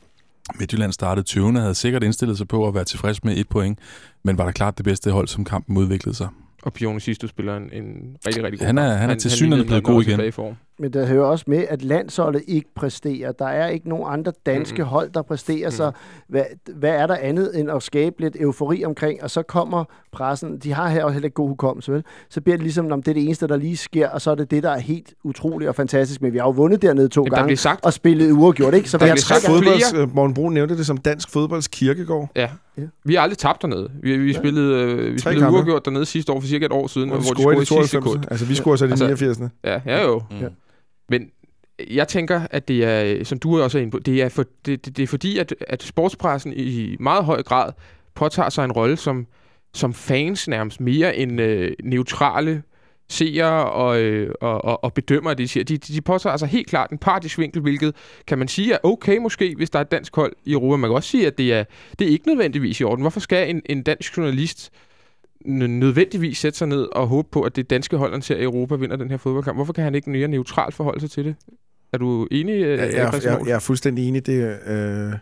Midtjylland 0.58 0.92
startede 0.92 1.26
20. 1.26 1.46
og 1.46 1.60
havde 1.60 1.74
sikkert 1.74 2.02
indstillet 2.02 2.38
sig 2.38 2.48
på 2.48 2.68
at 2.68 2.74
være 2.74 2.84
tilfreds 2.84 3.24
med 3.24 3.36
et 3.36 3.48
point, 3.48 3.78
men 4.24 4.38
var 4.38 4.44
der 4.44 4.52
klart 4.52 4.76
det 4.78 4.84
bedste 4.84 5.10
hold, 5.10 5.28
som 5.28 5.44
kampen 5.44 5.76
udviklede 5.76 6.16
sig. 6.16 6.28
Og 6.62 6.72
Pione 6.72 7.00
sidste 7.00 7.28
spiller 7.28 7.56
en, 7.56 7.62
en 7.72 8.16
rigtig, 8.26 8.42
rigtig 8.44 8.58
god 8.58 8.66
Han 8.66 8.78
er- 8.78 8.92
han 8.94 9.10
er 9.10 9.14
tilsyneladende 9.14 9.56
lignede, 9.66 9.82
blevet 9.82 9.84
god 9.84 10.02
igen. 10.18 10.28
i 10.28 10.30
form. 10.30 10.54
Men 10.78 10.92
der 10.92 11.06
hører 11.06 11.24
også 11.24 11.44
med, 11.48 11.64
at 11.68 11.82
landsholdet 11.82 12.42
ikke 12.48 12.68
præsterer. 12.74 13.32
Der 13.32 13.46
er 13.46 13.68
ikke 13.68 13.88
nogen 13.88 14.04
andre 14.08 14.32
danske 14.46 14.76
Mm-mm. 14.76 14.88
hold, 14.88 15.10
der 15.10 15.22
præsterer, 15.22 15.70
så 15.70 15.90
hvad, 16.28 16.42
hvad 16.74 16.90
er 16.90 17.06
der 17.06 17.16
andet 17.20 17.60
end 17.60 17.70
at 17.70 17.82
skabe 17.82 18.20
lidt 18.20 18.36
eufori 18.40 18.84
omkring? 18.84 19.22
Og 19.22 19.30
så 19.30 19.42
kommer 19.42 19.84
pressen, 20.12 20.58
de 20.58 20.72
har 20.72 20.88
her 20.88 21.04
også 21.04 21.12
heller 21.12 21.26
ikke 21.26 21.34
god 21.34 21.48
hukommelse, 21.48 21.92
vel? 21.92 22.04
Så 22.30 22.40
bliver 22.40 22.56
det 22.56 22.62
ligesom, 22.62 22.92
om 22.92 23.02
det 23.02 23.10
er 23.10 23.14
det 23.14 23.24
eneste, 23.24 23.46
der 23.48 23.56
lige 23.56 23.76
sker, 23.76 24.08
og 24.08 24.20
så 24.20 24.30
er 24.30 24.34
det 24.34 24.50
det, 24.50 24.62
der 24.62 24.70
er 24.70 24.78
helt 24.78 25.14
utroligt 25.24 25.68
og 25.68 25.74
fantastisk. 25.74 26.22
Men 26.22 26.32
vi 26.32 26.38
har 26.38 26.44
jo 26.44 26.50
vundet 26.50 26.82
dernede 26.82 27.08
to 27.08 27.20
Jamen, 27.20 27.30
der 27.30 27.36
gange, 27.36 27.56
sagt, 27.56 27.84
og 27.84 27.92
spillet 27.92 28.32
uafgjort, 28.32 28.74
ikke? 28.74 28.90
Så 28.90 28.98
Der 28.98 29.04
vi 29.04 29.08
har 29.08 29.14
blev 29.14 29.22
tre 29.22 29.34
sagt 29.40 29.52
Fodbolds, 29.52 29.92
øh, 29.94 30.14
Morten 30.14 30.34
Brun 30.34 30.52
nævnte 30.54 30.76
det 30.76 30.86
som 30.86 30.96
dansk 30.96 31.30
fodbolds 31.30 31.68
kirkegård. 31.68 32.28
ja. 32.36 32.48
Ja. 32.78 32.82
Vi 33.04 33.14
har 33.14 33.22
aldrig 33.22 33.38
tabt 33.38 33.62
dernede. 33.62 33.90
Vi, 34.02 34.16
vi 34.18 34.32
Ja. 34.32 34.38
spillede, 34.38 34.74
øh, 34.82 35.14
vi 35.14 35.18
Tre 35.20 35.30
spillede 35.30 35.50
uafgjort 35.52 35.84
dernede 35.84 36.04
sidste 36.04 36.32
år, 36.32 36.40
for 36.40 36.46
cirka 36.46 36.66
et 36.66 36.72
år 36.72 36.86
siden, 36.86 37.08
Hvor 37.08 37.16
hvor, 37.18 37.22
de 37.22 37.36
de 37.36 37.40
scorede 37.42 37.62
i 37.62 37.64
scorede 37.64 37.80
de 37.80 37.84
i 37.84 37.86
sidste 37.86 37.96
92. 37.96 38.12
sekund. 38.20 38.24
Altså, 38.30 38.46
vi 38.46 38.54
scorede 38.54 38.78
så 38.78 38.84
i 38.84 38.88
de 38.88 38.92
Altså, 38.92 39.04
89. 39.06 39.38
Ja, 39.64 39.80
ja 39.86 40.02
jo. 40.06 40.22
Mm. 40.30 40.36
Ja. 40.40 40.46
Men 41.12 41.30
jeg 41.90 42.08
tænker, 42.08 42.40
at 42.50 42.68
det 42.68 42.84
er, 42.84 43.24
som 43.24 43.38
du 43.38 43.62
også 43.62 43.78
er 43.78 43.82
inde 43.82 43.90
på, 43.90 43.98
det 43.98 44.22
er, 44.22 44.28
for, 44.28 44.44
det, 44.66 44.86
det, 44.86 44.96
det 44.96 45.02
er 45.02 45.06
fordi, 45.06 45.38
at, 45.38 45.54
at 45.60 45.82
sportspressen 45.82 46.52
i 46.56 46.96
meget 47.00 47.24
høj 47.24 47.42
grad 47.42 47.72
påtager 48.14 48.48
sig 48.48 48.64
en 48.64 48.72
rolle 48.72 48.96
som, 48.96 49.26
som 49.74 49.94
fans 49.94 50.48
nærmest 50.48 50.80
mere 50.80 51.16
end 51.16 51.40
øh, 51.40 51.72
neutrale 51.84 52.62
seere 53.08 53.70
og, 53.70 54.00
øh, 54.00 54.34
og, 54.40 54.64
og, 54.64 54.84
og 54.84 54.94
bedømmer 54.94 55.34
de 55.34 55.48
siger. 55.48 55.64
De, 55.64 55.76
de, 55.76 55.94
de 55.94 56.00
påtager 56.00 56.36
sig 56.36 56.48
helt 56.48 56.66
klart 56.66 56.90
en 56.90 56.98
partisk 56.98 57.38
vinkel, 57.38 57.62
hvilket 57.62 57.96
kan 58.26 58.38
man 58.38 58.48
sige 58.48 58.72
er 58.72 58.78
okay 58.82 59.18
måske, 59.18 59.54
hvis 59.56 59.70
der 59.70 59.78
er 59.78 59.82
et 59.82 59.90
dansk 59.90 60.16
hold 60.16 60.32
i 60.44 60.52
Europa. 60.52 60.76
Man 60.76 60.90
kan 60.90 60.94
også 60.94 61.08
sige, 61.08 61.26
at 61.26 61.38
det 61.38 61.52
er, 61.52 61.64
det 61.98 62.06
er 62.06 62.10
ikke 62.10 62.28
nødvendigvis 62.28 62.80
i 62.80 62.84
orden. 62.84 63.02
Hvorfor 63.02 63.20
skal 63.20 63.50
en, 63.50 63.62
en 63.66 63.82
dansk 63.82 64.16
journalist 64.16 64.70
øh, 64.74 64.91
nødvendigvis 65.46 66.38
sætte 66.38 66.58
sig 66.58 66.68
ned 66.68 66.82
og 66.92 67.06
håbe 67.06 67.28
på, 67.32 67.42
at 67.42 67.56
det 67.56 67.70
danske 67.70 67.96
hold, 67.96 68.12
han 68.12 68.22
ser 68.22 68.36
i 68.36 68.42
Europa, 68.42 68.74
vinder 68.74 68.96
den 68.96 69.10
her 69.10 69.16
fodboldkamp? 69.16 69.56
Hvorfor 69.56 69.72
kan 69.72 69.84
han 69.84 69.94
ikke 69.94 70.10
mere 70.10 70.28
neutralt 70.28 70.74
forholde 70.74 71.00
sig 71.00 71.10
til 71.10 71.24
det? 71.24 71.34
Er 71.92 71.98
du 71.98 72.28
enig, 72.30 72.52
øh, 72.52 72.78
Jeg, 72.78 72.78
jeg, 72.78 73.20
jeg, 73.24 73.40
jeg 73.46 73.54
er 73.54 73.58
fuldstændig 73.58 74.08
enig. 74.08 74.26
Det, 74.26 74.58
øh, 74.66 75.12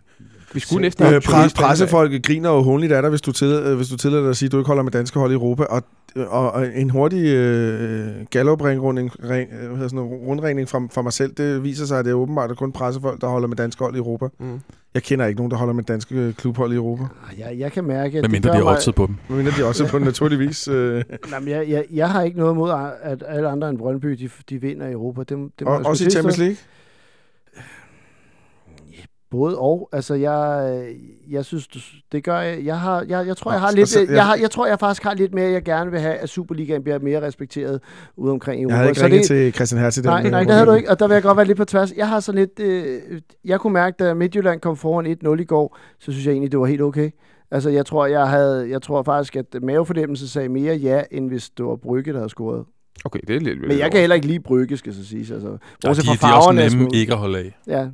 Vi 0.54 0.60
skulle 0.60 0.82
næsten 0.82 1.06
øh, 1.06 1.14
en 1.14 1.22
pres, 1.26 1.52
pressefolk 1.54 2.22
griner 2.26 2.50
jo 2.50 2.62
håndligt 2.62 2.92
af 2.92 3.02
dig, 3.02 3.08
hvis 3.10 3.20
du, 3.20 3.32
til, 3.32 3.48
øh, 3.48 3.76
hvis 3.76 3.88
du 3.88 3.96
tillader 3.96 4.22
dig 4.22 4.30
at 4.30 4.36
sige, 4.36 4.46
at 4.46 4.52
du 4.52 4.58
ikke 4.58 4.66
holder 4.66 4.82
med 4.82 4.92
danske 4.92 5.18
hold 5.18 5.30
i 5.30 5.34
Europa. 5.34 5.62
Og, 5.62 5.82
og, 6.16 6.52
og 6.52 6.66
en 6.74 6.90
hurtig 6.90 7.24
øh, 7.26 7.82
øh, 7.82 8.26
sådan 8.30 9.88
noget, 9.92 10.10
rundringning 10.26 10.68
fra, 10.68 10.82
fra 10.92 11.02
mig 11.02 11.12
selv, 11.12 11.32
det 11.32 11.64
viser 11.64 11.86
sig, 11.86 11.98
at 11.98 12.04
det 12.04 12.10
er 12.10 12.14
åbenbart 12.14 12.50
at 12.50 12.56
kun 12.56 12.72
pressefolk, 12.72 13.20
der 13.20 13.26
holder 13.26 13.48
med 13.48 13.56
danske 13.56 13.84
hold 13.84 13.94
i 13.94 13.98
Europa. 13.98 14.26
Mm. 14.38 14.60
Jeg 14.94 15.02
kender 15.02 15.26
ikke 15.26 15.38
nogen, 15.38 15.50
der 15.50 15.56
holder 15.56 15.74
med 15.74 15.84
danske 15.84 16.14
øh, 16.14 16.34
klubhold 16.34 16.72
i 16.72 16.76
Europa. 16.76 17.02
Jeg, 17.38 17.58
jeg 17.58 17.72
kan 17.72 17.84
mærke, 17.84 18.18
at 18.18 18.22
Men 18.24 18.30
mindre 18.32 18.50
de 18.50 18.56
har 18.56 18.64
mig- 18.64 18.94
på 18.94 19.06
dem. 19.06 19.36
Men 19.36 19.46
de 19.46 19.64
også 19.64 19.86
på 19.86 19.98
naturligvis... 19.98 20.68
Øh, 20.68 21.04
Jamen, 21.32 21.48
jeg, 21.48 21.68
jeg, 21.68 21.84
jeg 21.92 22.10
har 22.10 22.22
ikke 22.22 22.38
noget 22.38 22.56
mod, 22.56 22.70
at 23.02 23.24
alle 23.28 23.48
andre 23.48 23.68
end 23.70 23.78
Brøndby, 23.78 24.08
de, 24.08 24.30
de 24.50 24.60
vinder 24.60 24.86
i 24.86 24.92
Europa. 24.92 25.20
Det, 25.20 25.50
det 25.58 25.66
og, 25.66 25.80
også 25.84 26.06
i. 26.06 26.10
Champions 26.10 26.38
League. 26.38 26.56
Både 29.30 29.58
og. 29.58 29.88
Altså, 29.92 30.14
jeg, 30.14 30.72
jeg 31.30 31.44
synes, 31.44 31.68
det 32.12 32.24
gør 32.24 32.40
jeg. 32.40 32.64
Jeg, 32.64 32.80
har, 32.80 33.04
jeg, 33.08 33.26
jeg 33.26 33.36
tror, 33.36 33.52
jeg 33.52 33.60
har 33.60 33.72
lidt, 33.72 33.88
så- 33.88 34.06
jeg, 34.10 34.26
har, 34.26 34.36
jeg 34.36 34.50
tror, 34.50 34.66
jeg 34.66 34.80
faktisk 34.80 35.02
har 35.02 35.14
lidt 35.14 35.34
mere, 35.34 35.50
jeg 35.50 35.62
gerne 35.64 35.90
vil 35.90 36.00
have, 36.00 36.14
at 36.14 36.28
Superligaen 36.28 36.82
bliver 36.82 36.98
mere 36.98 37.20
respekteret 37.22 37.80
ude 38.16 38.32
omkring 38.32 38.60
i 38.60 38.62
Europa. 38.62 38.72
Jeg 38.74 38.78
havde 38.78 38.90
ikke 38.90 39.00
Så 39.00 39.04
ringet 39.06 39.18
det, 39.20 39.26
til 39.26 39.52
Christian 39.54 39.80
Hertz 39.80 39.96
i 39.96 40.00
den. 40.00 40.08
Nej, 40.10 40.22
øh, 40.24 40.30
nej, 40.30 40.42
det 40.44 40.50
havde 40.54 40.66
du 40.66 40.72
ikke, 40.72 40.90
og 40.90 40.98
der 41.00 41.06
vil 41.06 41.14
jeg 41.14 41.22
godt 41.22 41.36
være 41.36 41.46
lidt 41.46 41.58
på 41.58 41.64
tværs. 41.64 41.92
Jeg 41.96 42.08
har 42.08 42.20
så 42.20 42.32
lidt, 42.32 42.60
øh, 42.60 43.00
jeg 43.44 43.60
kunne 43.60 43.72
mærke, 43.72 43.96
da 44.04 44.14
Midtjylland 44.14 44.60
kom 44.60 44.76
foran 44.76 45.06
1-0 45.06 45.40
i 45.40 45.44
går, 45.44 45.78
så 46.00 46.12
synes 46.12 46.26
jeg 46.26 46.32
egentlig, 46.32 46.52
det 46.52 46.60
var 46.60 46.66
helt 46.66 46.82
okay. 46.82 47.10
Altså, 47.50 47.70
jeg 47.70 47.86
tror, 47.86 48.06
jeg 48.06 48.28
havde, 48.28 48.70
jeg 48.70 48.82
tror 48.82 49.02
faktisk, 49.02 49.36
at 49.36 49.44
mavefornemmelse 49.62 50.28
sagde 50.28 50.48
mere 50.48 50.74
ja, 50.74 51.02
end 51.10 51.28
hvis 51.28 51.50
det 51.50 51.64
var 51.66 51.76
Brygge, 51.76 52.12
der 52.12 52.18
havde 52.18 52.28
scoret. 52.28 52.64
Okay, 53.04 53.20
det 53.28 53.36
er 53.36 53.40
lidt... 53.40 53.60
Men 53.68 53.78
jeg 53.78 53.90
kan 53.90 54.00
heller 54.00 54.14
ikke 54.16 54.26
lide 54.26 54.40
Brygge, 54.40 54.76
skal 54.76 54.94
så 54.94 55.06
sige. 55.06 55.34
Altså, 55.34 55.48
Ja, 55.48 55.54
de, 55.54 55.58
bortset 55.86 56.04
de 56.04 56.18
fra 56.18 56.30
er 56.30 56.34
også 56.36 56.48
farverne 56.48 56.68
nemme 56.68 56.88
ikke 56.94 57.12
at 57.12 57.18
holde 57.18 57.38
af. 57.38 57.58
Ja, 57.66 57.86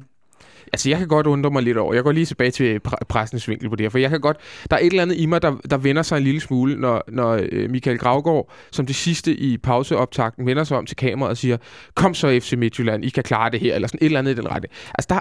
Altså, 0.72 0.88
jeg 0.88 0.98
kan 0.98 1.08
godt 1.08 1.26
undre 1.26 1.50
mig 1.50 1.62
lidt 1.62 1.76
over. 1.78 1.94
Jeg 1.94 2.02
går 2.02 2.12
lige 2.12 2.26
tilbage 2.26 2.50
til 2.50 2.80
pre- 2.88 3.04
pressens 3.08 3.48
vinkel 3.48 3.68
på 3.70 3.76
det 3.76 3.84
her, 3.84 3.90
for 3.90 3.98
jeg 3.98 4.10
kan 4.10 4.20
godt... 4.20 4.36
Der 4.70 4.76
er 4.76 4.80
et 4.80 4.86
eller 4.86 5.02
andet 5.02 5.16
i 5.18 5.26
mig, 5.26 5.42
der, 5.42 5.56
der 5.70 5.76
vender 5.76 6.02
sig 6.02 6.16
en 6.16 6.22
lille 6.22 6.40
smule, 6.40 6.76
når, 6.80 7.02
når 7.08 7.40
øh, 7.52 7.70
Michael 7.70 7.98
Gravgaard, 7.98 8.50
som 8.72 8.86
det 8.86 8.96
sidste 8.96 9.32
i 9.34 9.58
pauseoptakten, 9.58 10.46
vender 10.46 10.64
sig 10.64 10.76
om 10.76 10.86
til 10.86 10.96
kameraet 10.96 11.30
og 11.30 11.36
siger, 11.36 11.56
kom 11.94 12.14
så 12.14 12.38
FC 12.42 12.52
Midtjylland, 12.52 13.04
I 13.04 13.08
kan 13.08 13.22
klare 13.22 13.50
det 13.50 13.60
her, 13.60 13.74
eller 13.74 13.88
sådan 13.88 13.98
et 14.02 14.04
eller 14.06 14.18
andet 14.18 14.32
i 14.32 14.34
den 14.36 14.50
rette. 14.50 14.68
Altså, 14.98 15.06
der... 15.10 15.20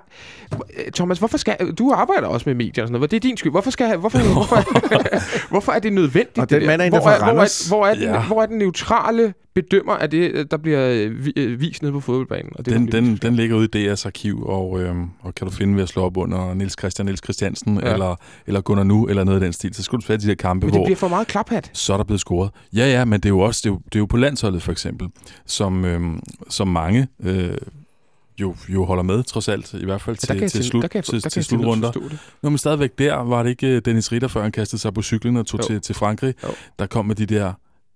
Thomas, 0.96 1.20
hvorfor 1.20 1.38
skal... 1.38 1.56
Du 1.80 1.92
arbejder 1.92 2.28
også 2.28 2.50
med 2.50 2.56
medier 2.56 2.84
og 2.84 2.88
sådan 2.88 2.94
noget. 3.00 3.12
Det 3.12 3.18
er 3.18 3.22
din 3.22 3.38
skyld. 3.38 3.52
Hvorfor, 3.52 3.72
skal, 3.72 3.98
hvorfor, 3.98 4.20
hvorfor, 4.34 5.50
hvorfor 5.50 5.72
er 5.72 5.80
det 5.80 5.94
nødvendigt, 5.94 6.38
Og 6.38 6.50
det 6.50 6.62
den 6.62 6.68
mand 6.68 6.82
er 6.82 6.90
hvor, 6.90 6.98
er, 6.98 7.02
hvor, 7.02 7.12
er, 7.12 7.22
Randers. 7.22 7.68
hvor, 7.68 7.86
er 7.86 7.94
den, 7.94 8.04
Ja. 8.04 8.22
hvor 8.24 8.42
er 8.42 8.46
den 8.46 8.58
neutrale 8.58 9.34
bedømmer 9.56 9.94
af 9.94 10.10
det, 10.10 10.52
der 10.52 10.58
bliver 10.58 10.90
øh, 10.90 11.28
øh, 11.36 11.60
vist 11.62 11.82
nede 11.82 11.92
på 11.94 12.00
fodboldbanen? 12.00 12.52
Og 12.56 12.66
det 12.66 12.74
Den, 12.74 12.92
den, 12.92 13.16
den 13.16 13.36
ligger 13.36 13.56
ude 13.58 13.70
i 13.88 13.92
DR's 13.94 14.06
arkiv, 14.06 14.44
og, 14.46 14.82
øhm, 14.82 15.10
og 15.22 15.36
kan 15.36 15.48
du 15.48 15.54
finde 15.54 15.76
ved 15.76 15.84
at 15.84 15.90
slå 15.90 16.04
op 16.04 16.18
under 16.18 16.54
Niels 16.54 16.76
Christian 16.80 17.06
Niels 17.06 17.24
Christiansen, 17.24 17.80
Ja. 17.80 17.88
ja. 17.88 17.94
eller, 17.94 18.16
eller 18.48 18.62
Gunnar 18.62 18.84
Nu, 18.84 19.08
eller 19.08 19.24
noget 19.24 19.36
af 19.40 19.44
den 19.46 19.54
stil. 19.54 19.74
Så 19.74 19.84
skulle 19.84 20.02
du 20.02 20.06
finde 20.06 20.24
de 20.24 20.28
der 20.28 20.36
kampe, 20.36 20.66
Men 20.66 20.74
det 20.74 20.80
hvor 20.80 20.86
bliver 20.86 20.98
for 20.98 21.08
meget 21.08 21.28
klaphat. 21.28 21.70
så 21.74 21.94
er 21.94 21.98
der 21.98 22.04
blevet 22.04 22.20
scoret. 22.20 22.50
Ja, 22.76 22.86
ja, 22.92 23.06
men 23.06 23.20
det 23.20 23.26
er 23.26 23.30
jo 23.30 23.40
også 23.40 23.62
det 23.64 23.70
er 23.70 23.74
jo, 23.74 23.82
det 23.86 23.96
er 23.96 24.00
jo 24.00 24.06
på 24.06 24.18
landsholdet 24.18 24.62
for 24.64 24.72
eksempel, 24.72 25.08
som, 25.46 25.86
øhm, 25.86 26.20
som 26.50 26.68
mange 26.68 27.08
øh, 27.24 27.50
jo, 28.42 28.56
jo 28.70 28.86
holder 28.86 29.04
med, 29.04 29.24
trods 29.24 29.48
alt, 29.48 29.74
i 29.74 29.86
hvert 29.86 30.02
fald 30.02 30.18
Ja, 30.30 30.34
til, 30.34 30.42
jeg 30.42 30.52
til, 30.52 30.64
slut, 30.64 30.86
til, 30.92 31.04
til, 31.04 31.22
til 31.22 31.44
slutrunder. 31.44 31.92
Nå, 32.44 32.50
men 32.50 32.58
stadigvæk 32.58 33.00
der 33.00 33.16
var 33.16 33.44
det 33.44 33.50
ikke 33.50 33.68
øh, 33.68 33.82
Dennis 33.86 34.12
Ritter, 34.12 34.28
før 34.28 34.42
han 34.42 34.52
kastede 34.52 34.82
sig 34.82 34.94
på 34.94 35.02
cyklen 35.02 35.38
og 35.38 35.46
tog 35.46 35.60
Jo. 35.60 35.68
til, 35.68 35.82
til 35.82 35.96
Frankrig, 35.96 36.34
Jo. 36.44 36.50
der 36.80 36.86
kom 36.86 37.06
med 37.06 37.16
de 37.16 37.26
der 37.26 37.54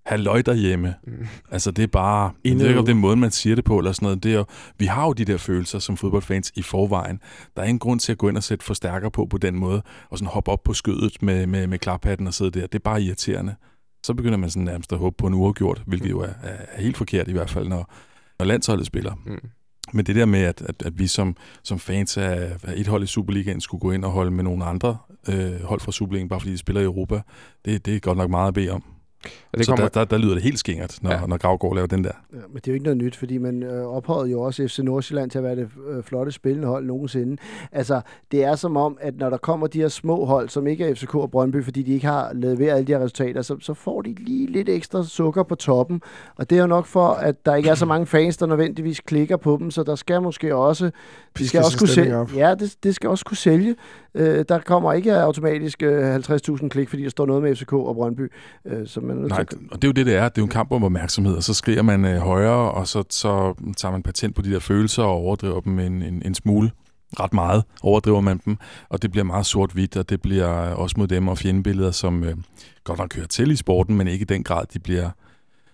halløj 0.10 0.42
derhjemme. 0.42 0.96
Mm. 1.08 1.28
Altså, 1.52 1.72
det 1.72 1.84
er 1.84 1.88
bare... 1.88 2.32
Jeg 2.46 2.60
ved 2.60 2.68
ikke, 2.68 2.80
om 2.80 2.86
det 2.86 2.92
er 2.92 2.98
måden, 2.98 3.20
man 3.20 3.32
siger 3.32 3.56
det 3.56 3.66
på, 3.66 3.78
eller 3.78 3.92
sådan 3.92 4.06
noget. 4.06 4.24
Det 4.24 4.32
er 4.34 4.38
jo, 4.38 4.46
vi 4.78 4.86
har 4.86 5.06
jo 5.06 5.14
de 5.14 5.26
der 5.26 5.38
følelser 5.38 5.80
som 5.80 5.98
fodboldfans 5.98 6.52
i 6.56 6.62
forvejen. 6.62 7.20
Der 7.56 7.62
er 7.62 7.66
ingen 7.66 7.80
grund 7.80 8.00
til 8.00 8.12
at 8.12 8.18
gå 8.18 8.30
ind 8.30 8.38
og 8.38 8.44
sætte 8.44 8.66
forstærker 8.66 9.10
på 9.10 9.26
på 9.26 9.38
den 9.38 9.56
måde, 9.56 9.82
og 10.10 10.18
sådan 10.18 10.32
hoppe 10.32 10.52
op 10.52 10.64
på 10.64 10.74
skødet 10.74 11.24
med, 11.24 11.48
med, 11.48 11.68
med 11.68 11.80
klaphatten 11.80 12.28
og 12.28 12.34
sidde 12.34 12.60
der. 12.60 12.68
Det 12.68 12.76
er 12.76 12.84
bare 12.84 13.02
irriterende. 13.02 13.56
Så 14.04 14.14
begynder 14.14 14.38
man 14.38 14.50
sådan 14.50 14.64
nærmest 14.64 14.94
at 14.94 15.00
håbe 15.00 15.16
på 15.18 15.28
en 15.28 15.34
uafgjort, 15.34 15.84
hvilket 15.88 16.10
jo 16.10 16.20
er, 16.20 16.34
er 16.44 16.82
helt 16.82 16.98
forkert 16.98 17.28
i 17.28 17.32
hvert 17.32 17.50
fald, 17.50 17.68
når, 17.68 17.94
når 18.40 18.46
landsholdet 18.46 18.86
spiller. 18.86 19.14
Mm. 19.26 19.50
Men 19.94 20.06
det 20.06 20.16
der 20.16 20.26
med, 20.26 20.40
at, 20.40 20.62
at, 20.62 20.84
at 20.86 21.00
vi 21.00 21.08
som, 21.08 21.36
som 21.64 21.80
fans 21.80 22.18
af, 22.18 22.58
af 22.64 22.74
et 22.76 22.88
hold 22.88 23.04
i 23.04 23.08
Superligaen 23.08 23.62
skulle 23.62 23.82
gå 23.82 23.92
ind 23.92 24.06
og 24.06 24.12
holde 24.12 24.32
med 24.32 24.44
nogle 24.44 24.66
andre 24.66 24.98
øh, 25.30 25.64
hold 25.64 25.80
fra 25.80 25.92
Superligaen, 25.92 26.30
bare 26.30 26.40
fordi 26.40 26.52
de 26.52 26.58
spiller 26.58 26.82
i 26.82 26.86
Europa, 26.86 27.22
det, 27.66 27.86
det 27.86 27.96
er 27.96 28.00
godt 28.00 28.18
nok 28.18 28.30
meget 28.30 28.48
at 28.48 28.54
bede 28.54 28.70
om. 28.70 28.84
Og 29.26 29.58
det 29.58 29.66
Så 29.66 29.72
kommer, 29.72 29.88
der, 29.88 30.00
der, 30.00 30.06
der 30.06 30.18
lyder 30.18 30.34
det 30.34 30.44
helt 30.44 30.60
skingert, 30.60 30.98
når, 31.02 31.12
Ja. 31.12 31.26
når 31.28 31.38
Gravgaard 31.38 31.76
laver 31.76 31.88
den 31.88 32.04
der. 32.04 32.12
Ja, 32.34 32.38
men 32.38 32.56
det 32.56 32.68
er 32.68 32.72
jo 32.72 32.74
ikke 32.74 32.84
noget 32.84 32.98
nyt, 32.98 33.16
fordi 33.16 33.38
man 33.38 33.64
øh, 33.64 33.86
ophøjede 33.86 34.32
jo 34.32 34.42
også 34.42 34.68
FC 34.68 34.80
Nordsjælland 34.80 35.32
til 35.32 35.38
at 35.38 35.44
være 35.44 35.56
det 35.56 35.70
øh, 35.90 36.04
flotte 36.04 36.32
spillende 36.32 36.68
hold 36.68 36.86
nogensinde. 36.86 37.38
Altså, 37.72 38.02
det 38.32 38.44
er 38.44 38.56
som 38.56 38.78
om, 38.78 38.98
at 39.02 39.18
når 39.18 39.30
der 39.30 39.38
kommer 39.38 39.68
de 39.68 39.80
her 39.82 39.88
små 39.88 40.26
hold, 40.26 40.50
som 40.50 40.68
ikke 40.68 40.86
er 40.90 40.96
FCK 40.96 41.16
og 41.16 41.32
Brøndby, 41.32 41.64
fordi 41.64 41.84
de 41.84 41.94
ikke 41.94 42.08
har 42.08 42.34
leveret 42.34 42.76
alle 42.76 42.88
de 42.88 42.92
her 42.92 43.00
resultater, 43.00 43.42
så, 43.42 43.56
så 43.62 43.74
får 43.74 44.02
de 44.02 44.14
lige 44.20 44.52
lidt 44.52 44.70
ekstra 44.70 45.04
sukker 45.04 45.44
på 45.44 45.56
toppen. 45.56 46.02
Og 46.36 46.50
det 46.50 46.58
er 46.58 46.62
jo 46.62 46.68
nok 46.68 46.86
for, 46.86 47.08
at 47.08 47.46
der 47.46 47.56
ikke 47.56 47.70
er 47.70 47.76
så 47.76 47.86
mange 47.86 48.06
fans, 48.06 48.38
der 48.38 48.46
nødvendigvis 48.46 49.00
klikker 49.00 49.38
på 49.38 49.58
dem, 49.60 49.72
så 49.72 49.84
der 49.84 49.96
skal 49.96 50.22
måske 50.22 50.56
også... 50.56 50.92
De 51.38 51.48
skal 51.48 51.60
også 51.64 51.78
kunne 51.78 51.88
sælge. 51.88 52.28
Ja, 52.36 52.56
det, 52.56 52.76
det 52.84 52.96
skal 52.96 53.10
også 53.10 53.26
kunne 53.26 53.38
sælge. 53.38 53.76
Øh, 54.16 54.46
der 54.50 54.60
kommer 54.60 54.94
ikke 54.94 55.16
automatisk 55.16 55.84
øh, 55.84 56.16
50.000 56.16 56.68
klik, 56.68 56.90
fordi 56.90 57.04
der 57.04 57.10
står 57.10 57.26
noget 57.26 57.44
med 57.44 57.56
FCK 57.56 57.74
og 57.74 57.96
Brøndby. 57.96 58.32
Øh, 58.66 58.88
så 58.88 59.00
man 59.02 59.10
er 59.18 59.20
nødt 59.20 59.30
Nej, 59.30 59.44
til 59.44 59.58
og 59.72 59.82
det 59.82 59.84
er 59.84 59.88
jo 59.88 59.92
det, 59.92 60.06
det 60.06 60.16
er. 60.16 60.30
Det 60.30 60.38
er 60.38 60.42
jo 60.42 60.46
en 60.46 60.50
kamp 60.52 60.72
om 60.72 60.84
opmærksomhed, 60.84 61.36
og 61.36 61.44
så 61.44 61.54
skriger 61.54 61.82
man 61.82 62.06
øh, 62.06 62.18
højere, 62.18 62.72
og 62.72 62.88
så, 62.88 63.04
så 63.10 63.54
tager 63.78 63.92
man 63.92 64.04
patent 64.04 64.36
på 64.36 64.42
de 64.42 64.52
der 64.52 64.60
følelser 64.60 65.04
og 65.04 65.10
overdriver 65.12 65.60
dem 65.62 65.80
en, 65.80 66.02
en, 66.04 66.22
en 66.26 66.36
smule. 66.36 66.72
Ret 67.20 67.34
meget 67.34 67.64
overdriver 67.84 68.22
man 68.22 68.42
dem, 68.46 68.58
og 68.90 69.02
det 69.02 69.12
bliver 69.12 69.24
meget 69.24 69.46
sort-hvidt, 69.46 69.98
og 69.98 70.10
det 70.10 70.22
bliver 70.22 70.48
også 70.74 70.96
mod 70.98 71.08
dem 71.08 71.28
og 71.28 71.38
fjendebilleder, 71.38 71.92
som 71.92 72.24
øh, 72.24 72.36
godt 72.84 73.00
nok 73.00 73.16
hører 73.16 73.28
til 73.28 73.52
i 73.52 73.56
sporten, 73.56 73.98
men 73.98 74.08
ikke 74.08 74.22
i 74.24 74.26
den 74.26 74.44
grad, 74.44 74.64
de 74.74 74.80
bliver, 74.80 75.10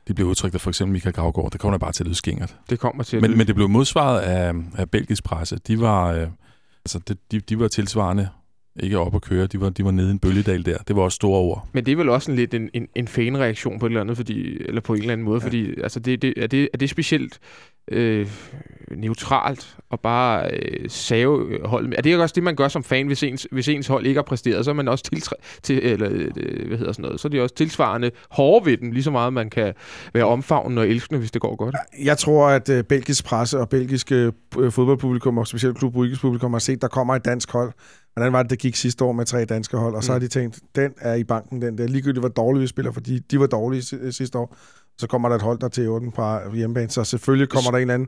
de 0.07 0.13
bliver 0.13 0.29
udtrykt 0.29 0.55
af 0.55 0.61
for 0.61 0.69
eksempel 0.69 0.91
Michael 0.93 1.13
Gravgaard. 1.15 1.51
Det 1.51 1.59
kommer 1.61 1.77
da 1.77 1.81
bare 1.81 1.91
til 1.91 2.03
at 2.03 2.07
lyde 2.07 2.15
skingert. 2.17 2.55
det 2.69 2.79
kommer 2.79 3.03
til 3.03 3.17
at 3.17 3.21
Men, 3.21 3.29
lyde- 3.31 3.38
men 3.38 3.47
det 3.47 3.55
blev 3.55 3.69
modsvaret 3.69 4.19
af, 4.19 4.53
af 4.77 4.89
belgisk 4.89 5.23
presse. 5.23 5.57
De 5.67 5.79
var, 5.81 6.11
øh, 6.11 6.27
altså, 6.86 6.99
de, 6.99 7.15
de, 7.31 7.39
de 7.39 7.59
var 7.59 7.67
tilsvarende 7.67 8.29
ikke 8.79 8.99
op 8.99 9.15
at 9.15 9.21
køre. 9.21 9.47
De 9.47 9.61
var, 9.61 9.69
de 9.69 9.86
var 9.86 9.91
nede 9.91 10.07
i 10.07 10.11
en 10.11 10.19
bølgedal 10.19 10.65
der. 10.65 10.77
Det 10.77 10.95
var 10.95 11.01
også 11.01 11.15
store 11.15 11.39
ord. 11.39 11.67
Men 11.73 11.86
det 11.86 11.91
er 11.91 11.95
vel 11.95 12.09
også 12.09 12.31
en 12.31 12.38
lidt 12.38 12.53
en, 12.53 12.69
en, 12.73 12.88
en 12.95 13.07
fan-reaktion 13.07 13.79
på 13.79 13.86
et 13.86 13.89
eller 13.89 14.01
andet, 14.01 14.17
fordi, 14.17 14.57
eller 14.59 14.81
på 14.81 14.93
en 14.93 14.99
eller 14.99 15.13
anden 15.13 15.25
måde, 15.25 15.39
ja. 15.41 15.45
fordi 15.45 15.81
altså 15.81 15.99
det, 15.99 16.21
det, 16.21 16.33
er, 16.38 16.47
det, 16.47 16.69
er 16.73 16.77
det 16.77 16.89
specielt 16.89 17.39
øh, 17.91 18.27
neutralt 18.91 19.77
og 19.89 19.99
bare 19.99 20.49
øh, 20.51 20.89
save 20.89 21.59
holdet. 21.67 21.93
Er 21.97 22.01
det 22.01 22.09
ikke 22.09 22.21
også 22.23 22.33
det, 22.36 22.43
man 22.43 22.55
gør 22.55 22.67
som 22.67 22.83
fan, 22.83 23.07
hvis 23.07 23.23
ens, 23.23 23.47
hvis 23.51 23.67
ens 23.69 23.88
hold 23.88 24.05
ikke 24.05 24.17
har 24.17 24.23
præsteret? 24.23 24.65
Så 24.65 24.71
er 24.71 24.75
man 24.75 24.88
også 24.88 25.03
tiltræ- 25.15 25.59
til, 25.63 25.79
eller, 25.86 26.09
øh, 26.38 26.67
hvad 26.67 26.77
hedder 26.77 26.91
sådan 26.91 27.03
noget, 27.03 27.19
så 27.19 27.27
er 27.27 27.29
de 27.29 27.41
også 27.41 27.55
tilsvarende 27.55 28.11
hårde 28.29 28.65
ved 28.65 28.77
den, 28.77 28.91
lige 28.93 29.03
så 29.03 29.11
meget 29.11 29.33
man 29.33 29.49
kan 29.49 29.73
være 30.13 30.25
omfavnende 30.25 30.79
og 30.81 30.88
elskende, 30.89 31.19
hvis 31.19 31.31
det 31.31 31.41
går 31.41 31.55
godt. 31.55 31.75
Jeg 32.03 32.17
tror, 32.17 32.47
at 32.47 32.69
øh, 32.69 32.83
belgisk 32.83 33.25
presse 33.25 33.59
og 33.59 33.69
belgiske 33.69 34.31
øh, 34.59 34.71
fodboldpublikum, 34.71 35.38
og 35.38 35.47
specielt 35.47 35.77
klub 35.77 35.93
publikum, 36.21 36.51
har 36.53 36.59
set, 36.59 36.81
der 36.81 36.88
kommer 36.88 37.15
et 37.15 37.25
dansk 37.25 37.51
hold. 37.51 37.71
Hvordan 38.13 38.33
var 38.33 38.41
det, 38.41 38.49
det 38.49 38.59
gik 38.59 38.75
sidste 38.75 39.03
år 39.03 39.11
med 39.11 39.25
tre 39.25 39.45
danske 39.45 39.77
hold? 39.77 39.95
Og 39.95 40.03
så 40.03 40.11
Mm. 40.11 40.13
har 40.13 40.19
de 40.19 40.27
tænkt, 40.27 40.59
den 40.75 40.91
er 40.97 41.13
i 41.15 41.23
banken, 41.23 41.61
den 41.61 41.77
der. 41.77 41.88
Ligegyldigt, 41.88 42.19
hvor 42.21 42.29
dårligt 42.29 42.61
vi 42.61 42.67
spiller, 42.67 42.91
fordi 42.91 43.19
de 43.19 43.39
var 43.39 43.47
dårlige 43.47 43.81
si- 43.81 44.11
sidste 44.11 44.38
år. 44.38 44.55
Så 44.97 45.07
kommer 45.07 45.29
der 45.29 45.35
et 45.35 45.41
hold, 45.41 45.59
der 45.59 45.67
til 45.67 45.85
den 45.85 46.11
på 46.11 46.55
hjemmebane. 46.55 46.89
Så 46.89 47.03
selvfølgelig 47.03 47.49
kommer 47.49 47.71
der 47.71 47.77
en 47.77 47.81
eller 47.81 47.93
anden... 47.93 48.07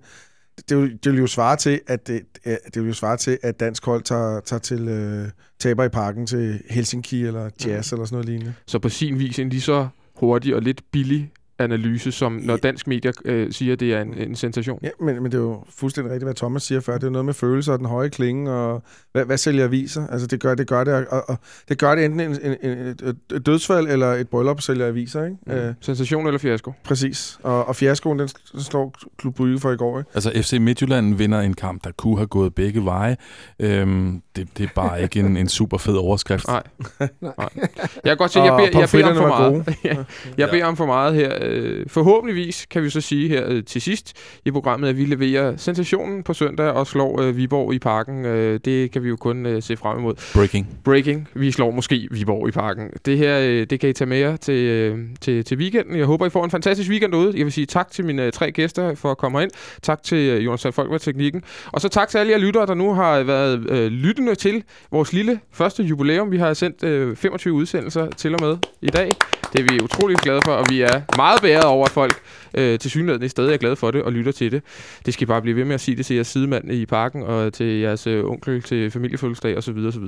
Det 0.70 0.78
vil, 0.78 1.00
det 1.04 1.12
vil 1.12 1.20
jo 1.20 1.28
svare 1.28 1.56
til, 1.56 1.82
at 1.88 2.08
det, 2.08 2.22
det 2.46 2.82
vil 2.82 2.88
jo 2.88 2.94
svare 2.94 3.18
til, 3.18 3.38
at 3.44 3.60
dansk 3.60 3.86
hold 3.86 4.04
tager, 4.04 4.40
tager 4.40 4.60
til 4.60 4.88
øh, 4.88 5.30
taber 5.60 5.84
i 5.84 5.90
parken 5.90 6.28
til 6.28 6.62
Helsinki 6.70 7.26
eller 7.26 7.50
Jazz 7.66 7.92
eller 7.92 8.06
sådan 8.06 8.16
noget 8.16 8.26
lignende. 8.26 8.54
Så 8.68 8.80
på 8.80 8.90
sin 8.90 9.20
vis 9.20 9.40
en 9.40 9.50
lige 9.50 9.62
så 9.62 9.88
hurtig 10.16 10.56
og 10.56 10.62
lidt 10.62 10.82
billig 10.92 11.32
analyse, 11.60 12.12
som 12.12 12.40
når 12.44 12.58
dansk 12.58 12.88
medier 12.88 13.12
øh, 13.26 13.52
siger, 13.52 13.74
at 13.74 13.80
det 13.80 13.94
er 13.94 14.02
en, 14.02 14.14
en 14.14 14.36
sensation. 14.36 14.80
Ja, 14.84 14.90
men, 15.00 15.24
men 15.24 15.32
det 15.32 15.38
er 15.38 15.42
jo 15.42 15.64
fuldstændig 15.70 16.12
rigtigt, 16.12 16.26
hvad 16.26 16.36
Thomas 16.36 16.64
siger 16.64 16.82
før. 16.82 16.94
Det 16.94 17.04
er 17.04 17.08
jo 17.08 17.12
noget 17.12 17.26
med 17.26 17.34
følelser 17.34 17.74
og 17.74 17.80
den 17.80 17.88
høje 17.88 18.10
klinge, 18.10 18.52
og 18.52 18.84
hvad, 19.12 19.26
hvad 19.26 19.38
sælger 19.38 19.64
aviser? 19.64 20.08
Altså, 20.08 20.28
det 20.28 20.40
gør 20.40 20.56
det, 20.56 20.68
gør 20.68 20.84
det 20.84 21.08
og, 21.08 21.30
og 21.30 21.38
det 21.70 21.78
gør 21.78 21.96
det 21.96 22.06
enten 22.06 22.20
en, 22.20 22.38
en, 22.42 22.72
en, 22.72 22.78
et, 22.88 23.46
dødsfald 23.46 23.88
eller 23.88 24.14
et 24.14 24.30
bryllup 24.30 24.62
sælger 24.62 24.88
aviser, 24.88 25.24
ikke? 25.24 25.38
Mm. 25.48 25.54
Øh, 25.54 25.74
Sensation 25.82 26.28
eller 26.28 26.40
fiasko? 26.40 26.74
præcis. 26.84 27.40
Og, 27.44 27.68
og 27.68 27.76
fiaskoen, 27.76 28.20
den 28.20 28.30
slår 28.60 28.94
Klub 29.18 29.36
Brygge 29.36 29.60
for 29.60 29.72
i 29.72 29.76
går, 29.76 30.00
ikke? 30.00 30.12
Altså 30.14 30.32
FC 30.36 30.58
Midtjylland 30.62 31.16
vinder 31.16 31.40
en 31.40 31.54
kamp, 31.54 31.84
der 31.84 31.92
kunne 31.98 32.18
have 32.18 32.28
gået 32.28 32.56
begge 32.56 32.86
veje. 32.86 33.18
Øhm, 33.60 34.22
det, 34.36 34.48
det 34.58 34.64
er 34.64 34.70
bare 34.76 35.02
ikke 35.04 35.20
en, 35.20 35.38
en 35.38 35.48
super 35.48 35.78
fed 35.78 35.96
overskrift. 35.96 36.48
Nej. 36.48 36.64
Nej. 37.22 37.50
Jeg 37.58 37.90
kan 38.04 38.18
godt 38.18 38.32
se, 38.32 38.40
jeg 38.40 38.70
beder, 38.72 38.80
jeg 38.80 38.90
beder 38.92 39.08
om 39.08 39.16
for 39.16 39.28
meget. 39.28 39.76
jeg 39.84 40.06
jeg 40.38 40.50
beder 40.50 40.66
om 40.66 40.78
for 40.78 40.86
meget 40.86 41.16
her. 41.16 41.47
Øh, 41.48 41.86
Forhåbentligvis 41.90 42.66
kan 42.72 42.84
vi 42.84 42.90
så 42.90 43.02
sige 43.02 43.28
her 43.30 43.44
øh, 43.48 43.64
til 43.64 43.82
sidst 43.82 44.14
i 44.46 44.52
programmet, 44.52 44.90
at 44.90 44.98
vi 44.98 45.06
leverer 45.06 45.58
sensationen 45.58 46.24
på 46.24 46.34
søndag 46.34 46.72
og 46.72 46.88
slår 46.88 47.22
øh, 47.22 47.38
Viborg 47.38 47.74
i 47.74 47.80
parken. 47.80 48.26
Øh, 48.26 48.60
Det 48.66 48.92
kan 48.92 49.04
vi 49.04 49.10
jo 49.10 49.16
kun 49.16 49.46
øh, 49.46 49.62
se 49.64 49.78
frem 49.78 50.00
imod. 50.00 50.14
Breaking. 50.34 50.68
Breaking. 50.84 51.28
Vi 51.34 51.52
slår 51.52 51.72
måske 51.72 52.08
Viborg 52.12 52.48
i 52.48 52.52
parken. 52.52 52.90
Det 53.06 53.18
her, 53.18 53.40
øh, 53.40 53.68
det 53.70 53.80
kan 53.80 53.90
I 53.90 53.94
tage 53.94 54.08
med 54.10 54.18
jer 54.18 54.38
til, 54.38 54.54
øh, 54.66 55.00
til, 55.22 55.46
til 55.46 55.58
weekenden. 55.58 55.98
Jeg 55.98 56.06
håber, 56.06 56.26
I 56.26 56.30
får 56.30 56.44
en 56.46 56.52
fantastisk 56.52 56.90
weekend 56.90 57.12
derude. 57.12 57.34
Jeg 57.38 57.46
vil 57.46 57.54
sige 57.54 57.66
tak 57.66 57.92
til 57.92 58.06
mine 58.06 58.24
øh, 58.26 58.32
tre 58.32 58.52
gæster 58.52 58.96
for 58.96 59.12
at 59.12 59.18
komme 59.18 59.44
ind. 59.44 59.52
Tak 59.82 60.04
til 60.04 60.18
øh, 60.18 60.46
Jonas 60.46 60.68
Folk 60.72 60.92
med 60.92 61.00
teknikken. 61.00 61.44
Og 61.72 61.82
så 61.82 61.90
tak 61.90 62.10
til 62.10 62.18
alle 62.18 62.32
jer 62.32 62.38
lyttere, 62.38 62.66
der 62.66 62.74
nu 62.74 62.94
har 62.94 63.24
været 63.24 63.70
øh, 63.72 63.88
lyttende 63.92 64.36
til 64.36 64.64
vores 64.92 65.14
lille 65.14 65.40
første 65.52 65.84
jubilæum. 65.84 66.32
Vi 66.32 66.38
har 66.38 66.54
sendt 66.54 66.84
øh, 66.84 67.16
25 67.16 67.54
udsendelser 67.54 68.08
til 68.10 68.34
og 68.34 68.40
med 68.42 68.58
i 68.82 68.88
dag. 68.90 69.12
Det 69.54 69.60
er 69.60 69.64
vi 69.74 69.80
utrolig 69.84 70.18
glade 70.18 70.40
for, 70.46 70.52
og 70.52 70.66
vi 70.70 70.82
er 70.82 71.02
meget 71.18 71.37
bæret 71.42 71.66
over, 71.66 71.86
at 71.86 71.92
folk 71.92 72.14
øh, 72.54 72.80
til 72.80 72.92
synligheden 72.92 73.24
i 73.24 73.30
stedet 73.30 73.54
er 73.54 73.58
glade 73.58 73.76
for 73.76 73.92
det 73.92 74.04
og 74.04 74.12
lytter 74.12 74.32
til 74.32 74.52
det. 74.52 74.62
Det 75.06 75.14
skal 75.14 75.24
I 75.24 75.26
bare 75.26 75.42
blive 75.42 75.56
ved 75.56 75.66
med 75.66 75.74
at 75.74 75.82
sige 75.82 75.96
det 75.96 76.06
til 76.06 76.14
jeres 76.14 76.28
sidemand 76.28 76.72
i 76.72 76.86
parken 76.86 77.24
og 77.24 77.54
til 77.54 77.66
jeres 77.66 78.08
øh, 78.08 78.26
onkel 78.26 78.62
til 78.62 78.92
familiefødselsdag 78.92 79.58
osv. 79.58 79.78
osv. 79.88 80.04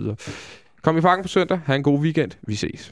Kom 0.82 0.97
i 0.97 1.01
parken 1.01 1.23
på 1.23 1.27
søndag. 1.27 1.59
Ha' 1.65 1.75
en 1.75 1.84
god 1.84 1.99
weekend. 1.99 2.32
Vi 2.41 2.55
ses. 2.55 2.88